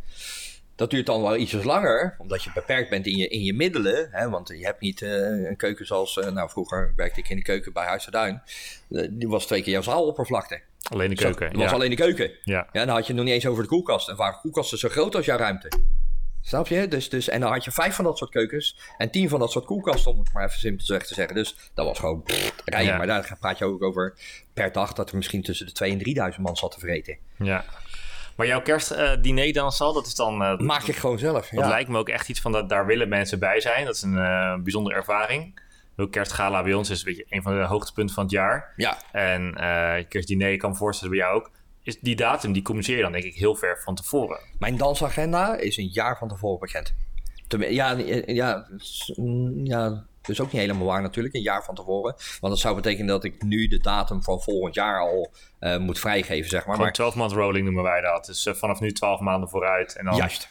Dat 0.75 0.89
duurt 0.89 1.05
dan 1.05 1.21
wel 1.21 1.37
ietsjes 1.37 1.63
langer, 1.63 2.15
omdat 2.17 2.43
je 2.43 2.51
beperkt 2.53 2.89
bent 2.89 3.05
in 3.05 3.17
je, 3.17 3.27
in 3.27 3.43
je 3.43 3.53
middelen. 3.53 4.07
Hè, 4.11 4.29
want 4.29 4.47
je 4.47 4.65
hebt 4.65 4.81
niet 4.81 5.01
uh, 5.01 5.49
een 5.49 5.57
keuken 5.57 5.85
zoals... 5.85 6.17
Uh, 6.17 6.31
nou, 6.31 6.49
vroeger 6.49 6.93
werkte 6.95 7.19
ik 7.19 7.29
in 7.29 7.35
de 7.35 7.41
keuken 7.41 7.73
bij 7.73 7.85
Huis 7.85 8.05
Duin. 8.05 8.41
Uh, 8.89 9.07
die 9.11 9.27
was 9.27 9.45
twee 9.45 9.61
keer 9.61 9.71
jouw 9.71 9.81
zaaloppervlakte. 9.81 10.61
Alleen 10.91 11.09
de 11.09 11.15
keuken. 11.15 11.51
Dat 11.51 11.61
was 11.61 11.71
alleen 11.71 11.89
de 11.89 11.95
keuken. 11.95 12.31
Ja. 12.43 12.67
ja. 12.71 12.85
Dan 12.85 12.95
had 12.95 13.07
je 13.07 13.13
het 13.13 13.15
nog 13.15 13.25
niet 13.25 13.33
eens 13.33 13.45
over 13.47 13.63
de 13.63 13.69
koelkast. 13.69 14.09
En 14.09 14.15
waren 14.15 14.39
koelkasten 14.39 14.77
zo 14.77 14.89
groot 14.89 15.15
als 15.15 15.25
jouw 15.25 15.37
ruimte. 15.37 15.71
Snap 16.41 16.67
je? 16.67 16.87
Dus, 16.87 17.09
dus, 17.09 17.29
en 17.29 17.39
dan 17.39 17.51
had 17.51 17.63
je 17.63 17.71
vijf 17.71 17.95
van 17.95 18.05
dat 18.05 18.17
soort 18.17 18.31
keukens 18.31 18.77
en 18.97 19.11
tien 19.11 19.29
van 19.29 19.39
dat 19.39 19.51
soort 19.51 19.65
koelkasten, 19.65 20.11
om 20.11 20.19
het 20.19 20.33
maar 20.33 20.45
even 20.45 20.59
simpel 20.59 20.85
te 20.85 21.13
zeggen. 21.13 21.35
Dus 21.35 21.55
dat 21.73 21.85
was 21.85 21.99
gewoon 21.99 22.23
pff, 22.23 22.53
rijden. 22.65 22.91
Ja. 22.91 22.97
Maar 22.97 23.07
daar 23.07 23.37
praat 23.39 23.57
je 23.57 23.65
ook 23.65 23.83
over 23.83 24.17
per 24.53 24.71
dag 24.71 24.93
dat 24.93 25.09
er 25.09 25.15
misschien 25.15 25.41
tussen 25.41 25.65
de 25.65 25.71
2 25.71 25.91
en 25.91 25.97
3000 25.97 26.45
man 26.45 26.57
zat 26.57 26.71
te 26.71 26.79
vreten. 26.79 27.17
Ja. 27.37 27.65
Maar 28.35 28.47
jouw 28.47 28.61
kerstdiner 28.61 29.47
uh, 29.47 29.53
dan 29.53 29.71
zal, 29.71 29.93
dat 29.93 30.05
is 30.05 30.15
dan... 30.15 30.41
Uh, 30.41 30.57
Maak 30.57 30.83
ik 30.83 30.95
gewoon 30.95 31.19
zelf, 31.19 31.49
Dat 31.49 31.67
lijkt 31.67 31.89
me 31.89 31.97
ook 31.97 32.09
echt 32.09 32.29
iets 32.29 32.41
van, 32.41 32.51
dat 32.51 32.69
daar 32.69 32.85
willen 32.85 33.09
mensen 33.09 33.39
bij 33.39 33.59
zijn. 33.59 33.85
Dat 33.85 33.95
is 33.95 34.01
een 34.01 34.13
uh, 34.13 34.55
bijzondere 34.55 34.95
ervaring. 34.95 35.61
Ook 35.97 36.11
kerstgala 36.11 36.63
bij 36.63 36.73
ons 36.73 36.89
is 36.89 36.99
een, 36.99 37.05
beetje 37.05 37.25
een 37.29 37.41
van 37.41 37.57
de 37.57 37.65
hoogtepunten 37.65 38.15
van 38.15 38.23
het 38.23 38.33
jaar. 38.33 38.73
Ja. 38.75 38.97
En 39.11 39.53
kerstdiner, 40.07 40.57
kan 40.57 40.69
me 40.69 40.75
voorstellen 40.75 41.15
bij 41.15 41.23
jou 41.25 41.35
ook. 41.35 41.51
Is 41.83 41.99
die 41.99 42.15
datum, 42.15 42.51
die 42.51 42.61
communiceer 42.61 42.95
je 42.95 43.01
dan 43.01 43.11
denk 43.11 43.23
ik 43.23 43.35
heel 43.35 43.55
ver 43.55 43.81
van 43.83 43.95
tevoren. 43.95 44.39
Mijn 44.59 44.77
dansagenda 44.77 45.55
is 45.55 45.77
een 45.77 45.89
jaar 45.91 46.17
van 46.17 46.27
tevoren 46.27 46.59
bekend. 46.59 46.93
Ja, 47.47 47.91
ja, 48.27 48.65
ja, 49.63 50.05
dus 50.21 50.41
ook 50.41 50.51
niet 50.51 50.61
helemaal 50.61 50.85
waar 50.85 51.01
natuurlijk, 51.01 51.35
een 51.35 51.41
jaar 51.41 51.63
van 51.63 51.75
tevoren. 51.75 52.15
Want 52.39 52.53
dat 52.53 52.59
zou 52.59 52.75
betekenen 52.75 53.07
dat 53.07 53.23
ik 53.23 53.43
nu 53.43 53.67
de 53.67 53.79
datum 53.79 54.23
van 54.23 54.41
volgend 54.41 54.75
jaar 54.75 54.99
al 54.99 55.31
uh, 55.59 55.77
moet 55.77 55.99
vrijgeven, 55.99 56.49
zeg 56.49 56.65
maar. 56.65 56.75
Gewoon 56.75 56.91
12 56.91 57.15
maand 57.15 57.31
rolling 57.31 57.65
noemen 57.65 57.83
wij 57.83 58.01
dat. 58.01 58.25
Dus 58.25 58.45
uh, 58.45 58.53
vanaf 58.53 58.79
nu 58.79 58.91
12 58.91 59.19
maanden 59.19 59.49
vooruit. 59.49 59.95
En 59.95 60.05
dan... 60.05 60.15
Juist. 60.15 60.49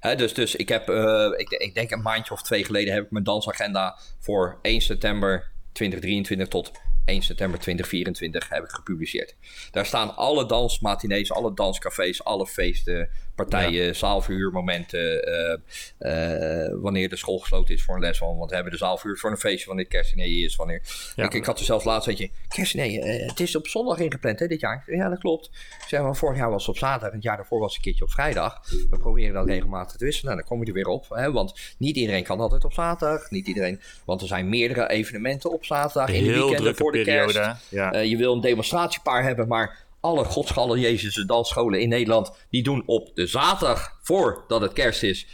Hè, 0.00 0.16
dus, 0.16 0.34
dus 0.34 0.56
ik 0.56 0.68
heb, 0.68 0.88
uh, 0.88 1.28
ik, 1.36 1.50
ik, 1.50 1.74
denk 1.74 1.90
een 1.90 2.02
maandje 2.02 2.32
of 2.32 2.42
twee 2.42 2.64
geleden 2.64 2.94
heb 2.94 3.04
ik 3.04 3.10
mijn 3.10 3.24
dansagenda 3.24 3.98
voor 4.18 4.58
1 4.62 4.80
september 4.80 5.50
2023 5.72 6.48
tot 6.48 6.72
1 7.06 7.22
september 7.22 7.58
2024 7.58 8.48
heb 8.48 8.64
ik 8.64 8.70
gepubliceerd. 8.70 9.36
Daar 9.70 9.86
staan 9.86 10.16
alle 10.16 10.46
dansmatinees, 10.46 11.32
alle 11.32 11.54
danscafés, 11.54 12.24
alle 12.24 12.46
feesten, 12.46 13.08
partijen, 13.36 13.84
ja. 13.84 13.92
zaalverhuurmomenten. 13.92 15.28
Uh, 15.28 15.56
uh, 15.98 16.82
wanneer 16.82 17.08
de 17.08 17.16
school 17.16 17.38
gesloten 17.38 17.74
is 17.74 17.82
voor 17.82 17.94
een 17.94 18.00
les. 18.00 18.18
Want 18.18 18.48
we 18.48 18.54
hebben 18.54 18.72
de 18.72 18.78
zaalverhuur 18.78 19.18
voor 19.18 19.30
een 19.30 19.36
feestje, 19.36 19.66
wanneer 19.66 19.86
kerstdiner 19.86 20.44
is. 20.44 20.56
Wanneer... 20.56 20.82
Ja. 21.14 21.24
Ik, 21.24 21.34
ik, 21.34 21.44
had 21.44 21.58
er 21.58 21.64
zelfs 21.64 21.84
laatst, 21.84 22.06
weet 22.06 22.18
je, 22.18 22.30
kerstdiner, 22.48 23.20
uh, 23.20 23.28
het 23.28 23.40
is 23.40 23.56
op 23.56 23.66
zondag 23.66 23.98
ingepland 23.98 24.38
hè, 24.38 24.46
dit 24.46 24.60
jaar. 24.60 24.84
Ja, 24.86 25.08
dat 25.08 25.18
klopt. 25.18 25.50
Zeg 25.86 26.00
maar, 26.00 26.16
vorig 26.16 26.38
jaar 26.38 26.50
was 26.50 26.66
het 26.66 26.74
op 26.74 26.78
zaterdag, 26.78 27.12
het 27.12 27.22
jaar 27.22 27.36
daarvoor 27.36 27.58
was 27.58 27.68
het 27.68 27.76
een 27.76 27.82
keertje 27.82 28.04
op 28.04 28.10
vrijdag. 28.10 28.60
We 28.90 28.98
proberen 28.98 29.34
dat 29.34 29.46
regelmatig 29.46 29.96
te 29.96 30.04
wisselen. 30.04 30.32
Nou, 30.32 30.36
dan 30.36 30.48
kom 30.48 30.60
je 30.60 30.66
er 30.66 30.76
weer 30.76 30.88
op. 30.88 31.06
Hè, 31.08 31.32
want 31.32 31.74
niet 31.78 31.96
iedereen 31.96 32.24
kan 32.24 32.40
altijd 32.40 32.64
op 32.64 32.72
zaterdag. 32.72 33.30
Niet 33.30 33.46
iedereen, 33.46 33.80
want 34.04 34.20
er 34.20 34.26
zijn 34.26 34.48
meerdere 34.48 34.88
evenementen 34.88 35.50
op 35.52 35.64
zaterdag. 35.64 36.08
In 36.08 36.24
de 36.24 36.32
weekenden 36.32 36.76
voor 36.76 36.92
de 36.92 37.02
periode. 37.02 37.32
kerst. 37.32 37.70
Ja. 37.70 37.98
je 37.98 38.16
wil 38.16 38.32
een 38.32 38.40
demonstratiepaar 38.40 39.22
hebben, 39.22 39.48
maar 39.48 39.85
alle 40.06 40.24
godschalle 40.24 40.78
Jezus 40.78 41.24
dansscholen 41.26 41.80
in 41.80 41.88
Nederland, 41.88 42.32
die 42.50 42.62
doen 42.62 42.82
op 42.86 43.10
de 43.14 43.26
zaterdag 43.26 43.98
voordat 44.02 44.60
het 44.60 44.72
kerst 44.72 45.02
is, 45.02 45.26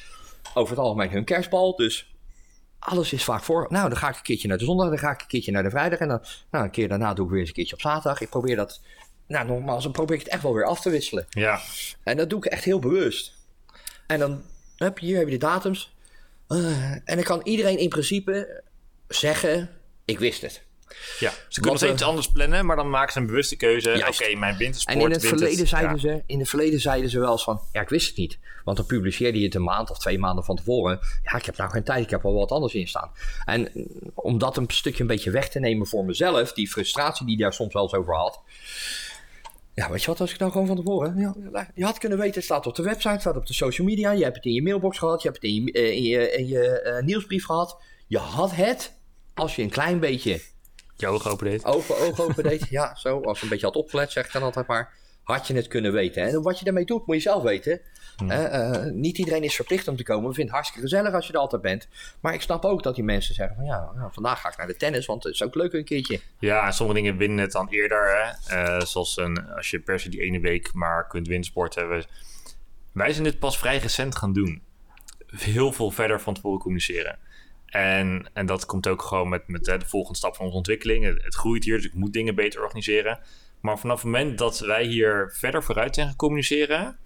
over 0.54 0.70
het 0.70 0.84
algemeen 0.84 1.10
hun 1.10 1.24
kerstbal. 1.24 1.76
Dus 1.76 2.14
alles 2.78 3.12
is 3.12 3.24
vaak 3.24 3.42
voor. 3.42 3.66
Nou, 3.68 3.88
dan 3.88 3.98
ga 3.98 4.08
ik 4.08 4.16
een 4.16 4.22
keertje 4.22 4.48
naar 4.48 4.58
de 4.58 4.64
zondag, 4.64 4.88
dan 4.88 4.98
ga 4.98 5.10
ik 5.10 5.20
een 5.20 5.26
keertje 5.26 5.52
naar 5.52 5.62
de 5.62 5.70
vrijdag 5.70 5.98
en 5.98 6.08
dan 6.08 6.24
nou, 6.50 6.64
een 6.64 6.70
keer 6.70 6.88
daarna 6.88 7.14
doe 7.14 7.24
ik 7.24 7.30
weer 7.30 7.40
eens 7.40 7.48
een 7.48 7.54
keertje 7.54 7.74
op 7.74 7.80
zaterdag. 7.80 8.20
Ik 8.20 8.28
probeer 8.28 8.56
dat, 8.56 8.80
nou 9.26 9.46
nogmaals, 9.46 9.82
dan 9.82 9.92
probeer 9.92 10.16
ik 10.16 10.22
het 10.22 10.32
echt 10.32 10.42
wel 10.42 10.54
weer 10.54 10.64
af 10.64 10.80
te 10.80 10.90
wisselen. 10.90 11.26
Ja. 11.28 11.60
En 12.02 12.16
dat 12.16 12.30
doe 12.30 12.38
ik 12.38 12.44
echt 12.44 12.64
heel 12.64 12.78
bewust. 12.78 13.34
En 14.06 14.18
dan 14.18 14.42
heb 14.76 14.98
je 14.98 15.06
hier 15.06 15.18
heb 15.18 15.26
je 15.26 15.38
de 15.38 15.46
datums. 15.46 15.94
Uh, 16.48 16.90
en 16.90 17.02
dan 17.04 17.22
kan 17.22 17.40
iedereen 17.44 17.78
in 17.78 17.88
principe 17.88 18.62
zeggen, 19.08 19.70
ik 20.04 20.18
wist 20.18 20.42
het. 20.42 20.62
Ja, 21.18 21.30
ze 21.30 21.60
kunnen 21.60 21.80
nog 21.80 21.88
steeds 21.88 22.02
anders 22.02 22.28
plannen, 22.28 22.66
maar 22.66 22.76
dan 22.76 22.90
maken 22.90 23.12
ze 23.12 23.18
een 23.18 23.26
bewuste 23.26 23.56
keuze. 23.56 23.90
Oké, 23.90 24.08
okay, 24.08 24.34
mijn 24.34 24.56
wintersport... 24.56 24.96
En 24.96 25.04
in 25.04 25.10
het, 25.10 25.26
verleden 25.26 25.58
het, 25.58 25.68
zeiden 25.68 25.92
ja. 25.92 25.98
ze, 25.98 26.22
in 26.26 26.38
het 26.38 26.48
verleden 26.48 26.80
zeiden 26.80 27.10
ze 27.10 27.18
wel 27.18 27.32
eens 27.32 27.44
van... 27.44 27.60
Ja, 27.72 27.80
ik 27.80 27.88
wist 27.88 28.08
het 28.08 28.16
niet. 28.16 28.38
Want 28.64 28.76
dan 28.76 28.86
publiceerde 28.86 29.38
je 29.38 29.44
het 29.44 29.54
een 29.54 29.62
maand 29.62 29.90
of 29.90 29.98
twee 29.98 30.18
maanden 30.18 30.44
van 30.44 30.56
tevoren. 30.56 31.00
Ja, 31.22 31.36
ik 31.36 31.44
heb 31.44 31.56
nou 31.56 31.70
geen 31.70 31.84
tijd. 31.84 32.04
Ik 32.04 32.10
heb 32.10 32.22
wel 32.22 32.34
wat 32.34 32.50
anders 32.50 32.74
in 32.74 32.88
staan. 32.88 33.10
En 33.44 33.72
om 34.14 34.38
dat 34.38 34.56
een 34.56 34.66
stukje 34.68 35.00
een 35.00 35.06
beetje 35.06 35.30
weg 35.30 35.48
te 35.48 35.58
nemen 35.58 35.86
voor 35.86 36.04
mezelf... 36.04 36.52
Die 36.52 36.70
frustratie 36.70 37.26
die 37.26 37.36
daar 37.36 37.52
soms 37.52 37.72
wel 37.72 37.82
eens 37.82 37.94
over 37.94 38.16
had... 38.16 38.40
Ja, 39.74 39.90
weet 39.90 40.00
je 40.00 40.06
wat, 40.06 40.20
als 40.20 40.32
ik 40.32 40.38
nou 40.38 40.52
gewoon 40.52 40.66
van 40.66 40.76
tevoren... 40.76 41.18
Ja, 41.18 41.70
je 41.74 41.84
had 41.84 41.98
kunnen 41.98 42.18
weten, 42.18 42.34
het 42.34 42.44
staat 42.44 42.66
op 42.66 42.74
de 42.74 42.82
website, 42.82 43.20
staat 43.20 43.36
op 43.36 43.46
de 43.46 43.54
social 43.54 43.86
media... 43.86 44.10
je 44.10 44.22
hebt 44.22 44.36
het 44.36 44.44
in 44.44 44.52
je 44.52 44.62
mailbox 44.62 44.98
gehad, 44.98 45.22
je 45.22 45.28
hebt 45.28 45.42
het 45.42 45.50
in 45.50 45.64
je, 45.64 45.72
in 45.72 46.02
je, 46.02 46.32
in 46.32 46.46
je 46.46 46.94
uh, 46.98 47.06
nieuwsbrief 47.06 47.44
gehad. 47.44 47.80
Je 48.06 48.18
had 48.18 48.54
het, 48.54 48.98
als 49.34 49.56
je 49.56 49.62
een 49.62 49.70
klein 49.70 50.00
beetje 50.00 50.40
je 51.02 51.14
ogen 51.14 51.30
open 51.30 51.50
deed. 51.50 51.64
Ogen, 51.64 51.96
ogen 51.96 52.24
open 52.24 52.42
deed, 52.42 52.68
ja, 52.68 52.94
zo. 52.94 53.20
Als 53.20 53.38
je 53.38 53.44
een 53.44 53.50
beetje 53.50 53.66
had 53.66 53.76
opgelet, 53.76 54.12
zeg 54.12 54.26
ik 54.26 54.32
dan 54.32 54.42
altijd 54.42 54.66
maar. 54.66 54.92
Had 55.22 55.46
je 55.46 55.54
het 55.54 55.68
kunnen 55.68 55.92
weten. 55.92 56.22
En 56.22 56.42
wat 56.42 56.58
je 56.58 56.64
daarmee 56.64 56.84
doet, 56.84 57.06
moet 57.06 57.16
je 57.16 57.22
zelf 57.22 57.42
weten. 57.42 57.80
Hmm. 58.16 58.30
Uh, 58.30 58.42
uh, 58.42 58.92
niet 58.92 59.18
iedereen 59.18 59.42
is 59.42 59.54
verplicht 59.54 59.88
om 59.88 59.96
te 59.96 60.02
komen. 60.02 60.28
We 60.28 60.34
vinden 60.34 60.44
het 60.44 60.54
hartstikke 60.54 60.88
gezellig 60.88 61.14
als 61.14 61.26
je 61.26 61.32
er 61.32 61.38
altijd 61.38 61.62
bent. 61.62 61.88
Maar 62.20 62.34
ik 62.34 62.42
snap 62.42 62.64
ook 62.64 62.82
dat 62.82 62.94
die 62.94 63.04
mensen 63.04 63.34
zeggen 63.34 63.56
van 63.56 63.64
ja, 63.64 63.90
nou, 63.94 64.12
vandaag 64.12 64.40
ga 64.40 64.48
ik 64.48 64.56
naar 64.56 64.66
de 64.66 64.76
tennis, 64.76 65.06
want 65.06 65.24
het 65.24 65.34
is 65.34 65.42
ook 65.42 65.54
leuk 65.54 65.72
een 65.72 65.84
keertje. 65.84 66.20
Ja, 66.38 66.66
en 66.66 66.72
sommige 66.72 66.98
dingen 67.00 67.16
winnen 67.16 67.38
het 67.38 67.52
dan 67.52 67.68
eerder. 67.68 68.34
Hè? 68.46 68.56
Uh, 68.56 68.80
zoals 68.80 69.16
een, 69.16 69.46
als 69.54 69.70
je 69.70 69.80
per 69.80 70.00
se 70.00 70.08
die 70.08 70.20
ene 70.20 70.40
week 70.40 70.72
maar 70.72 71.06
kunt 71.06 71.26
wintersporten. 71.26 71.88
We, 71.88 72.04
wij 72.92 73.12
zijn 73.12 73.24
dit 73.24 73.38
pas 73.38 73.58
vrij 73.58 73.78
recent 73.78 74.16
gaan 74.16 74.32
doen. 74.32 74.62
Heel 75.26 75.72
veel 75.72 75.90
verder 75.90 76.20
van 76.20 76.34
tevoren 76.34 76.60
communiceren. 76.60 77.18
En, 77.72 78.30
en 78.32 78.46
dat 78.46 78.66
komt 78.66 78.86
ook 78.86 79.02
gewoon 79.02 79.28
met, 79.28 79.48
met 79.48 79.64
de 79.64 79.80
volgende 79.86 80.18
stap 80.18 80.34
van 80.34 80.44
onze 80.44 80.56
ontwikkeling. 80.56 81.04
Het, 81.04 81.22
het, 81.24 81.34
groeit 81.34 81.64
hier, 81.64 81.76
dus 81.76 81.86
ik 81.86 81.94
moet 81.94 82.12
dingen 82.12 82.34
beter 82.34 82.62
organiseren. 82.62 83.18
Maar 83.60 83.78
vanaf 83.78 84.02
het 84.02 84.04
moment 84.04 84.38
dat 84.38 84.58
wij 84.58 84.84
hier 84.84 85.34
verder 85.36 85.62
vooruit 85.62 85.94
zijn 85.94 86.06
gaan 86.06 86.16
communiceren, 86.16 86.96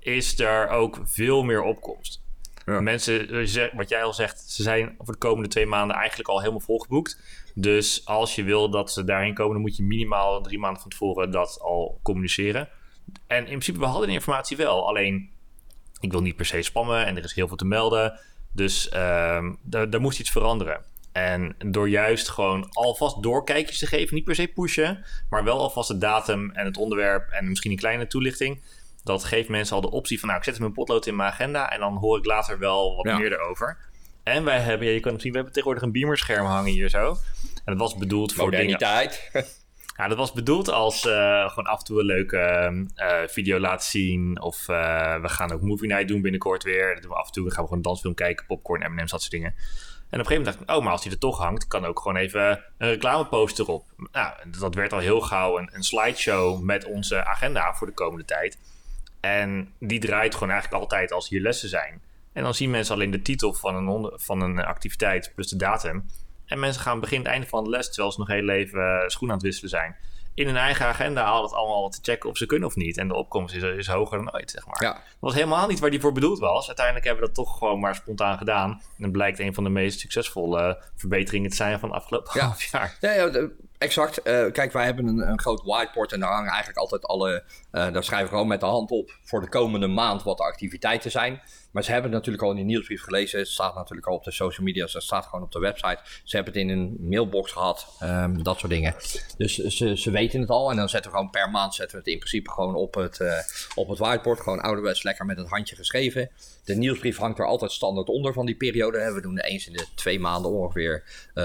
is 0.00 0.38
er 0.38 0.68
ook 0.68 1.00
veel 1.04 1.42
meer 1.42 1.62
opkomst. 1.62 2.22
Ja. 2.66 2.80
Mensen, 2.80 3.46
wat 3.76 3.88
jij 3.88 4.02
al 4.02 4.14
zegt, 4.14 4.50
ze 4.50 4.62
zijn 4.62 4.94
voor 4.98 5.12
de 5.12 5.18
komende 5.18 5.48
twee 5.48 5.66
maanden 5.66 5.96
eigenlijk 5.96 6.28
al 6.28 6.38
helemaal 6.38 6.60
volgeboekt. 6.60 7.20
Dus 7.54 8.06
als 8.06 8.34
je 8.34 8.42
wil 8.42 8.70
dat 8.70 8.92
ze 8.92 9.04
daarheen 9.04 9.34
komen, 9.34 9.52
dan 9.52 9.62
moet 9.62 9.76
je 9.76 9.82
minimaal 9.82 10.42
drie 10.42 10.58
maanden 10.58 10.80
van 10.80 10.90
tevoren 10.90 11.30
dat 11.30 11.60
al 11.60 11.98
communiceren. 12.02 12.68
En 13.26 13.38
in 13.38 13.44
principe, 13.44 13.78
we 13.78 13.84
hadden 13.84 14.06
de 14.06 14.14
informatie 14.14 14.56
wel. 14.56 14.88
Alleen, 14.88 15.30
ik 16.00 16.10
wil 16.10 16.22
niet 16.22 16.36
per 16.36 16.46
se 16.46 16.62
spammen 16.62 17.06
en 17.06 17.16
er 17.16 17.24
is 17.24 17.34
heel 17.34 17.48
veel 17.48 17.56
te 17.56 17.64
melden. 17.64 18.20
Dus 18.58 18.86
uh, 18.94 19.50
daar, 19.62 20.00
moest 20.00 20.20
iets 20.20 20.30
veranderen. 20.30 20.80
En 21.12 21.54
door 21.66 21.88
juist 21.88 22.28
gewoon 22.28 22.68
alvast 22.70 23.22
doorkijkjes 23.22 23.78
te 23.78 23.86
geven, 23.86 24.14
niet 24.14 24.24
per 24.24 24.34
se 24.34 24.46
pushen, 24.46 25.04
maar 25.30 25.44
wel 25.44 25.58
alvast 25.58 25.88
de 25.88 25.98
datum 25.98 26.50
en 26.50 26.64
het 26.64 26.76
onderwerp 26.76 27.30
en 27.30 27.48
misschien 27.48 27.70
een 27.70 27.76
kleine 27.76 28.06
toelichting. 28.06 28.62
Dat 29.04 29.24
geeft 29.24 29.48
mensen 29.48 29.76
al 29.76 29.82
de 29.82 29.90
optie 29.90 30.18
van, 30.18 30.28
nou, 30.28 30.40
ik 30.40 30.46
zet 30.46 30.58
mijn 30.58 30.72
potlood 30.72 31.06
in 31.06 31.16
mijn 31.16 31.30
agenda 31.30 31.70
en 31.70 31.80
dan 31.80 31.96
hoor 31.96 32.18
ik 32.18 32.24
later 32.24 32.58
wel 32.58 32.96
wat 32.96 33.06
ja. 33.06 33.18
meer 33.18 33.32
erover. 33.32 33.76
En 34.22 34.44
wij 34.44 34.58
hebben, 34.58 34.86
ja, 34.86 34.92
je 34.92 35.00
kan 35.00 35.12
het 35.12 35.20
zien, 35.20 35.30
we 35.30 35.36
hebben 35.36 35.54
tegenwoordig 35.54 35.86
een 35.86 36.00
beamerscherm 36.00 36.46
hangen 36.46 36.72
hier 36.72 36.88
zo. 36.88 37.08
En 37.64 37.76
dat 37.76 37.78
was 37.78 37.96
bedoeld 37.96 38.32
voor 38.32 38.50
dingen... 38.50 38.78
Ja, 39.98 40.08
dat 40.08 40.16
was 40.16 40.32
bedoeld 40.32 40.70
als 40.70 41.06
eh, 41.06 41.48
gewoon 41.48 41.64
af 41.64 41.78
en 41.78 41.84
toe 41.84 41.98
een 42.00 42.06
leuke 42.06 42.38
eh, 42.94 43.18
video 43.26 43.58
laten 43.58 43.88
zien. 43.88 44.40
Of 44.40 44.68
eh, 44.68 45.20
we 45.20 45.28
gaan 45.28 45.52
ook 45.52 45.60
movie 45.60 45.88
night 45.88 46.08
doen 46.08 46.22
binnenkort 46.22 46.62
weer. 46.62 46.92
Dat 46.92 47.02
doen 47.02 47.10
we 47.10 47.16
af 47.16 47.26
en 47.26 47.32
toe. 47.32 47.42
Dan 47.42 47.52
gaan 47.52 47.62
we 47.62 47.68
gewoon 47.68 47.84
een 47.84 47.88
dansfilm 47.88 48.14
kijken, 48.14 48.46
popcorn, 48.46 48.92
M&M's, 48.92 49.10
dat 49.10 49.20
soort 49.20 49.32
dingen. 49.32 49.50
En 49.50 49.56
op 49.56 50.10
een 50.10 50.18
gegeven 50.18 50.36
moment 50.36 50.58
dacht 50.58 50.70
ik, 50.70 50.76
oh, 50.76 50.82
maar 50.82 50.92
als 50.92 51.02
die 51.02 51.12
er 51.12 51.18
toch 51.18 51.38
hangt, 51.38 51.66
kan 51.66 51.84
ook 51.84 52.00
gewoon 52.00 52.16
even 52.16 52.64
een 52.78 52.88
reclameposter 52.88 53.68
op. 53.68 53.84
Nou, 54.12 54.34
dat 54.58 54.74
werd 54.74 54.92
al 54.92 54.98
heel 54.98 55.20
gauw 55.20 55.58
een, 55.58 55.70
een 55.72 55.82
slideshow 55.82 56.62
met 56.62 56.84
onze 56.84 57.24
agenda 57.24 57.74
voor 57.74 57.86
de 57.86 57.92
komende 57.92 58.24
tijd. 58.24 58.58
En 59.20 59.72
die 59.78 60.00
draait 60.00 60.34
gewoon 60.34 60.50
eigenlijk 60.50 60.82
altijd 60.82 61.12
als 61.12 61.28
hier 61.28 61.40
lessen 61.40 61.68
zijn. 61.68 62.02
En 62.32 62.42
dan 62.42 62.54
zien 62.54 62.70
mensen 62.70 62.94
alleen 62.94 63.10
de 63.10 63.22
titel 63.22 63.52
van 63.54 63.74
een, 63.74 64.12
van 64.14 64.40
een 64.40 64.58
activiteit 64.58 65.32
plus 65.34 65.48
de 65.48 65.56
datum. 65.56 66.04
En 66.48 66.58
mensen 66.58 66.82
gaan 66.82 67.00
begin 67.00 67.18
het 67.18 67.28
einde 67.28 67.46
van 67.46 67.64
de 67.64 67.70
les, 67.70 67.86
terwijl 67.88 68.12
ze 68.12 68.18
nog 68.18 68.28
heel 68.28 68.48
even 68.48 68.80
uh, 68.80 69.02
schoen 69.08 69.28
aan 69.28 69.34
het 69.34 69.44
wisselen 69.44 69.70
zijn. 69.70 69.96
In 70.34 70.46
hun 70.46 70.56
eigen 70.56 70.86
agenda 70.86 71.24
al 71.24 71.42
het 71.42 71.52
allemaal 71.52 71.88
te 71.88 71.98
checken 72.02 72.30
of 72.30 72.36
ze 72.36 72.46
kunnen 72.46 72.68
of 72.68 72.76
niet. 72.76 72.98
En 72.98 73.08
de 73.08 73.14
opkomst 73.14 73.54
is, 73.54 73.62
is 73.62 73.86
hoger 73.86 74.18
dan 74.18 74.34
ooit, 74.34 74.50
zeg 74.50 74.66
maar. 74.66 74.82
Ja. 74.82 74.92
Dat 74.92 75.02
was 75.20 75.34
helemaal 75.34 75.66
niet 75.68 75.78
waar 75.78 75.90
die 75.90 76.00
voor 76.00 76.12
bedoeld 76.12 76.38
was. 76.38 76.66
Uiteindelijk 76.66 77.06
hebben 77.06 77.22
we 77.24 77.32
dat 77.32 77.44
toch 77.44 77.58
gewoon 77.58 77.80
maar 77.80 77.94
spontaan 77.94 78.38
gedaan. 78.38 78.70
En 78.70 79.02
het 79.02 79.12
blijkt 79.12 79.38
een 79.38 79.54
van 79.54 79.64
de 79.64 79.70
meest 79.70 80.00
succesvolle 80.00 80.82
verbeteringen 80.96 81.50
te 81.50 81.56
zijn 81.56 81.78
van 81.78 81.88
de 81.88 81.94
afgelopen 81.94 82.30
Ja. 82.34 82.44
half 82.44 82.62
jaar. 82.62 82.96
Ja, 83.00 83.48
exact. 83.78 84.22
Eh, 84.22 84.52
kijk, 84.52 84.72
wij 84.72 84.84
hebben 84.84 85.06
een, 85.06 85.28
een 85.30 85.40
groot 85.40 85.62
whiteboard 85.62 86.12
en 86.12 86.20
daar 86.20 86.32
hangen 86.32 86.50
eigenlijk 86.50 86.78
altijd 86.78 87.04
alle... 87.06 87.44
eh, 87.70 87.92
daar 87.92 88.04
schrijven 88.04 88.28
we 88.28 88.32
gewoon 88.32 88.48
met 88.48 88.60
de 88.60 88.66
hand 88.66 88.90
op 88.90 89.18
voor 89.24 89.40
de 89.40 89.48
komende 89.48 89.86
maand 89.86 90.22
wat 90.22 90.36
de 90.36 90.44
activiteiten 90.44 91.10
zijn. 91.10 91.42
Maar 91.70 91.84
ze 91.84 91.92
hebben 91.92 92.10
het 92.10 92.18
natuurlijk 92.18 92.44
al 92.44 92.50
in 92.50 92.56
de 92.56 92.62
nieuwsbrief 92.62 93.02
gelezen. 93.02 93.38
Het 93.38 93.48
staat 93.48 93.74
natuurlijk 93.74 94.06
al 94.06 94.14
op 94.14 94.24
de 94.24 94.30
social 94.30 94.66
media. 94.66 94.86
Het 94.92 95.02
staat 95.02 95.24
gewoon 95.24 95.44
op 95.44 95.52
de 95.52 95.58
website. 95.58 95.98
Ze 96.24 96.36
hebben 96.36 96.54
het 96.54 96.62
in 96.62 96.68
een 96.68 96.96
mailbox 97.00 97.52
gehad. 97.52 97.96
ehm, 97.98 98.42
dat 98.42 98.58
soort 98.58 98.72
dingen. 98.72 98.94
Dus 99.36 99.54
ze, 99.54 99.96
ze 99.96 100.10
weten 100.10 100.40
het 100.40 100.50
al. 100.50 100.70
En 100.70 100.76
dan 100.76 100.88
zetten 100.88 101.10
we 101.10 101.16
gewoon 101.16 101.32
per 101.32 101.50
maand 101.50 101.74
zetten 101.74 101.96
we 101.96 102.02
het 102.02 102.12
in 102.12 102.18
principe 102.18 102.50
gewoon 102.50 102.74
op 102.74 102.94
het, 102.94 103.20
eh, 103.20 103.38
op 103.74 103.88
het 103.88 103.98
whiteboard. 103.98 104.40
Gewoon 104.40 104.60
ouderwets 104.60 105.02
lekker 105.02 105.26
met 105.26 105.36
het 105.36 105.48
handje 105.48 105.76
geschreven. 105.76 106.30
De 106.64 106.74
nieuwsbrief 106.74 107.16
hangt 107.16 107.38
er 107.38 107.46
altijd 107.46 107.72
standaard 107.72 108.08
onder 108.08 108.32
van 108.32 108.46
die 108.46 108.56
periode. 108.56 109.12
We 109.12 109.20
doen 109.20 109.38
eens 109.38 109.66
in 109.66 109.72
de 109.72 109.86
twee 109.94 110.20
maanden 110.20 110.50
ongeveer 110.50 111.04
eh, 111.34 111.44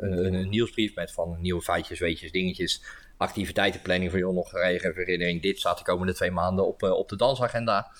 een, 0.00 0.34
een, 0.34 0.48
nieuwsbrief 0.48 0.94
met 0.94 1.12
van 1.12 1.36
nieuwe 1.40 1.62
feitjes, 1.62 1.98
weetjes, 1.98 2.32
dingetjes. 2.32 2.82
Activiteitenplanning 3.16 4.10
voor 4.10 4.20
joh, 4.20 4.34
nog 4.34 4.50
herinnering. 4.52 5.42
Dit 5.42 5.58
staat 5.58 5.78
de 5.78 5.84
komende 5.84 6.14
twee 6.14 6.30
maanden 6.30 6.66
op, 6.66 6.82
eh, 6.82 6.90
op 6.90 7.08
de 7.08 7.16
dansagenda. 7.16 7.92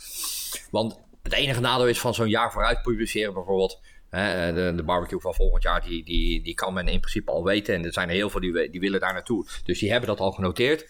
Want 0.70 1.03
het 1.25 1.33
enige 1.33 1.61
nadeel 1.61 1.89
is 1.89 2.01
van 2.01 2.14
zo'n 2.14 2.29
jaar 2.29 2.53
vooruit 2.53 2.83
publiceren 2.83 3.35
bijvoorbeeld. 3.35 3.81
Hè, 4.11 4.53
de, 4.53 4.72
de 4.77 4.83
barbecue 4.83 5.20
van 5.20 5.35
volgend 5.35 5.62
jaar, 5.62 5.83
die, 5.85 6.05
die, 6.05 6.43
die 6.43 6.55
kan 6.55 6.72
men 6.75 6.89
in 6.89 7.01
principe 7.01 7.31
al 7.31 7.45
weten. 7.45 7.75
En 7.75 7.85
er 7.85 7.93
zijn 7.93 8.09
er 8.09 8.14
heel 8.14 8.31
veel 8.31 8.41
die, 8.41 8.70
die 8.70 8.81
willen 8.81 9.01
daar 9.01 9.12
naartoe. 9.12 9.47
Dus 9.64 9.79
die 9.79 9.91
hebben 9.91 10.09
dat 10.09 10.20
al 10.20 10.33
genoteerd. 10.33 10.87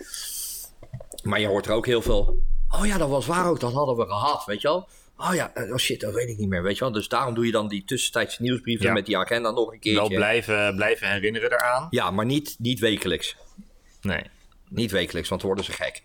Maar 1.22 1.40
je 1.40 1.46
hoort 1.46 1.66
er 1.66 1.72
ook 1.72 1.86
heel 1.86 2.02
veel. 2.02 2.38
Oh 2.68 2.86
ja, 2.86 2.98
dat 2.98 3.08
was 3.08 3.26
waar 3.26 3.48
ook, 3.48 3.60
dat 3.60 3.72
hadden 3.72 3.96
we 3.96 4.06
gehad, 4.06 4.44
weet 4.44 4.60
je 4.60 4.68
wel. 4.68 4.88
Oh 5.16 5.34
ja, 5.34 5.54
eh, 5.54 5.70
oh 5.72 5.76
shit, 5.76 6.00
dat 6.00 6.14
weet 6.14 6.28
ik 6.28 6.38
niet 6.38 6.48
meer, 6.48 6.62
weet 6.62 6.74
je 6.78 6.84
wel. 6.84 6.92
Dus 6.92 7.08
daarom 7.08 7.34
doe 7.34 7.46
je 7.46 7.52
dan 7.52 7.68
die 7.68 7.84
tussentijdse 7.84 8.42
nieuwsbrieven 8.42 8.86
Ja. 8.86 8.92
met 8.92 9.06
die 9.06 9.18
agenda 9.18 9.50
nog 9.50 9.72
een 9.72 9.78
keertje. 9.80 10.08
Wel 10.08 10.18
blijven, 10.18 10.74
blijven 10.76 11.08
herinneren 11.10 11.52
eraan. 11.52 11.86
Ja, 11.90 12.10
maar 12.10 12.24
niet, 12.24 12.56
niet 12.58 12.78
wekelijks. 12.80 13.36
Nee. 14.00 14.22
Niet 14.68 14.90
wekelijks, 14.90 15.28
want 15.28 15.40
dan 15.40 15.50
worden 15.50 15.72
ze 15.72 15.82
gek. 15.82 16.02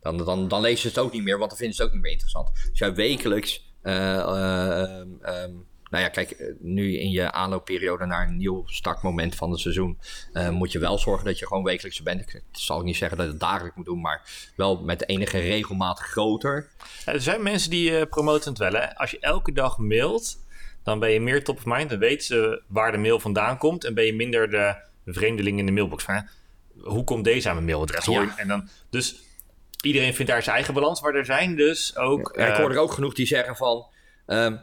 Dan, 0.00 0.16
dan, 0.16 0.48
dan 0.48 0.60
lezen 0.60 0.80
ze 0.80 0.88
het 0.88 0.98
ook 0.98 1.12
niet 1.12 1.22
meer, 1.22 1.38
want 1.38 1.50
dan 1.50 1.58
vinden 1.58 1.76
ze 1.76 1.82
het 1.82 1.90
ook 1.90 1.96
niet 1.96 2.04
meer 2.04 2.12
interessant. 2.12 2.50
Dus 2.70 2.78
jij 2.78 2.94
wekelijks. 2.94 3.68
eh, 3.82 4.18
eh, 4.18 5.00
ehm, 5.22 5.52
nou 5.90 6.02
ja, 6.04 6.08
kijk, 6.08 6.30
eh, 6.30 6.46
nu 6.58 6.98
in 6.98 7.10
je 7.10 7.32
aanloopperiode 7.32 8.06
naar 8.06 8.28
een 8.28 8.36
nieuw 8.36 8.62
startmoment 8.66 9.34
van 9.34 9.50
het 9.50 9.60
seizoen. 9.60 9.98
moet 10.50 10.72
je 10.72 10.78
wel 10.78 10.98
zorgen 10.98 11.24
dat 11.24 11.38
je 11.38 11.46
gewoon 11.46 11.64
wekelijks 11.64 12.02
bent. 12.02 12.20
Ik 12.20 12.42
zal 12.52 12.78
ook 12.78 12.84
niet 12.84 12.96
zeggen 12.96 13.16
dat 13.16 13.26
je 13.26 13.32
het 13.32 13.40
dagelijks 13.40 13.76
moet 13.76 13.86
doen, 13.86 14.00
maar 14.00 14.50
wel 14.56 14.82
met 14.82 15.08
enige 15.08 15.38
regelmaat 15.38 15.98
groter. 15.98 16.68
Er 17.04 17.20
zijn 17.20 17.42
mensen 17.42 17.70
die 17.70 18.06
promoten 18.06 18.50
het 18.50 18.58
wel. 18.58 18.72
Hè? 18.72 18.96
Als 18.96 19.10
je 19.10 19.18
elke 19.20 19.52
dag 19.52 19.78
mailt, 19.78 20.38
dan 20.82 20.98
ben 20.98 21.10
je 21.10 21.20
meer 21.20 21.44
top 21.44 21.56
of 21.56 21.64
mind. 21.64 21.90
Dan 21.90 21.98
weten 21.98 22.26
ze 22.26 22.62
waar 22.66 22.92
de 22.92 22.98
mail 22.98 23.20
vandaan 23.20 23.58
komt. 23.58 23.84
En 23.84 23.94
ben 23.94 24.04
je 24.04 24.14
minder 24.14 24.50
de 24.50 24.76
vreemdeling 25.06 25.58
in 25.58 25.66
de 25.66 25.72
mailbox. 25.72 26.04
Van, 26.04 26.14
hè, 26.14 26.20
hoe 26.82 27.04
komt 27.04 27.24
deze 27.24 27.48
aan 27.48 27.54
mijn 27.54 27.66
mailadres? 27.66 28.04
Ja. 28.04 28.34
En 28.36 28.48
dan, 28.48 28.68
dus 28.90 29.20
iedereen 29.82 30.14
vindt 30.14 30.30
daar 30.30 30.42
zijn 30.42 30.56
eigen 30.56 30.74
balans. 30.74 31.00
Maar 31.00 31.14
er 31.14 31.24
zijn 31.24 31.56
dus 31.56 31.96
ook... 31.96 32.32
Ja, 32.36 32.46
ik 32.46 32.52
eh, 32.52 32.58
hoor 32.58 32.70
er 32.70 32.78
ook 32.78 32.92
genoeg 32.92 33.14
die 33.14 33.26
zeggen 33.26 33.56
van... 33.56 33.86
ehm, 34.26 34.56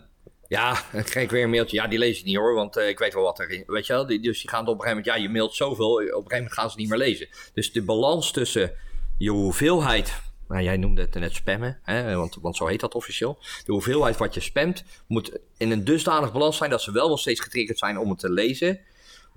ja, 0.48 0.84
dan 0.92 1.04
krijg 1.12 1.26
ik 1.26 1.32
weer 1.32 1.44
een 1.44 1.50
mailtje. 1.50 1.78
Ja, 1.78 1.88
die 1.88 2.00
lees 2.00 2.20
ik 2.20 2.26
niet 2.26 2.36
hoor, 2.36 2.54
want 2.54 2.78
eh, 2.78 2.88
ik 2.88 3.00
weet 3.00 3.14
wel 3.14 3.24
wat 3.24 3.40
erin... 3.40 3.64
Weet 3.68 3.88
je 3.88 3.94
wel, 3.94 4.06
die, 4.06 4.20
dus 4.20 4.42
die 4.42 4.50
gaan 4.50 4.62
op 4.62 4.68
een 4.68 4.74
gegeven 4.74 4.98
moment... 4.98 5.16
Ja, 5.16 5.24
je 5.24 5.30
mailt 5.30 5.56
zoveel, 5.56 5.92
op 5.92 6.00
een 6.00 6.08
gegeven 6.08 6.36
moment 6.36 6.54
gaan 6.54 6.70
ze 6.70 6.78
niet 6.78 6.90
meer 6.90 6.98
lezen. 6.98 7.28
Dus 7.54 7.72
de 7.72 7.82
balans 7.82 8.32
tussen 8.32 8.72
je 9.18 9.30
hoeveelheid... 9.30 10.14
Nou, 10.48 10.64
jij 10.64 10.78
noemde 10.78 11.02
het 11.02 11.14
net 11.14 11.34
spammen, 11.34 11.80
hè, 11.84 12.16
want, 12.16 12.38
want 12.42 12.56
zo 12.56 12.68
heet 12.68 12.80
dat 12.80 12.96
officieel. 12.96 13.38
De 13.66 13.72
hoeveelheid 13.72 14.18
wat 14.18 14.34
je 14.34 14.40
spamt 14.40 14.84
moet 15.08 15.38
in 15.58 15.72
een 15.72 15.84
dusdanig 15.84 16.32
balans 16.32 16.58
zijn... 16.58 16.70
dat 16.70 16.82
ze 16.82 16.92
wel 16.92 17.10
nog 17.10 17.20
steeds 17.20 17.40
getriggerd 17.40 17.78
zijn 17.78 17.98
om 17.98 18.10
het 18.10 18.20
te 18.20 18.32
lezen... 18.32 18.80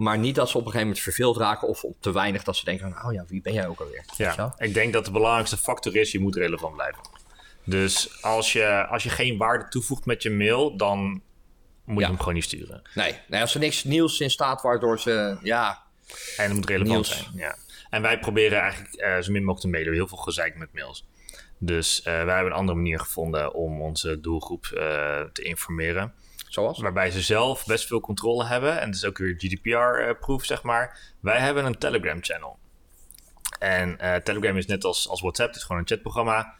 Maar 0.00 0.18
niet 0.18 0.34
dat 0.34 0.48
ze 0.48 0.52
op 0.56 0.60
een 0.64 0.66
gegeven 0.70 0.86
moment 0.86 1.04
verveeld 1.04 1.36
raken 1.36 1.68
of 1.68 1.84
op 1.84 1.96
te 2.00 2.12
weinig 2.12 2.42
dat 2.42 2.56
ze 2.56 2.64
denken: 2.64 2.92
van, 2.92 3.06
oh 3.06 3.12
ja, 3.12 3.24
wie 3.28 3.40
ben 3.40 3.52
jij 3.52 3.66
ook 3.66 3.80
alweer? 3.80 4.04
Ja, 4.16 4.54
ik 4.58 4.74
denk 4.74 4.92
dat 4.92 5.04
de 5.04 5.10
belangrijkste 5.10 5.56
factor 5.56 5.96
is, 5.96 6.12
je 6.12 6.20
moet 6.20 6.36
relevant 6.36 6.74
blijven. 6.74 7.02
Dus 7.64 8.22
als 8.22 8.52
je, 8.52 8.86
als 8.86 9.02
je 9.02 9.08
geen 9.10 9.36
waarde 9.38 9.68
toevoegt 9.68 10.04
met 10.06 10.22
je 10.22 10.30
mail, 10.30 10.76
dan 10.76 11.22
moet 11.84 11.94
je 11.96 12.00
Ja. 12.00 12.06
hem 12.08 12.18
gewoon 12.18 12.34
niet 12.34 12.44
sturen. 12.44 12.82
Nee, 12.94 13.14
nee, 13.28 13.40
als 13.40 13.54
er 13.54 13.60
niks 13.60 13.84
nieuws 13.84 14.20
in 14.20 14.30
staat 14.30 14.62
waardoor 14.62 15.00
ze. 15.00 15.38
Ja, 15.42 15.82
En 16.36 16.44
het 16.44 16.54
moet 16.54 16.66
relevant 16.66 16.90
Nieuws. 16.94 17.08
zijn. 17.08 17.26
Ja. 17.34 17.56
En 17.90 18.02
wij 18.02 18.18
proberen 18.18 18.60
eigenlijk 18.60 18.94
eh, 18.94 19.18
zo 19.20 19.32
min 19.32 19.44
mogelijk 19.44 19.60
te 19.60 19.68
mailen. 19.68 19.92
Heel 19.92 20.08
veel 20.08 20.18
gezeik 20.18 20.56
met 20.56 20.72
mails. 20.72 21.06
Dus 21.58 22.02
eh, 22.02 22.04
wij 22.24 22.34
hebben 22.34 22.52
een 22.52 22.58
andere 22.58 22.78
manier 22.78 22.98
gevonden 23.00 23.54
om 23.54 23.80
onze 23.82 24.20
doelgroep 24.20 24.64
eh, 24.66 25.20
te 25.32 25.42
informeren. 25.42 26.14
Zoals? 26.52 26.78
Waarbij 26.78 27.10
ze 27.10 27.20
zelf 27.20 27.66
best 27.66 27.86
veel 27.86 28.00
controle 28.00 28.46
hebben. 28.46 28.80
En 28.80 28.86
dat 28.86 28.94
is 28.94 29.04
ook 29.04 29.18
weer 29.18 29.34
GDPR-proof, 29.38 30.44
zeg 30.44 30.62
maar. 30.62 31.14
Wij 31.20 31.38
hebben 31.38 31.64
een 31.64 31.78
Telegram-channel. 31.78 32.58
En 33.58 33.98
eh, 33.98 34.14
Telegram 34.14 34.56
is 34.56 34.66
net 34.66 34.84
als, 34.84 35.08
als 35.08 35.20
WhatsApp, 35.20 35.48
het 35.48 35.56
is 35.56 35.62
gewoon 35.62 35.80
een 35.80 35.86
chatprogramma. 35.86 36.54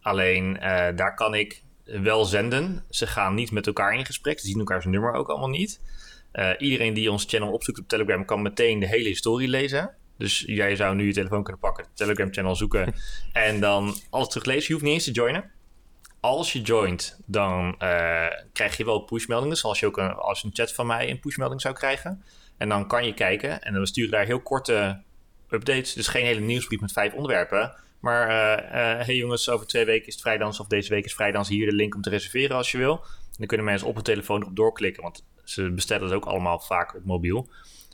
Alleen 0.00 0.58
eh, 0.58 0.96
daar 0.96 1.14
kan 1.14 1.34
ik 1.34 1.62
wel 1.84 2.24
zenden. 2.24 2.84
Ze 2.90 3.06
gaan 3.06 3.34
niet 3.34 3.50
met 3.50 3.66
elkaar 3.66 3.94
in 3.94 4.06
gesprek. 4.06 4.40
Ze 4.40 4.46
zien 4.46 4.58
elkaars 4.58 4.84
nummer 4.84 5.12
ook 5.12 5.28
allemaal 5.28 5.48
niet. 5.48 5.80
Eh, 6.32 6.50
iedereen 6.58 6.94
die 6.94 7.10
ons 7.10 7.24
channel 7.28 7.52
opzoekt 7.52 7.78
op 7.78 7.88
Telegram 7.88 8.24
kan 8.24 8.42
meteen 8.42 8.78
de 8.78 8.86
hele 8.86 9.08
historie 9.08 9.48
lezen. 9.48 9.94
Dus 10.18 10.44
jij 10.46 10.76
zou 10.76 10.94
nu 10.94 11.06
je 11.06 11.12
telefoon 11.12 11.42
kunnen 11.42 11.60
pakken, 11.60 11.86
Telegram 11.94 12.32
channel 12.32 12.56
zoeken 12.56 12.94
en 13.32 13.60
dan 13.60 13.94
alles 14.10 14.28
teruglezen. 14.28 14.64
Je 14.66 14.72
hoeft 14.72 14.84
niet 14.84 14.94
eens 14.94 15.04
te 15.04 15.10
joinen. 15.10 15.50
Als 16.24 16.52
je 16.52 16.60
joint, 16.60 17.18
dan 17.26 17.74
eh, 17.78 18.26
krijg 18.52 18.76
je 18.76 18.84
wel 18.84 18.98
pushmeldingen. 18.98 19.56
Zoals 19.56 19.80
je 19.80 19.86
ook 19.86 19.96
een, 19.96 20.14
als 20.14 20.42
een 20.42 20.50
chat 20.52 20.72
van 20.72 20.86
mij 20.86 21.10
een 21.10 21.20
pushmelding 21.20 21.60
zou 21.60 21.74
krijgen. 21.74 22.24
En 22.56 22.68
dan 22.68 22.86
kan 22.86 23.06
je 23.06 23.14
kijken 23.14 23.62
en 23.62 23.74
dan 23.74 23.86
sturen 23.86 24.10
daar 24.10 24.24
heel 24.24 24.40
korte 24.40 25.02
updates. 25.50 25.92
Dus 25.92 26.08
geen 26.08 26.24
hele 26.24 26.40
nieuwsbrief 26.40 26.80
met 26.80 26.92
vijf 26.92 27.12
onderwerpen. 27.12 27.74
Maar 28.00 28.28
eh 28.28 28.98
eh, 28.98 29.06
hey 29.06 29.16
jongens, 29.16 29.48
over 29.48 29.66
twee 29.66 29.84
weken 29.84 30.06
is 30.06 30.12
het 30.12 30.22
vrijdans 30.22 30.60
of 30.60 30.66
deze 30.66 30.88
week 30.88 31.04
is 31.04 31.14
vrijdans. 31.14 31.48
Hier 31.48 31.66
de 31.66 31.76
link 31.76 31.94
om 31.94 32.02
te 32.02 32.10
reserveren 32.10 32.56
als 32.56 32.70
je 32.70 32.78
wil. 32.78 33.04
Dan 33.38 33.46
kunnen 33.46 33.66
mensen 33.66 33.88
op 33.88 33.94
hun 33.94 34.04
telefoon 34.04 34.40
erop 34.40 34.56
doorklikken, 34.56 35.02
want 35.02 35.24
ze 35.44 35.70
bestellen 35.70 36.04
het 36.04 36.14
ook 36.14 36.26
allemaal 36.26 36.58
vaak 36.58 36.94
op 36.94 37.04
mobiel. 37.04 37.48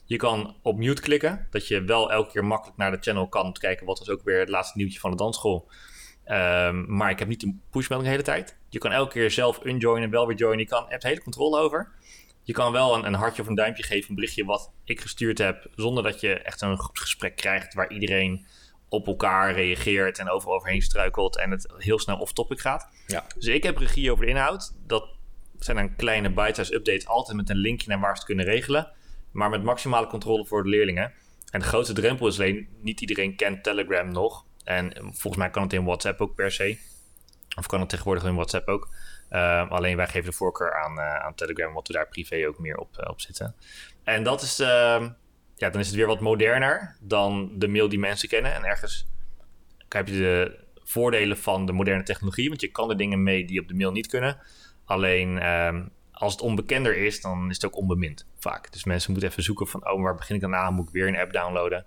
Je 0.04 0.16
kan 0.16 0.56
op 0.62 0.76
mute 0.76 1.02
klikken, 1.02 1.46
dat 1.50 1.68
je 1.68 1.84
wel 1.84 2.12
elke 2.12 2.32
keer 2.32 2.44
makkelijk 2.44 2.78
naar 2.78 2.90
de 2.90 2.98
channel 3.00 3.28
kan 3.28 3.44
om 3.44 3.52
te 3.52 3.60
kijken 3.60 3.86
wat 3.86 3.98
was 3.98 4.10
ook 4.10 4.24
weer 4.24 4.40
het 4.40 4.48
laatste 4.48 4.78
nieuwtje 4.78 5.00
van 5.00 5.10
de 5.10 5.16
dansschool. 5.16 5.68
Ehm, 6.30 6.84
maar 6.86 7.10
ik 7.10 7.18
heb 7.18 7.28
niet 7.28 7.42
een 7.42 7.60
pushmelding 7.70 8.10
de 8.10 8.16
hele 8.16 8.38
tijd. 8.38 8.56
Je 8.68 8.78
kan 8.78 8.92
elke 8.92 9.12
keer 9.12 9.30
zelf 9.30 9.64
unjoinen, 9.64 10.10
wel 10.10 10.26
weer 10.26 10.36
joinen. 10.36 10.58
Je 10.58 10.66
kan, 10.66 10.84
hebt 10.88 11.02
hele 11.02 11.22
controle 11.22 11.58
over. 11.58 11.92
Je 12.42 12.52
kan 12.52 12.72
wel 12.72 12.94
een, 12.94 13.06
een 13.06 13.14
hartje 13.14 13.42
of 13.42 13.48
een 13.48 13.54
duimpje 13.54 13.82
geven, 13.82 14.08
een 14.08 14.14
berichtje 14.14 14.44
wat 14.44 14.72
ik 14.84 15.00
gestuurd 15.00 15.38
heb, 15.38 15.66
zonder 15.74 16.02
dat 16.02 16.20
je 16.20 16.34
echt 16.34 16.60
een 16.60 16.78
groepsgesprek 16.78 17.36
krijgt 17.36 17.74
waar 17.74 17.92
iedereen 17.92 18.46
op 18.88 19.06
elkaar 19.06 19.52
reageert 19.52 20.18
en 20.18 20.30
overal 20.30 20.54
overheen 20.54 20.82
struikelt 20.82 21.38
en 21.38 21.50
het 21.50 21.72
heel 21.78 21.98
snel 21.98 22.18
off-topic 22.18 22.60
gaat. 22.60 22.88
Ja. 23.06 23.26
Dus 23.34 23.46
ik 23.46 23.62
heb 23.62 23.76
regie 23.76 24.12
over 24.12 24.24
de 24.24 24.30
inhoud. 24.30 24.72
Dat 24.86 25.08
zijn 25.58 25.76
dan 25.76 25.96
kleine 25.96 26.30
bite-size 26.30 26.74
updates, 26.74 27.06
altijd 27.06 27.36
met 27.36 27.50
een 27.50 27.56
linkje 27.56 27.88
naar 27.88 28.00
waar 28.00 28.10
ze 28.10 28.16
het 28.16 28.24
kunnen 28.24 28.44
regelen. 28.44 28.92
Maar 29.30 29.50
met 29.50 29.62
maximale 29.62 30.06
controle 30.06 30.46
voor 30.46 30.62
de 30.62 30.68
leerlingen. 30.68 31.12
En 31.50 31.60
de 31.60 31.66
grootste 31.66 31.94
drempel 31.94 32.26
is 32.26 32.38
alleen, 32.38 32.68
niet 32.80 33.00
iedereen 33.00 33.36
kent 33.36 33.62
Telegram 33.62 34.12
nog. 34.12 34.44
En 34.70 34.92
volgens 35.00 35.36
mij 35.36 35.50
kan 35.50 35.62
het 35.62 35.72
in 35.72 35.84
WhatsApp 35.84 36.20
ook 36.20 36.34
per 36.34 36.52
se. 36.52 36.78
Of 37.56 37.66
kan 37.66 37.80
het 37.80 37.88
tegenwoordig 37.88 38.24
in 38.24 38.34
WhatsApp 38.34 38.68
ook. 38.68 38.88
Uh, 39.30 39.70
alleen 39.70 39.96
wij 39.96 40.06
geven 40.06 40.30
de 40.30 40.36
voorkeur 40.36 40.82
aan, 40.82 40.98
uh, 40.98 41.16
aan 41.16 41.34
Telegram, 41.34 41.68
omdat 41.68 41.86
we 41.86 41.92
daar 41.92 42.08
privé 42.08 42.46
ook 42.48 42.58
meer 42.58 42.76
op, 42.76 42.96
uh, 43.00 43.10
op 43.10 43.20
zitten. 43.20 43.54
En 44.04 44.22
dat 44.22 44.42
is, 44.42 44.60
uh, 44.60 44.66
ja, 45.56 45.70
dan 45.70 45.80
is 45.80 45.86
het 45.86 45.96
weer 45.96 46.06
wat 46.06 46.20
moderner 46.20 46.96
dan 47.00 47.50
de 47.58 47.68
mail 47.68 47.88
die 47.88 47.98
mensen 47.98 48.28
kennen. 48.28 48.54
En 48.54 48.64
ergens 48.64 49.06
heb 49.88 50.08
je 50.08 50.16
de 50.16 50.58
voordelen 50.82 51.38
van 51.38 51.66
de 51.66 51.72
moderne 51.72 52.02
technologie, 52.02 52.48
want 52.48 52.60
je 52.60 52.70
kan 52.70 52.90
er 52.90 52.96
dingen 52.96 53.22
mee 53.22 53.44
die 53.44 53.60
op 53.60 53.68
de 53.68 53.74
mail 53.74 53.92
niet 53.92 54.06
kunnen. 54.06 54.38
Alleen 54.84 55.42
als 56.12 56.32
het 56.32 56.42
onbekender 56.42 56.96
is, 56.96 57.20
dan 57.20 57.48
is 57.48 57.54
het 57.54 57.64
ook 57.64 57.76
onbemind 57.76 58.26
vaak. 58.38 58.72
Dus 58.72 58.84
mensen 58.84 59.12
moeten 59.12 59.30
even 59.30 59.42
zoeken 59.42 59.66
van, 59.66 59.90
oh, 59.90 60.02
waar 60.02 60.14
begin 60.14 60.34
ik 60.34 60.40
dan 60.40 60.54
aan? 60.54 60.74
Moet 60.74 60.86
ik 60.86 60.94
weer 60.94 61.08
een 61.08 61.18
app 61.18 61.32
downloaden? 61.32 61.86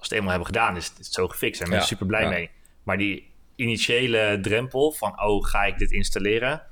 Als 0.00 0.08
het 0.08 0.18
eenmaal 0.18 0.30
hebben 0.30 0.46
gedaan, 0.46 0.76
is 0.76 0.86
het, 0.86 0.98
is 0.98 1.06
het 1.06 1.14
zo 1.14 1.28
gefixt. 1.28 1.60
En 1.60 1.68
mensen 1.68 1.88
Ja, 1.88 1.94
super 1.94 2.06
blij 2.06 2.22
ja. 2.22 2.28
mee. 2.28 2.50
Maar 2.82 2.98
die 2.98 3.30
initiële 3.56 4.38
drempel 4.42 4.92
van, 4.92 5.22
oh, 5.22 5.44
ga 5.44 5.64
ik 5.64 5.78
dit 5.78 5.90
installeren? 5.90 6.62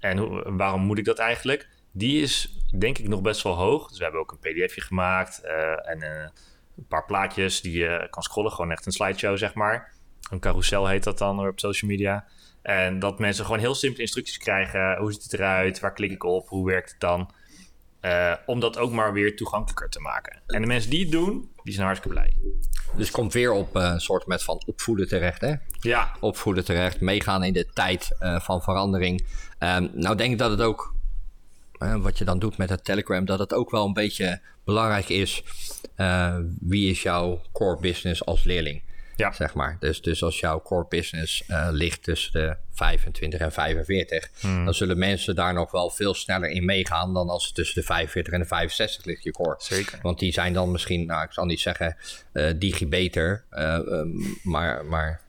En 0.00 0.18
hoe, 0.18 0.56
waarom 0.56 0.80
moet 0.80 0.98
ik 0.98 1.04
dat 1.04 1.18
eigenlijk? 1.18 1.68
Die 1.92 2.22
is 2.22 2.58
denk 2.78 2.98
ik 2.98 3.08
nog 3.08 3.20
best 3.20 3.42
wel 3.42 3.54
hoog. 3.54 3.88
Dus 3.88 3.98
we 3.98 4.02
hebben 4.02 4.20
ook 4.20 4.32
een 4.32 4.38
pdfje 4.38 4.80
gemaakt 4.80 5.40
eh, 5.40 5.90
en 5.90 6.02
eh, 6.02 6.28
een 6.76 6.86
paar 6.88 7.04
plaatjes 7.04 7.60
die 7.60 7.78
je 7.78 8.06
kan 8.10 8.22
scrollen. 8.22 8.52
Gewoon 8.52 8.70
echt 8.70 8.86
een 8.86 8.92
slideshow, 8.92 9.36
zeg 9.36 9.54
maar. 9.54 9.92
Een 10.30 10.40
carousel 10.40 10.86
heet 10.86 11.04
dat 11.04 11.18
dan 11.18 11.46
op 11.46 11.60
social 11.60 11.90
media. 11.90 12.24
En 12.62 12.98
dat 12.98 13.18
mensen 13.18 13.44
gewoon 13.44 13.60
heel 13.60 13.74
simpele 13.74 14.02
instructies 14.02 14.38
krijgen. 14.38 14.96
Hoe 14.96 15.12
ziet 15.12 15.22
het 15.22 15.32
eruit? 15.32 15.80
Waar 15.80 15.92
klik 15.92 16.10
ik 16.10 16.24
op? 16.24 16.48
Hoe 16.48 16.66
werkt 16.66 16.90
het 16.90 17.00
dan? 17.00 17.30
Eh, 18.02 18.32
om 18.46 18.60
dat 18.60 18.78
ook 18.78 18.92
maar 18.92 19.12
weer 19.12 19.36
toegankelijker 19.36 19.88
te 19.88 20.00
maken. 20.00 20.40
En 20.46 20.60
de 20.60 20.66
mensen 20.66 20.90
die 20.90 21.00
het 21.00 21.10
doen, 21.10 21.50
die 21.62 21.74
zijn 21.74 21.86
hartstikke 21.86 22.16
blij. 22.16 22.36
Dus 22.96 23.06
het 23.06 23.16
komt 23.16 23.32
weer 23.32 23.52
op 23.52 23.76
eh, 23.76 23.82
een 23.82 24.00
soort 24.00 24.26
met 24.26 24.42
van 24.42 24.62
opvoeden 24.66 25.08
terecht, 25.08 25.40
hè? 25.40 25.54
Ja, 25.80 26.16
Opvoeden 26.20 26.64
terecht, 26.64 27.00
meegaan 27.00 27.44
in 27.44 27.52
de 27.52 27.66
tijd 27.72 28.16
eh, 28.18 28.40
van 28.40 28.62
verandering. 28.62 29.26
Ehm, 29.58 29.88
nou 29.92 30.16
denk 30.16 30.32
ik 30.32 30.38
dat 30.38 30.50
het 30.50 30.60
ook, 30.60 30.94
wat 31.78 32.18
je 32.18 32.24
dan 32.24 32.38
doet 32.38 32.56
met 32.56 32.70
het 32.70 32.84
Telegram, 32.84 33.24
dat 33.24 33.38
het 33.38 33.54
ook 33.54 33.70
wel 33.70 33.86
een 33.86 33.92
beetje 33.92 34.40
belangrijk 34.64 35.08
is. 35.08 35.44
wie 36.60 36.90
is 36.90 37.02
jouw 37.02 37.40
core 37.52 37.80
business 37.80 38.24
als 38.24 38.44
leerling? 38.44 38.82
Ja. 39.22 39.32
Zeg 39.32 39.54
maar. 39.54 39.76
Dus, 39.80 40.02
dus 40.02 40.22
als 40.22 40.40
jouw 40.40 40.62
core 40.62 40.86
business 40.88 41.44
eh, 41.46 41.68
ligt 41.70 42.02
tussen 42.02 42.32
de 42.32 42.56
25 42.72 43.40
en 43.40 43.52
45, 43.52 44.30
dan 44.40 44.74
zullen 44.74 44.98
mensen 44.98 45.34
daar 45.34 45.54
nog 45.54 45.70
wel 45.70 45.90
veel 45.90 46.14
sneller 46.14 46.48
in 46.50 46.64
meegaan 46.64 47.14
dan 47.14 47.28
als 47.28 47.44
het 47.46 47.54
tussen 47.54 47.80
de 47.80 47.86
45 47.86 48.32
en 48.32 48.40
de 48.40 48.46
65 48.46 49.04
ligt, 49.04 49.22
je 49.22 49.30
core. 49.32 49.54
Zeker. 49.58 49.98
Want 50.02 50.18
die 50.18 50.32
zijn 50.32 50.52
dan 50.52 50.70
misschien, 50.70 51.06
nou, 51.06 51.24
ik 51.24 51.32
zal 51.32 51.44
niet 51.44 51.60
zeggen 51.60 51.96
eh 52.32 52.50
digi 52.56 52.86
beter, 52.88 53.44
eh, 53.50 53.74
ehm, 53.74 54.08
maar, 54.42 54.84
maar 54.84 55.20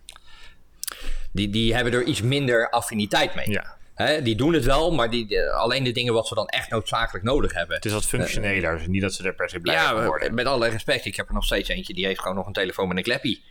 die, 1.32 1.50
die 1.50 1.74
hebben 1.76 1.94
er 1.94 2.04
iets 2.04 2.22
minder 2.22 2.70
affiniteit 2.70 3.36
mee. 3.36 3.50
ja. 3.52 3.82
Hè, 3.94 4.22
die 4.22 4.36
doen 4.36 4.54
het 4.54 4.66
wel, 4.66 4.91
maar 4.91 5.10
die, 5.10 5.26
de- 5.28 5.52
alleen 5.52 5.84
de 5.84 5.91
dingen 5.91 6.14
wat 6.14 6.28
ze 6.28 6.36
dan 6.36 6.48
echt 6.48 6.70
noodzakelijk 6.70 7.26
nodig 7.26 7.54
hebben. 7.54 7.76
Het 7.76 7.86
is 7.86 7.91
wat 7.91 8.06
functioneler. 8.06 8.78
Dus 8.78 8.88
niet 8.88 9.02
dat 9.02 9.14
ze 9.14 9.24
er 9.24 9.34
per 9.36 9.50
se 9.50 9.60
blij 9.60 9.76
Ja, 9.76 10.04
worden. 10.06 10.34
met 10.34 10.46
alle 10.46 10.70
respect. 10.70 11.06
Ik 11.06 11.16
heb 11.16 11.28
er 11.28 11.34
nog 11.34 11.44
steeds 11.46 11.70
eentje 11.70 11.94
die 11.94 12.06
heeft 12.06 12.20
gewoon 12.20 12.36
nog 12.36 12.48
een 12.48 12.54
telefoon 12.54 12.88
met 12.88 12.98
een 12.98 13.04
kleppie. 13.04 13.44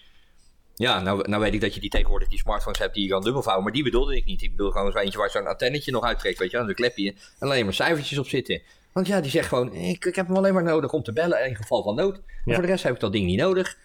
Ja, 0.83 1.01
nou, 1.01 1.29
nou 1.29 1.43
weet 1.43 1.55
ik 1.55 1.61
dat 1.61 1.75
je 1.75 1.81
die 1.81 1.91
tegenwoordig 1.91 2.29
die 2.29 2.39
smartphones 2.39 2.79
hebt 2.79 2.95
die 2.95 3.03
je 3.03 3.09
kan 3.09 3.23
dubbelvouwen. 3.23 3.65
Maar 3.65 3.73
die 3.73 3.83
bedoelde 3.83 4.17
ik 4.17 4.25
niet. 4.25 4.43
Ik 4.43 4.51
bedoel 4.51 4.71
gewoon 4.71 4.93
zo 4.93 4.99
eentje 4.99 5.19
waar 5.19 5.31
zo'n 5.31 5.47
antennetje 5.47 5.91
nog 5.91 6.05
uittrekt. 6.05 6.39
Weet 6.39 6.51
je, 6.51 6.57
wel, 6.57 6.69
een 6.69 6.75
klepje. 6.75 7.09
En 7.09 7.17
alleen 7.39 7.65
maar 7.65 7.75
cijfertjes 7.75 8.19
op 8.19 8.27
zitten. 8.29 8.63
Want 8.93 9.07
ja, 9.07 9.21
die 9.21 9.31
zegt 9.31 9.49
gewoon, 9.49 9.75
ik, 9.75 10.05
ik 10.05 10.15
heb 10.15 10.27
hem 10.27 10.37
alleen 10.37 10.55
maar 10.55 10.63
nodig 10.63 10.93
om 10.93 11.03
te 11.03 11.13
bellen 11.13 11.47
in 11.47 11.57
geval 11.57 11.83
van 11.83 11.95
nood. 11.95 12.15
Maar 12.15 12.25
Ja. 12.45 12.53
voor 12.55 12.63
de 12.63 12.69
rest 12.69 12.83
heb 12.85 12.95
ik 12.95 13.01
dat 13.01 13.13
ding 13.13 13.27
niet 13.27 13.39
nodig. 13.39 13.77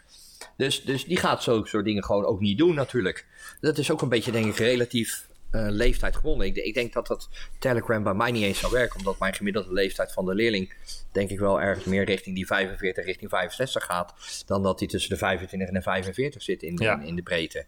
Dus, 0.57 0.83
dus 0.83 1.05
die 1.05 1.17
gaat 1.17 1.43
zulke 1.43 1.67
soort 1.67 1.85
dingen 1.85 2.03
gewoon 2.03 2.25
ook 2.25 2.39
niet 2.39 2.57
doen 2.57 2.75
natuurlijk. 2.75 3.25
Dat 3.61 3.77
is 3.77 3.91
ook 3.91 4.01
een 4.01 4.09
beetje, 4.09 4.31
denk 4.31 4.45
ik, 4.45 4.57
relatief 4.57 5.27
eh, 5.51 5.65
leeftijd 5.69 6.15
gewonnen. 6.15 6.47
Ik, 6.47 6.55
ik 6.55 6.73
denk 6.73 6.93
dat 6.93 7.07
dat 7.07 7.29
Telegram 7.59 8.03
bij 8.03 8.13
mij 8.13 8.31
niet 8.31 8.43
eens 8.43 8.59
zou 8.59 8.71
werken. 8.71 8.97
Omdat 8.99 9.19
mijn 9.19 9.33
gemiddelde 9.33 9.73
leeftijd 9.73 10.11
van 10.13 10.25
de 10.25 10.35
leerling, 10.35 10.73
denk 11.11 11.29
ik 11.29 11.39
wel 11.39 11.61
ergens 11.61 11.85
meer 11.85 12.03
richting 12.03 12.35
die 12.35 12.45
45, 12.45 13.05
richting 13.05 13.29
65 13.29 13.83
gaat. 13.83 14.13
Dan 14.45 14.63
dat 14.63 14.79
die 14.79 14.87
tussen 14.87 15.09
de 15.09 15.17
25 15.17 15.67
en 15.67 15.73
de 15.73 15.81
45 15.81 16.41
zit 16.41 16.63
in, 16.63 16.75
Ja. 16.77 16.99
in, 16.99 17.07
in 17.07 17.15
de 17.15 17.21
breedte. 17.23 17.65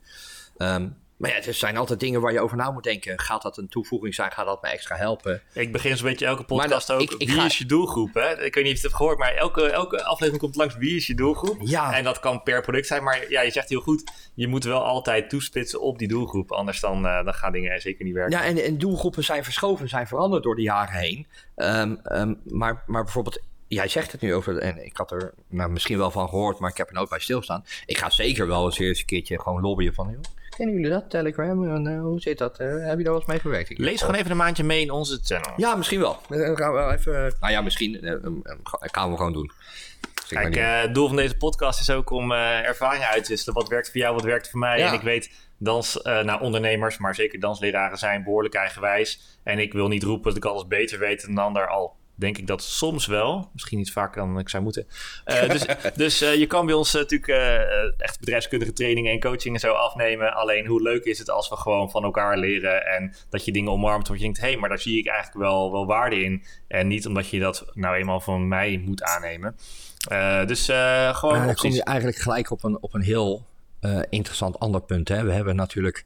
Ehm, 0.57 0.88
maar 1.20 1.30
ja, 1.30 1.36
het 1.36 1.55
zijn 1.55 1.78
altijd 1.78 1.99
dingen 1.99 2.22
waar 2.22 2.32
je 2.34 2.39
over 2.39 2.57
na 2.57 2.72
moet 2.72 2.84
denken. 2.84 3.20
Gaat 3.20 3.41
dat 3.41 3.57
een 3.57 3.70
toevoeging 3.70 4.15
zijn? 4.15 4.32
Gaat 4.32 4.45
dat 4.45 4.61
me 4.61 4.67
extra 4.70 4.95
helpen? 4.95 5.41
Ik 5.53 5.72
begin 5.72 5.97
zo'n 5.97 6.07
beetje 6.07 6.26
elke 6.26 6.43
podcast 6.43 6.88
dat- 6.88 6.95
ook. 6.95 7.01
ik- 7.11 7.11
ik 7.22 7.28
wie 7.28 7.38
ga- 7.38 7.45
is 7.45 7.57
je 7.57 7.65
doelgroep? 7.65 8.13
Hè? 8.13 8.43
Ik 8.43 8.53
weet 8.53 8.63
niet 8.63 8.63
of 8.63 8.63
je 8.65 8.70
het 8.74 8.82
hebt 8.82 8.95
gehoord, 8.95 9.17
maar 9.17 9.34
elke, 9.34 9.70
elke 9.70 10.03
aflevering 10.03 10.41
komt 10.41 10.55
langs 10.55 10.76
wie 10.78 10.95
is 10.95 11.07
je 11.07 11.15
doelgroep. 11.15 11.57
Ja. 11.61 11.93
En 11.93 12.03
dat 12.03 12.20
kan 12.20 12.43
per 12.43 12.61
product 12.61 12.88
zijn, 12.88 13.03
maar 13.03 13.26
ja, 13.30 13.41
je 13.41 13.51
zegt 13.51 13.70
heel 13.70 13.82
goed, 13.82 14.11
je 14.34 14.47
moet 14.47 14.63
wel 14.63 14.84
altijd 14.86 15.30
toespitsen 15.30 15.82
op 15.82 15.99
die 15.99 16.07
doelgroep. 16.07 16.51
Anders 16.51 16.80
dan, 16.80 17.05
eh, 17.07 17.24
dan 17.24 17.34
gaan 17.34 17.51
dingen 17.51 17.82
zeker 17.82 18.05
niet 18.05 18.13
werken. 18.13 18.38
Ja, 18.38 18.43
en, 18.45 18.63
en 18.63 18.78
doelgroepen 18.78 19.24
zijn 19.24 19.43
verschoven, 19.43 19.89
zijn 19.89 20.07
veranderd 20.07 20.43
door 20.43 20.55
de 20.55 20.61
jaren 20.61 20.99
heen. 20.99 21.28
Ehm, 21.55 21.95
ehm, 22.03 22.34
maar, 22.43 22.84
maar 22.88 23.03
bijvoorbeeld, 23.03 23.41
jij 23.67 23.88
zegt 23.88 24.11
het 24.11 24.22
nu 24.22 24.34
over, 24.34 24.57
en 24.57 24.86
ik 24.86 24.97
had 24.97 25.11
er 25.11 25.34
nou, 25.47 25.70
misschien 25.72 25.97
wel 25.97 26.11
van 26.11 26.30
gehoord, 26.30 26.59
maar 26.59 26.70
ik 26.70 26.78
heb 26.78 26.88
er 26.88 26.93
nooit 26.93 27.09
bij 27.09 27.20
stilstaan. 27.20 27.65
Ik 27.86 27.97
ga 27.97 28.09
zeker 28.09 28.47
wel 28.47 28.65
eens 28.65 28.80
eerst 28.80 28.99
een 29.01 29.07
keertje 29.07 29.39
gewoon 29.41 29.61
lobbyen 29.61 29.93
van, 29.93 30.09
joh, 30.11 30.22
kennen 30.60 30.76
jullie 30.76 30.91
dat, 30.91 31.10
Telegram? 31.10 31.76
En, 31.76 31.88
eh, 31.88 32.01
hoe 32.01 32.20
zit 32.20 32.38
dat? 32.38 32.60
Eh, 32.60 32.68
heb 32.68 32.78
je 32.97 33.03
daar 33.03 33.03
wel 33.03 33.16
eens 33.16 33.26
mee 33.26 33.39
gewerkt? 33.39 33.78
Lees 33.78 33.99
gewoon 34.01 34.16
even 34.16 34.32
een 34.32 34.38
maandje 34.38 34.64
mee 34.64 34.82
in 34.82 34.91
onze 34.91 35.20
channel. 35.24 35.53
Ja, 35.55 35.76
misschien 35.76 35.99
wel. 35.99 36.18
Eh, 36.30 36.38
Dan 36.45 36.57
gaan 36.57 36.72
we 36.74 36.78
wel 36.78 36.91
even, 36.91 37.34
nou 37.39 37.53
ja, 37.53 37.62
misschien 37.62 38.01
eh, 38.01 38.12
eh, 38.14 38.20
eh, 38.43 38.55
gaan 38.80 39.12
we 39.12 39.18
gewoon 39.18 39.34
doen. 39.34 39.51
Maar 40.34 40.43
Kijk, 40.43 40.55
eh, 40.55 40.82
het 40.82 40.93
doel 40.93 41.07
van 41.07 41.16
deze 41.16 41.38
podcast 41.38 41.80
is 41.80 41.89
ook 41.89 42.10
om 42.10 42.32
eh 42.32 42.68
ervaringen 42.68 43.07
uit 43.07 43.24
te 43.24 43.30
wisselen. 43.30 43.55
Wat 43.55 43.68
werkt 43.70 43.91
voor 43.91 44.01
jou, 44.01 44.16
wat 44.16 44.24
werkt 44.24 44.49
voor 44.49 44.60
mij. 44.60 44.80
Ja. 44.80 44.88
En 44.88 44.93
ik 44.93 45.01
weet, 45.01 45.32
dans, 45.57 46.01
eh 46.01 46.22
nou, 46.24 46.41
ondernemers, 46.41 46.97
maar 46.97 47.16
zeker 47.16 47.39
dansleraren 47.39 47.97
zijn 47.97 48.24
behoorlijk 48.24 48.53
eigenwijs. 48.55 49.38
En 49.43 49.60
ik 49.60 49.74
wil 49.74 49.88
niet 49.88 50.03
roepen 50.03 50.28
dat 50.28 50.38
ik 50.38 50.45
alles 50.45 50.68
beter 50.68 50.99
weet 50.99 51.22
dan 51.22 51.32
een 51.32 51.38
ander. 51.38 51.68
Al 51.68 51.95
denk 52.20 52.38
ik 52.38 52.47
dat 52.47 52.63
soms 52.63 53.05
wel. 53.05 53.49
Misschien 53.53 53.78
niet 53.78 53.91
vaker 53.91 54.22
dan 54.22 54.39
ik 54.39 54.49
zou 54.49 54.63
moeten. 54.63 54.88
Eh, 55.26 55.49
dus 55.53 55.65
dus 55.95 56.22
eh, 56.22 56.36
je 56.36 56.45
kan 56.45 56.65
bij 56.65 56.76
ons 56.76 56.93
eh, 56.93 57.01
natuurlijk 57.01 57.28
echt 57.97 58.20
bedrijfskundige 58.20 58.74
trainingen 58.74 59.11
en 59.11 59.20
coaching 59.20 59.53
en 59.53 59.59
zo 59.59 59.74
afnemen. 59.74 60.34
Alleen 60.34 60.65
hoe 60.65 60.82
leuk 60.82 61.03
is 61.03 61.20
het 61.20 61.30
als 61.30 61.49
we 61.49 61.55
gewoon 61.55 61.89
van 61.89 62.03
elkaar 62.03 62.38
leren. 62.38 62.86
En 62.86 63.13
dat 63.30 63.45
je 63.45 63.51
dingen 63.51 63.72
omarmt. 63.72 64.07
Want 64.07 64.20
je 64.20 64.26
denkt, 64.26 64.41
hé, 64.41 64.47
hey, 64.47 64.57
maar 64.57 64.70
daar 64.70 64.80
zie 64.80 64.97
ik 64.97 65.07
eigenlijk 65.07 65.38
wel, 65.38 65.72
wel 65.72 65.86
waarde 65.86 66.24
in. 66.24 66.43
En 66.67 66.88
niet 66.88 67.07
omdat 67.07 67.30
je 67.30 67.39
dat 67.39 67.65
nou 67.74 67.95
eenmaal 67.95 68.22
van 68.22 68.47
mij 68.47 68.82
moet 68.86 69.03
aannemen. 69.03 69.55
Dus 70.47 70.65
gewoon 71.11 71.38
Maar 71.38 71.45
dan 71.45 71.55
kom 71.55 71.72
je 71.72 71.84
eigenlijk 71.84 72.17
gelijk 72.17 72.51
op 72.51 72.63
een, 72.63 72.78
op 72.82 72.93
een 72.93 73.01
heel 73.01 73.45
interessant 74.09 74.59
ander 74.59 74.82
punt. 74.82 75.07
Hè? 75.07 75.24
We 75.24 75.32
hebben 75.32 75.55
natuurlijk 75.55 76.05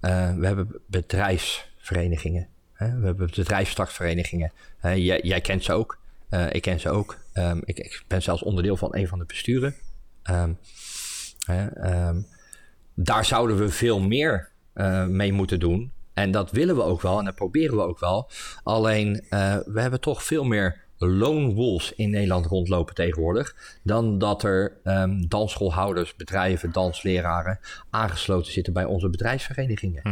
we 0.00 0.46
hebben 0.46 0.80
bedrijfsverenigingen. 0.86 2.48
We 2.78 2.84
hebben 2.84 3.30
bedrijfsstartverenigingen. 3.34 4.52
Hè, 4.78 4.90
jij, 4.90 5.20
jij 5.22 5.40
kent 5.40 5.64
ze 5.64 5.72
ook. 5.72 5.98
Eh, 6.28 6.46
ik 6.50 6.62
ken 6.62 6.80
ze 6.80 6.90
ook. 6.90 7.18
Ehm, 7.32 7.60
ik, 7.64 7.78
ik 7.78 8.02
ben 8.06 8.22
zelfs 8.22 8.42
onderdeel 8.42 8.76
van 8.76 8.96
een 8.96 9.08
van 9.08 9.18
de 9.18 9.24
besturen. 9.24 9.74
Ehm, 10.22 10.52
ehm, 11.46 12.20
daar 12.94 13.24
zouden 13.24 13.58
we 13.58 13.68
veel 13.68 14.00
meer 14.00 14.48
eh, 14.72 15.06
mee 15.06 15.32
moeten 15.32 15.60
doen. 15.60 15.92
En 16.14 16.30
dat 16.30 16.50
willen 16.50 16.76
we 16.76 16.82
ook 16.82 17.02
wel 17.02 17.18
en 17.18 17.24
dat 17.24 17.34
proberen 17.34 17.76
we 17.76 17.82
ook 17.82 17.98
wel. 17.98 18.30
Alleen 18.62 19.26
eh, 19.28 19.56
we 19.66 19.80
hebben 19.80 20.00
toch 20.00 20.22
veel 20.22 20.44
meer 20.44 20.83
lone 20.98 21.54
wolves 21.54 21.92
in 21.94 22.10
Nederland 22.10 22.46
rondlopen 22.46 22.94
tegenwoordig. 22.94 23.78
Dan 23.82 24.18
dat 24.18 24.42
er 24.42 24.72
ehm, 24.84 25.22
dansschoolhouders, 25.28 26.16
bedrijven, 26.16 26.72
dansleraren 26.72 27.58
aangesloten 27.90 28.52
zitten 28.52 28.72
bij 28.72 28.84
onze 28.84 29.08
bedrijfsverenigingen. 29.08 30.02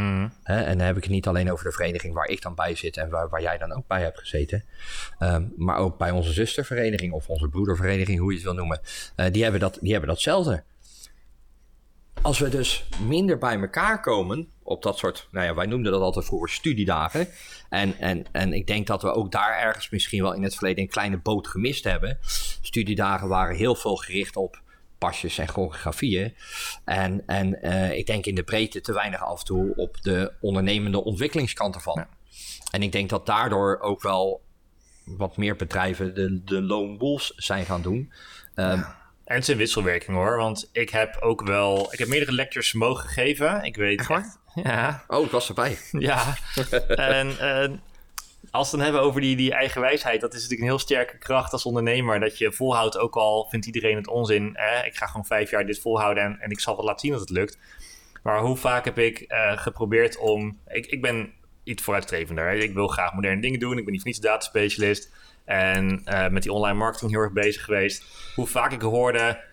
Hè, 0.43 0.61
en 0.61 0.77
dan 0.77 0.87
heb 0.87 0.97
ik 0.97 1.03
het 1.03 1.11
niet 1.11 1.27
alleen 1.27 1.51
over 1.51 1.65
de 1.65 1.71
vereniging 1.71 2.13
waar 2.13 2.27
ik 2.27 2.41
dan 2.41 2.55
bij 2.55 2.75
zit 2.75 2.97
en 2.97 3.09
waar, 3.09 3.29
waar 3.29 3.41
jij 3.41 3.57
dan 3.57 3.73
ook 3.73 3.87
bij 3.87 4.01
hebt 4.01 4.19
gezeten. 4.19 4.63
Ehm, 5.19 5.43
maar 5.57 5.77
ook 5.77 5.97
bij 5.97 6.11
onze 6.11 6.31
zustervereniging 6.31 7.13
of 7.13 7.29
onze 7.29 7.47
broedervereniging, 7.47 8.19
hoe 8.19 8.29
je 8.29 8.35
het 8.35 8.45
wil 8.45 8.53
noemen. 8.53 8.79
Eh, 9.15 9.31
die, 9.31 9.43
hebben 9.43 9.61
dat, 9.61 9.77
die 9.81 9.91
hebben 9.91 10.09
datzelfde 10.09 10.63
als 12.23 12.39
we 12.39 12.49
dus 12.49 12.85
minder 13.07 13.37
bij 13.37 13.59
elkaar 13.59 14.01
komen 14.01 14.47
op 14.63 14.83
dat 14.83 14.97
soort, 14.97 15.27
nou 15.31 15.45
ja, 15.45 15.53
wij 15.53 15.65
noemden 15.65 15.91
dat 15.91 16.01
altijd 16.01 16.25
vroeger 16.25 16.49
studiedagen. 16.49 17.27
En, 17.69 17.97
en, 17.99 18.25
en 18.31 18.53
ik 18.53 18.67
denk 18.67 18.87
dat 18.87 19.01
we 19.01 19.11
ook 19.11 19.31
daar 19.31 19.59
ergens 19.59 19.89
misschien 19.89 20.21
wel 20.21 20.33
in 20.33 20.43
het 20.43 20.55
verleden 20.55 20.83
een 20.83 20.89
kleine 20.89 21.17
boot 21.17 21.47
gemist 21.47 21.83
hebben. 21.83 22.17
Studiedagen 22.61 23.27
waren 23.27 23.55
heel 23.55 23.75
veel 23.75 23.95
gericht 23.95 24.35
op 24.35 24.61
pasjes 24.97 25.37
en 25.37 25.47
choreografieën. 25.47 26.35
En, 26.85 27.23
en 27.27 27.61
eh, 27.61 27.97
ik 27.97 28.05
denk 28.05 28.25
in 28.25 28.35
de 28.35 28.43
breedte 28.43 28.81
te 28.81 28.93
weinig 28.93 29.23
af 29.23 29.39
en 29.39 29.45
toe 29.45 29.75
op 29.75 30.01
de 30.01 30.33
ondernemende 30.41 31.03
ontwikkelingskant 31.03 31.75
ervan. 31.75 32.05
En 32.71 32.83
ik 32.83 32.91
denk 32.91 33.09
dat 33.09 33.25
daardoor 33.25 33.79
ook 33.79 34.01
wel 34.01 34.41
wat 35.05 35.37
meer 35.37 35.55
bedrijven 35.55 36.15
de, 36.15 36.43
de 36.43 36.61
lone 36.61 36.97
wolves 36.97 37.33
zijn 37.35 37.65
gaan 37.65 37.81
doen. 37.81 38.13
Ehm, 38.55 38.81
En 39.25 39.35
het 39.35 39.43
is 39.43 39.49
een 39.49 39.57
wisselwerking 39.57 40.17
hoor, 40.17 40.37
want 40.37 40.69
ik 40.71 40.89
heb 40.89 41.17
ook 41.21 41.47
wel, 41.47 41.93
ik 41.93 41.99
heb 41.99 42.07
meerdere 42.07 42.31
lectures 42.31 42.73
mogen 42.73 43.09
geven. 43.09 43.63
Ik 43.63 43.75
weet 43.75 43.99
Echt 43.99 44.07
waar? 44.07 44.35
ja, 44.63 45.03
Oh, 45.07 45.25
ik 45.25 45.31
was 45.31 45.47
erbij. 45.47 45.77
ja. 45.91 46.37
en 46.87 47.39
eh, 47.39 47.69
als 48.51 48.71
we 48.71 48.77
het 48.77 48.85
dan 48.85 48.93
hebben 48.93 49.01
over 49.01 49.21
die, 49.21 49.35
die 49.35 49.53
eigen 49.53 49.81
wijsheid, 49.81 50.21
dat 50.21 50.33
is 50.33 50.41
natuurlijk 50.41 50.61
een 50.61 50.67
heel 50.67 50.79
sterke 50.79 51.17
kracht 51.17 51.53
als 51.53 51.65
ondernemer. 51.65 52.19
Dat 52.19 52.37
je 52.37 52.51
volhoudt, 52.51 52.97
ook 52.97 53.15
al 53.15 53.47
vindt 53.49 53.65
iedereen 53.65 53.95
het 53.95 54.07
onzin. 54.07 54.49
Hè? 54.53 54.85
Ik 54.85 54.95
ga 54.95 55.05
gewoon 55.05 55.25
vijf 55.25 55.51
jaar 55.51 55.65
dit 55.65 55.79
volhouden 55.79 56.23
en, 56.23 56.39
en 56.39 56.51
ik 56.51 56.59
zal 56.59 56.75
wel 56.75 56.85
laten 56.85 56.99
zien 56.99 57.11
dat 57.11 57.19
het 57.19 57.29
lukt. 57.29 57.57
Maar 58.23 58.39
hoe 58.39 58.57
vaak 58.57 58.85
heb 58.85 58.97
ik 58.99 59.19
eh, 59.19 59.57
geprobeerd 59.57 60.17
om. 60.17 60.59
Ik, 60.67 60.85
ik 60.85 61.01
ben 61.01 61.33
iets 61.63 61.83
vooruitstrevender. 61.83 62.47
Hè? 62.47 62.55
Ik 62.55 62.73
wil 62.73 62.87
graag 62.87 63.13
moderne 63.13 63.41
dingen 63.41 63.59
doen. 63.59 63.77
Ik 63.77 63.83
ben 63.83 63.91
niet 63.93 64.01
voor 64.01 64.09
niets 64.09 64.21
dataspecialist. 64.21 65.11
En 65.45 66.01
eh, 66.05 66.27
met 66.27 66.43
die 66.43 66.51
online 66.51 66.77
marketing 66.77 67.11
heel 67.11 67.19
erg 67.19 67.31
bezig 67.31 67.63
geweest. 67.63 68.03
Hoe 68.35 68.47
vaak 68.47 68.71
ik 68.71 68.81
hoorde. 68.81 69.43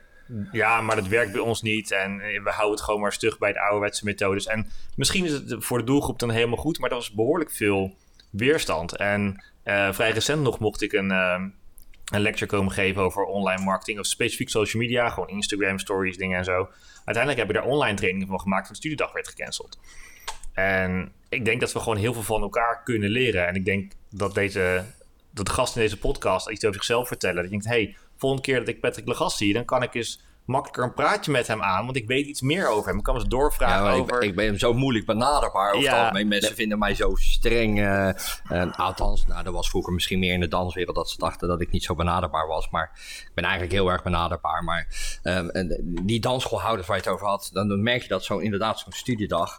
Ja, 0.53 0.81
maar 0.81 0.97
dat 0.97 1.07
werkt 1.07 1.33
bij 1.33 1.41
ons 1.41 1.63
niet. 1.63 1.91
En 1.91 2.21
eh, 2.21 2.43
we 2.43 2.51
houden 2.51 2.77
het 2.77 2.85
gewoon 2.85 3.01
maar 3.01 3.13
stug 3.13 3.39
bij 3.39 3.53
de 3.53 3.61
ouderwetse 3.61 4.05
methodes. 4.05 4.47
En 4.47 4.67
misschien 4.97 5.25
is 5.25 5.33
het 5.33 5.55
voor 5.59 5.79
de 5.79 5.85
doelgroep 5.85 6.19
dan 6.19 6.31
helemaal 6.31 6.57
goed. 6.57 6.79
Maar 6.79 6.91
er 6.91 6.97
was 6.97 7.13
behoorlijk 7.13 7.51
veel 7.51 7.97
weerstand. 8.31 8.97
En 8.97 9.45
eh, 9.63 9.93
vrij 9.93 10.11
recent 10.11 10.43
nog 10.43 10.59
mocht 10.59 10.83
ik 10.83 10.93
een, 10.93 11.11
een 11.11 12.21
lecture 12.21 12.47
komen 12.47 12.73
geven 12.73 13.03
over 13.03 13.25
online 13.25 13.65
marketing 13.65 13.99
of 13.99 14.07
specifiek 14.07 14.49
social 14.49 14.83
media, 14.83 15.09
gewoon 15.09 15.29
Instagram 15.29 15.79
stories, 15.79 16.17
dingen 16.17 16.39
en 16.39 16.45
zo. 16.45 16.69
Uiteindelijk 17.05 17.37
hebben 17.37 17.57
we 17.57 17.63
daar 17.63 17.79
online 17.79 17.97
trainingen 17.97 18.29
van 18.29 18.41
gemaakt 18.41 18.67
en 18.67 18.73
de 18.73 18.79
studiedag 18.79 19.13
werd 19.13 19.29
gecanceld. 19.29 19.79
En 20.53 21.13
ik 21.29 21.45
denk 21.45 21.61
dat 21.61 21.73
we 21.73 21.79
gewoon 21.79 21.99
heel 21.99 22.13
veel 22.13 22.23
van 22.23 22.43
elkaar 22.43 22.83
kunnen 22.85 23.11
leren. 23.11 23.47
En 23.47 23.55
ik 23.55 23.65
denk 23.65 23.93
dat 24.11 24.35
deze 24.35 24.85
dat 25.31 25.47
de 25.47 25.53
gasten 25.53 25.81
in 25.81 25.87
deze 25.87 26.01
podcast 26.01 26.49
iets 26.49 26.65
over 26.65 26.77
zichzelf 26.77 27.09
vertellen. 27.09 27.37
Dat 27.37 27.45
je 27.45 27.51
denkt, 27.51 27.67
hey, 27.67 27.97
volgende 28.17 28.45
keer 28.45 28.59
dat 28.59 28.69
ik 28.69 28.81
Patrick 28.81 29.07
Legas 29.07 29.37
zie, 29.37 29.53
dan 29.53 29.65
kan 29.65 29.83
ik 29.83 29.95
eens 29.95 30.21
makkelijker 30.51 30.85
een 30.85 30.95
praatje 30.95 31.31
met 31.31 31.47
hem 31.47 31.63
aan, 31.63 31.85
want 31.85 31.97
ik 31.97 32.07
weet 32.07 32.27
iets 32.27 32.41
meer 32.41 32.69
over 32.69 32.89
hem. 32.89 32.99
Ik 32.99 33.05
kan 33.05 33.15
eens 33.15 33.29
doorvragen 33.29 33.87
ja, 33.87 33.93
over... 33.93 34.23
Ik, 34.23 34.29
ik, 34.29 34.35
ben 34.35 34.59
zo 34.59 34.73
moeilijk 34.73 35.07
benaderbaar 35.07 35.73
over 35.73 35.91
ja, 35.91 36.13
het 36.13 36.27
Mensen 36.27 36.55
vinden 36.55 36.79
mij 36.79 36.95
zo 36.95 37.15
streng. 37.15 37.79
Uh, 37.81 38.13
althans, 38.77 39.27
nou, 39.27 39.43
dat 39.45 39.53
was 39.53 39.69
vroeger 39.69 39.93
misschien 39.93 40.19
meer 40.19 40.33
in 40.33 40.41
de 40.41 40.49
danswereld 40.49 40.97
dat 40.97 41.11
ze 41.11 41.19
dachten 41.19 41.49
dat 41.49 41.61
ik 41.61 41.71
niet 41.71 41.85
zo 41.85 41.95
benaderbaar 41.95 42.47
was. 42.47 42.71
Maar 42.71 42.91
ik 43.27 43.31
ben 43.35 43.45
eigenlijk 43.45 43.73
heel 43.73 43.91
erg 43.91 44.03
benaderbaar. 44.03 44.65
Maar 44.65 44.87
uh, 45.23 45.41
die 45.85 46.21
dansschoolhouders 46.21 46.87
waar 46.87 46.97
je 46.97 47.03
het 47.03 47.13
over 47.13 47.27
had, 47.27 47.51
dan, 47.53 47.69
dan 47.69 47.83
merk 47.83 48.03
je 48.03 48.09
dat 48.09 48.25
zo 48.25 48.39
inderdaad 48.39 48.79
zo'n 48.79 48.93
studiedag 48.93 49.59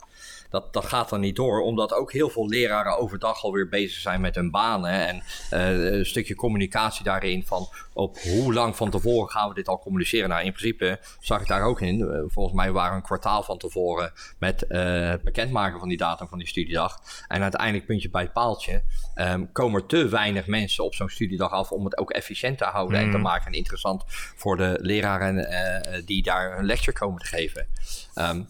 dat, 0.51 0.73
dat 0.73 0.85
gaat 0.85 1.09
dan 1.09 1.19
niet 1.19 1.35
door. 1.35 1.61
Omdat 1.61 1.93
ook 1.93 2.11
heel 2.11 2.29
veel 2.29 2.47
leraren 2.47 2.97
overdag 2.97 3.43
alweer 3.43 3.69
bezig 3.69 4.01
zijn 4.01 4.21
met 4.21 4.35
hun 4.35 4.51
banen. 4.51 5.07
En 5.07 5.23
uh, 5.53 5.97
een 5.97 6.05
stukje 6.05 6.35
communicatie 6.35 7.03
daarin 7.03 7.45
van 7.45 7.69
op 7.93 8.19
hoe 8.19 8.53
lang 8.53 8.75
van 8.75 8.89
tevoren 8.89 9.29
gaan 9.29 9.49
we 9.49 9.55
dit 9.55 9.67
al 9.67 9.79
communiceren. 9.79 10.29
Nou, 10.29 10.43
in 10.43 10.53
principe 10.53 10.99
zag 11.19 11.41
ik 11.41 11.47
daar 11.47 11.63
ook 11.63 11.81
in. 11.81 11.99
Uh, 11.99 12.21
volgens 12.27 12.55
mij 12.55 12.71
waren 12.71 12.89
we 12.89 12.95
een 12.95 13.01
kwartaal 13.01 13.43
van 13.43 13.57
tevoren 13.57 14.13
met 14.39 14.65
uh, 14.69 15.13
bekendmaken 15.23 15.79
van 15.79 15.87
die 15.87 15.97
datum 15.97 16.27
van 16.27 16.37
die 16.37 16.47
studiedag. 16.47 16.99
En 17.27 17.41
uiteindelijk 17.41 17.85
puntje 17.85 18.09
bij 18.09 18.21
het 18.21 18.33
paaltje 18.33 18.83
um, 19.15 19.51
komen 19.51 19.81
er 19.81 19.87
te 19.87 20.07
weinig 20.07 20.47
mensen 20.47 20.83
op 20.83 20.93
zo'n 20.93 21.09
studiedag 21.09 21.51
af 21.51 21.71
om 21.71 21.85
het 21.85 21.97
ook 21.97 22.11
efficiënt 22.11 22.57
te 22.57 22.65
houden 22.65 22.99
mm. 22.99 23.05
en 23.05 23.11
te 23.11 23.17
maken. 23.17 23.47
En 23.47 23.53
interessant 23.53 24.03
voor 24.35 24.57
de 24.57 24.77
leraren 24.81 26.05
die 26.05 26.23
daar 26.23 26.57
een 26.57 26.65
lecture 26.65 26.97
komen 26.97 27.19
te 27.21 27.27
geven. 27.27 27.67
Um, 28.15 28.47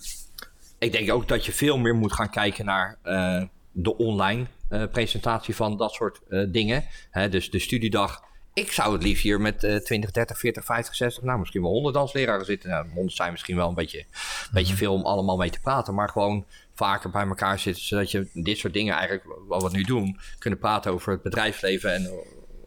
ik 0.81 0.91
denk 0.91 1.11
ook 1.11 1.27
dat 1.27 1.45
je 1.45 1.51
veel 1.51 1.77
meer 1.77 1.95
moet 1.95 2.13
gaan 2.13 2.29
kijken 2.29 2.65
naar 2.65 2.97
uh, 3.03 3.43
de 3.71 3.97
online 3.97 4.45
uh, 4.69 4.83
presentatie 4.91 5.55
van 5.55 5.77
dat 5.77 5.93
soort 5.93 6.19
uh, 6.29 6.47
dingen. 6.51 6.85
Hè, 7.11 7.29
dus 7.29 7.49
de 7.49 7.59
studiedag. 7.59 8.23
Ik 8.53 8.71
zou 8.71 8.93
het 8.93 9.03
liefst 9.03 9.23
hier 9.23 9.41
met 9.41 9.59
20, 9.59 10.11
30, 10.11 10.37
40, 10.37 10.65
50, 10.65 10.95
60, 10.95 11.23
nou 11.23 11.39
misschien 11.39 11.61
wel 11.61 11.71
100 11.71 11.95
dansleraren 11.95 12.45
zitten. 12.45 12.69
Nou, 12.69 12.89
100 12.93 13.15
zijn 13.15 13.31
misschien 13.31 13.55
wel 13.55 13.67
een 13.67 13.75
beetje, 13.75 13.99
een 13.99 14.05
mm-hmm. 14.09 14.53
beetje 14.53 14.75
veel 14.75 14.93
om 14.93 15.05
allemaal 15.05 15.37
mee 15.37 15.49
te 15.49 15.59
praten. 15.59 15.93
Maar 15.93 16.09
gewoon 16.09 16.45
vaker 16.73 17.09
bij 17.09 17.27
elkaar 17.27 17.59
zitten. 17.59 17.83
Zodat 17.83 18.11
je 18.11 18.29
dit 18.33 18.57
soort 18.57 18.73
dingen 18.73 18.93
eigenlijk, 18.93 19.23
wat 19.47 19.63
we 19.63 19.77
nu 19.77 19.83
doen, 19.83 20.19
kunnen 20.39 20.59
praten 20.59 20.91
over 20.91 21.11
het 21.11 21.21
bedrijfsleven. 21.21 21.93
En 21.93 22.09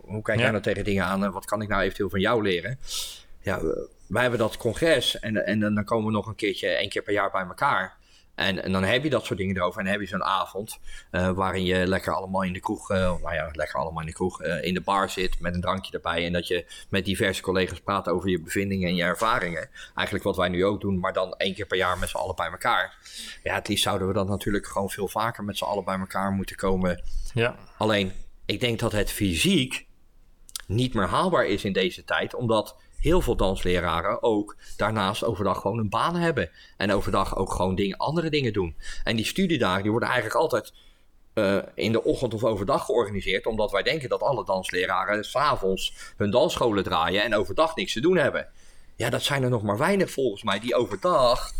hoe 0.01 0.23
kijk 0.23 0.39
jij 0.39 0.51
nou 0.51 0.63
tegen 0.63 0.85
dingen 0.85 1.05
aan? 1.05 1.25
En 1.25 1.33
wat 1.33 1.45
kan 1.45 1.63
ik 1.63 1.69
nou 1.69 1.83
eventueel 1.83 2.11
van 2.11 2.21
jou 2.21 2.43
leren? 2.43 2.79
Ja, 3.41 3.61
wij 4.07 4.23
hebben 4.23 4.41
dat 4.41 4.57
congres 4.57 5.19
en, 5.19 5.47
en 5.47 5.61
dan 5.61 5.85
komen 5.85 6.07
we 6.07 6.13
nog 6.13 6.27
een 6.27 6.35
keertje, 6.35 6.69
één 6.69 6.89
keer 6.89 7.03
per 7.03 7.13
jaar 7.13 7.31
bij 7.31 7.45
elkaar. 7.45 8.03
En, 8.35 8.63
en, 8.63 8.73
dan 8.73 8.85
heb 8.85 9.03
je 9.03 9.11
dat 9.11 9.25
soort 9.25 9.39
dingen 9.39 9.57
erover. 9.57 9.79
En 9.79 9.85
dan 9.85 9.93
heb 9.93 10.03
je 10.03 10.09
zo'n 10.09 10.25
avond 10.25 10.79
uh, 11.11 11.31
waarin 11.31 11.65
je 11.65 11.87
lekker 11.87 12.15
allemaal 12.15 12.43
in 12.43 12.53
de 12.53 12.61
kroeg, 12.61 12.91
uh, 12.91 12.97
nou 12.99 13.35
ja, 13.35 13.51
lekker 13.53 13.81
allemaal 13.81 14.01
in 14.01 14.07
de 14.07 14.13
kroeg, 14.13 14.43
uh, 14.43 14.65
in 14.65 14.75
de 14.75 14.81
bar 14.81 15.11
zit 15.11 15.41
met 15.41 15.55
een 15.55 15.61
drankje 15.61 15.93
erbij. 15.93 16.27
En 16.27 16.33
dat 16.33 16.47
je 16.47 16.67
met 16.89 17.05
diverse 17.05 17.43
collega's 17.43 17.81
praat 17.81 18.09
over 18.09 18.29
je 18.29 18.41
bevindingen 18.41 18.89
en 18.89 18.95
je 18.95 19.03
ervaringen. 19.03 19.69
Eigenlijk 19.95 20.25
wat 20.25 20.37
wij 20.37 20.49
nu 20.49 20.65
ook 20.65 20.81
doen, 20.81 20.99
maar 20.99 21.13
dan 21.13 21.35
één 21.37 21.55
keer 21.55 21.67
per 21.67 21.77
jaar 21.77 21.99
met 21.99 22.09
z'n 22.09 22.17
allen 22.17 22.37
bij 22.37 22.51
elkaar. 22.51 22.97
Ja, 23.43 23.55
het 23.55 23.69
liefst 23.69 23.85
zouden 23.85 24.09
we 24.09 24.15
dat 24.15 24.29
natuurlijk 24.29 24.67
gewoon 24.67 24.91
veel 24.91 25.09
vaker 25.09 25.45
met 25.45 25.59
z'n 25.59 25.65
allen 25.65 25.85
bij 25.85 25.99
elkaar 25.99 26.31
moeten 26.31 26.57
komen. 26.57 27.03
Ja. 27.35 27.57
Alleen, 27.79 28.13
ik 28.47 28.61
denk 28.61 28.79
dat 28.79 28.93
het 28.93 29.11
fysiek 29.11 29.87
niet 30.67 30.95
meer 30.95 31.07
haalbaar 31.07 31.47
is 31.47 31.65
in 31.65 31.73
deze 31.73 32.05
tijd, 32.05 32.35
omdat 32.35 32.77
heel 33.05 33.21
veel 33.21 33.37
dansleraren 33.37 34.23
ook 34.23 34.57
daarnaast 34.77 35.25
overdag 35.25 35.61
gewoon 35.61 35.79
een 35.79 35.89
baan 35.89 36.17
hebben. 36.17 36.51
En 36.77 36.93
overdag 36.93 37.37
ook 37.37 37.53
gewoon 37.53 37.75
dingen, 37.75 37.97
andere 37.97 38.31
dingen 38.31 38.53
doen. 38.53 38.77
En 39.05 39.17
die 39.17 39.25
studiedagen 39.25 39.83
die 39.83 39.91
worden 39.91 40.09
eigenlijk 40.09 40.41
altijd 40.41 40.73
uh, 41.35 41.59
in 41.75 41.93
de 41.93 42.05
ochtend 42.05 42.35
of 42.35 42.45
overdag 42.45 42.85
georganiseerd. 42.85 43.47
Omdat 43.47 43.71
wij 43.71 43.83
denken 43.83 44.09
dat 44.09 44.23
alle 44.23 44.45
dansleraren 44.45 45.25
s'avonds 45.25 45.95
hun 46.17 46.31
dansscholen 46.31 46.85
draaien 46.85 47.23
en 47.23 47.35
overdag 47.35 47.77
niks 47.77 47.93
te 47.93 48.01
doen 48.01 48.17
hebben. 48.17 48.49
Ja, 48.97 49.11
dat 49.11 49.23
zijn 49.23 49.43
er 49.43 49.51
nog 49.51 49.63
maar 49.63 49.79
weinig 49.79 50.11
volgens 50.11 50.43
mij 50.43 50.61
die 50.61 50.75
overdag 50.75 51.53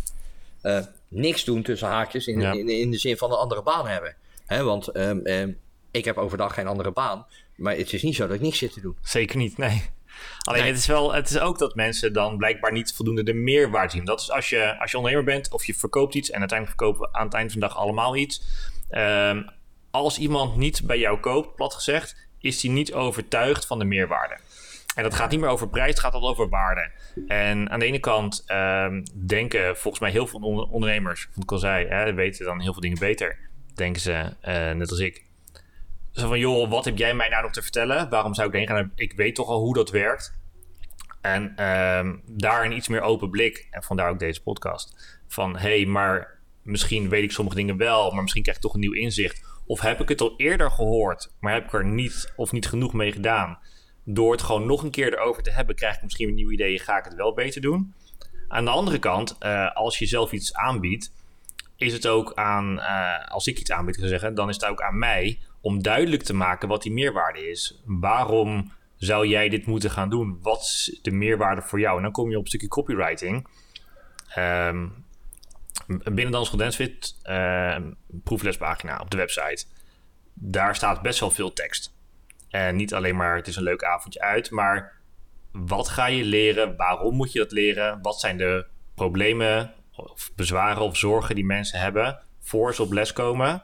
uh, 0.63 0.79
niks 1.07 1.43
doen 1.43 1.63
tussen 1.63 1.87
haakjes 1.87 2.27
in, 2.27 2.41
in, 2.41 2.69
in, 2.69 2.91
de 2.91 2.97
zin 2.97 3.17
van 3.17 3.31
een 3.31 3.37
andere 3.37 3.63
baan 3.63 3.87
hebben. 3.87 4.15
Hè, 4.45 4.63
want 4.63 4.97
um, 4.97 5.21
um, 5.23 5.59
ik 5.91 6.05
heb 6.05 6.17
overdag 6.17 6.53
geen 6.53 6.67
andere 6.67 6.91
baan. 6.91 7.25
Maar 7.55 7.75
het 7.75 7.93
is 7.93 8.03
niet 8.03 8.15
zo 8.15 8.27
dat 8.27 8.35
ik 8.35 8.41
niks 8.41 8.57
zit 8.57 8.73
te 8.73 8.81
doen. 8.81 8.97
Zeker 9.01 9.37
niet, 9.37 9.57
nee. 9.57 9.94
Alleen 10.41 10.65
het 10.65 10.77
is 10.77 10.85
wel, 10.85 11.13
het 11.13 11.29
is 11.29 11.39
ook 11.39 11.57
dat 11.57 11.75
mensen 11.75 12.13
dan 12.13 12.37
blijkbaar 12.37 12.71
niet 12.71 12.93
voldoende 12.95 13.23
de 13.23 13.33
meerwaarde 13.33 13.91
zien. 13.91 14.05
Dat 14.05 14.21
is 14.21 14.31
als 14.31 14.49
je, 14.49 14.79
als 14.79 14.91
je 14.91 14.97
ondernemer 14.97 15.25
bent 15.25 15.51
of 15.51 15.65
je 15.65 15.73
verkoopt 15.73 16.15
iets 16.15 16.29
en 16.29 16.39
uiteindelijk 16.39 16.79
verkopen 16.79 17.09
we 17.09 17.17
aan 17.17 17.25
het 17.25 17.33
eind 17.33 17.51
van 17.51 17.59
de 17.59 17.67
dag 17.67 17.77
allemaal 17.77 18.15
iets. 18.15 18.43
Um, 18.91 19.49
als 19.91 20.17
iemand 20.17 20.55
niet 20.55 20.81
bij 20.85 20.99
jou 20.99 21.19
koopt, 21.19 21.55
plat 21.55 21.73
gezegd, 21.73 22.29
is 22.39 22.61
hij 22.61 22.71
niet 22.71 22.93
overtuigd 22.93 23.65
van 23.65 23.79
de 23.79 23.85
meerwaarde. 23.85 24.37
En 24.95 25.03
dat 25.03 25.13
gaat 25.13 25.31
niet 25.31 25.39
meer 25.39 25.49
over 25.49 25.69
prijs, 25.69 25.89
het 25.89 25.99
gaat 25.99 26.13
al 26.13 26.29
over 26.29 26.49
waarde. 26.49 26.91
En 27.27 27.69
aan 27.69 27.79
de 27.79 27.85
ene 27.85 27.99
kant 27.99 28.43
um, 28.47 29.03
denken 29.27 29.77
volgens 29.77 30.01
mij 30.01 30.11
heel 30.11 30.27
veel 30.27 30.39
ondernemers, 30.71 31.27
wat 31.33 31.43
ik 31.43 31.51
al 31.51 31.57
zei, 31.57 31.87
hè, 31.87 32.13
weten 32.13 32.45
dan 32.45 32.61
heel 32.61 32.71
veel 32.71 32.81
dingen 32.81 32.99
beter. 32.99 33.49
Denken 33.75 34.01
ze, 34.01 34.11
uh, 34.11 34.71
net 34.71 34.89
als 34.89 34.99
ik, 34.99 35.24
zo 36.15 36.27
van, 36.27 36.39
joh, 36.39 36.69
wat 36.69 36.85
heb 36.85 36.97
jij 36.97 37.13
mij 37.13 37.29
nou 37.29 37.43
nog 37.43 37.51
te 37.51 37.61
vertellen? 37.61 38.09
Waarom 38.09 38.33
zou 38.33 38.47
ik 38.47 38.53
heen 38.53 38.67
gaan? 38.67 38.91
Ik 38.95 39.13
weet 39.13 39.35
toch 39.35 39.47
al 39.47 39.59
hoe 39.59 39.73
dat 39.73 39.89
werkt. 39.89 40.37
En 41.21 41.67
um, 41.67 42.21
daar 42.25 42.65
een 42.65 42.75
iets 42.75 42.87
meer 42.87 43.01
open 43.01 43.29
blik. 43.29 43.67
En 43.71 43.83
vandaar 43.83 44.09
ook 44.09 44.19
deze 44.19 44.41
podcast. 44.41 45.19
Van, 45.27 45.57
hé, 45.57 45.75
hey, 45.75 45.85
maar 45.85 46.39
misschien 46.61 47.09
weet 47.09 47.23
ik 47.23 47.31
sommige 47.31 47.57
dingen 47.57 47.77
wel, 47.77 48.11
maar 48.11 48.21
misschien 48.21 48.41
krijg 48.41 48.57
ik 48.57 48.63
toch 48.63 48.73
een 48.73 48.79
nieuw 48.79 48.93
inzicht. 48.93 49.43
Of 49.65 49.79
heb 49.79 50.01
ik 50.01 50.09
het 50.09 50.21
al 50.21 50.33
eerder 50.37 50.71
gehoord, 50.71 51.33
maar 51.39 51.53
heb 51.53 51.63
ik 51.63 51.73
er 51.73 51.85
niet 51.85 52.33
of 52.35 52.51
niet 52.51 52.67
genoeg 52.67 52.93
mee 52.93 53.11
gedaan. 53.11 53.59
Door 54.03 54.31
het 54.31 54.41
gewoon 54.41 54.65
nog 54.65 54.83
een 54.83 54.91
keer 54.91 55.13
erover 55.13 55.43
te 55.43 55.51
hebben, 55.51 55.75
krijg 55.75 55.95
ik 55.95 56.03
misschien 56.03 56.27
een 56.27 56.35
nieuw 56.35 56.51
idee. 56.51 56.79
Ga 56.79 56.97
ik 56.97 57.05
het 57.05 57.13
wel 57.15 57.33
beter 57.33 57.61
doen? 57.61 57.93
Aan 58.47 58.65
de 58.65 58.71
andere 58.71 58.99
kant, 58.99 59.35
uh, 59.39 59.71
als 59.71 59.99
je 59.99 60.05
zelf 60.05 60.31
iets 60.31 60.53
aanbiedt, 60.53 61.13
is 61.77 61.93
het 61.93 62.07
ook 62.07 62.33
aan, 62.33 62.77
uh, 62.77 63.27
als 63.27 63.47
ik 63.47 63.59
iets 63.59 63.71
aanbied, 63.71 63.97
kan 63.97 64.07
zeggen, 64.07 64.35
dan 64.35 64.49
is 64.49 64.55
het 64.55 64.65
ook 64.65 64.81
aan 64.81 64.97
mij 64.97 65.39
om 65.65 65.81
duidelijk 65.81 66.23
te 66.23 66.33
maken 66.33 66.67
wat 66.67 66.81
die 66.81 66.91
meerwaarde 66.91 67.49
is. 67.49 67.81
Waarom 67.85 68.71
zou 68.95 69.27
jij 69.27 69.49
dit 69.49 69.65
moeten 69.65 69.91
gaan 69.91 70.09
doen? 70.09 70.39
Wat 70.41 70.59
is 70.59 70.99
de 71.01 71.11
meerwaarde 71.11 71.61
voor 71.61 71.79
jou? 71.79 71.97
En 71.97 72.03
dan 72.03 72.11
kom 72.11 72.29
je 72.29 72.35
op 72.35 72.41
een 72.41 72.47
stukje 72.47 72.67
copywriting. 72.67 73.47
Um, 74.37 75.05
binnen 75.87 76.31
Dans 76.31 76.51
Dancefit, 76.51 77.15
uh, 77.23 77.77
proeflespagina 78.23 78.99
op 78.99 79.11
de 79.11 79.17
website. 79.17 79.65
Daar 80.33 80.75
staat 80.75 81.01
best 81.01 81.19
wel 81.19 81.31
veel 81.31 81.53
tekst. 81.53 81.93
En 82.49 82.75
niet 82.75 82.93
alleen 82.93 83.15
maar 83.15 83.35
het 83.35 83.47
is 83.47 83.55
een 83.55 83.63
leuk 83.63 83.83
avondje 83.83 84.21
uit, 84.21 84.51
maar 84.51 84.93
wat 85.51 85.89
ga 85.89 86.05
je 86.05 86.23
leren? 86.23 86.75
Waarom 86.75 87.15
moet 87.15 87.31
je 87.31 87.39
dat 87.39 87.51
leren? 87.51 88.01
Wat 88.01 88.19
zijn 88.19 88.37
de 88.37 88.65
problemen 88.95 89.73
of 89.95 90.31
bezwaren 90.35 90.81
of 90.81 90.97
zorgen 90.97 91.35
die 91.35 91.45
mensen 91.45 91.79
hebben 91.79 92.19
voor 92.39 92.75
ze 92.75 92.81
op 92.81 92.91
les 92.91 93.13
komen? 93.13 93.63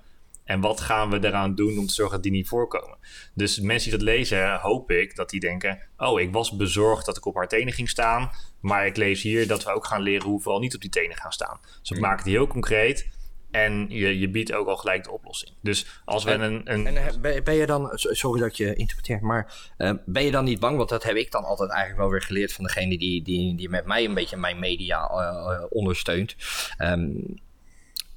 En 0.51 0.61
wat 0.61 0.79
gaan 0.79 1.09
we 1.09 1.25
eraan 1.25 1.55
doen 1.55 1.77
om 1.77 1.87
te 1.87 1.93
zorgen 1.93 2.13
dat 2.13 2.23
die 2.23 2.31
niet 2.31 2.47
voorkomen? 2.47 2.97
Dus 3.33 3.59
mensen 3.59 3.89
die 3.89 3.99
dat 3.99 4.07
lezen, 4.07 4.59
hoop 4.59 4.91
ik 4.91 5.15
dat 5.15 5.29
die 5.29 5.39
denken: 5.39 5.79
Oh, 5.97 6.19
ik 6.19 6.33
was 6.33 6.55
bezorgd 6.55 7.05
dat 7.05 7.17
ik 7.17 7.25
op 7.25 7.35
haar 7.35 7.47
tenen 7.47 7.73
ging 7.73 7.89
staan. 7.89 8.31
Maar 8.61 8.85
ik 8.85 8.97
lees 8.97 9.21
hier 9.21 9.47
dat 9.47 9.63
we 9.63 9.73
ook 9.73 9.85
gaan 9.85 10.01
leren 10.01 10.25
hoe 10.25 10.37
we 10.37 10.43
vooral 10.43 10.61
niet 10.61 10.75
op 10.75 10.81
die 10.81 10.89
tenen 10.89 11.17
gaan 11.17 11.31
staan. 11.31 11.59
Dus 11.79 11.89
we 11.89 11.99
maken 11.99 12.23
het 12.23 12.33
heel 12.33 12.47
concreet. 12.47 13.09
En 13.51 13.85
je, 13.89 14.19
je 14.19 14.29
biedt 14.29 14.53
ook 14.53 14.67
al 14.67 14.77
gelijk 14.77 15.03
de 15.03 15.11
oplossing. 15.11 15.51
Dus 15.61 16.01
als 16.05 16.23
we 16.23 16.31
en, 16.31 16.41
een. 16.41 16.61
een... 16.73 16.87
En 16.87 17.23
eh, 17.23 17.43
ben 17.43 17.53
je 17.53 17.65
dan, 17.65 17.89
sorry 17.93 18.41
dat 18.41 18.57
je 18.57 18.75
interpreteert, 18.75 19.21
maar 19.21 19.71
uh, 19.77 19.91
ben 20.05 20.23
je 20.23 20.31
dan 20.31 20.43
niet 20.43 20.59
bang? 20.59 20.77
Want 20.77 20.89
dat 20.89 21.03
heb 21.03 21.15
ik 21.15 21.31
dan 21.31 21.43
altijd 21.43 21.69
eigenlijk 21.69 21.99
wel 22.01 22.09
weer 22.09 22.21
geleerd 22.21 22.53
van 22.53 22.63
degene 22.63 22.97
die, 22.97 23.23
die, 23.23 23.55
die 23.55 23.69
met 23.69 23.85
mij 23.85 24.05
een 24.05 24.13
beetje 24.13 24.37
mijn 24.37 24.59
media 24.59 25.11
uh, 25.11 25.63
ondersteunt. 25.69 26.35
Um, 26.79 27.39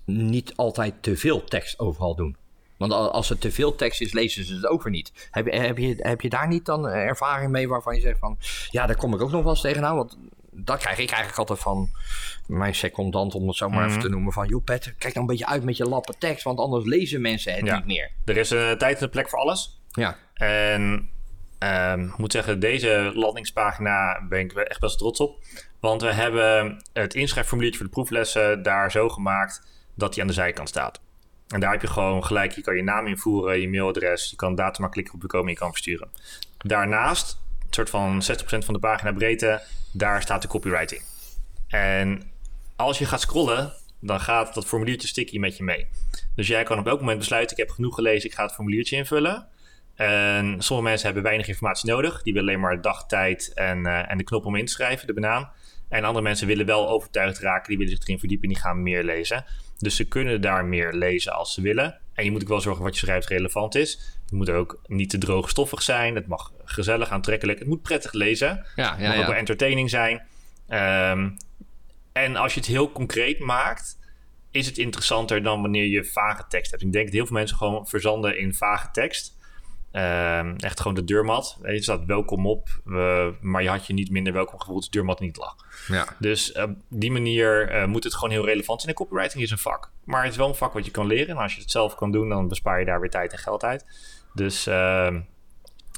niet 0.05 0.53
altijd 0.57 0.95
te 1.01 1.17
veel 1.17 1.45
tekst 1.45 1.79
overal 1.79 2.17
doen. 2.17 2.37
Want 2.77 2.93
als 2.93 3.31
er 3.31 3.39
te 3.39 3.51
veel 3.51 3.75
tekst 3.75 4.01
is, 4.01 4.13
lezen 4.13 4.45
ze 4.45 4.55
het 4.55 4.67
ook 4.67 4.83
weer 4.83 4.93
niet. 4.93 5.29
Heb, 5.31 5.53
heb, 5.53 5.79
je, 5.79 5.95
heb 5.99 6.21
je 6.21 6.29
daar 6.29 6.49
niet 6.49 6.65
dan 6.65 6.89
ervaring 6.89 7.51
mee 7.51 7.69
waarvan 7.69 7.95
je 7.95 8.01
zegt 8.01 8.19
van... 8.19 8.39
Ja, 8.71 8.87
daar 8.87 8.97
kom 8.97 9.15
ik 9.15 9.21
ook 9.21 9.31
nog 9.31 9.43
wel 9.43 9.53
eens 9.53 9.61
tegenaan. 9.61 9.97
Want 9.97 10.19
dat 10.51 10.79
krijg 10.79 10.99
ik 10.99 11.11
eigenlijk 11.11 11.39
altijd 11.39 11.59
van 11.59 11.91
mijn 12.47 12.75
secondant, 12.75 13.35
om 13.35 13.47
het 13.47 13.57
zo 13.57 13.69
maar 13.69 13.83
mm 13.83 13.89
even 13.89 14.01
te 14.01 14.09
noemen. 14.09 14.33
Van, 14.33 14.49
joh 14.49 14.65
Pet, 14.65 14.95
kijk 14.99 15.15
dan 15.15 15.23
een 15.23 15.29
beetje 15.29 15.47
uit 15.47 15.65
met 15.65 15.77
je 15.77 15.89
lappen 15.89 16.19
tekst. 16.19 16.45
Want 16.45 16.59
anders 16.59 16.85
lezen 16.85 17.21
mensen 17.21 17.55
het 17.55 17.65
ja. 17.65 17.77
niet 17.77 17.87
meer. 17.87 18.11
Er 18.25 18.37
is 18.37 18.51
een 18.51 18.79
tijd 18.79 18.97
en 18.97 19.03
een 19.05 19.11
plek 19.11 19.29
voor 19.29 19.39
alles. 19.39 19.81
Ja. 19.91 20.17
En 20.35 21.11
um, 21.59 22.05
ik 22.05 22.17
moet 22.17 22.33
zeggen, 22.33 22.61
deze 22.61 23.11
landingspagina 23.15 24.27
ben 24.29 24.41
ik 24.41 24.53
echt 24.53 24.81
best 24.81 24.99
trots 24.99 25.21
op. 25.21 25.45
Want 25.81 26.03
we 26.03 26.13
hebben 26.13 26.83
het 26.93 27.15
inschrijfformuliertje 27.15 27.81
voor 27.81 27.89
de 27.89 27.95
proeflessen 27.95 28.63
daar 28.63 28.91
zo 28.91 29.09
gemaakt 29.09 29.74
dat 29.95 30.15
hij 30.15 30.23
aan 30.23 30.29
de 30.29 30.35
zijkant 30.35 30.69
staat. 30.69 31.01
En 31.49 31.61
daar 31.61 31.73
heb 31.73 31.81
je 31.81 31.87
gewoon 31.87 32.25
gelijk, 32.25 32.53
je 32.53 32.61
kan 32.61 32.77
je 32.77 32.83
naam 32.83 33.07
invoeren, 33.07 33.61
je 33.61 33.69
mailadres, 33.69 34.31
je 34.31 34.37
kan 34.37 34.55
data 34.55 34.81
maar 34.81 34.91
klikken 34.91 35.15
op 35.15 35.21
bekomen 35.21 35.47
en 35.47 35.53
je 35.53 35.59
kan 35.59 35.71
versturen. 35.71 36.09
Daarnaast, 36.59 37.41
een 37.61 37.75
soort 37.75 37.91
van 37.91 38.23
60% 38.23 38.65
van 38.65 38.75
de 38.75 38.81
pagina 38.81 39.13
breedte, 39.13 39.63
daar 39.93 40.23
staat 40.23 40.43
de 40.43 40.49
copywriting. 40.49 41.03
En 41.69 42.23
als 42.77 42.99
je 42.99 43.07
gaat 43.07 43.21
scrollen, 43.21 43.73
dan 44.01 44.21
gaat 44.21 44.55
dat 44.55 44.67
formuliertje 44.67 45.09
sticky 45.09 45.39
met 45.39 45.57
je 45.57 45.63
mee. 45.63 45.87
Dus 46.35 46.47
jij 46.47 46.63
kan 46.63 46.79
op 46.79 46.87
elk 46.87 47.01
moment 47.01 47.19
besluiten, 47.19 47.57
ik 47.57 47.63
heb 47.67 47.75
genoeg 47.75 47.95
gelezen, 47.95 48.29
ik 48.31 48.35
ga 48.35 48.43
het 48.43 48.53
formuliertje 48.53 48.97
invullen. 48.97 49.49
En 49.95 50.63
sommige 50.63 50.89
mensen 50.89 51.07
hebben 51.07 51.23
weinig 51.23 51.49
informatie 51.49 51.91
nodig. 51.91 52.23
Die 52.23 52.33
willen 52.33 52.49
alleen 52.49 52.61
maar 52.61 52.81
dag, 52.81 53.07
tijd 53.07 53.53
en, 53.55 53.79
uh, 53.79 54.11
en 54.11 54.19
de 54.19 54.25
knop 54.25 54.45
om 54.45 54.57
in 54.57 54.65
te 54.65 54.73
schrijven, 54.73 55.07
de 55.07 55.13
banaan. 55.13 55.51
En 55.89 56.05
andere 56.05 56.25
mensen 56.25 56.47
willen 56.47 56.67
wel 56.67 56.89
overtuigd 56.89 57.39
raken, 57.39 57.69
die 57.69 57.79
willen 57.79 57.93
zich 57.93 58.03
erin 58.03 58.19
verdiepen 58.19 58.49
en 58.49 58.55
die 58.55 58.63
gaan 58.63 58.83
meer 58.83 59.05
lezen. 59.05 59.45
Dus 59.79 59.97
ze 59.97 60.05
kunnen 60.05 60.41
daar 60.41 60.65
meer 60.65 60.93
lezen 60.93 61.33
als 61.33 61.55
ze 61.55 61.61
willen. 61.61 61.99
En 62.15 62.25
je 62.25 62.31
moet 62.31 62.43
ook 62.43 62.49
wel 62.49 62.61
zorgen 62.61 62.83
wat 62.83 62.95
je 62.95 63.07
schrijft 63.07 63.29
relevant 63.29 63.75
is. 63.75 64.19
Het 64.23 64.33
moet 64.33 64.51
ook 64.51 64.81
niet 64.87 65.11
te 65.11 65.19
droogstoffig 65.19 65.83
zijn. 65.83 66.15
Het 66.15 66.27
mag 66.27 66.53
gezellig, 66.65 67.09
aantrekkelijk. 67.09 67.59
Het 67.59 67.69
moet 67.69 67.83
prettig 67.83 68.13
lezen. 68.13 68.67
Ja, 68.77 68.91
het 68.91 69.01
ja, 69.01 69.07
mag 69.07 69.15
ja. 69.15 69.21
ook 69.21 69.27
wel 69.27 69.37
entertaining 69.37 69.91
zijn. 69.91 70.23
Ehm, 70.69 71.31
en 72.13 72.37
als 72.37 72.55
je 72.55 72.61
het 72.61 72.69
heel 72.69 72.93
concreet 72.93 73.39
maakt, 73.39 73.99
is 74.51 74.67
het 74.67 74.79
interessanter 74.79 75.43
dan 75.43 75.61
wanneer 75.61 75.87
je 75.87 76.05
vage 76.05 76.45
tekst 76.49 76.71
hebt. 76.71 76.83
Ik 76.83 76.93
denk 76.93 77.05
dat 77.05 77.15
heel 77.15 77.27
veel 77.27 77.37
mensen 77.37 77.57
gewoon 77.57 77.87
verzanden 77.87 78.39
in 78.39 78.55
vage 78.55 78.89
tekst. 78.93 79.37
Ehm, 79.95 80.55
echt 80.57 80.81
gewoon 80.81 80.95
de 80.95 81.05
deurmat. 81.05 81.59
Je 81.63 81.83
staat 81.83 82.05
welkom 82.05 82.47
op, 82.47 82.69
eh, 82.87 83.29
maar 83.41 83.63
je 83.63 83.69
had 83.69 83.87
je 83.87 83.93
niet 83.93 84.11
minder 84.11 84.33
welkom 84.33 84.59
gevoeld 84.59 84.77
als 84.77 84.85
de 84.85 84.91
deurmat 84.91 85.21
niet 85.21 85.37
lag. 85.37 85.57
ja. 85.89 86.07
Dus 86.19 86.53
op 86.53 86.75
die 86.89 87.11
manier 87.11 87.69
eh, 87.69 87.87
moet 87.87 88.05
het 88.05 88.15
gewoon 88.15 88.31
heel 88.31 88.45
relevant 88.45 88.81
zijn. 88.81 88.93
En 88.93 88.99
copywriting 88.99 89.43
is 89.43 89.51
een 89.51 89.59
vak. 89.59 89.91
Maar 90.05 90.23
het 90.23 90.33
is 90.33 90.39
wel 90.39 90.49
een 90.49 90.55
vak 90.55 90.73
wat 90.73 90.85
je 90.85 90.91
kan 90.91 91.07
leren. 91.07 91.29
En 91.29 91.43
als 91.43 91.55
je 91.55 91.61
het 91.61 91.71
zelf 91.71 91.95
kan 91.95 92.13
doen, 92.13 92.29
dan 92.29 92.49
bespaar 92.49 92.79
je 92.79 92.85
daar 92.85 93.01
weer 93.01 93.11
tijd 93.11 93.33
en 93.33 93.39
geld 93.39 93.65
uit. 93.65 93.85
Dus 94.33 94.67
ehm, 94.67 95.21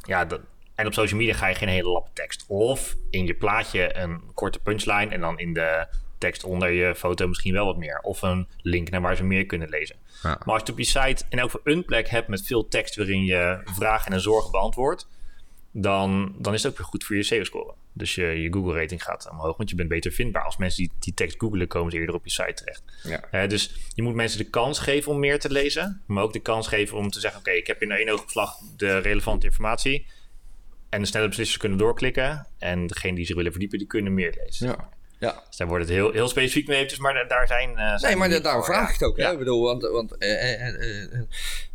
ja, 0.07 0.25
dat, 0.25 0.41
en 0.75 0.87
op 0.87 0.93
social 0.93 1.19
media 1.19 1.35
ga 1.35 1.47
je 1.47 1.55
geen 1.55 1.69
hele 1.69 1.89
lappe 1.89 2.11
tekst. 2.13 2.45
Of 2.49 2.97
in 3.11 3.27
je 3.27 3.35
plaatje 3.35 3.97
een 3.97 4.21
korte 4.35 4.59
punchline 4.59 5.09
en 5.09 5.21
dan 5.21 5.39
in 5.39 5.53
de 5.53 5.87
tekst 6.27 6.45
onder 6.45 6.71
je 6.71 6.95
foto 6.95 7.29
misschien 7.29 7.53
wel 7.53 7.67
wat 7.67 7.77
meer. 7.77 7.99
Of 8.03 8.23
een 8.23 8.49
link 8.63 8.91
naar 8.91 9.01
waar 9.01 9.17
ze 9.17 9.25
meer 9.25 9.47
kunnen 9.47 9.69
lezen. 9.69 9.97
Ja. 10.23 10.41
Maar 10.45 10.55
als 10.55 10.63
je 10.67 10.73
op 10.73 10.79
je 10.79 10.85
site 10.85 11.25
in 11.29 11.39
elk 11.39 11.51
geval 11.51 11.73
een 11.73 11.85
plek 11.85 12.09
hebt 12.09 12.29
met 12.29 12.47
veel 12.47 12.69
tekst 12.69 12.97
waarin 12.97 13.25
je 13.25 13.61
vragen 13.65 14.13
en 14.13 14.21
zorgen 14.21 14.51
beantwoordt, 14.51 15.09
dan, 15.73 16.35
dan 16.39 16.55
is 16.55 16.63
het 16.63 16.73
ook 16.73 16.79
weer 16.79 16.87
goed 16.87 17.05
voor 17.05 17.17
je 17.17 17.23
SEO-score. 17.23 17.75
Dus 17.93 18.15
je, 18.15 18.25
je 18.25 18.53
Google-rating 18.53 19.03
gaat 19.03 19.31
omhoog, 19.31 19.57
want 19.57 19.71
je 19.71 19.77
bent 19.77 19.89
beter 19.89 20.13
vindbaar. 20.13 20.45
Als 20.45 20.57
mensen 20.57 20.83
die, 20.83 20.93
die 20.99 21.15
tekst 21.15 21.39
googelen, 21.39 21.69
komen 21.69 21.93
ze 21.93 21.99
eerder 21.99 22.15
op 22.15 22.25
je 22.25 22.31
site 22.31 22.55
terecht. 22.55 22.83
Ja. 23.31 23.47
Dus 23.47 23.91
je 23.95 24.03
moet 24.03 24.15
mensen 24.15 24.39
de 24.39 24.51
kans 24.51 24.79
geven 24.79 25.13
om 25.13 25.19
meer 25.19 25.41
te 25.41 25.51
lezen, 25.51 26.03
maar 26.07 26.23
ook 26.23 26.33
de 26.33 26.41
kans 26.41 26.69
geven 26.69 26.97
om 26.97 27.11
te 27.11 27.21
zeggen: 27.21 27.41
Oké, 27.41 27.51
ik 27.51 27.67
heb 27.67 27.83
in 27.83 27.91
één 27.91 28.09
oogopslag 28.09 28.59
de 28.77 28.99
relevante 28.99 29.47
informatie. 29.47 30.07
En 30.89 31.01
de 31.01 31.07
snelle 31.09 31.29
beslissers 31.29 31.59
kunnen 31.59 31.79
doorklikken. 31.79 32.47
En 32.59 32.87
degene 32.87 33.15
die 33.15 33.27
zich 33.27 33.37
willen 33.37 33.51
verdiepen, 33.51 33.79
die 33.79 33.87
kunnen 33.87 34.15
meer 34.15 34.39
lezen. 34.45 34.67
Ja. 34.67 34.89
Ja. 35.19 35.43
Dus 35.49 35.57
daar 35.57 35.69
wordt 35.69 35.85
het 35.85 35.93
heel, 35.93 36.13
heel 36.13 36.29
specifiek 36.29 36.67
mee 36.67 36.77
eventjes, 36.77 37.01
maar 37.01 37.15
da- 37.15 37.25
daar 37.25 37.47
zijn... 37.47 37.71
eh, 37.77 37.97
zijn 37.97 38.01
Nee, 38.19 38.29
maar 38.29 38.43
daarom 38.43 38.65
vraag 38.65 38.83
ja. 38.83 38.87
ik 38.89 38.93
het 38.99 39.09
ook. 39.09 39.17
Hè? 39.17 39.23
Ja. 39.23 39.31
Ik 39.31 39.39
bedoel, 39.39 39.63
want, 39.63 39.83
want 39.83 40.19
eh, 40.19 40.69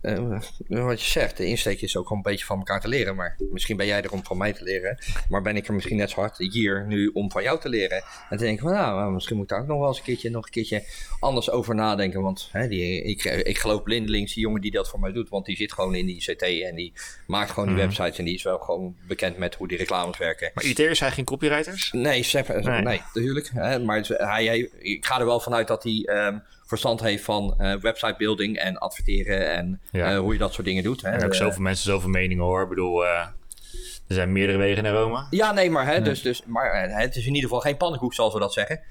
eh, 0.02 0.40
wat 0.68 1.02
je 1.02 1.12
zegt, 1.12 1.38
de 1.38 1.46
insteek 1.46 1.82
is 1.82 1.98
ook 1.98 2.08
gewoon 2.08 2.24
een 2.26 2.32
beetje 2.32 2.46
van 2.46 2.58
elkaar 2.58 2.82
te 2.82 2.88
leren. 2.88 3.16
Maar 3.16 3.36
misschien 3.52 3.78
ben 3.78 3.86
jij 3.86 4.02
er 4.02 4.12
om 4.12 4.24
van 4.26 4.38
mij 4.38 4.54
te 4.54 4.64
leren. 4.64 4.98
Maar 5.30 5.42
ben 5.42 5.56
ik 5.56 5.68
er 5.68 5.74
misschien 5.74 5.98
net 5.98 6.10
zo 6.10 6.20
hard 6.20 6.38
hier 6.38 6.86
nu 6.88 7.08
om 7.14 7.32
van 7.32 7.44
jou 7.44 7.60
te 7.60 7.70
leren. 7.70 8.04
En 8.30 8.38
te 8.38 8.44
denken 8.44 8.64
van, 8.64 8.74
nou, 8.74 9.12
misschien 9.12 9.36
moet 9.36 9.44
ik 9.46 9.50
daar 9.52 9.62
ook 9.62 9.68
nog 9.68 9.80
wel 9.80 9.88
eens 9.88 9.98
een 9.98 10.04
keertje, 10.04 10.30
nog 10.30 10.46
een 10.46 10.52
keertje 10.52 10.84
anders 11.20 11.50
over 11.50 11.76
nadenken. 11.76 12.22
Want 12.22 12.50
hè, 12.52 12.68
die, 12.68 13.02
ik, 13.04 13.24
ik 13.24 13.58
geloof 13.58 13.84
blindelings 13.84 14.34
die 14.34 14.44
jongen 14.44 14.62
die 14.62 14.72
dat 14.72 14.90
voor 14.90 15.00
mij 15.00 15.12
doet. 15.12 15.30
Want 15.30 15.46
die 15.46 15.56
zit 15.56 15.74
gewoon 15.74 15.96
in 15.96 16.06
die 16.06 16.18
CT 16.22 16.42
en 16.42 16.76
die 16.76 16.94
maakt 17.28 17.50
gewoon 17.52 17.66
die 17.68 17.78
Mhm. 17.78 17.86
websites. 17.86 18.18
En 18.18 18.26
die 18.26 18.36
is 18.36 18.44
wel 18.44 18.58
gewoon 18.58 18.96
bekend 19.08 19.38
met 19.38 19.56
hoe 19.56 19.68
die 19.68 19.78
reclames 19.78 20.18
werken. 20.18 20.52
Maar 20.54 20.64
IT'ers 20.66 20.98
zijn 21.00 21.12
geen 21.12 21.26
copywriters? 21.26 21.92
Nee, 21.92 22.24
Sepp, 22.24 22.48
nee. 22.48 22.82
Nee. 22.82 23.02
Natuurlijk. 23.34 23.66
Hè, 23.74 23.80
maar 23.80 24.06
hij, 24.08 24.46
hij, 24.46 24.70
ik 24.80 25.06
ga 25.06 25.20
er 25.20 25.26
wel 25.26 25.40
vanuit 25.40 25.68
dat 25.68 25.84
hij 25.84 26.04
ehm, 26.06 26.38
verstand 26.66 27.02
heeft 27.02 27.24
van 27.24 27.56
eh 27.58 27.76
website 27.76 28.16
building 28.18 28.58
en 28.58 28.78
adverteren 28.78 29.52
en 29.56 29.82
Ja. 29.92 30.12
eh, 30.12 30.20
hoe 30.20 30.34
je 30.34 30.40
dat 30.40 30.54
soort 30.54 30.68
dingen 30.68 30.84
doet. 30.84 31.02
Hè. 31.02 31.10
En 31.10 31.24
ook 31.26 31.32
Eh, 31.32 31.38
zoveel 31.38 31.62
mensen, 31.62 31.86
zoveel 31.92 32.10
meningen 32.10 32.44
hoor. 32.44 32.64
Ik 32.64 32.70
bedoel, 32.70 33.06
er 33.06 34.18
zijn 34.18 34.32
meerdere 34.32 34.58
wegen 34.58 34.84
naar 34.84 34.94
Rome. 34.94 35.26
ja, 35.30 35.52
nee, 35.52 35.70
maar, 35.70 35.86
hè, 35.86 36.02
Dus, 36.02 36.22
dus, 36.22 36.44
maar 36.46 36.90
het 36.90 37.16
is 37.16 37.22
in 37.26 37.34
ieder 37.34 37.42
geval 37.50 37.60
geen 37.60 37.78
pannenkoek, 37.78 38.14
zoals 38.14 38.34
we 38.34 38.40
dat 38.40 38.54
zeggen. 38.54 38.82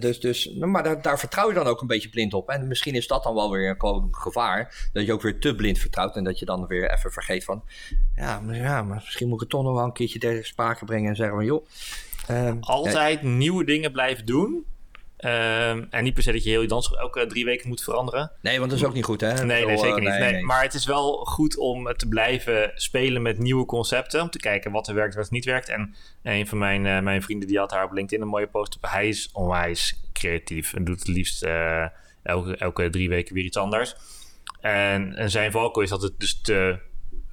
Dus, 0.00 0.20
dus, 0.20 0.52
maar 0.58 0.82
daar, 0.82 1.02
daar 1.02 1.18
vertrouw 1.18 1.48
je 1.48 1.54
dan 1.54 1.66
ook 1.66 1.80
een 1.80 1.86
beetje 1.86 2.08
blind 2.08 2.34
op. 2.34 2.48
En 2.48 2.68
misschien 2.68 2.94
is 2.94 3.06
dat 3.06 3.22
dan 3.22 3.34
wel 3.34 3.50
weer 3.50 3.74
gewoon 3.78 4.02
een 4.02 4.14
gevaar. 4.14 4.88
Dat 4.92 5.06
je 5.06 5.12
ook 5.12 5.22
weer 5.22 5.38
te 5.40 5.54
blind 5.54 5.78
vertrouwt 5.78 6.16
en 6.16 6.24
dat 6.24 6.38
je 6.38 6.44
dan 6.44 6.66
weer 6.66 6.90
even 6.92 7.12
vergeet 7.12 7.44
van... 7.44 7.64
Ja, 8.16 8.40
maar, 8.40 8.56
ja, 8.56 8.82
maar 8.82 9.00
misschien 9.04 9.26
moet 9.26 9.34
ik 9.34 9.40
het 9.40 9.50
toch 9.50 9.62
nog 9.62 9.74
wel 9.74 9.84
een 9.84 9.92
keertje 9.92 10.18
ter 10.18 10.44
sprake 10.44 10.84
brengen 10.84 11.08
en 11.10 11.16
zeggen 11.16 11.36
van... 11.36 11.44
joh, 11.44 11.66
ehm, 12.26 12.56
Altijd 12.60 13.22
nieuwe 13.22 13.64
dingen 13.64 13.92
blijven 13.92 14.26
doen. 14.26 14.64
Ehm, 15.16 15.84
en 15.90 16.04
niet 16.04 16.14
per 16.14 16.22
se 16.22 16.32
dat 16.32 16.44
je 16.44 16.50
heel 16.50 16.60
je 16.60 16.68
dans 16.68 16.94
elke 16.96 17.26
drie 17.26 17.44
weken 17.44 17.68
moet 17.68 17.82
veranderen. 17.82 18.30
Nee, 18.40 18.58
want 18.58 18.70
dat 18.70 18.78
is 18.80 18.84
ook 18.86 18.92
niet 18.94 19.04
goed, 19.04 19.20
hè? 19.20 19.44
Nee, 19.44 19.60
zeker 19.68 19.86
eh, 19.88 19.94
niet. 19.94 20.02
nee, 20.08 20.18
Nee, 20.18 20.32
nee. 20.32 20.44
Maar 20.44 20.62
het 20.62 20.74
is 20.74 20.86
wel 20.86 21.12
goed 21.24 21.56
om 21.56 21.92
te 21.96 22.08
blijven 22.08 22.70
spelen 22.74 23.22
met 23.22 23.38
nieuwe 23.38 23.64
concepten. 23.64 24.20
Om 24.22 24.30
te 24.30 24.38
kijken 24.38 24.70
wat 24.72 24.88
er 24.88 24.94
werkt, 24.94 25.14
wat 25.14 25.30
niet 25.30 25.44
werkt. 25.44 25.68
En 25.68 25.94
een 26.22 26.46
van 26.46 26.58
mijn, 26.58 26.86
eh, 26.86 27.00
mijn 27.00 27.22
vrienden 27.22 27.48
die 27.48 27.58
had 27.58 27.70
haar 27.70 27.84
op 27.84 27.92
LinkedIn 27.92 28.22
een 28.24 28.30
mooie 28.30 28.46
post 28.46 28.76
op. 28.76 28.90
Hij 28.90 29.08
is 29.08 29.28
onwijs 29.32 30.00
creatief 30.12 30.74
en 30.74 30.84
doet 30.84 30.98
het 30.98 31.08
liefst 31.08 31.42
eh, 31.42 31.84
elke, 32.22 32.56
elke 32.56 32.90
drie 32.90 33.08
weken 33.08 33.34
weer 33.34 33.44
iets 33.44 33.56
anders. 33.56 33.94
En, 34.60 35.14
en 35.16 35.30
zijn 35.30 35.50
valkuil 35.52 35.84
is 35.84 35.90
dat 35.90 36.02
het 36.02 36.20
dus 36.20 36.40
te 36.40 36.78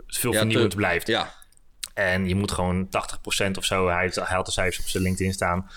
veel 0.08 0.32
Ja, 0.32 0.38
vernieuwend 0.38 0.72
te- 0.72 0.78
blijft. 0.78 1.08
Ja, 1.08 1.34
En 1.98 2.28
je 2.28 2.36
moet 2.36 2.52
gewoon 2.52 2.86
80% 2.86 2.90
of 3.58 3.66
zo, 3.66 3.88
hij, 3.88 4.12
hij 4.14 4.44
de 4.44 4.52
cijfers 4.52 4.80
op 4.80 4.88
zijn 4.88 5.04
LinkedIn 5.04 5.34
staan. 5.34 5.70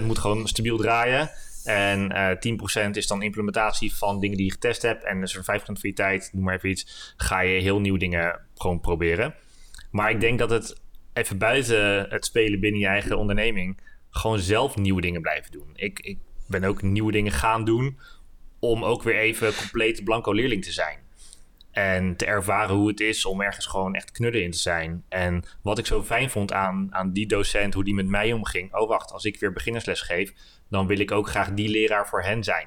80% 0.00 0.02
moet 0.02 0.18
gewoon 0.18 0.48
stabiel 0.48 0.76
draaien. 0.76 1.30
En 1.64 2.12
eh 2.12 2.86
10% 2.86 2.90
is 2.90 3.06
dan 3.06 3.22
implementatie 3.22 3.94
van 3.94 4.20
dingen 4.20 4.36
die 4.36 4.46
je 4.46 4.52
getest 4.52 4.82
hebt. 4.82 5.04
En 5.04 5.20
dus 5.20 5.34
voor 5.34 5.60
5% 5.60 5.64
van 5.64 5.76
je 5.80 5.92
tijd, 5.92 6.30
noem 6.32 6.44
maar 6.44 6.54
even 6.54 6.70
iets, 6.70 7.14
ga 7.16 7.40
je 7.40 7.60
heel 7.60 7.80
nieuwe 7.80 7.98
dingen 7.98 8.40
gewoon 8.54 8.80
proberen. 8.80 9.34
Maar 9.90 10.10
ik 10.10 10.20
denk 10.20 10.38
dat 10.38 10.50
het 10.50 10.80
even 11.12 11.38
buiten 11.38 12.06
het 12.08 12.24
spelen 12.24 12.60
binnen 12.60 12.80
je 12.80 12.86
eigen 12.86 13.18
onderneming, 13.18 13.80
gewoon 14.10 14.38
zelf 14.38 14.76
nieuwe 14.76 15.00
dingen 15.00 15.22
blijven 15.22 15.52
doen. 15.52 15.70
Ik, 15.74 16.00
ik 16.00 16.18
ben 16.46 16.64
ook 16.64 16.82
nieuwe 16.82 17.12
dingen 17.12 17.32
gaan 17.32 17.64
doen 17.64 17.98
om 18.58 18.84
ook 18.84 19.02
weer 19.02 19.18
even 19.18 19.54
compleet 19.54 20.04
blanco 20.04 20.32
leerling 20.32 20.64
te 20.64 20.72
zijn. 20.72 20.98
En 21.72 22.16
te 22.16 22.26
ervaren 22.26 22.74
hoe 22.74 22.88
het 22.88 23.00
is 23.00 23.24
om 23.24 23.40
ergens 23.40 23.66
gewoon 23.66 23.94
echt 23.94 24.12
knudden 24.12 24.42
in 24.42 24.50
te 24.50 24.58
zijn. 24.58 25.04
En 25.08 25.44
wat 25.62 25.78
ik 25.78 25.86
zo 25.86 26.02
fijn 26.02 26.30
vond 26.30 26.52
aan, 26.52 26.88
aan 26.90 27.12
die 27.12 27.26
docent, 27.26 27.74
hoe 27.74 27.84
die 27.84 27.94
met 27.94 28.06
mij 28.06 28.32
omging. 28.32 28.74
Oh, 28.74 28.88
wacht, 28.88 29.12
als 29.12 29.24
ik 29.24 29.40
weer 29.40 29.52
beginnersles 29.52 30.00
geef, 30.00 30.32
dan 30.68 30.86
wil 30.86 30.98
ik 30.98 31.10
ook 31.10 31.28
graag 31.28 31.52
die 31.52 31.68
leraar 31.68 32.08
voor 32.08 32.22
hen 32.22 32.44
zijn. 32.44 32.66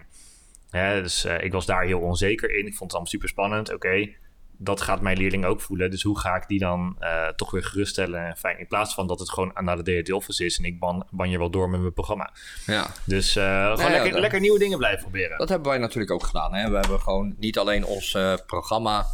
Hè, 0.70 1.02
dus 1.02 1.26
eh, 1.26 1.44
ik 1.44 1.52
was 1.52 1.66
daar 1.66 1.86
heel 1.86 2.00
onzeker 2.00 2.50
in. 2.50 2.66
Ik 2.66 2.76
vond 2.76 2.80
het 2.80 2.92
allemaal 2.92 3.12
super 3.12 3.30
spannend. 3.30 3.74
Oké, 3.74 4.10
dat 4.58 4.82
gaat 4.82 5.02
mijn 5.02 5.18
leerling 5.18 5.46
ook 5.46 5.62
voelen. 5.62 5.90
Dus 5.90 6.04
hoe 6.04 6.20
ga 6.20 6.36
ik 6.36 6.48
die 6.48 6.60
dan 6.60 6.96
eh, 7.00 7.28
toch 7.28 7.52
weer 7.52 7.64
geruststellen 7.64 8.26
en 8.26 8.38
fijn. 8.38 8.60
In 8.60 8.68
plaats 8.68 8.94
van 8.94 9.08
dat 9.08 9.20
het 9.20 9.30
gewoon 9.30 9.52
naar 9.56 9.84
de 9.84 10.02
DHT 10.02 10.12
Office 10.12 10.46
is 10.46 10.58
en 10.58 10.64
ik 10.64 10.80
ban, 10.80 11.08
ban 11.12 11.30
je 11.30 11.38
wel 11.38 11.50
door 11.50 11.70
met 11.70 11.80
mijn 11.80 11.94
programma. 11.94 12.34
ja. 12.66 12.88
Dus 13.06 13.36
eh, 13.36 13.72
gewoon 13.76 13.92
ja, 13.92 14.02
lekker, 14.02 14.20
lekker 14.20 14.40
nieuwe 14.40 14.60
dingen 14.60 14.78
blijven 14.78 15.02
proberen. 15.02 15.38
Dat 15.38 15.50
hebben 15.50 15.70
wij 15.70 15.78
natuurlijk 15.78 16.12
ook 16.12 16.24
gedaan. 16.24 16.54
Hè? 16.54 16.70
We 16.70 16.78
hebben 16.78 17.00
gewoon 17.00 17.36
niet 17.38 17.58
alleen 17.58 17.86
ons 17.86 18.14
eh, 18.14 18.34
programma 18.46 19.06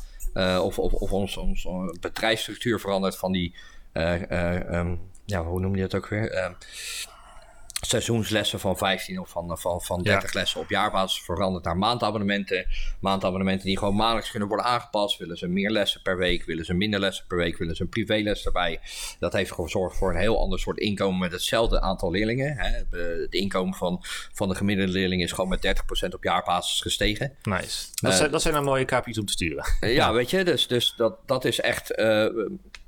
of, 0.61 0.80
of, 0.80 0.93
of 0.93 1.11
ons, 1.11 1.38
ons 1.38 1.68
bedrijfsstructuur 1.99 2.80
veranderd 2.80 3.18
van 3.18 3.31
die, 3.31 3.55
eh, 3.91 4.31
eh, 4.31 4.73
ehm, 4.73 4.95
ja, 5.26 5.43
hoe 5.43 5.59
noem 5.59 5.76
je 5.76 5.81
dat 5.81 5.95
ook 5.95 6.07
weer? 6.07 6.55
Seizoenslessen 7.81 8.59
van 8.59 8.77
15 8.77 9.19
of 9.19 9.29
van, 9.29 9.57
van, 9.57 9.81
van 9.81 10.01
30 10.01 10.33
lessen 10.33 10.59
op 10.59 10.69
jaarbasis 10.69 11.21
veranderd 11.21 11.65
naar 11.65 11.77
maandabonnementen. 11.77 12.65
Maandabonnementen 12.99 13.65
die 13.65 13.77
gewoon 13.77 13.95
maandelijks 13.95 14.29
kunnen 14.29 14.47
worden 14.47 14.65
aangepast. 14.65 15.17
Willen 15.17 15.37
ze 15.37 15.47
meer 15.47 15.69
lessen 15.69 16.01
per 16.01 16.17
week? 16.17 16.45
Willen 16.45 16.65
ze 16.65 16.73
minder 16.73 16.99
lessen 16.99 17.25
per 17.27 17.37
week? 17.37 17.57
Willen 17.57 17.75
ze 17.75 17.81
een 17.81 17.89
privéles 17.89 18.45
erbij? 18.45 18.79
Dat 19.19 19.33
heeft 19.33 19.51
gezorgd 19.51 19.97
voor 19.97 20.09
een 20.09 20.19
heel 20.19 20.39
ander 20.39 20.59
soort 20.59 20.77
inkomen 20.77 21.19
met 21.19 21.31
hetzelfde 21.31 21.81
aantal 21.81 22.11
leerlingen. 22.11 22.55
Hè? 22.57 22.97
Het 23.21 23.33
inkomen 23.33 23.73
van, 23.73 23.99
van 24.33 24.49
de 24.49 24.55
gemiddelde 24.55 24.91
leerling 24.91 25.21
is 25.21 25.31
gewoon 25.31 25.49
met 25.49 25.65
30% 26.05 26.09
op 26.13 26.23
jaarbasis 26.23 26.81
gestegen. 26.81 27.35
Nice. 27.43 27.87
Dat, 27.93 28.11
Eh, 28.11 28.17
zijn, 28.17 28.31
dat 28.31 28.41
zijn 28.41 28.53
dan 28.53 28.63
mooie 28.63 28.85
KPI's 28.85 29.17
om 29.17 29.25
te 29.25 29.31
sturen. 29.33 29.65
Ja, 29.79 30.13
weet 30.13 30.29
je, 30.29 30.43
dus, 30.43 30.67
dus 30.67 30.93
dat, 30.97 31.17
dat 31.25 31.45
is 31.45 31.59
echt, 31.59 31.91
eh, 31.91 32.25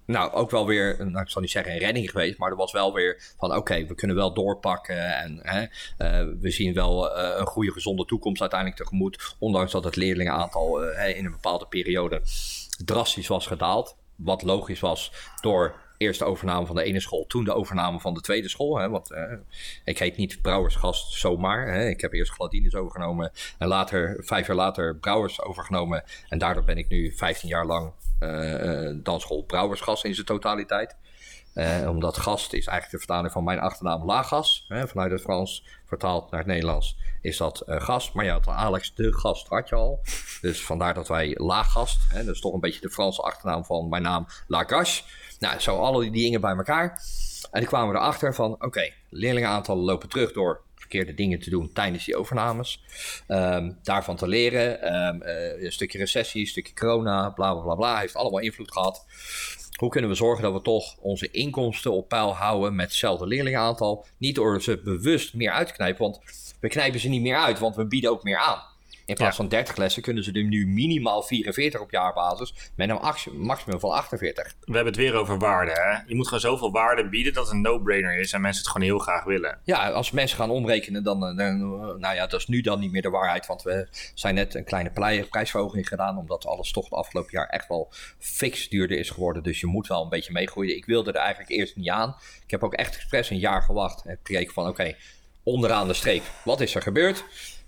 nou, 0.06 0.32
ook 0.32 0.52
wel 0.52 0.66
weer, 0.66 0.96
nou, 1.00 1.24
ik 1.24 1.30
zal 1.30 1.42
niet 1.42 1.52
zeggen 1.52 1.74
een 1.74 1.80
redding 1.80 2.10
geweest, 2.10 2.38
maar 2.38 2.50
er 2.50 2.56
was 2.56 2.72
wel 2.72 2.94
weer 2.94 3.34
van, 3.38 3.56
oké, 3.56 3.86
we 3.86 3.96
kunnen 3.96 4.16
wel 4.16 4.34
doorpakken 4.34 5.16
en 5.16 5.40
hè, 5.42 5.62
eh, 5.98 6.28
we 6.40 6.52
zien 6.52 6.74
wel 6.74 7.16
eh, 7.16 7.40
een 7.40 7.46
goede, 7.46 7.72
gezonde 7.72 8.06
toekomst 8.06 8.42
uiteindelijk 8.42 8.80
tegemoet, 8.80 9.36
ondanks 9.40 9.72
dat 9.72 9.84
het 9.84 9.96
leerlingenaantal 9.96 10.84
eh, 10.84 11.18
in 11.18 11.26
een 11.26 11.32
bepaalde 11.32 11.68
periode 11.68 12.22
drastisch 12.86 13.28
was 13.28 13.48
gedaald. 13.48 13.96
Wat 14.16 14.42
logisch 14.42 14.80
was 14.80 15.12
door 15.42 15.82
Eerst 15.98 16.20
de 16.20 16.26
overname 16.26 16.66
van 16.66 16.76
de 16.76 16.84
ene 16.84 17.00
school, 17.00 17.26
toen 17.28 17.44
de 17.44 17.54
overname 17.54 18.00
van 18.00 18.14
de 18.14 18.22
tweede 18.22 18.50
school. 18.50 18.78
Hè, 18.78 18.90
want 18.90 19.16
ik 19.84 20.00
heet 20.00 20.18
niet 20.18 20.42
Brouwersgast 20.42 21.14
zomaar. 21.14 21.74
Hè. 21.74 21.88
Ik 21.88 22.02
heb 22.02 22.14
eerst 22.14 22.32
Gladines 22.32 22.76
overgenomen 22.76 23.32
en 23.58 23.68
later, 23.68 24.18
vijf 24.20 24.48
jaar 24.48 24.56
later, 24.56 24.96
Brouwers 24.96 25.42
overgenomen. 25.42 26.04
En 26.30 26.38
daardoor 26.38 26.64
ben 26.64 26.78
ik 26.78 26.90
nu 26.90 27.12
15 27.16 27.50
jaar 27.50 27.66
lang 27.66 27.94
dansschool 29.04 29.44
Brouwersgast 29.44 30.04
in 30.04 30.14
zijn 30.14 30.26
totaliteit. 30.26 30.96
Uh, 31.54 31.90
omdat 31.90 32.18
gast 32.18 32.54
is 32.54 32.68
eigenlijk 32.68 32.92
de 32.92 32.98
vertaling 32.98 33.32
van 33.32 33.44
mijn 33.44 33.60
achternaam 33.60 34.06
Lagas. 34.06 34.66
Vanuit 34.68 35.12
het 35.12 35.22
Frans 35.22 35.66
vertaald 35.86 36.32
naar 36.32 36.40
het 36.40 36.50
Nederlands 36.50 36.98
is 37.22 37.38
dat 37.38 37.64
gast. 37.66 38.14
Maar 38.14 38.26
ja, 38.26 38.40
Alex 38.46 38.96
de 38.96 39.14
gast 39.14 39.48
had 39.48 39.70
je 39.70 39.76
al. 39.76 40.00
Dus 40.42 40.66
vandaar 40.66 40.94
dat 40.94 41.08
wij 41.08 41.38
Lagast. 41.40 42.00
Hè, 42.10 42.26
dat 42.26 42.36
is 42.36 42.42
toch 42.42 42.54
een 42.54 42.60
beetje 42.60 42.82
de 42.82 42.90
Franse 42.90 43.22
achternaam 43.22 43.66
van 43.66 43.90
mijn 43.90 44.02
naam 44.02 44.26
Lagache. 44.48 45.04
Nou, 45.40 45.60
zo 45.60 45.78
alle 45.78 46.02
die 46.02 46.12
dingen 46.12 46.42
bij 46.42 46.56
elkaar. 46.56 47.02
En 47.52 47.60
toen 47.60 47.70
kwamen 47.70 47.94
we 47.94 48.00
erachter 48.00 48.34
van, 48.34 48.52
oké, 48.52 48.66
okay, 48.66 48.94
lopen 49.66 50.10
terug 50.10 50.34
door 50.34 50.62
verkeerde 50.94 51.24
dingen 51.24 51.40
te 51.40 51.50
doen 51.50 51.74
tijdens 51.74 52.06
die 52.06 52.16
overnames. 52.16 52.84
Um, 53.28 53.78
daarvan 53.84 54.16
te 54.16 54.28
leren. 54.28 54.96
Um, 54.96 55.22
uh, 55.24 55.64
een 55.64 55.72
stukje 55.72 55.98
recessie, 55.98 56.42
een 56.42 56.48
stukje 56.48 56.74
corona, 56.74 57.30
bla 57.30 57.54
bla 57.54 57.64
bla 57.64 57.76
bla. 57.76 58.00
Heeft 58.00 58.16
allemaal 58.16 58.40
invloed 58.40 58.72
gehad. 58.72 59.06
Hoe 59.74 59.90
kunnen 59.90 60.10
we 60.10 60.16
zorgen 60.16 60.44
dat 60.44 60.54
we 60.54 60.62
toch 60.62 60.98
onze 60.98 61.32
inkomsten 61.32 61.92
op 61.92 62.10
peil 62.10 62.36
houden 62.36 62.76
met 62.76 62.86
hetzelfde 62.86 63.28
leerlingenaantal? 63.28 64.06
Niet 64.18 64.36
door 64.36 64.62
ze 64.62 64.82
bewust 64.84 65.34
meer 65.34 65.52
uit 65.52 65.68
te 65.68 65.74
knijpen, 65.74 66.02
want 66.02 66.20
we 66.60 66.68
knijpen 66.68 67.00
ze 67.00 67.10
niet 67.10 67.22
meer 67.22 67.38
uit, 67.38 67.60
want 67.60 67.76
we 67.76 67.88
bieden 67.88 68.12
ook 68.12 68.24
meer 68.24 68.38
aan. 68.38 68.62
In 69.06 69.16
plaats 69.16 69.36
van 69.36 69.48
30 69.48 69.76
lessen 69.76 70.02
kunnen 70.02 70.24
ze 70.24 70.32
er 70.32 70.44
nu 70.44 70.68
minimaal 70.68 71.24
44 71.24 71.82
op 71.82 71.92
jaarbasis 71.92 72.54
met 72.76 72.90
een 72.90 73.00
maximum 73.34 73.80
van 73.80 73.92
48. 73.92 74.54
We 74.60 74.74
hebben 74.74 74.94
het 74.94 75.02
weer 75.02 75.16
over 75.16 75.40
waarde. 75.40 75.72
Hè? 75.72 75.92
Je 76.08 76.16
moet 76.16 76.26
gewoon 76.26 76.40
zoveel 76.40 76.72
waarde 76.72 77.10
bieden 77.10 77.34
dat 77.34 77.46
het 77.46 77.54
een 77.54 77.62
no-brainer 77.62 78.18
is 78.18 78.34
en 78.34 78.42
mensen 78.42 78.64
het 78.64 78.72
gewoon 78.72 78.88
heel 78.88 79.00
graag 79.00 79.24
willen. 79.24 79.60
Ja, 79.64 79.90
als 79.90 80.12
mensen 80.12 80.38
gaan 80.38 80.50
omrekenen, 80.50 81.04
dan, 81.04 81.20
dan 81.20 81.58
nou 82.00 82.16
ja, 82.16 82.28
dat 82.28 82.40
is 82.40 82.48
nu 82.48 82.62
dan 82.62 82.80
niet 82.80 82.92
meer 82.92 83.02
de 83.02 83.10
waarheid. 83.10 83.46
Want 83.46 83.62
we 83.62 83.88
zijn 84.14 84.36
net 84.36 84.56
een 84.56 84.64
kleine 84.64 84.92
prijsverhoging 85.30 85.88
gedaan, 85.88 86.18
omdat 86.18 86.46
alles 86.46 86.72
toch 86.72 86.84
het 86.84 86.94
afgelopen 86.94 87.32
jaar 87.32 87.48
echt 87.48 87.68
wel 87.68 87.92
fix 88.20 88.70
duurder 88.70 88.98
is 88.98 89.10
geworden. 89.10 89.44
Dus 89.44 89.60
je 89.60 89.68
moet 89.68 89.88
wel 89.88 90.04
een 90.04 90.10
beetje 90.10 90.34
meegroeien. 90.34 90.76
Ik 90.76 90.86
wilde 90.86 91.12
er 91.12 91.20
eigenlijk 91.20 91.50
eerst 91.50 91.76
niet 91.76 91.90
aan. 91.90 92.16
Ik 92.44 92.52
heb 92.52 92.64
ook 92.64 92.74
echt 92.74 92.96
expres 92.96 93.30
een 93.30 93.40
jaar 93.40 93.62
gewacht 93.62 94.06
en 94.06 94.20
gekeken 94.24 94.54
van 94.54 94.68
oké, 94.68 94.82
okay, 94.82 94.98
onderaan 95.44 95.88
de 95.88 95.94
streep, 95.94 96.24
wat 96.44 96.62
is 96.62 96.76
er 96.76 96.82
gebeurd? 96.82 97.24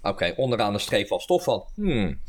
Oké, 0.05 0.13
okay, 0.13 0.33
onderaan 0.37 0.73
de 0.73 0.79
streep 0.79 1.07
was 1.07 1.25
toch 1.25 1.43
van... 1.43 1.65
Hmm, 1.75 2.19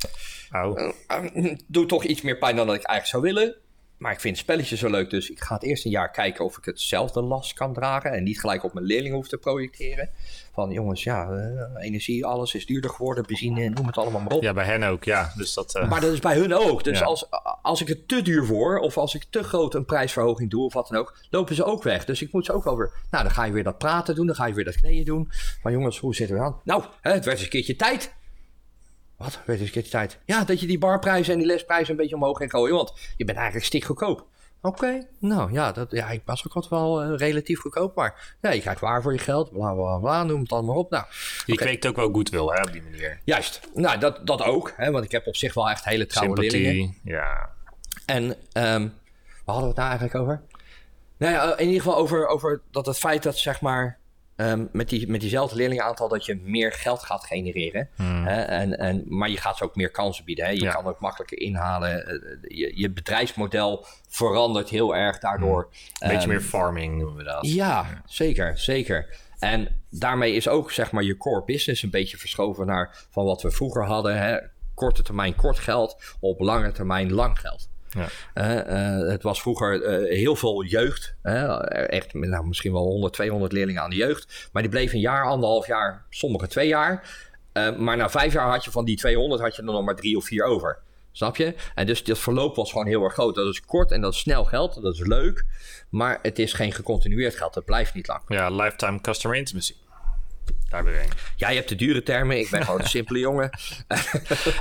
oh. 0.52 0.92
uh, 1.36 1.54
doe 1.66 1.86
toch 1.86 2.04
iets 2.04 2.22
meer 2.22 2.38
pijn 2.38 2.56
dan 2.56 2.66
dat 2.66 2.76
ik 2.76 2.82
eigenlijk 2.82 3.24
zou 3.24 3.34
willen. 3.34 3.56
Maar 3.98 4.12
ik 4.12 4.20
vind 4.20 4.38
spelletjes 4.38 4.78
zo 4.78 4.90
leuk, 4.90 5.10
dus 5.10 5.30
ik 5.30 5.40
ga 5.40 5.54
het 5.54 5.62
eerst 5.62 5.84
een 5.84 5.90
jaar 5.90 6.10
kijken 6.10 6.44
of 6.44 6.58
ik 6.58 6.64
hetzelfde 6.64 7.22
last 7.22 7.52
kan 7.52 7.74
dragen. 7.74 8.12
En 8.12 8.22
niet 8.22 8.40
gelijk 8.40 8.64
op 8.64 8.72
mijn 8.74 8.86
leerlingen 8.86 9.16
hoef 9.16 9.28
te 9.28 9.38
projecteren. 9.38 10.10
Van 10.52 10.70
jongens, 10.70 11.02
ja, 11.02 11.30
uh, 11.30 11.84
energie, 11.84 12.24
alles 12.24 12.54
is 12.54 12.66
duurder 12.66 12.90
geworden, 12.90 13.24
benzine, 13.26 13.68
noem 13.68 13.86
het 13.86 13.96
allemaal 13.96 14.20
maar 14.20 14.32
op. 14.32 14.42
Ja, 14.42 14.52
bij 14.52 14.64
hen 14.64 14.82
ook, 14.82 15.04
ja. 15.04 15.32
Dus 15.36 15.54
dat, 15.54 15.76
uh... 15.76 15.88
Maar 15.88 16.00
dat 16.00 16.12
is 16.12 16.18
bij 16.18 16.36
hun 16.36 16.54
ook. 16.54 16.84
Dus 16.84 16.98
ja. 16.98 17.04
als, 17.04 17.26
als 17.62 17.80
ik 17.80 17.88
het 17.88 18.08
te 18.08 18.22
duur 18.22 18.44
voor, 18.44 18.78
of 18.78 18.98
als 18.98 19.14
ik 19.14 19.24
te 19.30 19.42
groot 19.42 19.74
een 19.74 19.84
prijsverhoging 19.84 20.50
doe, 20.50 20.64
of 20.64 20.72
wat 20.72 20.88
dan 20.88 20.98
ook, 20.98 21.18
lopen 21.30 21.54
ze 21.54 21.64
ook 21.64 21.82
weg. 21.82 22.04
Dus 22.04 22.22
ik 22.22 22.32
moet 22.32 22.44
ze 22.44 22.52
ook 22.52 22.64
wel 22.64 22.76
weer. 22.76 22.90
Nou, 23.10 23.24
dan 23.24 23.32
ga 23.32 23.44
je 23.44 23.52
weer 23.52 23.64
dat 23.64 23.78
praten 23.78 24.14
doen, 24.14 24.26
dan 24.26 24.34
ga 24.34 24.46
je 24.46 24.54
weer 24.54 24.64
dat 24.64 24.76
knieën 24.76 25.04
doen. 25.04 25.30
Van 25.62 25.72
jongens, 25.72 25.98
hoe 25.98 26.14
zitten 26.14 26.36
we 26.36 26.42
aan? 26.42 26.60
Nou, 26.64 26.84
hè, 27.00 27.12
het 27.12 27.24
werd 27.24 27.36
eens 27.36 27.44
een 27.44 27.52
keertje 27.52 27.76
tijd. 27.76 28.14
Wat? 29.16 29.40
Weet 29.44 29.58
eens 29.58 29.66
een 29.66 29.72
keertje 29.72 29.90
tijd. 29.90 30.18
Ja, 30.24 30.44
dat 30.44 30.60
je 30.60 30.66
die 30.66 30.78
barprijzen 30.78 31.32
en 31.32 31.38
die 31.38 31.48
lesprijzen 31.48 31.90
een 31.90 31.96
beetje 31.96 32.14
omhoog 32.14 32.38
gaat 32.38 32.50
gooien. 32.50 32.74
Want 32.74 32.92
je 33.16 33.24
bent 33.24 33.36
eigenlijk 33.36 33.66
stik 33.66 33.84
goedkoop. 33.84 34.26
Oké, 34.60 34.84
okay. 34.84 35.06
nou 35.18 35.52
ja, 35.52 35.72
dat, 35.72 35.90
ja, 35.90 36.08
ik 36.08 36.22
was 36.24 36.46
ook 36.46 36.52
altijd 36.52 36.72
wel 36.72 37.04
uh, 37.04 37.18
relatief 37.18 37.60
goedkoop. 37.60 37.94
Maar 37.94 38.36
ja, 38.40 38.50
je 38.50 38.60
krijgt 38.60 38.80
waar 38.80 39.02
voor 39.02 39.12
je 39.12 39.18
geld. 39.18 39.52
Bla 39.52 39.74
bla 39.74 39.98
bla, 39.98 40.24
noem 40.24 40.40
het 40.40 40.52
allemaal 40.52 40.76
op. 40.76 40.90
Nou, 40.90 41.04
je 41.46 41.52
okay. 41.52 41.66
kweekt 41.66 41.86
ook 41.86 41.96
wel 41.96 42.12
goodwill 42.12 42.46
hè, 42.46 42.62
op 42.62 42.72
die 42.72 42.82
manier. 42.82 43.20
Juist. 43.24 43.60
Nou, 43.74 43.98
dat, 43.98 44.26
dat 44.26 44.42
ook. 44.42 44.72
Hè, 44.76 44.90
want 44.90 45.04
ik 45.04 45.10
heb 45.10 45.26
op 45.26 45.36
zich 45.36 45.54
wel 45.54 45.70
echt 45.70 45.84
hele 45.84 46.06
trouwe 46.06 46.34
Sympathie, 46.34 46.62
leerlingen. 46.62 46.96
ja. 47.04 47.50
En 48.06 48.22
um, 48.24 48.34
waar 49.44 49.54
hadden 49.54 49.62
we 49.62 49.66
het 49.66 49.76
nou 49.76 49.88
eigenlijk 49.88 50.14
over? 50.14 50.42
Nou 51.18 51.32
ja, 51.32 51.56
in 51.58 51.66
ieder 51.66 51.82
geval 51.82 51.96
over, 51.98 52.26
over 52.26 52.60
dat 52.70 52.86
het 52.86 52.98
feit 52.98 53.22
dat 53.22 53.38
zeg 53.38 53.60
maar 53.60 53.98
Um, 54.36 54.68
met, 54.72 54.88
die, 54.88 55.08
met 55.08 55.20
diezelfde 55.20 55.56
leerlingenaantal 55.56 56.08
dat 56.08 56.24
je 56.24 56.40
meer 56.42 56.72
geld 56.72 57.02
gaat 57.02 57.24
genereren. 57.24 57.88
Hmm. 57.94 58.26
Hè? 58.26 58.40
En, 58.42 58.78
en, 58.78 59.04
maar 59.08 59.30
je 59.30 59.36
gaat 59.36 59.56
ze 59.56 59.64
ook 59.64 59.76
meer 59.76 59.90
kansen 59.90 60.24
bieden. 60.24 60.44
Hè? 60.44 60.50
Je 60.50 60.60
Ja. 60.62 60.72
kan 60.72 60.84
ook 60.86 61.00
makkelijker 61.00 61.38
inhalen. 61.38 62.06
Eh, 62.06 62.14
Je, 62.58 62.72
je 62.74 62.90
bedrijfsmodel 62.90 63.86
verandert 64.08 64.68
heel 64.68 64.96
erg 64.96 65.18
daardoor. 65.18 65.68
Een 65.72 66.08
beetje 66.08 66.16
Ehm, 66.18 66.28
meer 66.28 66.40
farming 66.40 66.96
noemen 66.98 67.16
we 67.16 67.22
dat. 67.24 67.46
ja, 67.46 68.02
zeker, 68.06 68.58
zeker. 68.58 69.14
En 69.38 69.82
daarmee 69.90 70.32
is 70.34 70.48
ook 70.48 70.72
zeg 70.72 70.92
maar 70.92 71.02
je 71.02 71.16
core 71.16 71.44
business 71.44 71.82
een 71.82 71.90
beetje 71.90 72.16
verschoven 72.16 72.66
naar 72.66 73.06
van 73.10 73.24
wat 73.24 73.42
we 73.42 73.50
vroeger 73.50 73.84
hadden. 73.84 74.18
Hè? 74.22 74.38
Korte 74.74 75.02
termijn 75.02 75.34
kort 75.34 75.58
geld, 75.58 76.16
op 76.20 76.40
lange 76.40 76.72
termijn 76.72 77.12
lang 77.12 77.38
geld. 77.40 77.68
Ja. 77.96 78.08
Eh, 78.34 79.08
het 79.10 79.22
was 79.22 79.40
vroeger 79.40 79.82
eh, 79.82 80.16
heel 80.18 80.36
veel 80.36 80.64
jeugd. 80.64 81.14
echt 81.22 82.14
nou, 82.14 82.46
misschien 82.46 82.72
wel 82.72 82.84
100, 82.84 83.12
200 83.12 83.52
leerlingen 83.52 83.82
aan 83.82 83.90
de 83.90 83.96
jeugd. 83.96 84.48
Maar 84.52 84.62
die 84.62 84.70
bleven 84.70 84.94
een 84.94 85.00
jaar, 85.00 85.24
anderhalf 85.24 85.66
jaar, 85.66 86.06
sommige 86.10 86.46
twee 86.46 86.68
jaar. 86.68 87.24
Eh, 87.56 87.76
maar 87.76 87.96
na 87.96 88.10
vijf 88.10 88.32
jaar 88.32 88.50
had 88.50 88.64
je 88.64 88.70
van 88.70 88.84
die 88.84 88.96
200 88.96 89.40
had 89.40 89.56
je 89.56 89.62
er 89.62 89.68
nog 89.68 89.84
maar 89.84 89.96
drie 89.96 90.16
of 90.16 90.24
vier 90.24 90.44
over. 90.44 90.78
Snap 91.12 91.36
je? 91.36 91.54
En 91.74 91.86
dus 91.86 92.04
dat 92.04 92.18
verloop 92.18 92.56
was 92.56 92.70
gewoon 92.70 92.86
heel 92.86 93.02
erg 93.02 93.12
groot. 93.12 93.34
Dat 93.34 93.46
is 93.46 93.60
kort 93.60 93.90
en 93.90 94.00
dat 94.00 94.12
is 94.12 94.18
snel 94.18 94.44
geld. 94.44 94.82
Dat 94.82 94.94
is 94.94 95.06
leuk. 95.06 95.44
Maar 95.88 96.18
het 96.22 96.38
is 96.38 96.52
geen 96.52 96.72
gecontinueerd 96.72 97.36
geld. 97.36 97.54
Het 97.54 97.64
blijft 97.64 97.94
niet 97.94 98.08
lang. 98.08 98.22
Ja, 98.28 98.50
lifetime 98.50 99.00
customer 99.00 99.36
intimacy. 99.36 99.74
Daar 100.68 100.84
ben 100.84 101.02
ik. 101.02 101.12
Jij 101.36 101.54
hebt 101.54 101.68
de 101.68 101.74
dure 101.74 102.02
termen. 102.02 102.38
Ik 102.38 102.50
ben 102.50 102.64
gewoon 102.64 102.80
een 102.80 102.86
simpele 102.86 103.18
jongen. 103.18 103.50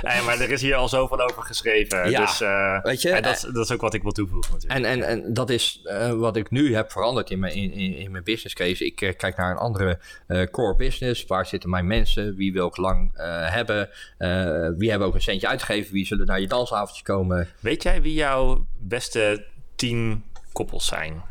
Hey, 0.02 0.22
maar 0.22 0.40
er 0.40 0.50
is 0.50 0.62
hier 0.62 0.74
al 0.74 0.88
zoveel 0.88 1.20
over 1.20 1.42
geschreven. 1.42 2.10
Ja, 2.10 2.20
dus, 2.20 2.40
eh, 2.40 2.82
weet 2.82 3.02
je, 3.02 3.10
en 3.10 3.22
dat, 3.22 3.48
dat 3.52 3.64
is 3.64 3.72
ook 3.72 3.80
wat 3.80 3.94
ik 3.94 4.02
wil 4.02 4.12
toevoegen 4.12 4.52
natuurlijk. 4.52 4.84
En, 4.84 4.90
en, 4.90 5.08
en 5.08 5.34
dat 5.34 5.50
is 5.50 5.80
eh, 5.84 6.12
wat 6.12 6.36
ik 6.36 6.50
nu 6.50 6.74
heb 6.74 6.90
veranderd 6.90 7.30
in 7.30 7.38
mijn, 7.38 7.54
in, 7.54 7.72
in, 7.72 7.96
in 7.96 8.10
mijn 8.10 8.24
business 8.24 8.54
case. 8.54 8.84
Ik 8.84 9.00
eh, 9.00 9.16
kijk 9.16 9.36
naar 9.36 9.50
een 9.50 9.56
andere 9.56 9.98
eh, 10.26 10.42
core 10.50 10.76
business. 10.76 11.24
Waar 11.26 11.46
zitten 11.46 11.70
mijn 11.70 11.86
mensen? 11.86 12.36
Wie 12.36 12.52
wil 12.52 12.66
ik 12.66 12.76
lang 12.76 13.10
eh, 13.14 13.50
hebben? 13.52 13.88
Eh, 14.18 14.68
wie 14.76 14.90
hebben 14.90 15.08
ook 15.08 15.14
een 15.14 15.22
centje 15.22 15.48
uitgegeven? 15.48 15.92
Wie 15.92 16.06
zullen 16.06 16.26
naar 16.26 16.40
je 16.40 16.48
dansavondje 16.48 17.02
komen? 17.02 17.48
Weet 17.60 17.82
jij 17.82 18.02
wie 18.02 18.14
jouw 18.14 18.66
beste 18.78 19.46
tien 19.76 20.24
koppels 20.52 20.86
zijn? 20.86 21.22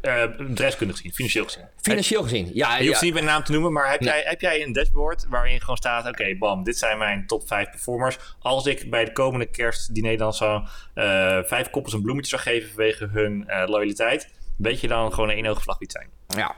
Eh 0.00 0.22
bedrijfskundig 0.36 0.96
gezien, 0.96 1.12
financieel 1.12 1.44
gezien. 1.44 1.64
Financieel 1.80 2.22
gezien. 2.22 2.50
Ja, 2.54 2.70
Je 2.70 2.76
hoeft 2.78 2.92
ja. 2.92 2.98
ze 2.98 3.04
niet 3.04 3.14
bij 3.14 3.22
naam 3.22 3.44
te 3.44 3.52
noemen, 3.52 3.72
maar 3.72 3.90
heb, 3.90 4.00
Nee. 4.00 4.08
jij, 4.08 4.22
heb 4.26 4.40
jij 4.40 4.62
een 4.62 4.72
dashboard 4.72 5.26
waarin 5.28 5.60
gewoon 5.60 5.76
staat: 5.76 6.06
oké, 6.08 6.36
bam, 6.38 6.64
dit 6.64 6.78
zijn 6.78 6.98
mijn 6.98 7.26
top 7.26 7.46
5 7.48 7.70
performers. 7.70 8.18
Als 8.38 8.66
ik 8.66 8.90
bij 8.90 9.04
de 9.04 9.12
komende 9.12 9.46
kerstdiner 9.46 10.16
dan 10.16 10.32
zo 10.32 10.62
eh, 10.94 11.38
vijf 11.44 11.70
koppels 11.70 11.94
een 11.94 12.02
bloemetje 12.02 12.30
zou 12.30 12.42
geven 12.42 12.68
vanwege 12.68 13.08
hun 13.12 13.48
eh, 13.48 13.68
loyaliteit, 13.68 14.28
weet 14.56 14.80
je 14.80 14.88
dan 14.88 15.12
gewoon 15.12 15.28
een 15.28 15.36
één-oogvlag 15.36 15.78
wie 15.78 15.88
het 15.92 15.96
zijn? 16.26 16.38
ja, 16.44 16.54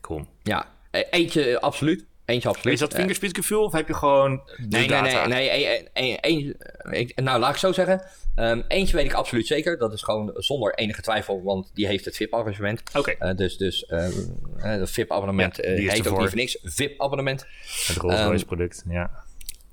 Cool. 0.00 0.26
ja. 0.42 0.66
E- 0.90 1.04
Eentje 1.10 1.60
absoluut. 1.60 2.04
Eentje 2.24 2.48
absoluut. 2.48 2.74
Is 2.74 2.80
dat 2.80 2.94
fingerspitgevoel 2.94 3.64
of 3.64 3.72
heb 3.72 3.86
je 3.88 3.94
gewoon 3.94 4.30
Nee, 4.56 4.88
nee, 4.88 5.00
nee, 5.00 5.26
nee. 5.26 5.50
Een, 5.92 6.18
een, 6.22 6.54
een- 6.82 6.92
ik, 6.92 7.20
nou, 7.20 7.38
laat 7.40 7.50
ik 7.52 7.56
zo 7.56 7.72
zeggen. 7.72 8.02
Ehm, 8.34 8.62
eentje 8.68 8.96
weet 8.96 9.04
ik 9.04 9.12
absoluut 9.12 9.46
zeker. 9.46 9.78
Dat 9.78 9.92
is 9.92 10.02
gewoon 10.02 10.32
zonder 10.34 10.74
enige 10.74 11.02
twijfel, 11.02 11.42
want 11.42 11.70
die 11.74 11.86
heeft 11.86 12.04
het 12.04 12.16
VIP-abonnement. 12.16 12.82
Oké, 12.96 13.10
Eh, 13.10 13.36
dus 13.36 13.56
dus 13.56 13.86
ehm, 13.86 14.12
eh, 14.56 14.70
het 14.70 14.90
VIP-abonnement 14.90 15.56
Ja, 15.56 15.62
eh, 15.62 15.88
heet 15.90 16.08
ook 16.08 16.18
niet 16.18 16.28
voor 16.28 16.38
niks. 16.38 16.58
VIP-abonnement. 16.62 17.46
het 17.86 17.96
Rolls 17.96 18.20
Royce 18.20 18.34
ehm, 18.34 18.44
product, 18.46 18.84
ja. 18.88 19.10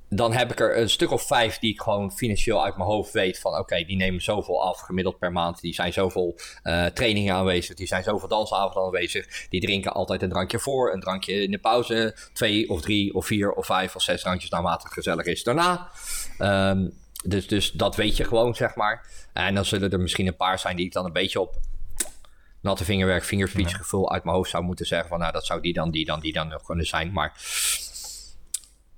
Dan 0.09 0.33
heb 0.33 0.51
ik 0.51 0.59
er 0.59 0.77
een 0.77 0.89
stuk 0.89 1.11
of 1.11 1.27
vijf 1.27 1.59
die 1.59 1.73
ik 1.73 1.81
gewoon 1.81 2.11
financieel 2.11 2.63
uit 2.65 2.77
mijn 2.77 2.89
hoofd 2.89 3.13
weet 3.13 3.39
van 3.39 3.57
oké, 3.57 3.83
die 3.83 3.95
nemen 3.95 4.21
zoveel 4.21 4.63
af 4.63 4.79
gemiddeld 4.79 5.19
per 5.19 5.31
maand. 5.31 5.61
Die 5.61 5.73
zijn 5.73 5.93
zoveel 5.93 6.39
eh, 6.63 6.85
trainingen 6.85 7.33
aanwezig, 7.33 7.75
die 7.75 7.87
zijn 7.87 8.03
zoveel 8.03 8.27
dansavonden 8.27 8.83
aanwezig. 8.83 9.47
Die 9.49 9.61
drinken 9.61 9.93
altijd 9.93 10.21
een 10.21 10.29
drankje 10.29 10.59
voor, 10.59 10.93
een 10.93 10.99
drankje 10.99 11.33
in 11.43 11.51
de 11.51 11.57
pauze. 11.57 12.15
Twee 12.33 12.69
of 12.69 12.81
drie 12.81 13.13
of 13.13 13.25
vier 13.25 13.51
of 13.51 13.65
vijf 13.65 13.95
of 13.95 14.01
zes 14.01 14.21
drankjes 14.21 14.49
naarmate 14.49 14.83
het 14.83 14.93
gezellig 14.93 15.25
is 15.25 15.43
daarna. 15.43 15.89
Ehm, 16.37 16.87
dus, 17.29 17.47
dus 17.47 17.71
dat 17.71 17.95
weet 17.95 18.17
je 18.17 18.23
gewoon, 18.23 18.55
zeg 18.55 18.75
maar. 18.75 19.05
En 19.33 19.55
dan 19.55 19.65
zullen 19.65 19.91
er 19.91 19.99
misschien 19.99 20.27
een 20.27 20.35
paar 20.35 20.59
zijn 20.59 20.75
die 20.75 20.85
ik 20.85 20.93
dan 20.93 21.05
een 21.05 21.13
beetje 21.13 21.39
op 21.39 21.55
natte 22.61 22.83
vingerwerk, 22.83 23.23
vingerspeechgevoel 23.23 24.11
uit 24.11 24.23
mijn 24.23 24.35
hoofd 24.35 24.49
zou 24.49 24.63
moeten 24.63 24.85
zeggen 24.85 25.09
van 25.09 25.19
nou, 25.19 25.31
dat 25.31 25.45
zou 25.45 25.61
die 25.61 25.73
dan, 25.73 25.91
die 25.91 26.05
dan, 26.05 26.19
die 26.19 26.33
dan 26.33 26.47
nog 26.47 26.63
kunnen 26.63 26.85
zijn. 26.85 27.11
Maar 27.11 27.33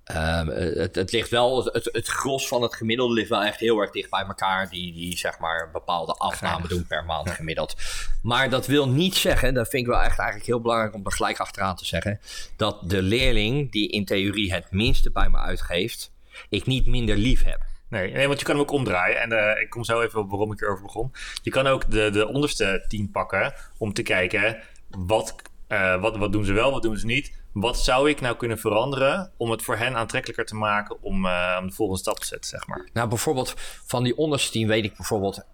Ehm, 0.10 0.48
het, 0.48 0.96
het 0.96 1.12
ligt 1.12 1.30
wel, 1.30 1.66
het, 1.66 1.90
het 1.92 2.08
gros 2.08 2.48
van 2.48 2.62
het 2.62 2.76
gemiddelde 2.76 3.14
ligt 3.14 3.30
wel 3.30 3.44
echt 3.44 3.60
heel 3.60 3.80
erg 3.80 3.92
dicht 3.92 4.10
bij 4.10 4.26
elkaar. 4.26 4.70
Die, 4.70 4.94
die 4.94 5.18
zeg 5.18 5.40
maar 5.40 5.64
een 5.64 5.72
bepaalde 5.72 6.14
afname 6.14 6.68
doen 6.68 6.86
per 6.88 7.06
maand 7.06 7.30
gemiddeld. 7.30 7.76
Maar 8.22 8.50
dat 8.50 8.68
wil 8.68 8.90
niet 8.90 9.16
zeggen, 9.16 9.54
dat 9.54 9.68
vind 9.68 9.84
ik 9.84 9.90
wel 9.90 10.02
echt 10.02 10.20
eigenlijk 10.20 10.48
heel 10.48 10.62
belangrijk 10.62 10.94
om 10.94 11.06
er 11.06 11.12
gelijk 11.12 11.40
achteraan 11.40 11.76
te 11.76 11.86
zeggen. 11.86 12.20
Dat 12.56 12.90
de 12.90 13.02
leerling 13.02 13.72
die 13.72 13.90
in 13.90 14.06
theorie 14.06 14.54
het 14.54 14.72
minste 14.72 15.12
bij 15.12 15.30
me 15.30 15.38
uitgeeft, 15.38 16.12
ik 16.50 16.66
niet 16.66 16.86
minder 16.86 17.18
lief 17.18 17.44
heb. 17.44 17.62
Nee, 17.90 18.12
nee, 18.12 18.28
want 18.28 18.40
je 18.40 18.46
kan 18.46 18.56
hem 18.56 18.64
ook 18.64 18.72
omdraaien. 18.72 19.22
En 19.22 19.32
eh, 19.32 19.62
ik 19.62 19.70
kom 19.70 19.84
zo 19.84 20.02
even 20.02 20.20
op 20.20 20.30
waarom 20.30 20.52
ik 20.52 20.62
erover 20.62 20.84
begon. 20.84 21.12
Je 21.42 21.52
kan 21.52 21.68
ook 21.68 21.92
de, 21.92 22.10
de 22.10 22.28
onderste 22.28 22.86
tien 22.88 23.12
pakken 23.12 23.54
om 23.78 23.94
te 23.94 24.04
kijken 24.04 24.58
wat, 24.90 25.36
eh, 25.68 26.02
wat, 26.02 26.18
wat 26.18 26.32
doen 26.32 26.46
ze 26.46 26.54
wel, 26.54 26.72
wat 26.72 26.82
doen 26.82 26.98
ze 26.98 27.06
niet. 27.06 27.38
Wat 27.52 27.78
zou 27.78 28.10
ik 28.10 28.22
nou 28.22 28.36
kunnen 28.36 28.60
veranderen 28.60 29.32
om 29.38 29.52
het 29.52 29.62
voor 29.62 29.78
hen 29.78 29.96
aantrekkelijker 29.96 30.46
te 30.46 30.56
maken 30.56 31.02
om, 31.02 31.26
eh, 31.26 31.62
de 31.62 31.72
volgende 31.72 32.02
stap 32.02 32.20
te 32.20 32.26
zetten, 32.26 32.50
zeg 32.50 32.68
maar. 32.68 32.90
Nou, 32.94 33.08
bijvoorbeeld 33.08 33.54
van 33.86 34.04
die 34.04 34.18
onderste 34.18 34.52
tien 34.52 34.68
weet 34.68 34.84
ik 34.84 34.96
bijvoorbeeld 34.96 35.46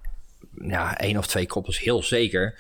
ja, 0.62 0.98
één 0.98 1.18
of 1.18 1.28
twee 1.28 1.48
koppels 1.48 1.80
heel 1.80 2.04
zeker. 2.04 2.60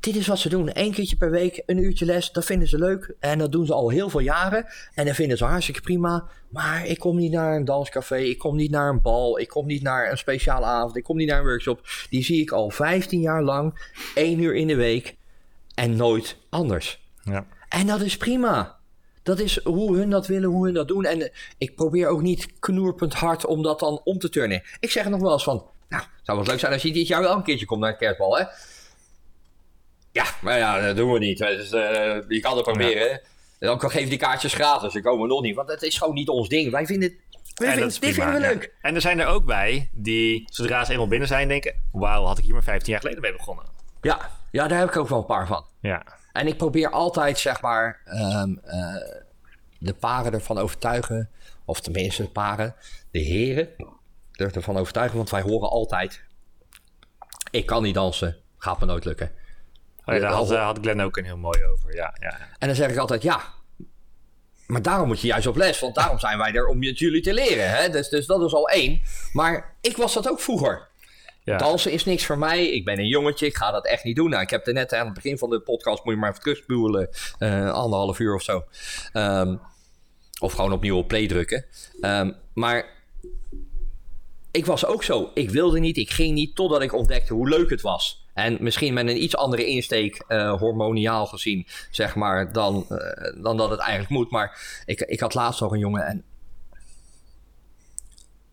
Dit 0.00 0.16
is 0.16 0.26
wat 0.26 0.38
ze 0.38 0.48
doen. 0.48 0.70
Eén 0.72 0.92
keertje 0.92 1.16
per 1.16 1.30
week, 1.30 1.62
een 1.66 1.78
uurtje 1.78 2.04
les. 2.04 2.32
Dat 2.32 2.44
vinden 2.44 2.68
ze 2.68 2.78
leuk. 2.78 3.14
En 3.20 3.38
dat 3.38 3.52
doen 3.52 3.66
ze 3.66 3.72
al 3.72 3.88
heel 3.88 4.10
veel 4.10 4.20
jaren. 4.20 4.66
En 4.94 5.06
dat 5.06 5.14
vinden 5.14 5.36
ze 5.36 5.44
hartstikke 5.44 5.80
prima. 5.80 6.28
Maar 6.48 6.86
ik 6.86 6.98
kom 6.98 7.16
niet 7.16 7.32
naar 7.32 7.56
een 7.56 7.64
danscafé. 7.64 8.16
Ik 8.16 8.38
kom 8.38 8.56
niet 8.56 8.70
naar 8.70 8.88
een 8.88 9.02
bal. 9.02 9.38
Ik 9.38 9.48
kom 9.48 9.66
niet 9.66 9.82
naar 9.82 10.10
een 10.10 10.18
speciale 10.18 10.66
avond. 10.66 10.96
Ik 10.96 11.02
kom 11.02 11.16
niet 11.16 11.28
naar 11.28 11.38
een 11.38 11.44
workshop. 11.44 11.80
Die 12.10 12.24
zie 12.24 12.40
ik 12.40 12.50
al 12.50 12.70
15 12.70 13.20
jaar 13.20 13.42
lang. 13.42 13.90
één 14.14 14.40
uur 14.40 14.54
in 14.54 14.66
de 14.66 14.76
week. 14.76 15.16
En 15.74 15.96
nooit 15.96 16.36
anders. 16.48 17.06
Ja. 17.22 17.46
En 17.68 17.86
dat 17.86 18.00
is 18.00 18.16
prima. 18.16 18.76
Dat 19.22 19.38
is 19.38 19.64
hoe 19.64 19.96
hun 19.96 20.10
dat 20.10 20.26
willen, 20.26 20.48
hoe 20.48 20.64
hun 20.64 20.74
dat 20.74 20.88
doen. 20.88 21.04
En 21.04 21.30
ik 21.58 21.74
probeer 21.74 22.08
ook 22.08 22.22
niet 22.22 22.58
knoerpunt 22.58 23.14
hard 23.14 23.46
om 23.46 23.62
dat 23.62 23.80
dan 23.80 24.00
om 24.04 24.18
te 24.18 24.28
turnen. 24.28 24.62
Ik 24.80 24.90
zeg 24.90 25.08
nog 25.08 25.20
wel 25.20 25.32
eens 25.32 25.44
van... 25.44 25.64
Nou, 25.88 26.02
zou 26.22 26.38
wel 26.38 26.46
leuk 26.46 26.58
zijn 26.58 26.72
als 26.72 26.82
je 26.82 26.92
dit 26.92 27.06
jaar 27.06 27.20
wel 27.20 27.36
een 27.36 27.42
keertje 27.42 27.66
komt 27.66 27.80
naar 27.80 27.90
een 27.90 27.96
kerstbal, 27.96 28.38
hè? 28.38 28.44
Ja, 30.18 30.26
maar 30.40 30.58
ja, 30.58 30.80
dat 30.80 30.96
doen 30.96 31.12
we 31.12 31.18
niet. 31.18 31.38
Dus, 31.38 31.72
uh, 31.72 31.80
je 32.28 32.40
kan 32.40 32.54
het 32.56 32.64
proberen. 32.64 33.20
Ja. 33.58 33.76
Dan 33.76 33.90
geef 33.90 34.08
die 34.08 34.18
kaartjes 34.18 34.54
gratis. 34.54 34.92
Dan 34.92 35.02
komen 35.02 35.22
we 35.22 35.34
nog 35.34 35.42
niet. 35.42 35.54
Want 35.54 35.68
het 35.68 35.82
is 35.82 35.98
gewoon 35.98 36.14
niet 36.14 36.28
ons 36.28 36.48
ding. 36.48 36.70
Wij 36.70 36.86
vinden 36.86 37.12
wij 37.54 37.72
vinden, 37.72 38.00
dit 38.00 38.14
vinden 38.14 38.32
we 38.32 38.40
leuk. 38.40 38.74
En 38.82 38.94
er 38.94 39.00
zijn 39.00 39.20
er 39.20 39.26
ook 39.26 39.44
bij 39.44 39.88
die, 39.92 40.44
zodra 40.50 40.84
ze 40.84 40.92
eenmaal 40.92 41.08
binnen 41.08 41.28
zijn, 41.28 41.48
denken... 41.48 41.74
Wauw, 41.92 42.24
had 42.24 42.38
ik 42.38 42.44
hier 42.44 42.52
maar 42.52 42.62
15 42.62 42.92
jaar 42.92 43.00
geleden 43.00 43.22
mee 43.22 43.32
begonnen. 43.32 43.64
Ja, 44.00 44.30
ja, 44.50 44.68
daar 44.68 44.78
heb 44.78 44.88
ik 44.88 44.96
ook 44.96 45.08
wel 45.08 45.18
een 45.18 45.26
paar 45.26 45.46
van. 45.46 45.64
Ja. 45.80 46.02
En 46.32 46.46
ik 46.46 46.56
probeer 46.56 46.90
altijd, 46.90 47.38
zeg 47.38 47.60
maar, 47.60 48.00
um, 48.06 48.60
uh, 48.66 48.94
de 49.78 49.94
paren 49.94 50.32
ervan 50.32 50.58
overtuigen. 50.58 51.30
Of 51.64 51.80
tenminste 51.80 52.22
de 52.22 52.28
paren, 52.28 52.74
de 53.10 53.18
heren 53.18 53.68
ervan 54.36 54.76
overtuigen. 54.76 55.16
Want 55.16 55.30
wij 55.30 55.42
horen 55.42 55.70
altijd, 55.70 56.22
ik 57.50 57.66
kan 57.66 57.82
niet 57.82 57.94
dansen, 57.94 58.36
gaat 58.58 58.80
me 58.80 58.86
nooit 58.86 59.04
lukken. 59.04 59.32
Oh 60.08 60.14
ja, 60.14 60.20
daar 60.20 60.32
had, 60.32 60.50
had 60.50 60.78
Glenn 60.80 61.00
ook 61.00 61.16
een 61.16 61.24
heel 61.24 61.36
mooi 61.36 61.64
over. 61.64 61.94
Ja, 61.94 62.16
ja. 62.20 62.38
En 62.58 62.66
dan 62.66 62.76
zeg 62.76 62.90
ik 62.90 62.96
altijd, 62.96 63.22
ja, 63.22 63.42
maar 64.68 64.82
daarom 64.82 65.06
moet 65.06 65.20
je 65.20 65.26
juist 65.26 65.46
op 65.46 65.56
les. 65.56 65.80
Want 65.80 65.94
daarom 65.94 66.18
zijn 66.18 66.38
wij 66.38 66.52
er 66.52 66.66
om 66.66 66.82
het 66.82 66.98
jullie 66.98 67.22
te 67.22 67.34
leren. 67.34 67.70
Hè? 67.70 67.88
Dus, 67.88 68.08
dus 68.08 68.26
dat 68.26 68.42
is 68.42 68.52
al 68.52 68.68
één. 68.68 69.00
Maar 69.32 69.76
ik 69.80 69.96
was 69.96 70.14
dat 70.14 70.28
ook 70.28 70.40
vroeger. 70.40 70.88
Ja. 71.44 71.56
Dansen 71.56 71.92
is 71.92 72.04
niks 72.04 72.26
voor 72.26 72.38
mij. 72.38 72.68
Ik 72.68 72.84
ben 72.84 72.98
een 72.98 73.06
jongetje. 73.06 73.46
Ik 73.46 73.56
ga 73.56 73.70
dat 73.70 73.86
echt 73.86 74.04
niet 74.04 74.16
doen. 74.16 74.30
Nou, 74.30 74.42
ik 74.42 74.50
heb 74.50 74.66
er 74.66 74.72
net 74.72 74.92
aan 74.92 75.04
het 75.04 75.14
begin 75.14 75.38
van 75.38 75.50
de 75.50 75.60
podcast... 75.60 76.04
moet 76.04 76.14
je 76.14 76.20
maar 76.20 76.30
even 76.30 76.42
terugspuwelen. 76.42 77.08
Uh, 77.38 77.72
anderhalf 77.72 78.18
uur 78.18 78.34
of 78.34 78.42
zo. 78.42 78.64
Um, 79.12 79.60
of 80.40 80.52
gewoon 80.52 80.72
opnieuw 80.72 80.96
op 80.96 81.08
play 81.08 81.26
drukken. 81.26 81.64
Um, 82.00 82.36
maar 82.54 82.84
ik 84.50 84.66
was 84.66 84.86
ook 84.86 85.02
zo. 85.02 85.30
Ik 85.34 85.50
wilde 85.50 85.78
niet. 85.78 85.96
Ik 85.96 86.10
ging 86.10 86.34
niet 86.34 86.54
totdat 86.54 86.82
ik 86.82 86.94
ontdekte 86.94 87.34
hoe 87.34 87.48
leuk 87.48 87.70
het 87.70 87.80
was. 87.80 88.27
En 88.38 88.56
misschien 88.60 88.94
met 88.94 89.08
een 89.08 89.22
iets 89.22 89.36
andere 89.36 89.66
insteek, 89.66 90.24
uh, 90.28 90.52
hormoniaal 90.58 91.26
gezien, 91.26 91.66
zeg 91.90 92.14
maar, 92.14 92.52
dan, 92.52 92.86
uh, 92.88 93.42
dan 93.42 93.56
dat 93.56 93.70
het 93.70 93.78
eigenlijk 93.80 94.10
moet. 94.10 94.30
Maar 94.30 94.82
ik, 94.86 95.00
ik 95.00 95.20
had 95.20 95.34
laatst 95.34 95.60
nog 95.60 95.72
een 95.72 95.78
jongen 95.78 96.06
en. 96.06 96.24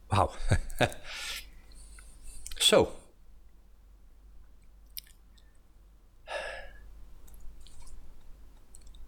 Wauw. 0.07 0.31
Zo. 2.69 2.91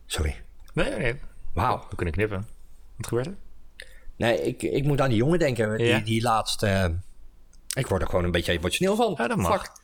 Sorry. 0.05 0.41
Nee, 0.73 0.91
nee. 0.97 1.19
Wauw. 1.53 1.85
We 1.89 1.95
kunnen 1.95 2.13
knippen. 2.13 2.47
Wat 2.97 3.07
gebeurt 3.07 3.25
er? 3.27 3.35
Nee, 4.15 4.41
ik, 4.41 4.61
ik 4.61 4.83
moet 4.83 5.01
aan 5.01 5.09
die 5.09 5.17
jongen 5.17 5.39
denken. 5.39 5.77
Die, 5.77 5.87
Ja. 5.87 5.99
die 5.99 6.21
laatste. 6.21 6.65
uh, 6.67 6.85
ik 7.73 7.87
word 7.87 8.01
er 8.01 8.07
gewoon 8.07 8.23
een 8.23 8.31
beetje 8.31 8.51
emotioneel 8.51 8.95
van. 8.95 9.13
Ja, 9.17 9.27
dat 9.27 9.37
mag. 9.37 9.61
Fuck. 9.61 9.76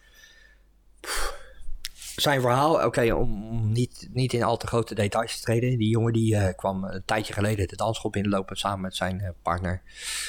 Zijn 2.16 2.42
verhaal, 2.42 2.86
oké, 2.86 3.14
om 3.14 3.44
om 3.64 3.72
niet, 3.72 4.10
niet 4.12 4.34
in 4.34 4.44
al 4.44 4.58
te 4.58 4.68
grote 4.68 4.96
details 4.96 5.36
te 5.36 5.42
treden. 5.42 5.78
Die 5.78 5.90
jongen 5.90 6.14
die 6.14 6.36
eh, 6.36 6.56
kwam 6.56 6.84
een 6.84 7.06
tijdje 7.06 7.34
geleden 7.34 7.68
de 7.68 7.76
dansschool 7.76 8.12
binnenlopen 8.12 8.58
samen 8.58 8.82
met 8.82 8.96
zijn 8.96 9.22
eh, 9.22 9.30
partner. 9.42 9.82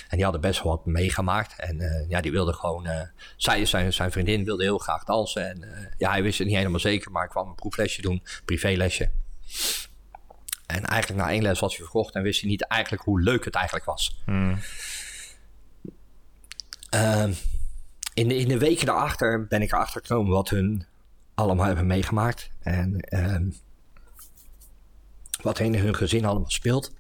En 0.09 0.17
die 0.17 0.23
hadden 0.23 0.41
best 0.41 0.63
wel 0.63 0.73
wat 0.73 0.87
meegemaakt. 0.87 1.61
En 1.61 1.81
eh, 1.81 2.09
ja, 2.09 2.21
die 2.21 2.33
wilde 2.33 2.53
gewoon, 2.53 2.89
zij, 3.37 3.65
zijn, 3.65 3.93
zijn 3.93 4.13
vriendin 4.13 4.45
wilde 4.45 4.63
heel 4.63 4.79
graag 4.79 5.05
dansen. 5.05 5.49
En 5.49 5.93
ja, 5.99 6.11
hij 6.11 6.23
wist 6.23 6.39
het 6.39 6.47
niet 6.47 6.57
helemaal 6.57 6.81
zeker, 6.81 7.11
maar 7.11 7.23
hij 7.23 7.31
kwam 7.31 7.49
een 7.49 7.55
proeflesje 7.55 8.03
doen, 8.03 8.23
privélesje. 8.45 9.11
En 10.67 10.85
eigenlijk 10.85 11.23
na 11.23 11.31
één 11.31 11.43
les 11.43 11.61
was 11.61 11.77
hij 11.77 11.85
verkocht 11.85 12.15
en 12.15 12.23
wist 12.23 12.41
hij 12.41 12.51
niet 12.51 12.67
eigenlijk 12.67 13.03
hoe 13.03 13.21
leuk 13.21 13.45
het 13.45 13.55
eigenlijk 13.55 13.87
was. 13.87 14.23
Ehm, 16.91 17.33
in, 18.15 18.29
de, 18.29 18.37
in 18.37 18.49
de 18.49 18.59
weken 18.59 18.87
daarachter 18.87 19.47
ben 19.47 19.63
ik 19.63 19.73
erachter 19.73 20.01
gekomen 20.01 20.33
wat 20.33 20.49
hun 20.49 20.87
allemaal 21.35 21.67
hebben 21.67 21.87
meegemaakt. 21.87 22.51
En 22.61 23.01
ehm, 23.01 23.51
wat 25.43 25.59
in 25.59 25.75
hun 25.75 25.95
gezin 25.95 26.25
allemaal 26.25 26.51
speelt. 26.51 26.93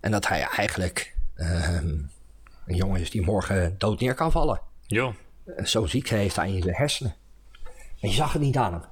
En 0.00 0.10
dat 0.10 0.28
hij 0.28 0.42
eigenlijk 0.42 1.16
ehm, 1.34 1.98
een 2.66 2.76
jongen 2.76 3.00
is 3.00 3.10
die 3.10 3.22
morgen 3.22 3.74
dood 3.78 4.00
neer 4.00 4.14
kan 4.14 4.32
vallen. 4.32 4.60
En 5.56 5.68
Zo'n 5.68 5.88
ziekte 5.88 6.14
heeft 6.14 6.36
hij 6.36 6.52
in 6.52 6.62
zijn 6.62 6.74
hersenen. 6.74 7.14
En 8.00 8.08
je 8.08 8.14
zag 8.14 8.32
het 8.32 8.42
niet 8.42 8.56
aan 8.56 8.72
hem. 8.72 8.84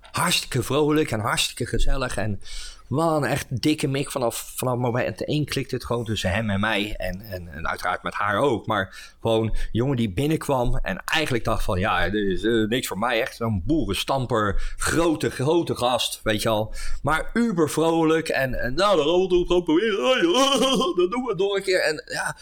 Hartstikke 0.00 0.62
vrolijk 0.62 1.10
en 1.10 1.20
hartstikke 1.20 1.66
gezellig. 1.66 2.16
En 2.16 2.40
man, 2.88 3.24
echt 3.24 3.62
dikke 3.62 3.86
mik 3.86 4.10
vanaf, 4.10 4.52
vanaf 4.56 4.76
moment 4.76 5.24
één 5.24 5.44
klikt 5.44 5.70
het 5.70 5.84
gewoon 5.84 6.04
tussen 6.04 6.30
hem 6.30 6.50
en 6.50 6.60
mij. 6.60 6.94
En, 6.96 7.20
en, 7.20 7.68
uiteraard 7.68 8.02
met 8.02 8.14
haar 8.14 8.38
ook. 8.38 8.66
Maar 8.66 9.14
gewoon 9.20 9.44
een 9.46 9.54
jongen 9.72 9.96
die 9.96 10.12
binnenkwam 10.12 10.76
en 10.76 11.04
eigenlijk 11.04 11.44
dacht 11.44 11.64
van... 11.64 11.78
Ja, 11.78 12.08
dit 12.08 12.26
is 12.26 12.42
eh, 12.42 12.68
niks 12.68 12.86
voor 12.86 12.98
mij. 12.98 13.20
Echt 13.20 13.36
zo'n 13.36 13.62
boerenstamper, 13.66 14.74
grote, 14.76 15.30
grote 15.30 15.76
gast, 15.76 16.20
weet 16.22 16.42
je 16.42 16.48
al. 16.48 16.74
Maar 17.02 17.30
uber 17.32 17.70
vrolijk. 17.70 18.28
En, 18.28 18.54
en 18.60 18.74
nou, 18.74 18.96
de 18.96 19.44
gewoon 19.46 19.64
proberen. 19.64 20.22
Dat 20.96 21.10
doen 21.10 21.24
we 21.24 21.34
nog 21.36 21.56
een 21.56 21.62
keer. 21.62 21.82
En 21.82 22.02
ja... 22.06 22.36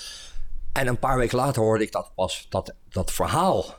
En 0.77 0.87
een 0.87 0.99
paar 0.99 1.19
weken 1.19 1.37
later 1.39 1.63
hoorde 1.63 1.85
ik 1.85 1.93
dat 1.93 2.13
pas, 2.15 2.47
dat, 2.49 2.75
dat 2.89 3.13
verhaal. 3.13 3.75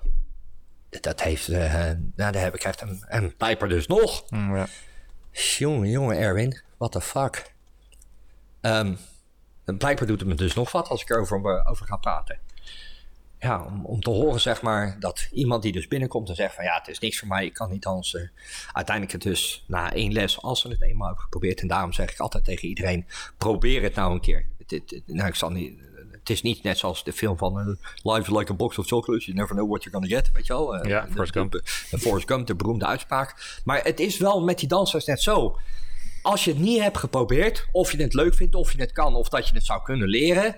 Dat- 1.01 1.21
heeft, 1.21 1.47
eh 1.47 1.73
nou, 2.15 2.31
daar 2.31 2.41
heb 2.41 2.55
ik 2.55 2.63
echt 2.63 2.81
een, 2.81 3.03
een 3.07 3.35
pijper 3.35 3.69
dus 3.69 3.87
nog. 3.87 4.23
Ja. 4.29 4.67
Jongen, 5.37 5.89
jongen, 5.89 6.17
Erwin, 6.17 6.61
what 6.77 6.91
the 6.91 7.01
fuck. 7.01 7.53
Een 8.61 9.77
pijper 9.77 10.07
doet 10.07 10.19
het 10.19 10.29
me 10.29 10.35
dus 10.35 10.53
nog 10.53 10.71
wat 10.71 10.87
als 10.87 11.01
ik 11.01 11.09
erover 11.09 11.65
over 11.65 11.85
ga 11.85 11.97
praten. 11.97 12.39
Ja, 13.39 13.65
om, 13.83 14.01
te 14.01 14.09
horen 14.09 14.39
zeg 14.39 14.61
maar 14.61 14.99
dat 14.99 15.27
iemand 15.31 15.63
die 15.63 15.71
dus 15.71 15.87
binnenkomt 15.87 16.29
en 16.29 16.35
zegt 16.35 16.55
van 16.55 16.63
ja, 16.63 16.77
het 16.77 16.87
is 16.87 16.99
niks 16.99 17.19
voor 17.19 17.27
mij, 17.27 17.45
ik 17.45 17.53
kan 17.53 17.69
niet 17.69 17.81
dansen. 17.81 18.31
Uiteindelijk 18.71 19.23
het 19.23 19.31
dus 19.31 19.63
na 19.67 19.93
één 19.93 20.11
les, 20.11 20.41
als 20.41 20.61
ze 20.61 20.67
het 20.67 20.81
eenmaal 20.81 21.05
hebben 21.05 21.23
geprobeerd. 21.23 21.61
En 21.61 21.67
daarom 21.67 21.93
zeg 21.93 22.11
ik 22.11 22.19
altijd 22.19 22.43
tegen 22.43 22.67
iedereen, 22.67 23.05
probeer 23.37 23.81
het 23.81 23.95
nou 23.95 24.13
een 24.13 24.21
keer. 24.21 24.45
Nou, 25.05 25.27
ik 25.27 25.35
zal 25.35 25.49
niet, 25.49 25.79
het 26.27 26.35
is 26.35 26.41
niet 26.41 26.63
net 26.63 26.77
zoals 26.77 27.03
de 27.03 27.13
film 27.13 27.37
van 27.37 27.59
eh, 27.59 27.65
Life 28.15 28.31
is 28.31 28.37
like 28.37 28.51
a 28.51 28.55
box 28.55 28.77
of 28.77 28.87
chocolates, 28.87 29.25
you 29.25 29.37
never 29.37 29.55
know 29.55 29.69
what 29.69 29.83
you're 29.83 29.99
gonna 29.99 30.15
get, 30.15 30.31
weet 30.33 30.47
je 30.47 30.53
wel. 30.53 30.75
Eh, 30.75 30.89
Ja, 30.89 31.07
Forrest 31.11 31.31
Gump. 31.33 31.51
de- 31.51 31.61
de 31.89 31.99
Forrest 31.99 32.27
Gump, 32.27 32.47
de 32.47 32.55
beroemde 32.55 32.85
uitspraak. 32.85 33.59
Maar 33.63 33.83
het 33.83 33.99
is 33.99 34.17
wel 34.17 34.41
met 34.43 34.59
die 34.59 34.67
dansers 34.67 35.05
net 35.05 35.21
zo. 35.21 35.59
Als 36.21 36.43
je 36.43 36.51
het 36.51 36.59
niet 36.59 36.81
hebt 36.81 36.97
geprobeerd, 36.97 37.67
of 37.71 37.91
je 37.91 38.01
het 38.01 38.13
leuk 38.13 38.33
vindt, 38.35 38.55
of 38.55 38.71
je 38.71 38.79
het 38.81 38.91
kan, 38.91 39.15
of 39.15 39.29
dat 39.29 39.47
je 39.47 39.53
het 39.53 39.65
zou 39.65 39.83
kunnen 39.83 40.07
leren, 40.07 40.55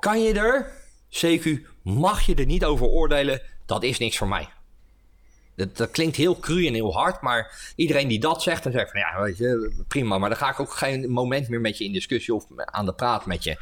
kan 0.00 0.22
je 0.22 0.32
er, 0.32 0.72
CQ, 1.10 1.60
mag 1.82 2.20
je 2.20 2.34
er 2.34 2.46
niet 2.46 2.64
over 2.64 2.86
oordelen, 2.86 3.42
dat 3.66 3.82
is 3.82 3.98
niks 3.98 4.16
voor 4.18 4.28
mij. 4.28 4.48
Dat, 5.56 5.76
dat 5.76 5.90
klinkt 5.90 6.16
heel 6.16 6.38
cru 6.38 6.66
en 6.66 6.74
heel 6.74 6.92
hard, 6.92 7.20
maar 7.20 7.72
iedereen 7.76 8.08
die 8.08 8.20
dat 8.20 8.42
zegt, 8.42 8.62
dan 8.62 8.72
zegt 8.72 8.90
van 8.90 9.00
ja, 9.00 9.22
weet 9.22 9.36
je, 9.38 9.72
prima, 9.88 10.18
maar 10.18 10.28
dan 10.28 10.38
ga 10.38 10.50
ik 10.50 10.60
ook 10.60 10.72
geen 10.72 11.10
moment 11.10 11.48
meer 11.48 11.60
met 11.60 11.78
je 11.78 11.84
in 11.84 11.92
discussie 11.92 12.34
of 12.34 12.44
aan 12.56 12.86
de 12.86 12.92
praat 12.94 13.26
met 13.26 13.44
je. 13.44 13.56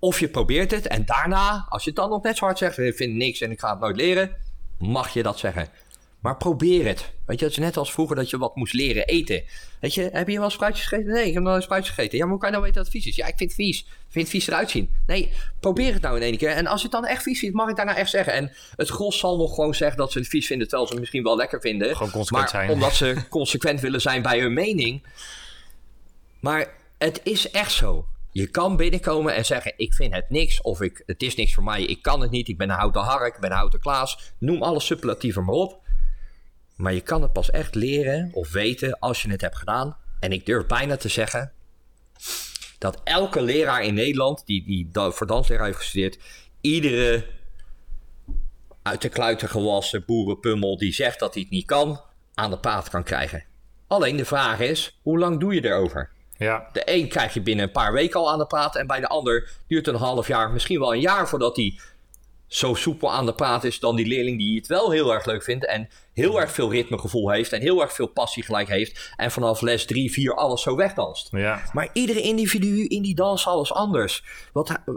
Of 0.00 0.20
je 0.20 0.28
probeert 0.28 0.70
het 0.70 0.86
en 0.86 1.04
daarna, 1.04 1.66
als 1.68 1.84
je 1.84 1.90
het 1.90 1.98
dan 1.98 2.10
nog 2.10 2.22
net 2.22 2.36
zo 2.36 2.44
hard 2.44 2.58
zegt, 2.58 2.78
ik 2.78 2.96
vind 2.96 3.14
niks 3.14 3.40
en 3.40 3.50
ik 3.50 3.60
ga 3.60 3.70
het 3.70 3.80
nooit 3.80 3.96
leren, 3.96 4.36
mag 4.78 5.12
je 5.12 5.22
dat 5.22 5.38
zeggen. 5.38 5.68
Maar 6.20 6.36
probeer 6.36 6.86
het. 6.86 7.12
Weet 7.26 7.38
je, 7.38 7.44
het 7.44 7.54
is 7.54 7.60
net 7.60 7.76
als 7.76 7.92
vroeger 7.92 8.16
dat 8.16 8.30
je 8.30 8.38
wat 8.38 8.56
moest 8.56 8.72
leren 8.72 9.06
eten. 9.06 9.42
Weet 9.80 9.94
je, 9.94 10.08
heb 10.12 10.28
je 10.28 10.38
wel 10.38 10.50
spruitjes 10.50 10.86
gegeten? 10.86 11.12
Nee, 11.12 11.26
ik 11.26 11.34
heb 11.34 11.42
nog 11.42 11.52
nooit 11.52 11.64
spruitjes 11.64 11.94
gegeten. 11.94 12.18
Ja, 12.18 12.24
maar 12.24 12.32
hoe 12.32 12.40
kan 12.40 12.50
je 12.50 12.56
nou 12.56 12.66
weten 12.66 12.82
dat 12.82 12.92
het 12.92 13.02
vies 13.02 13.12
is? 13.12 13.16
Ja, 13.16 13.26
ik 13.26 13.36
vind 13.36 13.50
het 13.50 13.60
vies. 13.60 13.80
Ik 13.80 13.86
vind 14.08 14.24
het 14.24 14.34
vies 14.34 14.46
eruit 14.46 14.70
zien. 14.70 14.90
Nee, 15.06 15.32
probeer 15.60 15.92
het 15.92 16.02
nou 16.02 16.16
in 16.16 16.22
één 16.22 16.36
keer. 16.36 16.50
En 16.50 16.66
als 16.66 16.82
je 16.82 16.88
het 16.88 16.96
dan 16.96 17.06
echt 17.06 17.22
vies 17.22 17.38
vindt, 17.38 17.56
mag 17.56 17.68
ik 17.68 17.76
daarna 17.76 17.96
echt 17.96 18.10
zeggen. 18.10 18.32
En 18.32 18.52
het 18.76 18.88
gros 18.88 19.18
zal 19.18 19.36
nog 19.36 19.54
gewoon 19.54 19.74
zeggen 19.74 19.98
dat 19.98 20.12
ze 20.12 20.18
het 20.18 20.28
vies 20.28 20.46
vinden, 20.46 20.66
terwijl 20.66 20.86
ze 20.86 20.92
het 20.92 21.02
misschien 21.02 21.22
wel 21.22 21.36
lekker 21.36 21.60
vinden. 21.60 21.96
Gewoon 21.96 22.12
consequent 22.12 22.52
maar 22.52 22.62
zijn. 22.62 22.70
omdat 22.70 22.94
ze 22.94 23.16
consequent 23.28 23.80
willen 23.80 24.00
zijn 24.00 24.22
bij 24.22 24.40
hun 24.40 24.52
mening. 24.52 25.06
Maar 26.40 26.66
het 26.98 27.20
is 27.22 27.50
echt 27.50 27.72
zo. 27.72 28.06
Je 28.32 28.46
kan 28.46 28.76
binnenkomen 28.76 29.34
en 29.34 29.44
zeggen: 29.44 29.72
Ik 29.76 29.94
vind 29.94 30.14
het 30.14 30.30
niks, 30.30 30.62
of 30.62 30.80
ik, 30.80 31.02
het 31.06 31.22
is 31.22 31.36
niks 31.36 31.54
voor 31.54 31.64
mij, 31.64 31.82
ik 31.82 32.02
kan 32.02 32.20
het 32.20 32.30
niet, 32.30 32.48
ik 32.48 32.58
ben 32.58 32.70
een 32.70 32.76
houten 32.76 33.02
hark, 33.02 33.34
ik 33.34 33.40
ben 33.40 33.50
een 33.50 33.56
houten 33.56 33.80
klaas. 33.80 34.32
Noem 34.38 34.62
alle 34.62 34.80
superlatieven 34.80 35.44
maar 35.44 35.54
op. 35.54 35.80
Maar 36.76 36.94
je 36.94 37.00
kan 37.00 37.22
het 37.22 37.32
pas 37.32 37.50
echt 37.50 37.74
leren 37.74 38.30
of 38.32 38.52
weten 38.52 38.98
als 38.98 39.22
je 39.22 39.30
het 39.30 39.40
hebt 39.40 39.56
gedaan. 39.56 39.96
En 40.20 40.32
ik 40.32 40.46
durf 40.46 40.66
bijna 40.66 40.96
te 40.96 41.08
zeggen 41.08 41.52
dat 42.78 43.00
elke 43.04 43.42
leraar 43.42 43.82
in 43.82 43.94
Nederland 43.94 44.46
die, 44.46 44.64
die 44.64 44.88
voor 44.92 45.26
dansleraar 45.26 45.66
heeft 45.66 45.78
gestudeerd, 45.78 46.18
iedere 46.60 47.26
uit 48.82 49.02
de 49.02 49.08
kluiten 49.08 49.48
gewassen 49.48 50.04
boerenpummel 50.06 50.76
die 50.76 50.92
zegt 50.92 51.18
dat 51.18 51.34
hij 51.34 51.42
het 51.42 51.50
niet 51.50 51.66
kan, 51.66 52.00
aan 52.34 52.50
de 52.50 52.58
praat 52.58 52.90
kan 52.90 53.02
krijgen. 53.02 53.44
Alleen 53.86 54.16
de 54.16 54.24
vraag 54.24 54.60
is, 54.60 54.98
hoe 55.02 55.18
lang 55.18 55.40
doe 55.40 55.54
je 55.54 55.64
erover? 55.64 56.10
Ja. 56.40 56.68
De 56.72 56.82
een 56.84 57.08
krijg 57.08 57.34
je 57.34 57.40
binnen 57.40 57.64
een 57.64 57.72
paar 57.72 57.92
weken 57.92 58.20
al 58.20 58.30
aan 58.30 58.38
de 58.38 58.46
praat 58.46 58.76
en 58.76 58.86
bij 58.86 59.00
de 59.00 59.08
ander 59.08 59.50
duurt 59.66 59.86
een 59.86 59.94
half 59.94 60.26
jaar, 60.26 60.50
misschien 60.50 60.78
wel 60.78 60.94
een 60.94 61.00
jaar 61.00 61.28
voordat 61.28 61.56
hij 61.56 61.78
zo 62.46 62.74
soepel 62.74 63.12
aan 63.12 63.26
de 63.26 63.34
praat 63.34 63.64
is 63.64 63.80
dan 63.80 63.96
die 63.96 64.06
leerling 64.06 64.38
die 64.38 64.56
het 64.56 64.66
wel 64.66 64.90
heel 64.90 65.12
erg 65.14 65.24
leuk 65.24 65.42
vindt 65.42 65.66
en 65.66 65.88
heel 66.20 66.40
erg 66.40 66.52
veel 66.52 66.70
ritmegevoel 66.72 67.30
heeft 67.30 67.52
en 67.52 67.60
heel 67.60 67.80
erg 67.82 67.92
veel 67.92 68.06
passie 68.06 68.42
gelijk 68.42 68.68
heeft 68.68 69.12
en 69.16 69.30
vanaf 69.30 69.60
les 69.60 69.84
3, 69.86 70.12
4 70.12 70.34
alles 70.34 70.62
zo 70.62 70.76
wegdanst. 70.76 71.28
Ja. 71.30 71.62
Maar 71.72 71.88
iedere 71.92 72.20
individu 72.20 72.84
in 72.86 73.02
die 73.02 73.14
danshal 73.14 73.62
is 73.62 73.72
anders. 73.72 74.24
Wat, 74.52 74.68
hij- 74.68 74.94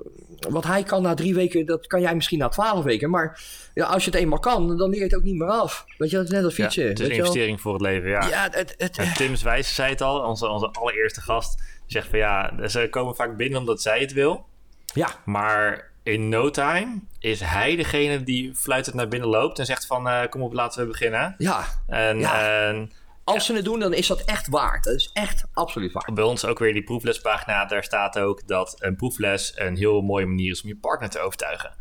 wat 0.49 0.63
hij 0.63 0.83
kan 0.83 1.01
na 1.01 1.13
drie 1.13 1.33
weken, 1.35 1.65
dat 1.65 1.87
kan 1.87 2.01
jij 2.01 2.15
misschien 2.15 2.39
na 2.39 2.49
twaalf 2.49 2.83
weken. 2.83 3.09
Maar 3.09 3.41
ja, 3.73 3.85
als 3.85 4.05
je 4.05 4.11
het 4.11 4.19
eenmaal 4.19 4.39
kan, 4.39 4.77
dan 4.77 4.89
leer 4.89 4.97
je 4.97 5.03
het 5.03 5.15
ook 5.15 5.23
niet 5.23 5.35
meer 5.35 5.49
af. 5.49 5.85
Weet 5.97 6.09
je, 6.09 6.15
dat 6.15 6.25
is 6.25 6.31
net 6.31 6.43
als 6.43 6.55
Ja, 6.55 6.63
fietsen. 6.63 6.87
het 6.87 6.99
is 6.99 7.07
een 7.07 7.13
investering 7.13 7.61
voor 7.61 7.73
het 7.73 7.81
leven, 7.81 8.09
ja. 8.09 8.27
Ja, 8.27 8.47
het, 8.51 8.75
het, 8.77 9.15
Tim 9.15 9.35
zei 9.35 9.89
het 9.89 10.01
al, 10.01 10.19
onze, 10.19 10.47
onze 10.47 10.67
allereerste 10.71 11.21
gast. 11.21 11.61
Zegt 11.87 12.07
van 12.07 12.19
ja, 12.19 12.67
ze 12.67 12.87
komen 12.89 13.15
vaak 13.15 13.37
binnen 13.37 13.59
omdat 13.59 13.81
zij 13.81 13.99
het 13.99 14.13
wil. 14.13 14.45
ja, 14.93 15.09
Maar 15.25 15.91
in 16.03 16.29
no 16.29 16.49
time 16.49 16.99
is 17.19 17.39
hij 17.39 17.75
degene 17.75 18.23
die 18.23 18.55
fluitend 18.55 18.95
naar 18.95 19.07
binnen 19.07 19.29
loopt 19.29 19.59
en 19.59 19.65
zegt 19.65 19.85
van 19.85 20.07
eh, 20.07 20.29
kom 20.29 20.41
op, 20.41 20.53
laten 20.53 20.81
we 20.81 20.87
beginnen. 20.87 21.35
ja. 21.37 21.65
En, 21.87 22.19
Ja. 22.19 22.65
en 22.67 22.91
Als 23.23 23.45
ze 23.45 23.53
het 23.53 23.65
doen, 23.65 23.79
dan 23.79 23.93
is 23.93 24.07
dat 24.07 24.21
echt 24.21 24.47
waard. 24.47 24.83
Dat 24.83 24.95
is 24.95 25.09
echt 25.13 25.45
absoluut 25.53 25.91
waard. 25.91 26.13
bij 26.13 26.23
ons 26.23 26.45
ook 26.45 26.59
weer 26.59 26.73
die 26.73 26.83
proeflespagina, 26.83 27.65
daar 27.65 27.83
staat 27.83 28.19
ook 28.19 28.47
dat 28.47 28.75
een 28.79 28.95
proefles 28.95 29.51
een 29.55 29.75
heel 29.77 30.01
mooie 30.01 30.25
manier 30.25 30.51
is 30.51 30.61
om 30.63 30.69
je 30.69 30.77
partner 30.77 31.09
te 31.09 31.19
overtuigen. 31.19 31.75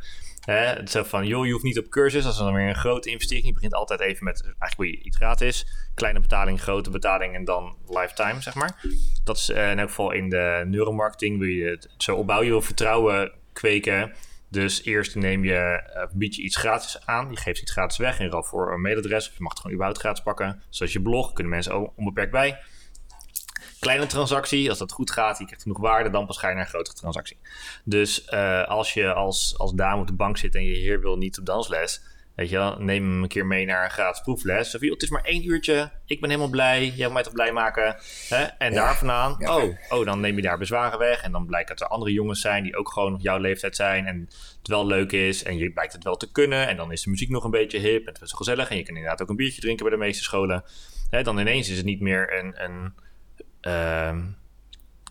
Hè, 0.44 0.86
zo 0.86 1.02
van, 1.02 1.26
joh, 1.26 1.46
je 1.46 1.52
hoeft 1.52 1.64
niet 1.64 1.78
op 1.78 1.88
cursus, 1.88 2.22
dat 2.22 2.32
is 2.32 2.38
dan 2.38 2.54
weer 2.54 2.68
een 2.68 2.74
grote 2.74 3.10
investering. 3.10 3.46
Je 3.46 3.52
begint 3.52 3.74
altijd 3.74 4.00
even 4.00 4.24
met, 4.24 4.42
eigenlijk 4.42 4.76
wil 4.76 4.86
je 4.86 5.00
iets 5.02 5.16
gratis. 5.16 5.66
Kleine 5.94 6.20
betaling, 6.20 6.60
grote 6.60 6.90
betaling 6.90 7.34
en 7.34 7.44
dan 7.44 7.76
lifetime, 7.88 8.40
zeg 8.40 8.54
maar. 8.54 8.84
Dat 9.24 9.36
is 9.36 9.48
eh, 9.50 9.70
in 9.70 9.78
elk 9.78 9.88
geval 9.88 10.12
in 10.12 10.28
de 10.28 10.62
neuromarketing, 10.66 11.38
wil 11.38 11.48
je 11.48 11.64
het 11.64 11.88
zo 11.96 12.16
opbouwen. 12.16 12.46
Je 12.46 12.52
wil 12.52 12.62
vertrouwen 12.62 13.32
kweken. 13.52 14.12
Dus 14.48 14.84
eerst 14.84 15.14
neem 15.14 15.44
je, 15.44 15.54
eh, 15.54 16.06
bied 16.12 16.36
je 16.36 16.42
iets 16.42 16.56
gratis 16.56 17.06
aan. 17.06 17.30
Je 17.30 17.36
geeft 17.36 17.60
iets 17.60 17.72
gratis 17.72 17.96
weg 17.96 18.20
in 18.20 18.30
ruil 18.30 18.42
voor 18.42 18.72
een 18.72 18.80
mailadres. 18.80 19.28
Of 19.28 19.36
je 19.36 19.42
mag 19.42 19.50
het 19.50 19.60
gewoon 19.60 19.76
überhaupt 19.76 20.00
gratis 20.00 20.22
pakken. 20.22 20.62
Zoals 20.68 20.92
je 20.92 21.02
blog, 21.02 21.32
kunnen 21.32 21.52
mensen 21.52 21.72
ook 21.72 21.92
onbeperkt 21.96 22.32
bij. 22.32 22.58
Kleine 23.80 24.06
transactie, 24.06 24.68
als 24.68 24.78
dat 24.78 24.92
goed 24.92 25.10
gaat, 25.10 25.38
je 25.38 25.44
krijgt 25.44 25.62
genoeg 25.62 25.80
waarde, 25.80 26.10
dan 26.10 26.26
pas 26.26 26.38
ga 26.38 26.48
je 26.48 26.54
naar 26.54 26.64
een 26.64 26.68
grotere 26.68 26.96
transactie. 26.96 27.38
Dus 27.84 28.24
eh, 28.24 28.68
als 28.68 28.94
je 28.94 29.12
als, 29.12 29.58
als 29.58 29.72
dame 29.72 30.00
op 30.00 30.06
de 30.06 30.12
bank 30.12 30.36
zit 30.36 30.54
en 30.54 30.64
je 30.64 30.76
heer 30.76 31.00
wil 31.00 31.16
niet 31.16 31.38
op 31.38 31.46
dansles, 31.46 32.02
weet 32.34 32.48
je 32.48 32.56
wel, 32.56 32.78
neem 32.78 33.10
hem 33.10 33.22
een 33.22 33.28
keer 33.28 33.46
mee 33.46 33.66
naar 33.66 33.84
een 33.84 33.90
gratis 33.90 34.20
proefles. 34.20 34.74
Of 34.74 34.80
joh, 34.80 34.92
het 34.92 35.02
is 35.02 35.10
maar 35.10 35.24
één 35.24 35.46
uurtje, 35.46 35.90
ik 36.06 36.20
ben 36.20 36.30
helemaal 36.30 36.50
blij, 36.50 36.86
jij 36.86 36.96
wil 36.96 37.10
mij 37.12 37.22
toch 37.22 37.32
blij 37.32 37.52
maken. 37.52 37.96
Hè? 38.28 38.42
En 38.42 38.74
daar 38.74 38.96
vandaan, 38.96 39.34
Ja. 39.38 39.56
oh, 39.56 39.76
oh, 39.88 40.04
dan 40.04 40.20
neem 40.20 40.36
je 40.36 40.42
daar 40.42 40.58
bezwaren 40.58 40.98
weg. 40.98 41.22
En 41.22 41.32
dan 41.32 41.46
blijkt 41.46 41.68
dat 41.68 41.80
er 41.80 41.86
andere 41.86 42.12
jongens 42.12 42.40
zijn 42.40 42.62
die 42.62 42.76
ook 42.76 42.92
gewoon 42.92 43.18
jouw 43.20 43.38
leeftijd 43.38 43.76
zijn 43.76 44.06
en 44.06 44.28
het 44.58 44.68
wel 44.68 44.86
leuk 44.86 45.12
is. 45.12 45.42
En 45.42 45.56
je 45.56 45.72
blijkt 45.72 45.92
het 45.92 46.04
wel 46.04 46.16
te 46.16 46.32
kunnen. 46.32 46.68
En 46.68 46.76
dan 46.76 46.92
is 46.92 47.02
de 47.02 47.10
muziek 47.10 47.28
nog 47.28 47.44
een 47.44 47.50
beetje 47.50 47.78
hip 47.78 48.06
en 48.06 48.12
het 48.12 48.22
is 48.22 48.30
wel 48.30 48.38
gezellig. 48.38 48.70
En 48.70 48.76
je 48.76 48.82
kan 48.82 48.94
inderdaad 48.94 49.22
ook 49.22 49.28
een 49.28 49.36
biertje 49.36 49.60
drinken 49.60 49.86
bij 49.86 49.94
de 49.94 50.04
meeste 50.04 50.22
scholen. 50.22 50.64
Hè, 51.10 51.22
dan 51.22 51.38
ineens 51.38 51.68
is 51.68 51.76
het 51.76 51.86
niet 51.86 52.00
meer 52.00 52.38
een... 52.38 52.64
een 52.64 52.94
ehm, 53.60 54.20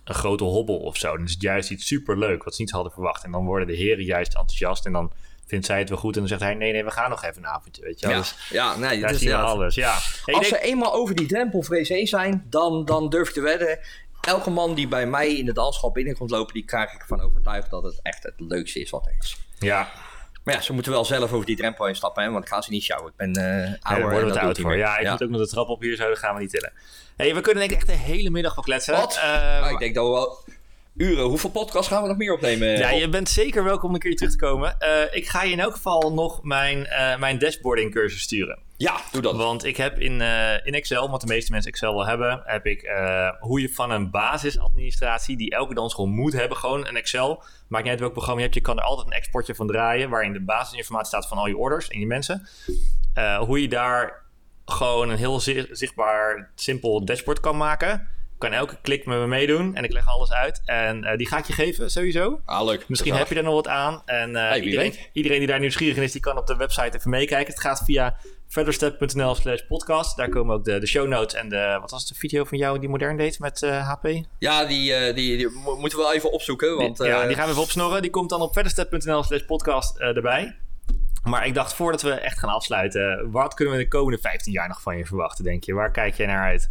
een 0.03 0.13
grote 0.13 0.43
hobbel 0.43 0.77
of 0.77 0.97
zo. 0.97 1.15
Dan 1.15 1.25
is 1.25 1.31
het 1.31 1.41
juist 1.41 1.71
iets 1.71 1.87
superleuk 1.87 2.43
wat 2.43 2.55
ze 2.55 2.61
niet 2.61 2.71
hadden 2.71 2.91
verwacht. 2.91 3.23
En 3.23 3.31
dan 3.31 3.45
worden 3.45 3.67
de 3.67 3.75
heren 3.75 4.03
juist 4.03 4.35
enthousiast 4.35 4.85
en 4.85 4.91
dan 4.91 5.11
vindt 5.47 5.65
zij 5.65 5.79
het 5.79 5.89
wel 5.89 5.97
goed. 5.97 6.13
En 6.13 6.19
dan 6.19 6.29
zegt 6.29 6.41
hij, 6.41 6.53
nee, 6.53 6.71
nee, 6.71 6.83
we 6.83 6.91
gaan 6.91 7.09
nog 7.09 7.23
even 7.23 7.37
een 7.37 7.47
avondje, 7.49 7.81
weet 7.83 7.99
je 7.99 8.07
wel. 8.07 8.15
Ja, 8.15 8.21
Dus 8.21 8.35
ja 8.49 8.77
nee, 8.77 8.99
daar 8.99 9.11
dus 9.11 9.21
ja, 9.21 9.41
alles, 9.41 9.75
ja. 9.75 9.97
Hey, 10.25 10.35
Als 10.35 10.47
ze 10.47 10.59
eenmaal 10.61 10.93
over 10.93 11.15
die 11.15 11.25
drempelvrees 11.27 11.89
heen 11.89 12.07
zijn, 12.07 12.45
dan, 12.49 12.85
dan 12.85 13.09
durf 13.09 13.27
ik 13.27 13.33
te 13.33 13.41
wedden. 13.41 13.79
Elke 14.21 14.49
man 14.49 14.73
die 14.73 14.87
bij 14.87 15.05
mij 15.07 15.35
in 15.37 15.45
de 15.45 15.53
dansschool 15.53 15.91
binnenkomt 15.91 16.29
lopen, 16.29 16.53
die 16.53 16.65
krijg 16.65 16.93
ik 16.93 16.99
ervan 17.01 17.21
overtuigd 17.21 17.69
dat 17.69 17.83
het 17.83 17.99
echt 18.01 18.23
het 18.23 18.33
leukste 18.37 18.79
is 18.79 18.89
wat 18.89 19.05
er 19.05 19.15
is. 19.19 19.37
ja, 19.59 19.89
Maar 20.43 20.53
ja, 20.55 20.61
ze 20.61 20.73
moeten 20.73 20.91
wel 20.91 21.05
zelf 21.05 21.33
over 21.33 21.45
die 21.45 21.55
drempel 21.55 21.85
heen 21.85 21.95
stappen, 21.95 22.23
hè, 22.23 22.31
want 22.31 22.43
ik 22.43 22.49
ga 22.49 22.61
ze 22.61 22.69
niet 22.69 22.83
sjouwen. 22.83 23.11
Ik 23.11 23.17
ben 23.17 23.33
ja, 23.33 23.77
ouder 23.81 24.09
daar 24.11 24.21
doet 24.25 24.37
oud 24.37 24.59
voor. 24.59 24.75
Ja, 24.77 24.97
ik 24.97 25.09
moet 25.09 25.23
ook 25.23 25.29
nog 25.29 25.41
de 25.41 25.47
trap 25.47 25.67
op 25.67 25.81
hier, 25.81 25.95
zo 25.95 26.07
dat 26.07 26.17
gaan 26.17 26.35
we 26.35 26.41
niet 26.41 26.49
tillen. 26.49 26.73
hey, 27.15 27.35
we 27.35 27.41
kunnen 27.41 27.67
denk 27.67 27.81
ik 27.81 27.87
echt 27.87 27.99
de 27.99 28.03
hele 28.05 28.29
middag 28.29 28.55
wel 28.55 28.63
kletsen. 28.63 28.93
Wat? 28.95 29.15
Eh, 29.15 29.59
Nou, 29.59 29.73
ik 29.73 29.79
denk 29.79 29.95
dat 29.95 30.05
we 30.05 30.11
wel 30.11 30.43
uren. 30.95 31.23
Hoeveel 31.23 31.49
podcasts 31.49 31.87
gaan 31.87 32.01
we 32.01 32.07
nog 32.07 32.17
meer 32.17 32.33
opnemen? 32.33 32.67
Ja, 32.77 32.89
je 32.89 33.09
bent 33.09 33.29
zeker 33.29 33.63
welkom 33.63 33.87
om 33.89 33.93
een 33.93 33.99
keer 34.01 34.15
terug 34.15 34.31
te 34.31 34.37
komen. 34.37 34.79
Eh, 34.79 35.01
ik 35.11 35.27
ga 35.27 35.43
je 35.43 35.51
in 35.51 35.59
elk 35.59 35.73
geval 35.73 36.13
nog 36.13 36.43
mijn, 36.43 36.85
eh, 36.85 37.17
mijn 37.17 37.39
dashboarding 37.39 37.91
cursus 37.91 38.21
sturen. 38.21 38.59
ja 38.77 38.97
doe 39.11 39.21
dat. 39.21 39.35
Want 39.35 39.63
ik 39.65 39.77
heb 39.77 39.99
in, 39.99 40.21
eh, 40.21 40.65
in 40.65 40.73
Excel, 40.73 41.09
wat 41.09 41.21
de 41.21 41.27
meeste 41.27 41.51
mensen 41.51 41.71
Excel 41.71 41.95
wel 41.95 42.05
hebben, 42.05 42.41
heb 42.45 42.65
ik 42.65 42.89
hoe 43.39 43.61
je 43.61 43.69
van 43.69 43.91
een 43.91 44.09
basisadministratie 44.11 45.37
die 45.37 45.51
elke 45.51 45.73
dansschool 45.73 46.07
moet 46.07 46.33
hebben, 46.33 46.57
gewoon 46.57 46.87
een 46.87 46.95
Excel. 46.95 47.43
Maakt 47.67 47.83
niet 47.83 47.91
uit 47.91 48.01
welk 48.01 48.13
programma 48.13 48.39
je 48.39 48.45
hebt, 48.45 48.57
je 48.57 48.63
kan 48.63 48.77
er 48.77 48.83
altijd 48.83 49.07
een 49.07 49.13
exportje 49.13 49.55
van 49.55 49.67
draaien, 49.67 50.09
waarin 50.09 50.33
de 50.33 50.41
basisinformatie 50.43 51.07
staat 51.07 51.27
van 51.27 51.37
al 51.37 51.47
je 51.47 51.57
orders 51.57 51.87
en 51.87 51.99
je 51.99 52.05
mensen. 52.05 52.47
Hoe 53.39 53.61
je 53.61 53.67
daar 53.67 54.21
gewoon 54.65 55.09
een 55.09 55.17
heel 55.17 55.39
zi- 55.39 55.67
zichtbaar, 55.71 56.51
simpel 56.55 57.05
dashboard 57.05 57.39
kan 57.39 57.57
maken. 57.57 58.07
Kan 58.41 58.53
elke 58.53 58.77
klik 58.81 59.05
met 59.05 59.17
me 59.17 59.27
meedoen 59.27 59.75
en 59.75 59.83
ik 59.83 59.91
leg 59.91 60.07
alles 60.07 60.31
uit. 60.31 60.61
En 60.65 61.03
eh, 61.03 61.17
die 61.17 61.27
ga 61.27 61.37
ik 61.37 61.45
je 61.45 61.53
geven, 61.53 61.91
sowieso. 61.91 62.41
Ah, 62.45 62.65
leuk. 62.65 62.85
Misschien 62.89 63.13
heb 63.13 63.27
je 63.27 63.33
daar 63.35 63.43
nog 63.43 63.53
wat 63.53 63.67
aan. 63.67 64.01
En 64.05 64.35
eh, 64.35 64.47
Hey, 64.47 64.59
iedereen, 64.61 64.91
weet. 64.91 65.09
iedereen 65.13 65.37
die 65.39 65.47
daar 65.47 65.59
nieuwsgierig 65.59 65.97
in 65.97 66.03
is, 66.03 66.11
die 66.11 66.21
kan 66.21 66.37
op 66.37 66.47
de 66.47 66.55
website 66.55 66.97
even 66.97 67.09
meekijken. 67.09 67.53
Het 67.53 67.61
gaat 67.61 67.81
via 67.85 68.15
verderstep.nl 68.47 69.35
slash 69.35 69.61
podcast. 69.67 70.17
Daar 70.17 70.29
komen 70.29 70.55
ook 70.55 70.63
de, 70.63 70.79
de 70.79 70.87
show 70.87 71.07
notes 71.07 71.33
en 71.39 71.49
de, 71.49 71.77
wat 71.81 71.91
was 71.91 72.07
de 72.07 72.15
video 72.15 72.43
van 72.43 72.57
jou 72.57 72.79
die 72.79 72.89
modern 72.89 73.17
deed 73.17 73.39
met 73.39 73.63
eh, 73.63 73.87
HP? 73.89 74.07
Ja, 74.39 74.65
die, 74.65 74.93
eh, 74.93 75.15
die, 75.15 75.37
die 75.37 75.49
mo- 75.49 75.75
moeten 75.77 75.97
we 75.97 76.03
wel 76.03 76.13
even 76.13 76.31
opzoeken. 76.31 76.77
Want, 76.77 76.97
ja, 76.97 77.21
eh, 77.21 77.27
die 77.27 77.35
gaan 77.35 77.45
we 77.45 77.51
even 77.51 77.63
opsnorren. 77.63 78.01
Die 78.01 78.11
komt 78.11 78.29
dan 78.29 78.41
op 78.41 78.53
verderstep.nl 78.53 79.23
slash 79.23 79.41
podcast 79.41 79.97
eh, 79.97 80.15
erbij. 80.15 80.55
Maar 81.23 81.45
ik 81.45 81.53
dacht, 81.53 81.73
voordat 81.73 82.01
we 82.01 82.11
echt 82.11 82.39
gaan 82.39 82.49
afsluiten, 82.49 83.31
wat 83.31 83.53
kunnen 83.53 83.73
we 83.77 83.79
de 83.81 83.87
komende 83.87 84.17
15 84.21 84.51
jaar 84.53 84.67
nog 84.67 84.81
van 84.81 84.97
je 84.97 85.05
verwachten, 85.05 85.43
denk 85.43 85.63
je? 85.63 85.73
Waar 85.73 85.91
kijk 85.91 86.15
jij 86.15 86.25
naar 86.27 86.43
uit? 86.47 86.69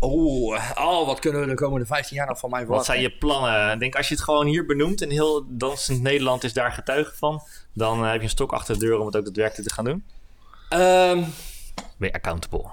Oh, 0.00 0.58
oh, 0.74 1.06
wat 1.06 1.18
kunnen 1.18 1.40
we 1.40 1.46
de 1.46 1.54
komende 1.54 1.86
15 1.86 2.16
jaar 2.16 2.26
nog 2.26 2.38
van 2.38 2.50
mij 2.50 2.58
Wat 2.58 2.66
verwachten? 2.68 2.94
zijn 2.94 3.10
je 3.10 3.18
plannen? 3.18 3.72
Ik 3.72 3.78
denk, 3.80 3.94
als 3.94 4.08
je 4.08 4.14
het 4.14 4.22
gewoon 4.22 4.46
hier 4.46 4.66
benoemt 4.66 5.02
en 5.02 5.10
heel 5.10 5.44
dansend 5.48 6.02
Nederland 6.02 6.44
is 6.44 6.52
daar 6.52 6.72
getuige 6.72 7.16
van, 7.16 7.42
dan 7.72 8.04
eh, 8.04 8.06
heb 8.10 8.16
je 8.16 8.22
een 8.22 8.28
stok 8.28 8.52
achter 8.52 8.78
de 8.78 8.86
deur 8.86 8.98
om 8.98 9.06
het 9.06 9.16
ook 9.16 9.24
daadwerkelijk 9.24 9.68
te 9.68 9.74
gaan 9.74 9.84
doen. 9.84 10.04
Ehm, 10.68 11.22
Ben 11.96 12.08
je 12.08 12.12
accountable? 12.12 12.64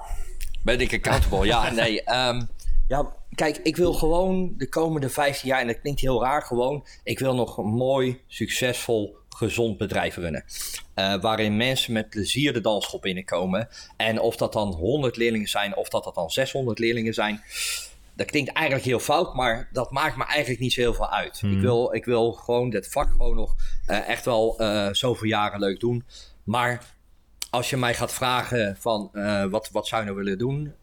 Ben 0.64 0.80
ik 0.80 0.94
accountable? 0.94 1.46
Ja, 1.46 1.70
nee. 1.72 2.04
ehm, 2.04 2.42
ja, 2.88 3.06
kijk, 3.36 3.58
ik 3.58 3.76
wil 3.78 3.94
gewoon 3.94 4.54
de 4.58 4.70
komende 4.70 5.10
15 5.10 5.48
jaar, 5.50 5.60
en 5.62 5.68
dat 5.68 5.82
klinkt 5.82 6.00
heel 6.02 6.22
raar 6.24 6.42
gewoon, 6.42 6.86
ik 7.04 7.20
wil 7.20 7.36
nog 7.36 7.58
een 7.58 7.66
mooi, 7.74 8.22
succesvol, 8.28 9.18
gezond 9.36 9.78
bedrijf 9.78 10.16
runnen. 10.16 10.44
Eh, 10.94 11.22
waarin 11.22 11.58
mensen 11.58 11.94
met 11.94 12.10
plezier 12.10 12.54
de 12.54 12.62
dansschool 12.62 13.00
binnenkomen. 13.00 13.70
En 13.98 14.20
of 14.20 14.36
dat 14.36 14.54
dan 14.54 14.68
100 14.68 15.18
leerlingen 15.18 15.48
zijn, 15.48 15.76
of 15.76 15.90
dat 15.90 16.04
dat 16.04 16.16
dan 16.16 16.32
600 16.32 16.80
leerlingen 16.80 17.14
zijn. 17.14 17.42
Dat 18.14 18.32
klinkt 18.32 18.52
eigenlijk 18.52 18.86
heel 18.86 19.00
fout, 19.00 19.34
maar 19.34 19.70
dat 19.72 19.92
maakt 19.92 20.18
me 20.18 20.26
eigenlijk 20.26 20.60
niet 20.60 20.74
zo 20.74 20.82
heel 20.82 20.94
veel 20.94 21.10
uit. 21.10 21.42
Ik, 21.44 21.62
wil, 21.62 21.94
ik 21.94 22.06
wil 22.06 22.32
gewoon 22.32 22.70
dit 22.70 22.92
vak 22.92 23.10
gewoon 23.10 23.36
nog 23.36 23.56
eh, 23.86 24.08
echt 24.10 24.26
wel 24.26 24.60
eh, 24.60 24.88
zoveel 24.92 25.28
jaren 25.28 25.60
leuk 25.60 25.80
doen. 25.80 26.06
Maar 26.44 26.84
als 27.50 27.70
je 27.70 27.78
mij 27.78 27.94
gaat 27.94 28.14
vragen 28.14 28.78
van 28.80 29.10
wat, 29.50 29.70
wat 29.72 29.88
zou 29.88 30.02
je 30.02 30.12
nou 30.12 30.24
willen 30.24 30.38
doen? 30.38 30.74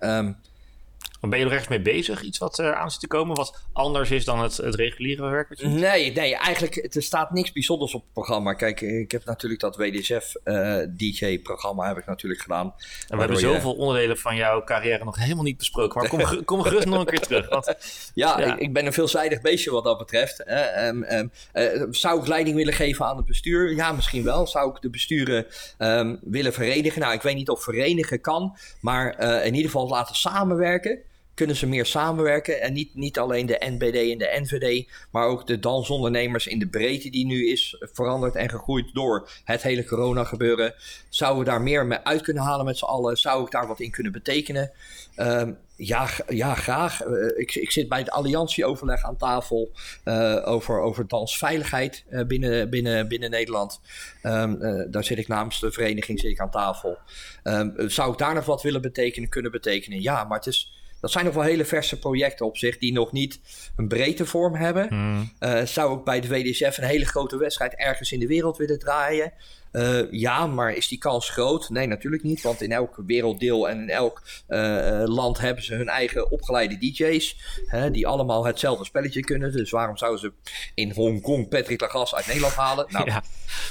Ben 1.21 1.39
je 1.39 1.45
er 1.45 1.53
echt 1.53 1.69
mee 1.69 1.81
bezig? 1.81 2.23
Iets 2.23 2.39
wat 2.39 2.59
er 2.59 2.75
aan 2.75 2.91
zit 2.91 3.01
te 3.01 3.07
komen, 3.07 3.37
wat 3.37 3.63
anders 3.73 4.11
is 4.11 4.25
dan 4.25 4.41
het, 4.41 4.57
het 4.57 4.75
reguliere 4.75 5.23
werk? 5.31 5.49
Wat 5.49 5.61
je 5.61 5.67
nee, 5.67 6.13
nee, 6.13 6.37
eigenlijk 6.37 6.95
er 6.95 7.03
staat 7.03 7.31
niks 7.33 7.53
bijzonders 7.53 7.95
op 7.95 8.03
het 8.03 8.13
programma. 8.13 8.53
Kijk, 8.53 8.81
ik 8.81 9.11
heb 9.11 9.25
natuurlijk 9.25 9.61
dat 9.61 9.77
WDSF 9.77 10.35
eh, 10.45 10.77
DJ-programma 10.89 11.87
heb 11.89 11.99
ik 11.99 12.07
natuurlijk 12.07 12.41
gedaan. 12.43 12.67
En 12.67 13.17
we 13.17 13.19
hebben 13.19 13.37
je- 13.41 13.47
zoveel 13.47 13.75
onderdelen 13.75 14.19
van 14.19 14.37
jouw 14.37 14.65
carrière 14.65 15.05
nog 15.05 15.17
helemaal 15.19 15.45
niet 15.45 15.57
besproken. 15.57 16.01
Maar 16.01 16.09
kom, 16.11 16.45
kom 16.45 16.63
gerust 16.63 16.87
nog 16.87 16.99
een 17.01 17.07
keer 17.07 17.21
terug. 17.21 17.49
Want, 17.49 17.67
Ja, 18.15 18.41
Ja. 18.41 18.55
Ik, 18.55 18.59
ik 18.61 18.73
ben 18.73 18.87
een 18.87 18.93
veelzijdig 18.93 19.41
beestje 19.41 19.71
wat 19.71 19.85
dat 19.85 19.99
betreft. 19.99 20.43
Eh, 20.43 20.87
ehm, 20.87 21.03
ehm, 21.03 21.27
eh, 21.53 21.83
zou 21.91 22.21
ik 22.21 22.27
leiding 22.27 22.57
willen 22.57 22.75
geven 22.75 23.07
aan 23.07 23.17
het 23.17 23.27
bestuur? 23.27 23.75
Ja, 23.75 23.93
misschien 23.93 24.25
wel. 24.25 24.47
Zou 24.47 24.75
ik 24.75 24.83
de 24.83 24.91
besturen 24.91 25.47
ehm, 25.79 26.17
willen 26.21 26.53
verenigen? 26.53 27.01
Nou, 27.01 27.15
ik 27.15 27.23
weet 27.23 27.35
niet 27.37 27.49
of 27.51 27.63
verenigen 27.63 28.21
kan, 28.21 28.57
maar 28.81 29.19
in 29.45 29.55
ieder 29.55 29.71
geval 29.71 29.89
laten 29.89 30.15
samenwerken. 30.15 31.07
Kunnen 31.39 31.57
ze 31.57 31.67
meer 31.67 31.87
samenwerken. 31.87 32.61
En 32.61 32.73
niet, 32.73 32.95
niet 32.95 33.19
alleen 33.19 33.47
de 33.47 33.61
NBD 33.61 34.11
en 34.11 34.19
de 34.19 34.39
NVD, 34.41 34.89
maar 35.11 35.27
ook 35.27 35.47
de 35.47 35.59
dansondernemers 35.59 36.47
in 36.47 36.59
de 36.59 36.69
breedte 36.69 37.11
die 37.11 37.27
nu 37.27 37.51
is 37.51 37.77
veranderd 37.81 38.35
en 38.35 38.49
gegroeid 38.49 38.95
door 38.95 39.31
het 39.45 39.63
hele 39.63 39.85
corona 39.85 40.25
gebeuren. 40.25 40.75
Zouden 41.09 41.45
we 41.45 41.51
daar 41.51 41.63
meer 41.63 41.87
mee 41.87 41.99
uit 41.99 42.23
kunnen 42.23 42.43
halen 42.43 42.65
met 42.65 42.79
z'n 42.79 42.85
allen? 42.85 43.17
Zou 43.17 43.45
ik 43.45 43.51
daar 43.51 43.67
wat 43.67 43.81
in 43.81 43.91
kunnen 43.91 44.13
betekenen? 44.13 44.71
Ehm, 45.15 45.53
ja, 45.77 46.09
ja, 46.29 46.55
graag. 46.55 47.05
Uh, 47.05 47.39
ik, 47.39 47.55
ik, 47.55 47.71
zit 47.71 47.89
bij 47.89 47.99
het 47.99 48.11
alliantieoverleg 48.11 49.03
aan 49.03 49.17
tafel 49.17 49.71
uh, 50.05 50.43
over, 50.45 50.81
over 50.81 51.09
dansveiligheid 51.09 52.05
uh, 52.11 52.27
binnen, 52.27 52.71
binnen, 52.71 53.09
binnen 53.09 53.31
Nederland. 53.31 53.81
Um, 54.23 54.59
daar 54.91 55.05
zit 55.05 55.19
ik 55.19 55.29
namens 55.29 55.61
de 55.61 55.73
vereniging 55.73 56.21
zit 56.21 56.31
ik 56.31 56.41
aan 56.41 56.51
tafel. 56.51 56.99
Um, 57.45 57.75
zou 57.91 58.13
ik 58.13 58.19
daar 58.19 58.35
nog 58.35 58.45
wat 58.45 58.63
willen 58.63 58.83
betekenen, 58.83 59.29
kunnen 59.29 59.51
betekenen? 59.51 60.03
Ja, 60.03 60.25
maar 60.25 60.39
het 60.39 60.47
is, 60.47 60.78
dat 61.01 61.11
zijn 61.11 61.25
nog 61.25 61.35
wel 61.35 61.43
hele 61.43 61.65
verse 61.65 61.99
projecten 61.99 62.47
op 62.47 62.57
zich 62.57 62.79
die 62.79 62.93
nog 62.93 63.13
niet 63.13 63.41
een 63.77 63.89
breedte 63.89 64.27
vorm 64.27 64.55
hebben. 64.55 64.89
Hmm. 64.89 65.33
zou 65.67 65.99
ik 65.99 66.05
bij 66.05 66.21
de 66.21 66.29
WDSF 66.29 66.79
een 66.79 66.85
hele 66.85 67.07
grote 67.07 67.37
wedstrijd 67.37 67.75
ergens 67.75 68.13
in 68.13 68.21
de 68.21 68.27
wereld 68.27 68.57
willen 68.57 68.79
draaien? 68.79 69.33
Uh, 69.73 70.13
ja, 70.13 70.47
maar 70.47 70.73
is 70.73 70.89
die 70.89 70.99
kans 70.99 71.31
groot? 71.31 71.69
Nee, 71.69 71.87
natuurlijk 71.87 72.23
niet. 72.23 72.43
Want 72.43 72.63
in 72.63 72.73
elk 72.73 73.03
werelddeel 73.07 73.69
en 73.69 73.81
in 73.81 73.91
elk 73.91 74.23
uh, 74.49 75.03
land 75.05 75.39
hebben 75.39 75.65
ze 75.65 75.75
hun 75.75 75.89
eigen 75.89 76.31
opgeleide 76.31 76.79
DJ's. 76.79 77.37
Hè, 77.67 77.91
die 77.91 78.07
allemaal 78.07 78.47
hetzelfde 78.47 78.85
spelletje 78.85 79.21
kunnen. 79.21 79.53
Dus 79.53 79.71
waarom 79.71 79.97
zouden 79.97 80.21
ze 80.21 80.33
in 80.75 80.93
Hongkong 80.93 81.49
Patrick 81.49 81.81
Lagas 81.81 82.15
uit 82.15 82.27
Nederland 82.27 82.55
halen? 82.55 82.87
Nou, 82.89 83.07
ja, 83.07 83.23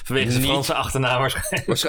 vanwege 0.03 0.39
de 0.39 0.45
Franse 0.45 0.73
achternaam 0.73 1.29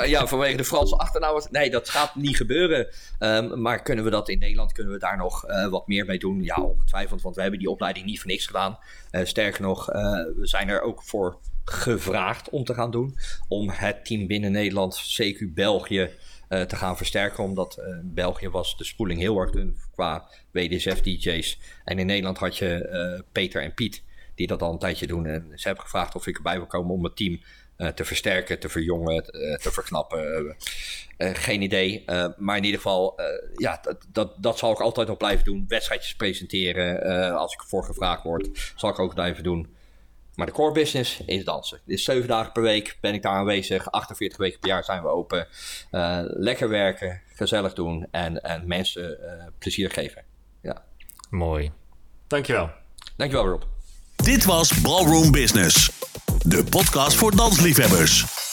Ja, 0.05 0.27
vanwege 0.27 0.57
de 0.57 0.65
Franse 0.65 0.97
achternaam. 0.97 1.43
Nee, 1.51 1.71
dat 1.71 1.89
gaat 1.89 2.15
niet 2.15 2.37
gebeuren. 2.37 2.87
Um, 3.19 3.61
maar 3.61 3.83
kunnen 3.83 4.05
we 4.05 4.11
dat 4.11 4.29
in 4.29 4.39
Nederland, 4.39 4.73
kunnen 4.73 4.93
we 4.93 4.99
daar 4.99 5.17
nog 5.17 5.49
uh, 5.49 5.69
wat 5.69 5.87
meer 5.87 6.05
mee 6.05 6.19
doen? 6.19 6.43
Ja, 6.43 6.57
ongetwijfeld. 6.57 7.23
Want 7.23 7.35
we 7.35 7.41
hebben 7.41 7.59
die 7.61 7.71
opleiding 7.71 8.07
niet 8.07 8.21
voor 8.21 8.31
niks 8.31 8.47
gedaan. 8.47 8.79
sterker 9.11 9.63
nog, 9.63 9.87
we 9.87 10.47
zijn 10.47 10.69
er 10.69 10.81
ook 10.81 11.03
voor 11.03 11.39
gevraagd 11.69 12.51
om 12.51 12.65
te 12.65 12.75
gaan 12.75 12.91
doen. 12.91 13.19
Om 13.49 13.71
het 13.71 14.05
team 14.05 14.27
binnen 14.27 14.53
Nederland, 14.53 15.21
CQ 15.21 15.55
België, 15.55 16.11
uh, 16.49 16.63
te 16.63 16.77
gaan 16.77 16.97
versterken. 16.97 17.45
Omdat 17.45 17.79
uh, 17.81 17.99
België 18.03 18.49
was 18.49 18.77
de 18.77 18.85
spoeling 18.85 19.21
heel 19.21 19.39
erg 19.39 19.51
dun 19.51 19.77
qua 19.93 20.29
WDSF-DJ's. 20.51 21.59
En 21.85 21.99
in 21.99 22.07
Nederland 22.07 22.39
had 22.39 22.57
je 22.57 22.89
uh, 22.93 23.21
Peter 23.33 23.63
en 23.63 23.75
Piet, 23.75 24.03
die 24.35 24.47
dat 24.47 24.63
al 24.63 24.73
een 24.73 24.79
tijdje 24.79 25.07
doen. 25.07 25.27
En 25.27 25.53
ze 25.55 25.67
hebben 25.67 25.85
gevraagd 25.85 26.15
of 26.15 26.27
ik 26.27 26.37
erbij 26.37 26.57
wil 26.57 26.67
komen 26.67 26.95
om 26.95 27.05
het 27.05 27.17
team 27.17 27.41
te 27.95 28.05
versterken, 28.05 28.59
te 28.59 28.69
verjongen, 28.69 29.23
te 29.63 29.69
verknappen. 29.73 30.57
geen 31.19 31.63
idee. 31.63 32.05
maar 32.37 32.57
in 32.57 32.65
ieder 32.65 32.81
geval, 32.81 33.21
ja, 33.57 33.79
dat, 33.83 34.07
dat, 34.13 34.43
dat 34.43 34.59
zal 34.59 34.73
ik 34.73 34.81
altijd 34.81 35.09
nog 35.09 35.17
blijven 35.17 35.45
doen. 35.45 35.65
Wedstrijdjes 35.69 36.17
presenteren. 36.17 37.03
als 37.37 37.55
ik 37.55 37.61
ervoor 37.61 37.85
gevraagd 37.85 38.23
word, 38.23 38.73
zal 38.77 38.91
ik 38.91 38.99
ook 38.99 39.15
blijven 39.15 39.43
doen. 39.43 39.77
Maar 40.39 40.47
de 40.47 40.53
core 40.53 40.73
business 40.73 41.21
is 41.27 41.45
dansen. 41.45 41.81
Dus 41.85 42.05
zeven 42.05 42.29
dagen 42.29 42.53
per 42.53 42.63
week 42.63 42.99
ben 43.01 43.15
ik 43.15 43.23
daar 43.23 43.33
aanwezig. 43.33 43.91
48 43.91 44.39
weken 44.39 44.59
per 44.59 44.69
jaar 44.69 44.85
zijn 44.85 45.03
we 45.03 45.09
open. 45.09 45.47
Uh, 45.91 46.19
lekker 46.23 46.69
werken, 46.69 47.23
gezellig 47.35 47.73
doen 47.73 48.07
en, 48.11 48.43
en 48.43 48.67
mensen 48.67 49.19
uh, 49.21 49.45
plezier 49.59 49.91
geven. 49.91 50.25
Ja. 50.63 50.83
Mooi. 51.31 51.73
Dankjewel. 52.27 52.71
Dankjewel 53.17 53.47
Rob. 53.47 53.63
Dit 54.17 54.45
was 54.45 54.81
Ballroom 54.81 55.33
Business. 55.33 55.91
De 56.39 56.65
podcast 56.65 57.17
voor 57.17 57.37
dansliefhebbers. 57.37 58.48